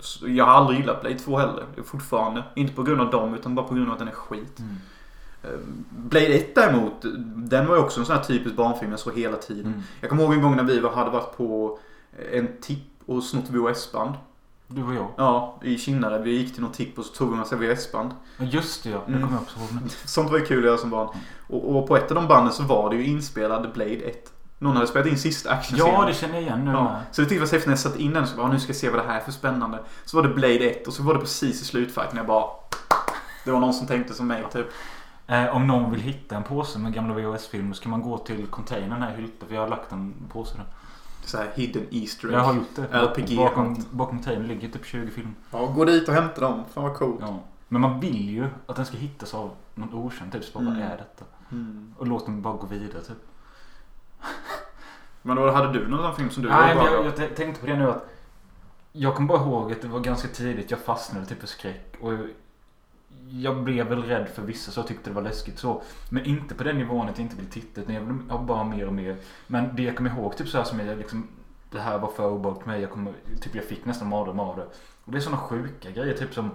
Så 0.00 0.28
jag 0.28 0.44
har 0.44 0.52
aldrig 0.52 0.78
gillat 0.80 1.00
Blade 1.00 1.18
2 1.18 1.38
heller. 1.38 1.64
Fortfarande. 1.84 2.44
Inte 2.54 2.72
på 2.74 2.82
grund 2.82 3.00
av 3.00 3.10
dem 3.10 3.34
utan 3.34 3.54
bara 3.54 3.66
på 3.66 3.74
grund 3.74 3.86
av 3.88 3.92
att 3.92 3.98
den 3.98 4.08
är 4.08 4.12
skit. 4.12 4.58
Mm. 4.58 4.74
Eh, 5.42 5.58
Blade 5.90 6.26
1 6.26 6.54
däremot, 6.54 6.92
den 7.36 7.66
var 7.66 7.76
ju 7.76 7.82
också 7.82 8.00
en 8.00 8.06
sån 8.06 8.16
här 8.16 8.22
typisk 8.24 8.56
barnfilm 8.56 8.90
jag 8.90 9.00
såg 9.00 9.18
hela 9.18 9.36
tiden. 9.36 9.66
Mm. 9.66 9.82
Jag 10.00 10.10
kommer 10.10 10.22
ihåg 10.22 10.32
en 10.34 10.42
gång 10.42 10.56
när 10.56 10.64
vi 10.64 10.80
var- 10.80 10.90
hade 10.90 11.10
varit 11.10 11.36
på 11.36 11.78
en 12.32 12.48
tipp 12.60 12.93
och 13.06 13.22
snott 13.22 13.50
VHS-band. 13.50 14.14
Du 14.66 14.82
och 14.84 14.94
jag. 14.94 15.06
Ja, 15.16 15.58
i 15.62 15.78
Kinnare. 15.78 16.18
Vi 16.22 16.30
gick 16.30 16.52
till 16.54 16.62
någon 16.62 16.72
tipp 16.72 16.98
och 16.98 17.04
så 17.04 17.14
tog 17.14 17.28
vi 17.28 17.32
en 17.32 17.38
massa 17.38 17.56
VHS-band. 17.56 18.10
Just 18.38 18.84
det 18.84 18.90
ja. 18.90 18.98
Det 19.06 19.12
Mm. 19.12 19.22
kommer 19.22 19.34
jag 19.34 19.42
också 19.42 19.58
ihåg 19.58 19.68
nu. 19.82 19.88
Sånt 20.04 20.30
var 20.30 20.38
ju 20.38 20.44
kul 20.46 20.58
att 20.58 20.64
göra 20.64 20.78
som 20.78 20.90
barn. 20.90 21.08
Och, 21.48 21.76
och 21.76 21.88
på 21.88 21.96
ett 21.96 22.10
av 22.10 22.14
de 22.14 22.28
banden 22.28 22.52
så 22.52 22.62
var 22.62 22.90
det 22.90 22.96
ju 22.96 23.06
inspelad 23.06 23.72
Blade 23.72 23.90
1. 23.90 24.30
Någon 24.58 24.74
hade 24.76 24.86
spelat 24.86 25.06
in 25.08 25.18
sista 25.18 25.50
actionscenen. 25.50 25.94
Ja 25.94 26.06
det 26.06 26.14
känner 26.14 26.34
jag 26.34 26.42
igen 26.42 26.64
nu 26.64 26.70
Ja, 26.70 26.82
med. 26.84 27.02
så 27.12 27.20
det 27.22 27.28
tyckte 27.28 27.34
jag 27.34 27.40
var 27.40 27.52
häftigt 27.52 27.66
när 27.66 27.72
jag 27.72 27.78
satt 27.78 27.96
in 27.96 28.12
den 28.12 28.26
så 28.26 28.36
bara, 28.36 28.48
nu 28.52 28.58
ska 28.60 28.68
jag 28.68 28.76
se 28.76 28.90
vad 28.90 29.00
det 29.00 29.06
här 29.08 29.16
är 29.20 29.24
för 29.24 29.32
spännande. 29.32 29.78
Så 30.04 30.16
var 30.16 30.28
det 30.28 30.34
Blade 30.34 30.70
1 30.70 30.86
och 30.86 30.92
så 30.92 31.02
var 31.02 31.14
det 31.14 31.20
precis 31.20 31.62
i 31.62 31.64
slutfighten 31.64 32.16
jag 32.16 32.26
bara... 32.26 32.44
Det 33.44 33.50
var 33.50 33.60
någon 33.60 33.74
som 33.74 33.86
tänkte 33.86 34.14
som 34.14 34.26
mig 34.26 34.44
typ. 34.52 34.66
Eh, 35.26 35.56
om 35.56 35.66
någon 35.66 35.90
vill 35.90 36.00
hitta 36.00 36.36
en 36.36 36.42
påse 36.42 36.78
med 36.78 36.92
gamla 36.94 37.14
VHS-filmer 37.14 37.74
så 37.74 37.82
kan 37.82 37.90
man 37.90 38.02
gå 38.02 38.18
till 38.18 38.46
containern 38.46 39.02
här 39.02 39.12
i 39.12 39.16
Hylte. 39.16 39.46
För 39.46 39.54
jag 39.54 39.62
har 39.62 39.68
lagt 39.68 39.92
en 39.92 40.14
påse 40.32 40.56
där. 40.56 40.66
Så 41.24 41.36
här 41.38 41.50
hidden 41.54 41.86
Easter 41.90 42.28
egg. 42.28 42.34
Jag 42.34 42.40
har 42.40 42.54
gjort 42.54 42.76
det. 42.76 42.82
RPG. 42.92 43.36
Bakom, 43.36 43.84
bakom 43.90 44.18
containern 44.18 44.46
ligger 44.48 44.68
typ 44.68 44.84
20 44.86 45.10
filmer. 45.10 45.32
Ja, 45.50 45.66
gå 45.66 45.84
dit 45.84 46.08
och 46.08 46.14
hämta 46.14 46.40
dem. 46.40 46.62
Fan 46.74 46.84
vad 46.84 46.94
coolt. 46.94 47.18
Ja. 47.20 47.38
Men 47.68 47.80
man 47.80 48.00
vill 48.00 48.28
ju 48.30 48.46
att 48.66 48.76
den 48.76 48.86
ska 48.86 48.96
hittas 48.96 49.34
av 49.34 49.50
någon 49.74 49.94
okänd. 49.94 50.32
Typ 50.32 50.44
så 50.44 50.58
bara, 50.58 50.64
Mm. 50.68 50.80
vad 50.80 50.90
är 50.92 50.96
detta? 50.96 51.24
Mm. 51.52 51.94
Och 51.98 52.06
låt 52.06 52.26
dem 52.26 52.42
bara 52.42 52.54
gå 52.56 52.66
vidare 52.66 53.02
typ. 53.02 53.16
Men 55.22 55.36
då 55.36 55.50
hade 55.50 55.72
du 55.72 55.88
någon 55.88 56.16
film 56.16 56.30
som 56.30 56.42
du 56.42 56.48
Nej, 56.48 56.74
bra 56.74 56.90
jag, 56.92 57.06
jag 57.06 57.36
tänkte 57.36 57.60
på 57.60 57.66
det 57.66 57.76
nu 57.76 57.90
att 57.90 58.06
jag 58.92 59.14
kommer 59.14 59.28
bara 59.28 59.40
ihåg 59.42 59.72
att 59.72 59.82
det 59.82 59.88
var 59.88 60.00
ganska 60.00 60.28
tidigt 60.28 60.70
jag 60.70 60.80
fastnade 60.80 61.26
typ 61.26 61.40
för 61.40 61.46
skräck. 61.46 61.94
Och 62.00 62.12
jag 63.40 63.62
blev 63.64 63.86
väl 63.86 64.02
rädd 64.02 64.28
för 64.28 64.42
vissa 64.42 64.70
så 64.70 64.80
jag 64.80 64.86
tyckte 64.86 65.10
det 65.10 65.14
var 65.14 65.22
läskigt 65.22 65.58
så. 65.58 65.82
Men 66.08 66.24
inte 66.24 66.54
på 66.54 66.64
den 66.64 66.78
nivån 66.78 67.08
att 67.08 67.18
jag 67.18 67.24
inte 67.24 67.36
vill 67.36 67.50
titta 67.50 67.80
utan 67.80 67.94
jag 67.94 68.02
vill 68.02 68.30
ha 68.30 68.38
bara 68.38 68.64
mer 68.64 68.86
och 68.86 68.92
mer. 68.92 69.16
Men 69.46 69.76
det 69.76 69.82
jag 69.82 69.96
kommer 69.96 70.10
ihåg 70.10 70.36
typ 70.36 70.48
så 70.48 70.58
här 70.58 70.64
som 70.64 70.80
jag 70.80 70.98
liksom 70.98 71.28
Det 71.70 71.80
här 71.80 71.98
var 71.98 72.08
för 72.08 72.30
obehagligt 72.30 72.62
för 72.62 72.70
mig. 72.70 72.80
Jag, 72.80 72.90
kommer, 72.90 73.12
typ 73.40 73.54
jag 73.54 73.64
fick 73.64 73.84
nästan 73.84 74.08
mardröm 74.08 74.40
av 74.40 74.56
det. 74.56 74.66
Och 75.04 75.12
det 75.12 75.18
är 75.18 75.20
sådana 75.20 75.42
sjuka 75.42 75.90
grejer. 75.90 76.16
Typ 76.16 76.34
som 76.34 76.50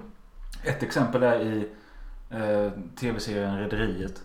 ett 0.64 0.84
exempel 0.84 1.24
är 1.24 1.40
i 1.40 1.70
eh, 2.30 2.72
tv-serien 2.96 3.58
Rederiet. 3.58 4.22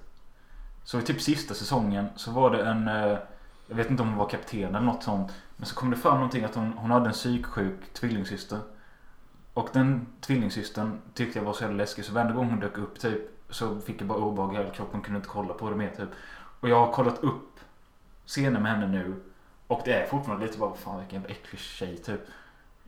Så 0.84 0.98
i 0.98 1.02
typ 1.02 1.20
sista 1.20 1.54
säsongen 1.54 2.06
så 2.16 2.30
var 2.30 2.50
det 2.50 2.64
en 2.64 2.88
eh, 2.88 3.18
Jag 3.68 3.76
vet 3.76 3.90
inte 3.90 4.02
om 4.02 4.08
hon 4.08 4.18
var 4.18 4.28
kapten 4.28 4.74
eller 4.74 4.80
något 4.80 5.02
sånt. 5.02 5.32
Men 5.56 5.66
så 5.66 5.74
kom 5.74 5.90
det 5.90 5.96
fram 5.96 6.14
någonting 6.14 6.44
att 6.44 6.54
hon, 6.54 6.72
hon 6.72 6.90
hade 6.90 7.06
en 7.06 7.12
psyksjuk 7.12 7.92
tvillingsyster. 7.92 8.58
Och 9.54 9.68
den 9.72 10.06
tvillingsystern 10.20 11.00
tyckte 11.14 11.38
jag 11.38 11.46
var 11.46 11.52
så 11.52 11.62
jävla 11.62 11.76
läskig 11.76 12.04
så 12.04 12.12
varje 12.12 12.32
gång 12.32 12.50
hon 12.50 12.60
dök 12.60 12.78
upp 12.78 13.00
typ 13.00 13.20
så 13.50 13.80
fick 13.80 14.00
jag 14.00 14.08
bara 14.08 14.18
obehag 14.18 14.54
i 14.54 14.56
hela 14.56 14.70
kroppen. 14.70 15.02
Kunde 15.02 15.16
inte 15.16 15.28
kolla 15.28 15.54
på 15.54 15.70
det 15.70 15.76
mer 15.76 15.90
typ. 15.96 16.08
Och 16.60 16.68
jag 16.68 16.86
har 16.86 16.92
kollat 16.92 17.24
upp 17.24 17.60
scener 18.26 18.60
med 18.60 18.72
henne 18.72 18.86
nu. 18.86 19.14
Och 19.66 19.82
det 19.84 19.92
är 19.92 20.06
fortfarande 20.06 20.46
lite 20.46 20.58
bara 20.58 20.74
fan 20.74 21.00
vilken 21.00 21.26
äcklig 21.26 21.60
tjej 21.60 21.96
typ. 21.96 22.20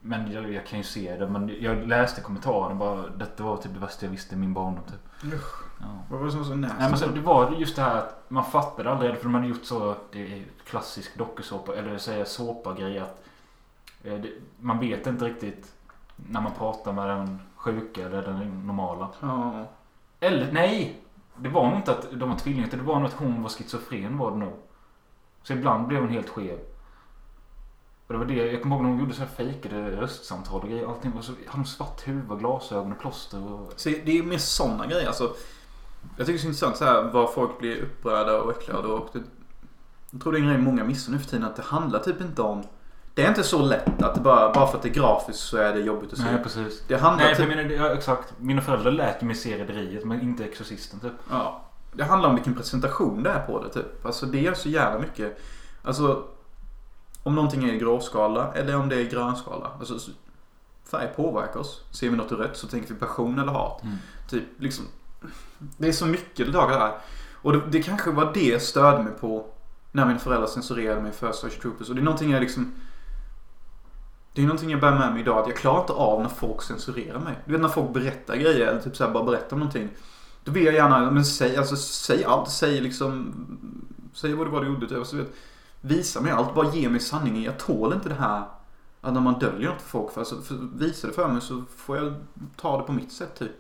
Men 0.01 0.33
jag, 0.33 0.53
jag 0.53 0.67
kan 0.67 0.79
ju 0.79 0.85
se 0.85 1.17
det. 1.17 1.29
Men 1.29 1.57
jag 1.61 1.89
läste 1.89 2.21
kommentarerna 2.21 2.75
bara. 2.75 3.09
Detta 3.09 3.43
var 3.43 3.57
typ 3.57 3.75
det 3.75 3.81
värsta 3.81 4.07
jag 4.07 4.11
visste 4.11 4.35
i 4.35 4.39
min 4.39 4.55
barndom 4.55 4.85
typ. 4.85 5.31
Ja. 5.81 5.87
Vad 6.11 6.19
var 6.19 6.27
det 6.27 6.33
som 6.33 6.41
var 6.41 6.49
så 6.49 6.55
nasty? 6.55 6.77
Nej 6.79 6.91
men 6.91 6.99
så 6.99 7.07
det 7.07 7.21
var 7.21 7.53
just 7.53 7.77
det 7.77 7.83
här 7.83 7.97
att 7.97 8.25
man 8.29 8.45
fattade 8.45 8.91
aldrig 8.91 9.17
för 9.17 9.25
de 9.25 9.35
hade 9.35 9.47
gjort 9.47 9.65
så. 9.65 9.97
Det 10.13 10.33
är 10.33 10.45
klassisk 10.65 11.19
dokusåpa 11.19 11.77
eller 11.77 11.99
säga 11.99 12.25
såpa 12.25 12.75
grej 12.75 12.99
att 12.99 13.25
eh, 14.05 14.15
det, 14.15 14.29
man 14.61 14.79
vet 14.79 15.07
inte 15.07 15.25
riktigt 15.25 15.76
när 16.17 16.41
man 16.41 16.53
pratar 16.53 16.93
med 16.93 17.09
den 17.09 17.41
sjuka 17.57 18.07
eller 18.07 18.23
den 18.23 18.67
normala. 18.67 19.09
Ja. 19.21 19.67
Eller 20.21 20.53
nej! 20.53 21.03
Det 21.37 21.49
var 21.49 21.69
nog 21.69 21.79
inte 21.79 21.93
att 21.93 22.07
de 22.13 22.29
var 22.29 22.37
tvillingar 22.37 22.67
utan 22.67 22.79
det 22.79 22.85
var 22.85 22.97
nog 22.97 23.07
att 23.07 23.13
hon 23.13 23.43
var 23.43 23.49
schizofren 23.49 24.19
var 24.19 24.31
det 24.31 24.37
nog. 24.37 24.53
Så 25.43 25.53
ibland 25.53 25.87
blev 25.87 26.01
hon 26.01 26.11
helt 26.11 26.29
skev. 26.29 26.59
Och 28.07 28.13
det 28.13 28.19
var 28.19 28.25
det, 28.25 28.35
jag 28.35 28.63
kommer 28.63 28.77
ihåg 28.77 28.85
när 28.85 28.91
de 28.91 29.01
gjorde 29.01 29.15
så 29.15 29.21
här 29.21 29.29
fejkade 29.29 30.01
röstsamtal 30.01 30.63
och 30.63 30.69
grejer. 30.69 30.87
Allting 30.87 31.13
var 31.13 31.23
så, 31.23 31.33
hade 31.33 31.63
de 31.63 31.65
svart 31.65 32.09
huvud 32.09 32.39
glasögon 32.39 32.93
och 32.93 32.99
plåster 33.01 33.53
och... 33.53 33.73
Så 33.77 33.89
det 33.89 34.19
är 34.19 34.23
mer 34.23 34.39
sådana 34.39 34.87
grejer. 34.87 35.07
Alltså, 35.07 35.35
jag 36.17 36.27
tycker 36.27 36.33
det 36.33 36.33
är 36.33 36.39
så 36.39 36.47
intressant 36.47 36.77
så 36.77 36.85
här, 36.85 37.03
vad 37.03 37.33
folk 37.33 37.59
blir 37.59 37.83
upprörda 37.83 38.41
och 38.43 38.51
äcklade 38.51 38.89
och 38.89 39.09
det, 39.13 39.23
Jag 40.11 40.23
tror 40.23 40.33
det 40.33 40.39
är 40.39 40.43
en 40.43 40.49
grej 40.49 40.59
många 40.59 40.85
missar 40.85 41.13
nu 41.13 41.19
för 41.19 41.31
tiden. 41.31 41.45
Att 41.45 41.57
det 41.57 41.63
handlar 41.63 41.99
typ 41.99 42.21
inte 42.21 42.43
om... 42.43 42.63
Det 43.17 43.25
är 43.25 43.29
inte 43.29 43.43
så 43.43 43.63
lätt 43.63 44.03
att 44.03 44.23
bara, 44.23 44.53
bara 44.53 44.67
för 44.67 44.77
att 44.77 44.83
det 44.83 44.89
är 44.89 44.93
grafiskt 44.95 45.39
så 45.39 45.57
är 45.57 45.73
det 45.75 45.81
jobbigt 45.81 46.13
att 46.13 46.19
se. 46.19 46.25
Nej 46.25 46.43
precis. 46.43 46.83
Det 46.89 46.97
handlar 46.97 47.25
Nej, 47.25 47.35
för 47.35 47.69
typ... 47.69 47.97
exakt. 47.99 48.35
Mina 48.39 48.63
föräldrar 48.63 48.93
lät 48.93 49.23
mig 49.23 49.35
se 49.35 49.59
Rederiet 49.59 50.05
men 50.05 50.21
inte 50.21 50.45
Exorcisten 50.45 51.01
typ. 51.01 51.13
Ja. 51.31 51.63
Det 51.93 52.05
handlar 52.05 52.29
om 52.29 52.35
vilken 52.35 52.55
presentation 52.55 53.23
det 53.23 53.31
är 53.31 53.41
på 53.47 53.63
det 53.63 53.69
typ. 53.69 54.07
Alltså 54.07 54.27
det 54.27 54.47
är 54.47 54.55
så 54.55 54.69
jävla 54.69 54.99
mycket. 54.99 55.39
Alltså 55.83 56.25
om 57.23 57.35
någonting 57.35 57.65
är 57.65 57.73
i 57.73 57.79
gråskala 57.79 58.53
eller 58.55 58.77
om 58.77 58.89
det 58.89 58.97
är 58.97 59.01
i 59.01 59.09
grönskala. 59.09 59.71
Alltså 59.79 59.99
så- 59.99 60.11
färg 60.91 61.09
påverkar 61.17 61.61
oss. 61.61 61.85
Ser 61.91 62.11
vi 62.11 62.17
något 62.17 62.33
rött 62.33 62.57
så 62.57 62.67
tänker 62.67 62.95
vi 62.95 63.01
passion 63.01 63.39
eller 63.39 63.53
hat. 63.53 63.83
Mm. 63.83 63.97
Typ 64.31 64.45
liksom. 64.59 64.85
Det 65.59 65.89
är 65.89 65.93
så 65.93 66.07
mycket 66.07 66.53
det 66.53 66.61
här. 66.61 66.93
Och 67.33 67.53
det, 67.53 67.63
det 67.71 67.83
kanske 67.83 68.11
var 68.11 68.31
det 68.35 68.49
jag 68.49 68.63
störde 68.63 69.03
mig 69.03 69.13
på 69.21 69.47
när 69.93 70.07
mina 70.07 70.19
föräldrar 70.19 70.47
censurerade 70.47 71.01
mig 71.01 71.13
för 71.13 71.33
Starship 71.33 71.63
Troopers. 71.63 71.89
Och 71.89 71.95
det 71.95 72.01
är 72.01 72.05
någonting 72.05 72.31
jag 72.31 72.41
liksom 72.41 72.73
det 74.37 74.43
är 74.43 74.47
någonting 74.47 74.71
jag 74.71 74.81
bär 74.81 74.99
med 74.99 75.13
mig 75.13 75.21
idag. 75.21 75.39
Att 75.39 75.47
jag 75.47 75.57
klarar 75.57 75.81
inte 75.81 75.93
av 75.93 76.23
när 76.23 76.29
folk 76.29 76.63
censurerar 76.63 77.19
mig. 77.19 77.35
Du 77.45 77.53
vet 77.53 77.61
när 77.61 77.69
folk 77.69 77.93
berättar 77.93 78.37
grejer 78.37 78.67
eller 78.67 78.81
typ 78.81 78.97
så 78.97 79.05
här 79.05 79.13
bara 79.13 79.25
berättar 79.25 79.53
om 79.53 79.59
någonting. 79.59 79.89
Då 80.45 80.53
vill 80.53 80.65
jag 80.65 80.75
gärna, 80.75 81.11
men 81.11 81.25
säg, 81.25 81.57
alltså, 81.57 81.77
säg 81.77 82.25
allt. 82.25 82.51
Säg 82.51 82.81
liksom, 82.81 83.35
säg 84.13 84.35
vad 84.35 84.47
det 84.47 84.51
var 84.51 84.61
du 84.61 84.67
gjorde. 84.67 84.89
Typ. 84.89 84.99
Alltså, 84.99 85.17
vet, 85.17 85.33
visa 85.81 86.21
mig 86.21 86.33
allt. 86.33 86.55
Bara 86.55 86.75
ge 86.75 86.89
mig 86.89 87.01
sanningen. 87.01 87.43
Jag 87.43 87.59
tål 87.59 87.93
inte 87.93 88.09
det 88.09 88.15
här. 88.15 88.45
Att 89.01 89.13
när 89.13 89.21
man 89.21 89.39
döljer 89.39 89.69
något 89.69 89.83
för 89.83 89.89
folk. 89.89 90.13
För, 90.13 90.21
alltså, 90.21 90.41
för, 90.41 90.55
visa 90.75 91.07
det 91.07 91.13
för 91.13 91.29
mig 91.29 91.41
så 91.41 91.65
får 91.77 91.97
jag 91.97 92.15
ta 92.57 92.79
det 92.79 92.85
på 92.85 92.93
mitt 92.93 93.13
sätt 93.13 93.39
typ. 93.39 93.57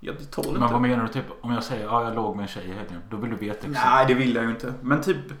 Jag 0.00 0.30
tål 0.30 0.46
inte. 0.46 0.60
Men 0.60 0.72
vad 0.72 0.80
menar 0.80 1.02
du 1.02 1.12
typ 1.12 1.26
om 1.40 1.52
jag 1.52 1.64
säger 1.64 1.84
ja 1.84 2.04
jag 2.04 2.14
låg 2.14 2.36
med 2.36 2.42
en 2.42 2.48
tjej 2.48 2.64
i 2.64 2.72
helgen. 2.72 3.00
Då 3.10 3.16
vill 3.16 3.30
du 3.30 3.36
veta 3.36 3.66
exakt. 3.66 3.86
Nej, 3.86 4.06
det 4.06 4.14
vill 4.14 4.34
jag 4.34 4.44
ju 4.44 4.50
inte. 4.50 4.74
Men 4.80 5.02
typ... 5.02 5.32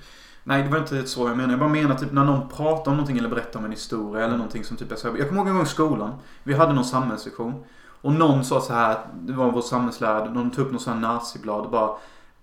Nej, 0.44 0.62
det 0.62 0.68
var 0.68 0.78
inte 0.78 1.06
så 1.06 1.28
jag 1.28 1.36
menar. 1.36 1.50
Jag 1.50 1.58
bara 1.60 1.68
menar 1.68 1.94
typ 1.94 2.12
när 2.12 2.24
någon 2.24 2.48
pratar 2.48 2.90
om 2.90 2.96
någonting 2.96 3.18
eller 3.18 3.28
berättar 3.28 3.58
om 3.58 3.64
en 3.64 3.70
historia 3.70 4.24
eller 4.24 4.36
någonting 4.36 4.64
som 4.64 4.76
typ 4.76 4.92
är 4.92 4.96
så 4.96 5.10
här. 5.10 5.18
Jag 5.18 5.28
kommer 5.28 5.40
ihåg 5.40 5.48
en 5.48 5.54
gång 5.54 5.62
i 5.62 5.66
skolan. 5.66 6.14
Vi 6.42 6.54
hade 6.54 6.72
någon 6.72 6.84
samhällssektion. 6.84 7.64
Och 8.02 8.12
någon 8.12 8.44
sa 8.44 8.60
så 8.60 8.72
här. 8.72 8.96
Det 9.20 9.32
var 9.32 9.50
vår 9.50 9.60
samhällslärare. 9.60 10.30
Någon 10.30 10.50
tog 10.50 10.64
upp 10.66 10.72
någon 10.72 10.80
sån 10.80 10.92
här 10.92 11.00
naziblad. 11.00 11.60
och 11.60 11.70
Bara, 11.70 11.90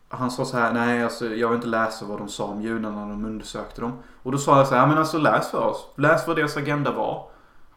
han 0.09 0.31
sa 0.31 0.45
så 0.45 0.57
här. 0.57 0.73
Nej, 0.73 1.03
alltså 1.03 1.26
jag 1.26 1.47
vill 1.47 1.55
inte 1.55 1.67
läsa 1.67 2.05
vad 2.05 2.17
de 2.17 2.27
sa 2.27 2.43
om 2.43 2.61
judarna 2.61 3.05
när 3.05 3.09
de 3.09 3.26
undersökte 3.26 3.81
dem. 3.81 3.93
Och 4.23 4.31
då 4.31 4.38
sa 4.38 4.57
jag 4.57 4.67
så 4.67 4.76
här. 4.76 4.88
Men 4.88 4.97
alltså 4.97 5.17
läs 5.17 5.51
för 5.51 5.65
oss. 5.65 5.88
Läs 5.95 6.27
vad 6.27 6.35
deras 6.35 6.57
agenda 6.57 6.91
var. 6.91 7.23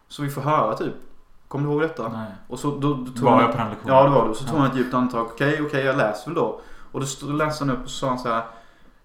Så 0.09 0.23
vi 0.23 0.31
får 0.31 0.41
höra 0.43 0.75
typ. 0.77 0.95
Kommer 1.49 1.67
du 1.67 1.73
ihåg 1.73 1.83
detta? 1.83 2.09
Nej. 2.09 2.27
Och 2.49 2.59
så 2.59 2.71
då, 2.71 2.95
då 2.95 3.05
tog 3.07 3.19
Var 3.19 3.31
han- 3.33 3.41
jag 3.43 3.53
på 3.53 3.59
den 3.59 3.69
lektionen? 3.71 3.97
Ja 3.97 4.03
det 4.05 4.11
var 4.11 4.29
du. 4.29 4.35
Så 4.35 4.45
tog 4.45 4.55
Ja. 4.55 4.59
han 4.63 4.71
ett 4.71 4.77
djupt 4.77 4.95
andetag. 4.95 5.27
Okej, 5.27 5.63
okej 5.63 5.85
jag 5.85 5.97
läser 5.97 6.27
väl 6.27 6.35
då. 6.35 6.61
Och 6.93 7.01
då 7.01 7.27
läste 7.33 7.65
han 7.65 7.75
upp 7.77 7.83
och 7.85 7.91
så 7.91 7.99
sa 7.99 8.09
han 8.09 8.19
så 8.19 8.29
här. 8.29 8.43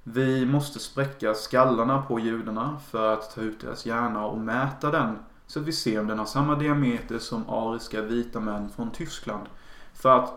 Vi 0.10 0.46
måste 0.46 0.80
spräcka 0.80 1.34
skallarna 1.34 2.02
på 2.02 2.20
judarna 2.20 2.80
för 2.90 3.14
att 3.14 3.36
ta 3.36 3.42
ut 3.42 3.62
deras 3.62 3.86
hjärna 3.86 4.26
och 4.26 4.38
mäta 4.38 4.92
den. 4.92 5.20
Så 5.48 5.60
att 5.60 5.66
vi 5.66 5.74
ser 5.74 6.00
om 6.00 6.08
den 6.08 6.20
har 6.20 6.26
samma 6.26 6.56
diameter 6.56 7.20
som 7.20 7.50
ariska 7.50 8.02
vita 8.02 8.40
män 8.40 8.70
från 8.76 8.92
Tyskland. 8.92 9.46
För 9.94 10.20
att 10.20 10.34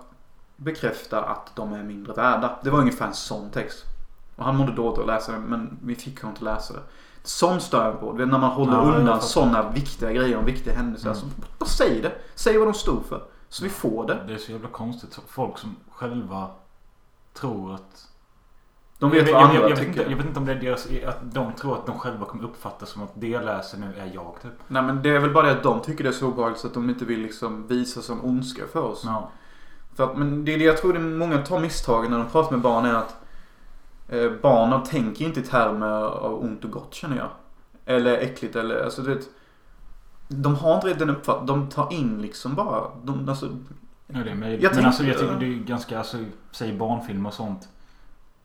bekräfta 0.56 1.22
att 1.22 1.56
de 1.56 1.72
är 1.72 1.82
mindre 1.82 2.12
värda. 2.12 2.59
Det 2.62 2.70
var 2.70 2.78
ungefär 2.78 3.06
en 3.06 3.14
sån 3.14 3.51
text. 3.51 3.84
Och 4.36 4.44
han 4.44 4.56
mådde 4.56 4.72
dåligt 4.72 4.98
att 4.98 5.06
läsa 5.06 5.32
det 5.32 5.38
men 5.38 5.78
vi 5.82 5.94
fick 5.94 6.20
honom 6.20 6.34
inte 6.34 6.44
läsa 6.44 6.74
det. 6.74 6.82
Sånt 7.22 7.62
stör 7.62 7.84
jag 7.84 8.01
på. 8.01 8.12
Det 8.12 8.22
är 8.22 8.26
när 8.26 8.38
man 8.38 8.51
håller 8.51 8.72
Ja, 8.72 8.94
undan 8.98 9.20
sådana 9.20 9.70
viktiga 9.70 10.12
grejer 10.12 10.36
om 10.36 10.44
viktiga 10.44 10.74
händelser. 10.74 11.10
Mm. 11.10 11.22
Alltså, 11.22 11.40
bara 11.59 11.66
säg 11.66 12.01
det. 12.01 12.12
Säg 12.34 12.59
vad 12.59 12.66
de 12.66 12.74
stod 12.74 13.05
för. 13.05 13.22
Så 13.48 13.64
vi 13.64 13.70
får 13.70 14.06
det. 14.06 14.24
Det 14.26 14.34
är 14.34 14.38
så 14.38 14.52
jävla 14.52 14.68
konstigt. 14.68 15.20
Folk 15.26 15.59
som 15.59 15.76
själva 15.90 16.51
tror 17.34 17.74
att... 17.74 18.10
De 19.01 19.10
vet 19.10 19.27
jag, 19.28 19.35
vad 19.35 19.43
andra 19.43 19.55
jag, 19.55 19.62
jag, 19.64 19.68
vet 19.68 19.78
tycker. 19.78 19.90
inte, 20.01 20.10
jag 20.10 20.16
vet 20.16 20.27
inte 20.27 20.39
om 20.39 20.47
det 20.47 20.52
är 20.52 20.60
deras... 20.60 20.86
Att 21.06 21.18
de 21.35 21.52
tror 21.52 21.74
att 21.74 21.86
de 21.86 21.98
själva 21.98 22.27
kommer 22.27 22.44
uppfatta 22.44 22.86
som 22.86 23.02
att 23.02 23.10
det 23.14 23.28
jag 23.28 23.44
läser 23.44 23.78
nu 23.78 23.86
är 23.98 24.10
jag 24.14 24.35
typ. 24.43 24.52
Nej 24.68 24.82
men 24.82 25.02
det 25.02 25.10
är 25.10 25.18
väl 25.18 25.31
bara 25.31 25.47
det 25.47 25.52
att 25.52 25.62
de 25.62 25.81
tycker 25.81 26.05
det 26.05 26.10
är 26.10 26.14
så 26.14 26.27
obehagligt 26.28 26.60
så 26.60 26.66
att 26.66 26.74
de 26.74 26.90
inte 26.90 27.05
vill 27.05 27.20
liksom 27.20 27.66
visa 27.66 28.02
som 28.02 28.24
ondska 28.24 28.62
för 28.72 28.81
oss. 28.82 29.02
Ja. 29.05 29.31
För 29.94 30.05
att, 30.05 30.16
men 30.18 30.44
det 30.44 30.55
är 30.55 30.59
det 30.59 30.64
jag 30.64 30.77
tror 30.77 30.93
det 30.93 30.98
är 30.98 31.02
många 31.02 31.39
tar 31.39 31.59
misstagen 31.60 32.10
när 32.10 32.18
de 32.18 32.27
pratar 32.28 32.51
med 32.52 32.60
barn 32.60 32.85
är 32.85 32.94
att 32.94 33.16
eh, 34.09 34.31
barnen 34.43 34.82
tänker 34.82 35.24
inte 35.24 35.40
i 35.40 35.43
termer 35.43 35.86
av 36.02 36.43
ont 36.44 36.64
och 36.64 36.70
gott 36.70 36.94
känner 36.94 37.16
jag. 37.16 37.28
Eller 37.86 38.18
äckligt 38.18 38.56
eller 38.56 38.85
alltså 38.85 39.02
du 39.02 39.14
vet. 39.14 39.28
De 40.28 40.55
har 40.55 40.74
inte 40.74 40.94
den 40.94 41.10
uppfattningen. 41.10 41.47
De 41.47 41.68
tar 41.68 41.93
in 41.93 42.22
liksom 42.22 42.55
bara. 42.55 42.82
De, 43.05 43.28
alltså, 43.28 43.48
Ja, 44.06 44.18
det 44.24 44.31
är 44.31 44.35
möjligt. 44.35 44.62
Jag 44.62 44.70
Men 44.70 44.74
tänkte- 44.74 44.86
alltså 44.86 45.05
jag 45.05 45.18
tycker 45.18 45.36
det 45.40 45.47
är 45.47 45.64
ganska, 45.64 45.98
alltså, 45.98 46.16
säg 46.51 46.72
barnfilmer 46.72 47.28
och 47.28 47.35
sånt. 47.35 47.68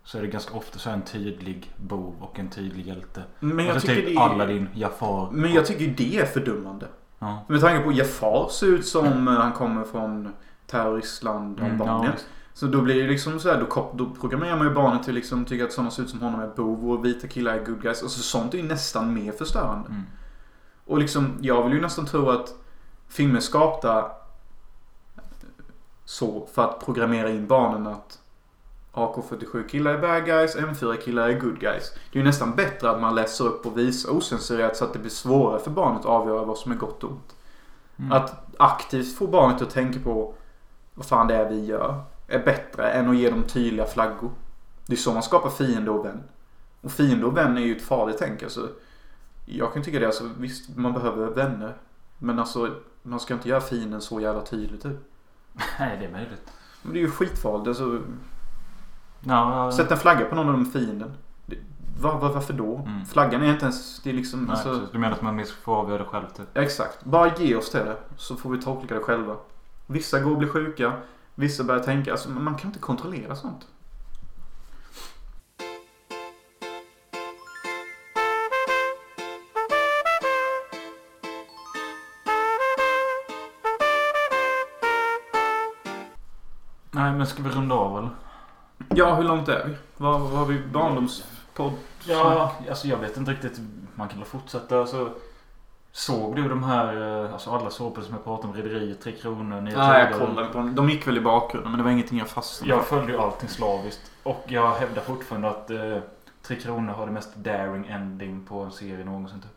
Så 0.06 0.18
är 0.18 0.22
det 0.22 0.28
ganska 0.28 0.54
ofta 0.54 0.80
så 0.80 0.90
en 0.90 1.02
tydlig 1.02 1.74
bov 1.78 2.16
och 2.20 2.40
en 2.40 2.50
tydlig 2.50 2.88
hjälte. 2.88 3.24
men 3.40 3.66
jag 3.66 3.74
alltså 3.74 3.88
tycker 3.88 4.02
typ 4.02 4.16
det 4.16 4.22
är, 4.22 4.30
Aladdin, 4.30 4.70
Jafar. 4.74 5.32
Men 5.32 5.54
jag 5.54 5.66
tycker 5.66 5.88
det 5.98 6.18
är 6.18 6.26
fördummande. 6.26 6.88
Ja. 7.20 7.46
Med 7.48 7.62
tanke 7.62 7.84
på 7.84 7.92
Jafar 7.92 8.50
ser 8.50 8.68
ut 8.68 8.86
som 8.86 9.28
eh, 9.28 9.34
han 9.34 9.54
kommer 9.54 9.84
från 9.84 10.34
terroristland 10.68 11.60
Mm, 11.60 11.78
ja, 11.78 11.84
Albanien. 11.84 12.14
Så 12.54 12.68
då 12.68 12.82
blir 12.82 13.04
det 13.04 13.10
liksom 13.10 13.40
så 13.40 13.50
här, 13.50 13.66
då, 13.70 13.92
då 13.96 14.10
programmerar 14.22 14.58
man 14.58 14.68
ju 14.68 14.74
barnet 14.74 15.04
till 15.04 15.16
liksom 15.16 15.46
tycka 15.46 15.66
att 15.66 15.72
sådana 15.72 15.92
ser 15.92 16.04
ut 16.04 16.10
som 16.10 16.22
honom 16.22 16.42
är 16.42 16.48
bov 16.48 16.92
och 16.92 17.06
vita 17.06 17.28
killar 17.28 17.54
är 17.54 17.66
good 17.66 17.82
guys. 17.82 18.04
Alltså 18.04 18.22
sånt 18.22 18.54
är 18.54 18.58
ju 18.58 18.64
nästan 18.64 19.14
mer 19.14 19.32
förstörande. 19.32 19.90
Mm. 19.90 20.04
Och 20.86 21.00
liksom, 21.00 21.38
jag 21.42 21.64
vill 21.64 21.74
ju 21.74 21.82
nästan 21.82 22.06
tro 22.06 22.30
att 22.30 22.56
filmer 23.08 23.40
skapta 23.40 24.12
så 26.06 26.48
för 26.54 26.64
att 26.64 26.86
programmera 26.86 27.30
in 27.30 27.48
barnen 27.48 27.88
att 27.88 28.20
AK47 28.96 29.68
killar 29.68 29.94
är 29.94 29.98
bad 29.98 30.26
guys, 30.26 30.58
M4 30.58 30.96
killar 30.96 31.30
är 31.30 31.40
good 31.40 31.60
guys. 31.60 31.92
Det 32.12 32.20
är 32.20 32.24
ju 32.24 32.28
nästan 32.28 32.56
bättre 32.56 32.90
att 32.90 33.02
man 33.02 33.16
läser 33.16 33.46
upp 33.46 33.66
och 33.66 33.78
visar 33.78 34.12
osensurerat 34.12 34.78
så 34.78 34.86
att 34.86 34.94
det 34.94 35.00
blir 35.00 35.12
svårare 35.12 35.60
för 35.60 35.72
barnet 35.72 36.00
att 36.00 36.06
avgöra 36.06 36.46
vad 36.46 36.58
som 36.58 36.72
är 36.72 36.76
gott 36.76 37.04
och 37.04 37.12
ont. 37.12 37.36
Mm. 37.98 38.12
Att 38.12 38.56
aktivt 38.58 39.18
få 39.18 39.28
barnet 39.28 39.62
att 39.62 39.70
tänka 39.70 40.00
på 40.00 40.34
vad 40.94 41.06
fan 41.06 41.28
det 41.28 41.36
är 41.36 41.50
vi 41.50 41.66
gör 41.66 42.04
är 42.28 42.40
bättre 42.40 42.90
än 42.90 43.10
att 43.10 43.16
ge 43.16 43.30
dem 43.30 43.44
tydliga 43.44 43.86
flaggor. 43.86 44.32
Det 44.86 44.94
är 44.94 44.98
så 44.98 45.14
man 45.14 45.24
skapar 45.24 45.50
fiende 45.50 45.92
och 45.92 46.06
vän. 46.06 46.24
Och 46.82 46.92
fiende 46.92 47.26
och 47.26 47.38
vän 47.38 47.58
är 47.58 47.62
ju 47.62 47.76
ett 47.76 47.84
farligt 47.84 48.16
tänk. 48.20 48.44
Alltså, 48.44 48.70
jag 49.46 49.74
kan 49.74 49.84
tycka 49.84 50.00
det. 50.00 50.06
Alltså, 50.06 50.30
visst, 50.38 50.78
man 50.78 50.94
behöver 50.94 51.28
vänner. 51.28 51.78
Men 52.18 52.40
alltså, 52.40 52.76
man 53.04 53.20
ska 53.20 53.34
inte 53.34 53.50
göra 53.50 53.62
fienden 53.62 54.02
så 54.02 54.20
jävla 54.20 54.42
tydligt. 54.42 54.84
Typ. 54.84 54.98
Nej, 55.80 55.98
det 56.00 56.06
är 56.06 56.12
möjligt. 56.12 56.52
Men 56.82 56.94
det 56.94 57.00
är 57.00 57.02
ju 57.02 57.12
skitfarligt. 57.12 57.68
Alltså, 57.68 58.02
Ja, 59.28 59.72
sätt 59.72 59.92
en 59.92 59.98
flagga 59.98 60.26
på 60.26 60.36
någon 60.36 60.48
av 60.48 60.54
de 60.54 60.66
fienden. 60.66 61.14
Var, 62.02 62.20
var, 62.20 62.34
varför 62.34 62.54
då? 62.54 62.76
Mm. 62.78 63.06
Flaggan 63.06 63.44
är 63.44 63.52
inte 63.52 63.64
ens... 63.66 64.00
Det 64.00 64.10
är 64.10 64.14
liksom... 64.14 64.42
Nej, 64.42 64.52
alltså. 64.52 64.88
Du 64.92 65.00
menar 65.00 65.16
att 65.16 65.22
man 65.22 65.46
får 65.64 65.76
avgöra 65.76 65.98
det 65.98 66.06
själv 66.06 66.28
typ? 66.28 66.48
Ja, 66.54 66.62
Exakt. 66.62 67.06
Bara 67.06 67.36
ge 67.38 67.56
oss 67.56 67.72
till 67.72 67.80
det. 67.80 67.98
Så 68.18 68.36
får 68.36 68.50
vi 68.50 68.62
tolka 68.62 68.96
det 68.96 69.02
själva. 69.02 69.36
Vissa 69.88 70.20
går 70.20 70.32
och 70.32 70.38
blir 70.38 70.50
sjuka. 70.50 70.94
Vissa 71.36 71.64
börjar 71.64 71.84
tänka. 71.84 72.12
Alltså, 72.12 72.30
man 72.30 72.56
kan 72.56 72.70
inte 72.70 72.80
kontrollera 72.80 73.36
sånt. 73.36 73.68
Nej, 86.92 87.14
men 87.14 87.28
ska 87.28 87.44
vi 87.44 87.50
runda 87.50 87.76
av 87.76 87.98
eller? 87.98 88.10
Ja, 88.90 89.16
hur 89.16 89.24
långt 89.24 89.48
är 89.48 89.66
vi? 89.66 89.76
Vad, 89.98 90.22
har 90.22 90.46
vi? 90.46 90.60
Barndomspodd? 90.60 91.74
Ja, 92.08 92.56
alltså 92.70 92.88
jag 92.88 92.98
vet 92.98 93.18
inte 93.18 93.32
riktigt. 93.32 93.60
Man 93.96 94.08
kan 94.08 94.20
väl 94.20 94.28
fortsätta. 94.28 94.80
Alltså, 94.80 95.10
såg 95.92 96.36
du 96.36 96.50
de 96.50 96.64
här, 96.64 97.24
eh, 97.26 97.34
alltså 97.34 97.52
alla 97.52 97.70
såpor 97.70 98.02
som 98.02 98.14
jag 98.14 98.24
pratade 98.24 98.48
om? 98.48 98.54
Rederiet, 98.54 99.02
Tre 99.02 99.12
Kronor, 99.12 99.62
Nya 99.62 99.78
Nej, 99.78 100.08
jag 100.12 100.20
kollade 100.20 100.48
på 100.48 100.58
dem. 100.58 100.76
De 100.76 100.90
gick 100.90 101.08
väl 101.08 101.18
i 101.18 101.22
bakgrunden 101.22 101.72
men 101.72 101.78
det 101.78 101.84
var 101.84 101.92
ingenting 101.92 102.18
jag 102.18 102.28
fastnade 102.28 102.74
Jag 102.74 102.86
följde 102.86 103.12
ju 103.12 103.20
allting 103.20 103.50
slaviskt. 103.50 104.12
Och 104.24 104.44
jag 104.48 104.72
hävdar 104.76 105.02
fortfarande 105.02 105.50
att 105.50 105.70
eh, 105.70 105.98
Tre 106.42 106.56
Kronor 106.56 106.94
har 106.94 107.06
det 107.06 107.12
mest 107.12 107.36
daring 107.36 107.88
ending 107.88 108.46
på 108.46 108.60
en 108.60 108.72
serie 108.72 109.06
någonsin. 109.06 109.42
Typ. 109.42 109.52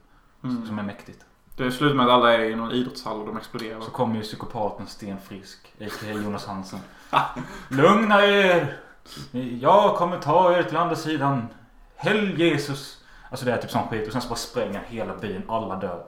Mm. 0.44 0.66
Som 0.66 0.78
är 0.78 0.82
mäktigt. 0.82 1.24
Det 1.56 1.70
slutar 1.70 1.96
med 1.96 2.06
att 2.06 2.12
alla 2.12 2.34
är 2.34 2.40
i 2.40 2.54
någon 2.54 2.72
idrottshall 2.72 3.20
och 3.20 3.26
de 3.26 3.36
exploderar. 3.36 3.80
Så 3.80 3.90
kommer 3.90 4.16
ju 4.16 4.22
psykopaten 4.22 4.86
Sten 4.86 5.18
Frisk, 5.20 5.72
a.k.a. 5.80 6.12
Jonas 6.12 6.46
Hansen. 6.46 6.80
Lugna 7.68 8.26
er! 8.26 8.76
Jag 9.60 9.96
kommer 9.96 10.18
ta 10.18 10.52
er 10.52 10.62
till 10.62 10.76
andra 10.76 10.96
sidan. 10.96 11.48
Häll 11.96 12.40
Jesus! 12.40 13.04
Alltså 13.30 13.46
det 13.46 13.52
är 13.52 13.56
typ 13.56 13.70
sån 13.70 13.88
skit. 13.88 14.06
Och 14.06 14.12
sen 14.12 14.22
så 14.22 14.28
bara 14.28 14.36
spränga 14.36 14.80
hela 14.86 15.16
byn. 15.16 15.42
Alla 15.48 15.76
dör. 15.76 16.04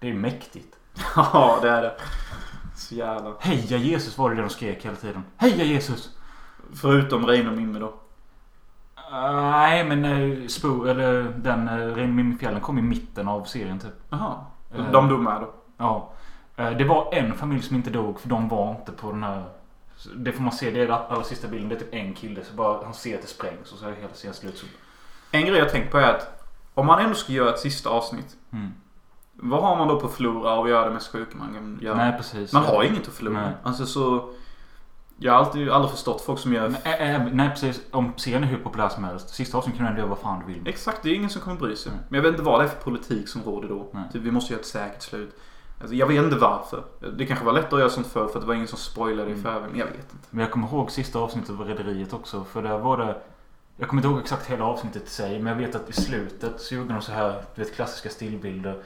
Det 0.00 0.08
är 0.08 0.14
mäktigt. 0.14 0.76
Ja, 1.16 1.58
det 1.62 1.68
är 1.68 1.82
det. 1.82 1.94
Så 2.76 2.94
jävla. 2.94 3.32
Heja 3.40 3.76
Jesus 3.76 4.18
var 4.18 4.30
det 4.30 4.36
det 4.36 4.42
de 4.42 4.50
skrek 4.50 4.84
hela 4.84 4.96
tiden. 4.96 5.24
Heja 5.36 5.64
Jesus! 5.64 6.16
Förutom 6.74 7.26
Reine 7.26 7.50
och 7.50 7.56
Mimmi 7.56 7.78
då. 7.78 7.86
Uh, 7.86 9.50
nej, 9.50 9.84
men 9.84 10.04
uh, 10.04 10.46
Spoo, 10.46 10.84
eller 10.84 11.22
den 11.22 11.68
uh, 11.68 11.94
Ren 11.94 12.32
i 12.34 12.38
fjällen 12.38 12.60
kom 12.60 12.78
i 12.78 12.82
mitten 12.82 13.28
av 13.28 13.44
serien 13.44 13.78
typ. 13.78 13.94
Jaha. 14.08 14.44
Eh. 14.74 14.90
De 14.92 15.08
dog 15.08 15.20
med 15.20 15.40
då? 15.40 15.50
Ja. 15.76 16.12
Eh, 16.56 16.70
det 16.70 16.84
var 16.84 17.14
en 17.14 17.34
familj 17.34 17.62
som 17.62 17.76
inte 17.76 17.90
dog 17.90 18.20
för 18.20 18.28
de 18.28 18.48
var 18.48 18.70
inte 18.70 18.92
på 18.92 19.10
den 19.10 19.22
här... 19.22 19.44
Det 20.16 20.32
får 20.32 20.42
man 20.42 20.52
se, 20.52 20.70
det 20.70 20.80
är 20.80 20.86
den 20.86 20.94
allra 21.08 21.24
sista 21.24 21.48
bilden. 21.48 21.68
Det 21.68 21.74
är 21.74 21.78
typ 21.78 21.94
en 21.94 22.14
kille. 22.14 22.44
Så 22.44 22.54
bara 22.54 22.84
han 22.84 22.94
ser 22.94 23.14
att 23.14 23.22
det 23.22 23.28
sprängs 23.28 23.72
och 23.72 23.78
så 23.78 23.86
är 23.86 23.92
hela 23.92 24.14
serien 24.14 24.34
slut. 24.34 24.58
Så, 24.58 24.66
En 25.30 25.46
grej 25.46 25.58
jag 25.58 25.70
tänkt 25.70 25.90
på 25.92 25.98
är 25.98 26.14
att 26.14 26.44
om 26.74 26.86
man 26.86 26.98
ändå 27.00 27.14
ska 27.14 27.32
göra 27.32 27.50
ett 27.54 27.60
sista 27.60 27.90
avsnitt. 27.90 28.36
mm. 28.52 28.72
Vad 29.34 29.62
har 29.62 29.76
man 29.76 29.88
då 29.88 30.00
på 30.00 30.06
att 30.06 30.12
förlora 30.12 30.62
att 30.62 30.68
göra 30.68 30.86
det 30.88 30.94
mest 30.94 31.12
sjuka 31.12 31.36
man 31.38 31.54
kan 31.54 31.78
göra? 31.82 31.96
Nej, 31.96 32.12
precis. 32.16 32.52
Man 32.52 32.64
har 32.64 32.82
inget 32.84 33.08
att 33.08 33.14
förlora. 33.14 33.40
Nej. 33.40 33.52
Alltså 33.62 33.86
så... 33.86 34.32
Jag 35.18 35.32
har 35.32 35.38
alltid, 35.38 35.70
aldrig 35.70 35.90
förstått 35.90 36.20
folk 36.22 36.38
som 36.38 36.52
gör... 36.52 36.68
Men, 36.68 36.80
ä- 36.84 36.96
ä- 36.98 37.30
nej, 37.32 37.50
precis. 37.50 37.80
Om 37.90 38.12
serien 38.16 38.42
är 38.44 38.46
hur 38.46 38.58
populär 38.58 38.88
som 38.88 39.04
helst. 39.04 39.28
Sista 39.34 39.58
avsnittet 39.58 39.78
kan 39.78 39.84
du 39.86 39.90
ändå 39.90 40.00
göra 40.00 40.08
vad 40.10 40.18
fan 40.18 40.42
du 40.46 40.52
vill. 40.52 40.68
Exakt, 40.68 41.02
det 41.02 41.10
är 41.10 41.14
ingen 41.14 41.30
som 41.30 41.42
kommer 41.42 41.56
bry 41.56 41.76
sig. 41.76 41.92
Nej. 41.92 42.00
Men 42.08 42.16
jag 42.16 42.22
vet 42.22 42.30
inte 42.32 42.42
vad 42.42 42.60
det 42.60 42.64
är 42.64 42.68
för 42.68 42.82
politik 42.82 43.28
som 43.28 43.42
råder 43.42 43.68
då. 43.68 43.86
Nej. 43.92 44.04
Typ, 44.12 44.22
vi 44.22 44.30
måste 44.30 44.52
göra 44.52 44.60
ett 44.60 44.66
säkert 44.66 45.02
slut. 45.02 45.36
Alltså, 45.82 45.96
jag 45.96 46.06
vet 46.06 46.24
inte 46.24 46.36
varför. 46.36 46.82
Det 47.16 47.26
kanske 47.26 47.44
var 47.44 47.52
lättare 47.52 47.74
att 47.74 47.80
göra 47.80 47.90
sånt 47.90 48.06
förr 48.06 48.26
för 48.28 48.34
att 48.34 48.40
det 48.40 48.46
var 48.46 48.54
ingen 48.54 48.68
som 48.68 48.78
spoilade 48.78 49.28
i 49.28 49.32
Mm. 49.32 49.42
förväg. 49.44 49.70
Men 49.70 49.78
jag 49.78 49.86
vet 49.86 49.94
inte. 50.12 50.26
Men 50.30 50.40
jag 50.42 50.50
kommer 50.52 50.66
ihåg 50.68 50.90
sista 50.90 51.18
avsnittet 51.18 51.50
av 51.50 51.60
Rederiet 51.60 52.12
också. 52.12 52.44
För 52.44 52.62
där 52.62 52.78
var 52.78 52.96
det... 52.98 53.16
Jag 53.76 53.88
kommer 53.88 54.02
inte 54.02 54.08
ihåg 54.12 54.20
exakt 54.20 54.46
hela 54.46 54.64
avsnittet 54.64 55.02
i 55.06 55.10
sig. 55.10 55.38
Men 55.40 55.52
jag 55.58 55.66
vet 55.66 55.74
att 55.74 55.90
i 55.90 55.92
slutet 55.92 56.60
så 56.60 56.74
gjorde 56.74 56.92
de 56.94 57.02
så 57.02 57.12
här, 57.12 57.42
du 57.54 57.62
vet 57.64 57.74
klassiska 57.74 58.08
stillbilder. 58.08 58.82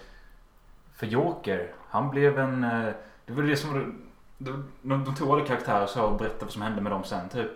För 0.94 1.06
Joker, 1.06 1.72
han 1.88 2.10
blev 2.10 2.38
en... 2.38 2.64
eh, 2.64 2.92
Det 3.26 3.32
var 3.32 3.42
det 3.42 3.56
som 3.56 3.72
var... 3.72 3.92
De, 4.38 4.64
de, 4.82 5.14
tog 5.14 5.30
alla 5.30 5.44
karaktärer 5.46 5.86
så 5.86 6.02
och 6.02 6.18
berättade 6.18 6.44
vad 6.44 6.52
som 6.52 6.62
hände 6.62 6.80
med 6.80 6.92
dem 6.92 7.04
sen 7.04 7.28
typ. 7.28 7.50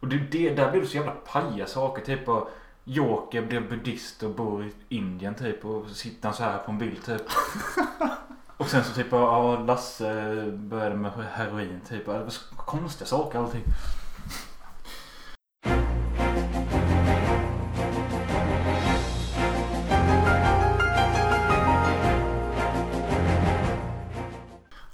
Och 0.00 0.08
det, 0.08 0.16
det, 0.18 0.50
där 0.54 0.70
blev 0.70 0.82
det 0.82 0.88
så 0.88 0.96
jävla 0.96 1.12
paja 1.12 1.66
saker. 1.66 2.02
Typ 2.04 2.28
och 2.28 2.50
Joker 2.84 3.42
blev 3.46 3.68
buddhist 3.68 4.22
och 4.22 4.30
bor 4.30 4.64
i 4.64 4.72
Indien 4.88 5.34
typ. 5.34 5.64
Och 5.64 5.86
sitter 5.90 6.28
han 6.28 6.36
så 6.36 6.42
här 6.42 6.58
på 6.58 6.70
en 6.70 6.78
bild 6.78 7.04
typ. 7.04 7.22
Och 8.58 8.68
sen 8.68 8.84
så 8.84 8.94
typ, 8.94 9.06
ja 9.10 9.64
Lasse 9.66 10.42
började 10.52 10.96
med 10.96 11.12
heroin 11.12 11.80
typ. 11.88 12.06
Det 12.06 12.18
var 12.18 12.28
så 12.28 12.54
konstiga 12.56 13.06
saker 13.06 13.38
allting. 13.38 13.62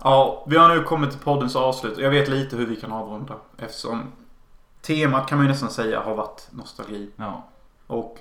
Ja, 0.05 0.44
vi 0.47 0.56
har 0.56 0.68
nu 0.68 0.82
kommit 0.82 1.10
till 1.10 1.20
poddens 1.20 1.56
avslut. 1.56 1.98
Jag 1.98 2.10
vet 2.10 2.28
lite 2.28 2.56
hur 2.56 2.66
vi 2.66 2.76
kan 2.76 2.93
avrunda. 2.93 3.34
Eftersom 3.59 4.12
temat 4.80 5.28
kan 5.28 5.39
man 5.39 5.47
ju 5.47 5.52
nästan 5.52 5.70
säga 5.70 6.01
har 6.01 6.14
varit 6.14 6.48
nostalgi. 6.51 7.10
Ja. 7.16 7.48
Och 7.86 8.18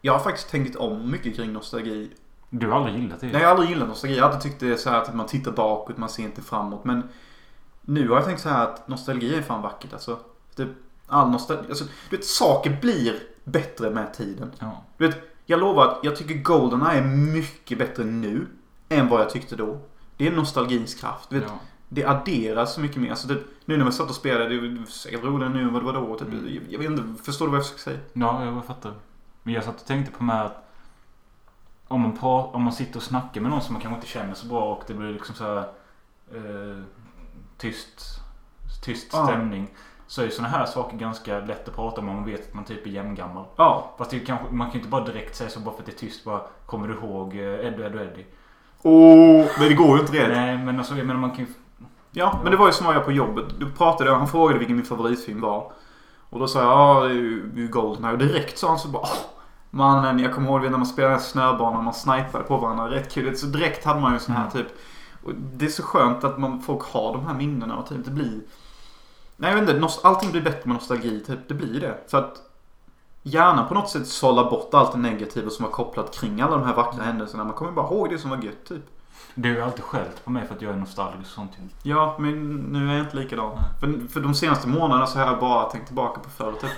jag 0.00 0.12
har 0.12 0.20
faktiskt 0.20 0.50
tänkt 0.50 0.76
om 0.76 1.10
mycket 1.10 1.36
kring 1.36 1.52
nostalgi. 1.52 2.10
Du 2.50 2.68
har 2.68 2.76
aldrig 2.76 2.96
gillat 3.02 3.20
det? 3.20 3.26
Nej, 3.26 3.40
jag 3.40 3.48
har 3.48 3.54
aldrig 3.54 3.70
gillat 3.70 3.88
nostalgi. 3.88 4.16
Jag 4.16 4.24
har 4.24 4.30
alltid 4.32 4.50
tyckt 4.50 4.60
det 4.60 4.68
är 4.72 4.76
så 4.76 4.90
här 4.90 5.02
att 5.02 5.14
man 5.14 5.26
tittar 5.26 5.52
bakåt, 5.52 5.96
man 5.96 6.08
ser 6.08 6.22
inte 6.22 6.42
framåt. 6.42 6.84
Men 6.84 7.02
nu 7.80 8.08
har 8.08 8.16
jag 8.16 8.24
tänkt 8.24 8.40
så 8.40 8.48
här 8.48 8.64
att 8.64 8.88
nostalgi 8.88 9.34
är 9.34 9.42
fan 9.42 9.62
vackert. 9.62 9.92
Alltså, 9.92 10.18
typ, 10.56 10.68
all 11.06 11.30
nostalgi. 11.30 11.64
Alltså, 11.68 11.84
du 12.10 12.16
vet, 12.16 12.26
saker 12.26 12.78
blir 12.80 13.14
bättre 13.44 13.90
med 13.90 14.14
tiden. 14.14 14.52
Ja. 14.58 14.84
Du 14.96 15.06
vet, 15.06 15.16
jag 15.46 15.60
lovar 15.60 15.88
att 15.88 15.98
jag 16.02 16.16
tycker 16.16 16.34
Goldeneye 16.34 16.98
är 16.98 17.04
mycket 17.06 17.78
bättre 17.78 18.04
nu 18.04 18.46
än 18.88 19.08
vad 19.08 19.20
jag 19.20 19.30
tyckte 19.30 19.56
då. 19.56 19.78
Det 20.16 20.26
är 20.26 20.30
nostalgins 20.32 20.94
kraft. 20.94 21.30
Du 21.30 21.40
vet, 21.40 21.48
ja. 21.48 21.58
det 21.88 22.04
adderas 22.04 22.74
så 22.74 22.80
mycket 22.80 22.96
mer. 22.96 23.10
Alltså, 23.10 23.28
typ, 23.28 23.40
nu 23.64 23.76
när 23.76 23.84
man 23.84 23.92
satt 23.92 24.08
och 24.08 24.14
spelade, 24.14 24.48
det 24.48 24.54
är 24.54 24.84
säkert 24.86 25.24
roligare 25.24 25.52
nu 25.52 25.62
än 25.62 25.72
vad 25.72 25.82
det 25.82 25.86
var 25.86 26.00
då. 26.00 26.18
Typ, 26.18 26.28
Mm. 26.28 26.44
jag, 26.54 26.62
jag 26.72 26.78
vet 26.78 26.90
inte, 26.90 27.22
förstår 27.24 27.46
du 27.46 27.50
vad 27.50 27.58
jag 27.58 27.64
försöker 27.64 27.82
säga? 27.82 27.98
Ja, 28.12 28.44
jag 28.44 28.64
fattar. 28.64 28.92
Men 29.42 29.54
jag 29.54 29.64
satt 29.64 29.80
och 29.80 29.86
tänkte 29.86 30.12
på 30.12 30.24
mig 30.24 30.40
att 30.40 30.69
om 31.90 32.00
man, 32.00 32.12
pra- 32.18 32.52
om 32.52 32.62
man 32.62 32.72
sitter 32.72 32.96
och 32.96 33.02
snackar 33.02 33.40
med 33.40 33.50
någon 33.50 33.60
som 33.62 33.72
man 33.72 33.82
kanske 33.82 33.94
inte 33.96 34.06
känner 34.08 34.34
så 34.34 34.46
bra 34.46 34.60
och 34.74 34.82
det 34.86 34.94
blir 34.94 35.12
liksom 35.12 35.34
så 35.34 35.44
här 35.44 35.56
eh, 36.34 36.82
tyst, 37.58 38.20
tyst 38.84 39.08
Ja. 39.12 39.24
stämning. 39.26 39.68
Så 40.06 40.20
är 40.20 40.24
ju 40.24 40.30
sådana 40.30 40.48
här 40.56 40.66
saker 40.66 40.96
ganska 40.96 41.38
lätt 41.40 41.68
att 41.68 41.74
prata 41.76 42.00
om 42.00 42.08
om 42.08 42.14
man 42.16 42.24
vet 42.24 42.48
att 42.48 42.54
man 42.54 42.64
typ 42.64 42.86
är 42.86 42.90
jämngammal. 42.90 43.44
Ja. 43.56 43.94
Fast 43.98 44.10
det 44.10 44.20
kanske, 44.20 44.46
man 44.50 44.66
kan 44.66 44.72
ju 44.74 44.78
inte 44.78 44.90
bara 44.90 45.04
direkt 45.04 45.36
säga 45.36 45.50
så 45.50 45.60
bara 45.60 45.74
för 45.74 45.80
att 45.82 45.86
det 45.86 45.92
är 45.92 45.96
tyst. 45.96 46.24
Bara, 46.24 46.40
kommer 46.66 46.88
du 46.88 46.94
ihåg 46.94 47.34
eh, 47.36 47.40
Eddie, 47.42 47.82
Eddie, 47.86 47.98
Eddie? 48.02 48.26
Åh, 48.82 49.46
men 49.58 49.68
det 49.68 49.74
går 49.74 49.96
ju 49.96 50.00
inte 50.00 50.12
det. 50.12 50.28
Nej, 50.28 50.58
men 50.58 50.78
alltså 50.78 50.94
jag 50.96 51.06
menar 51.06 51.20
man 51.20 51.30
kan 51.30 51.38
ju... 51.40 51.46
Ja, 52.10 52.38
men 52.42 52.50
det 52.50 52.56
var 52.58 52.66
ju 52.66 52.72
som 52.72 52.86
jag 52.94 53.04
på 53.04 53.12
jobbet. 53.12 53.44
Du 53.58 53.70
pratade, 53.70 54.10
han 54.14 54.28
frågade 54.28 54.58
vilken 54.58 54.76
min 54.76 54.84
favoritfilm 54.86 55.40
var. 55.40 55.72
Och 56.30 56.38
då 56.38 56.48
sa 56.48 56.58
jag, 56.60 56.68
ja 56.68 57.08
ju 57.08 57.50
det 57.50 57.60
är 57.60 57.62
ju 57.62 57.68
Goldeneye. 57.68 58.12
Och 58.12 58.18
direkt 58.18 58.58
sa 58.58 58.68
han 58.68 58.78
så 58.78 58.88
bara, 58.88 59.02
"Åh, 59.02 59.39
mannen 59.70 60.18
jag 60.18 60.34
kommer 60.34 60.48
ihåg 60.48 60.62
när 60.62 60.70
man 60.70 60.86
spelade 60.86 61.18
snöbana, 61.18 61.82
man 61.82 61.94
snipade 61.94 62.44
på 62.44 62.56
varandra. 62.56 62.90
Rätt 62.90 63.12
kul. 63.12 63.36
Så 63.36 63.46
direkt 63.46 63.84
hade 63.84 64.00
man 64.00 64.12
ju 64.12 64.18
sån 64.18 64.34
här 64.34 64.50
Mm. 64.50 64.52
typ. 64.52 64.76
Och 65.24 65.34
det 65.34 65.64
är 65.64 65.68
så 65.68 65.82
skönt 65.82 66.24
att 66.24 66.38
man, 66.38 66.62
folk 66.62 66.82
har 66.82 67.12
de 67.12 67.26
här 67.26 67.34
minnena 67.34 67.76
och 67.76 67.88
typ 67.88 68.04
det 68.04 68.10
blir... 68.10 68.40
Nej 69.36 69.50
jag 69.52 69.60
vet 69.60 69.74
inte, 69.74 69.88
allting 70.02 70.30
blir 70.30 70.42
bättre 70.42 70.62
med 70.64 70.74
nostalgi. 70.74 71.20
Typ, 71.26 71.48
det 71.48 71.54
blir 71.54 71.80
det. 71.80 71.98
Så 72.06 72.16
att 72.16 72.42
gärna 73.22 73.64
på 73.64 73.74
något 73.74 73.88
sätt 73.90 74.06
sålla 74.06 74.50
bort 74.50 74.74
allt 74.74 74.92
det 74.92 74.98
negativa 74.98 75.50
som 75.50 75.64
var 75.64 75.72
kopplat 75.72 76.14
kring 76.14 76.40
alla 76.40 76.56
de 76.56 76.66
här 76.66 76.74
vackra 76.74 77.02
händelserna. 77.04 77.44
Man 77.44 77.52
kommer 77.52 77.72
bara 77.72 77.86
ihåg 77.86 78.10
det 78.10 78.18
som 78.18 78.30
var 78.30 78.36
gött 78.36 78.64
typ. 78.68 78.82
Du 79.34 79.48
har 79.48 79.56
ju 79.56 79.62
alltid 79.62 79.84
skällt 79.84 80.24
på 80.24 80.30
mig 80.30 80.46
för 80.46 80.54
att 80.54 80.62
jag 80.62 80.72
är 80.72 80.76
nostalgisk 80.76 81.30
och 81.30 81.34
sånt. 81.34 81.50
Ja, 81.82 82.16
men 82.18 82.54
nu 82.56 82.90
är 82.90 82.94
jag 82.94 83.04
inte 83.06 83.16
likadan. 83.16 83.58
För, 83.80 84.08
för 84.08 84.20
de 84.20 84.34
senaste 84.34 84.68
månaderna 84.68 85.06
så 85.06 85.18
har 85.18 85.26
jag 85.26 85.40
bara 85.40 85.70
tänkt 85.70 85.86
tillbaka 85.86 86.20
på 86.20 86.30
förr 86.30 86.52
typ. 86.52 86.70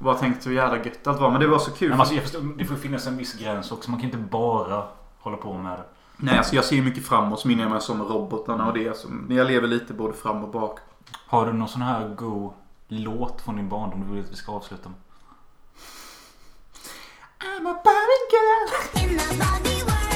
Och 0.00 0.04
bara 0.04 0.14
tänkt 0.14 0.46
hur 0.46 0.52
jävla 0.52 0.84
gött 0.84 1.06
allt 1.06 1.20
var. 1.20 1.30
Men 1.30 1.40
det 1.40 1.46
var 1.46 1.58
så 1.58 1.70
kul. 1.70 1.90
Men 1.90 2.00
alltså, 2.00 2.14
jag 2.14 2.22
förstår, 2.22 2.58
det 2.58 2.64
får 2.64 2.76
finnas 2.76 3.06
en 3.06 3.16
viss 3.16 3.34
gräns 3.34 3.72
också. 3.72 3.90
Man 3.90 4.00
kan 4.00 4.10
inte 4.10 4.18
bara 4.18 4.84
hålla 5.18 5.36
på 5.36 5.52
med 5.52 5.78
det. 5.78 5.84
Nej, 6.16 6.38
alltså 6.38 6.54
jag 6.56 6.64
ser 6.64 6.76
ju 6.76 6.82
mycket 6.82 7.06
framåt. 7.06 7.40
Så 7.40 7.48
minner 7.48 7.62
jag 7.62 7.70
mig 7.70 7.80
som 7.80 8.02
robotarna 8.02 8.66
och 8.66 8.72
det. 8.74 8.96
Som, 8.96 9.26
jag 9.30 9.46
lever 9.46 9.68
lite 9.68 9.94
både 9.94 10.12
fram 10.12 10.44
och 10.44 10.50
bak. 10.50 10.78
Har 11.26 11.46
du 11.46 11.52
någon 11.52 11.68
sån 11.68 11.82
här 11.82 12.08
god 12.08 12.52
låt 12.88 13.40
från 13.40 13.56
din 13.56 13.68
barndom 13.68 14.04
du 14.08 14.14
vill 14.14 14.24
att 14.24 14.32
vi 14.32 14.36
ska 14.36 14.52
avsluta 14.52 14.88
med? 14.88 14.98
I'm 17.40 17.66
a 17.66 17.80
Barbie 17.84 18.26
girl. 18.32 18.66
In 19.02 19.18
the 19.18 19.36
body 19.36 20.09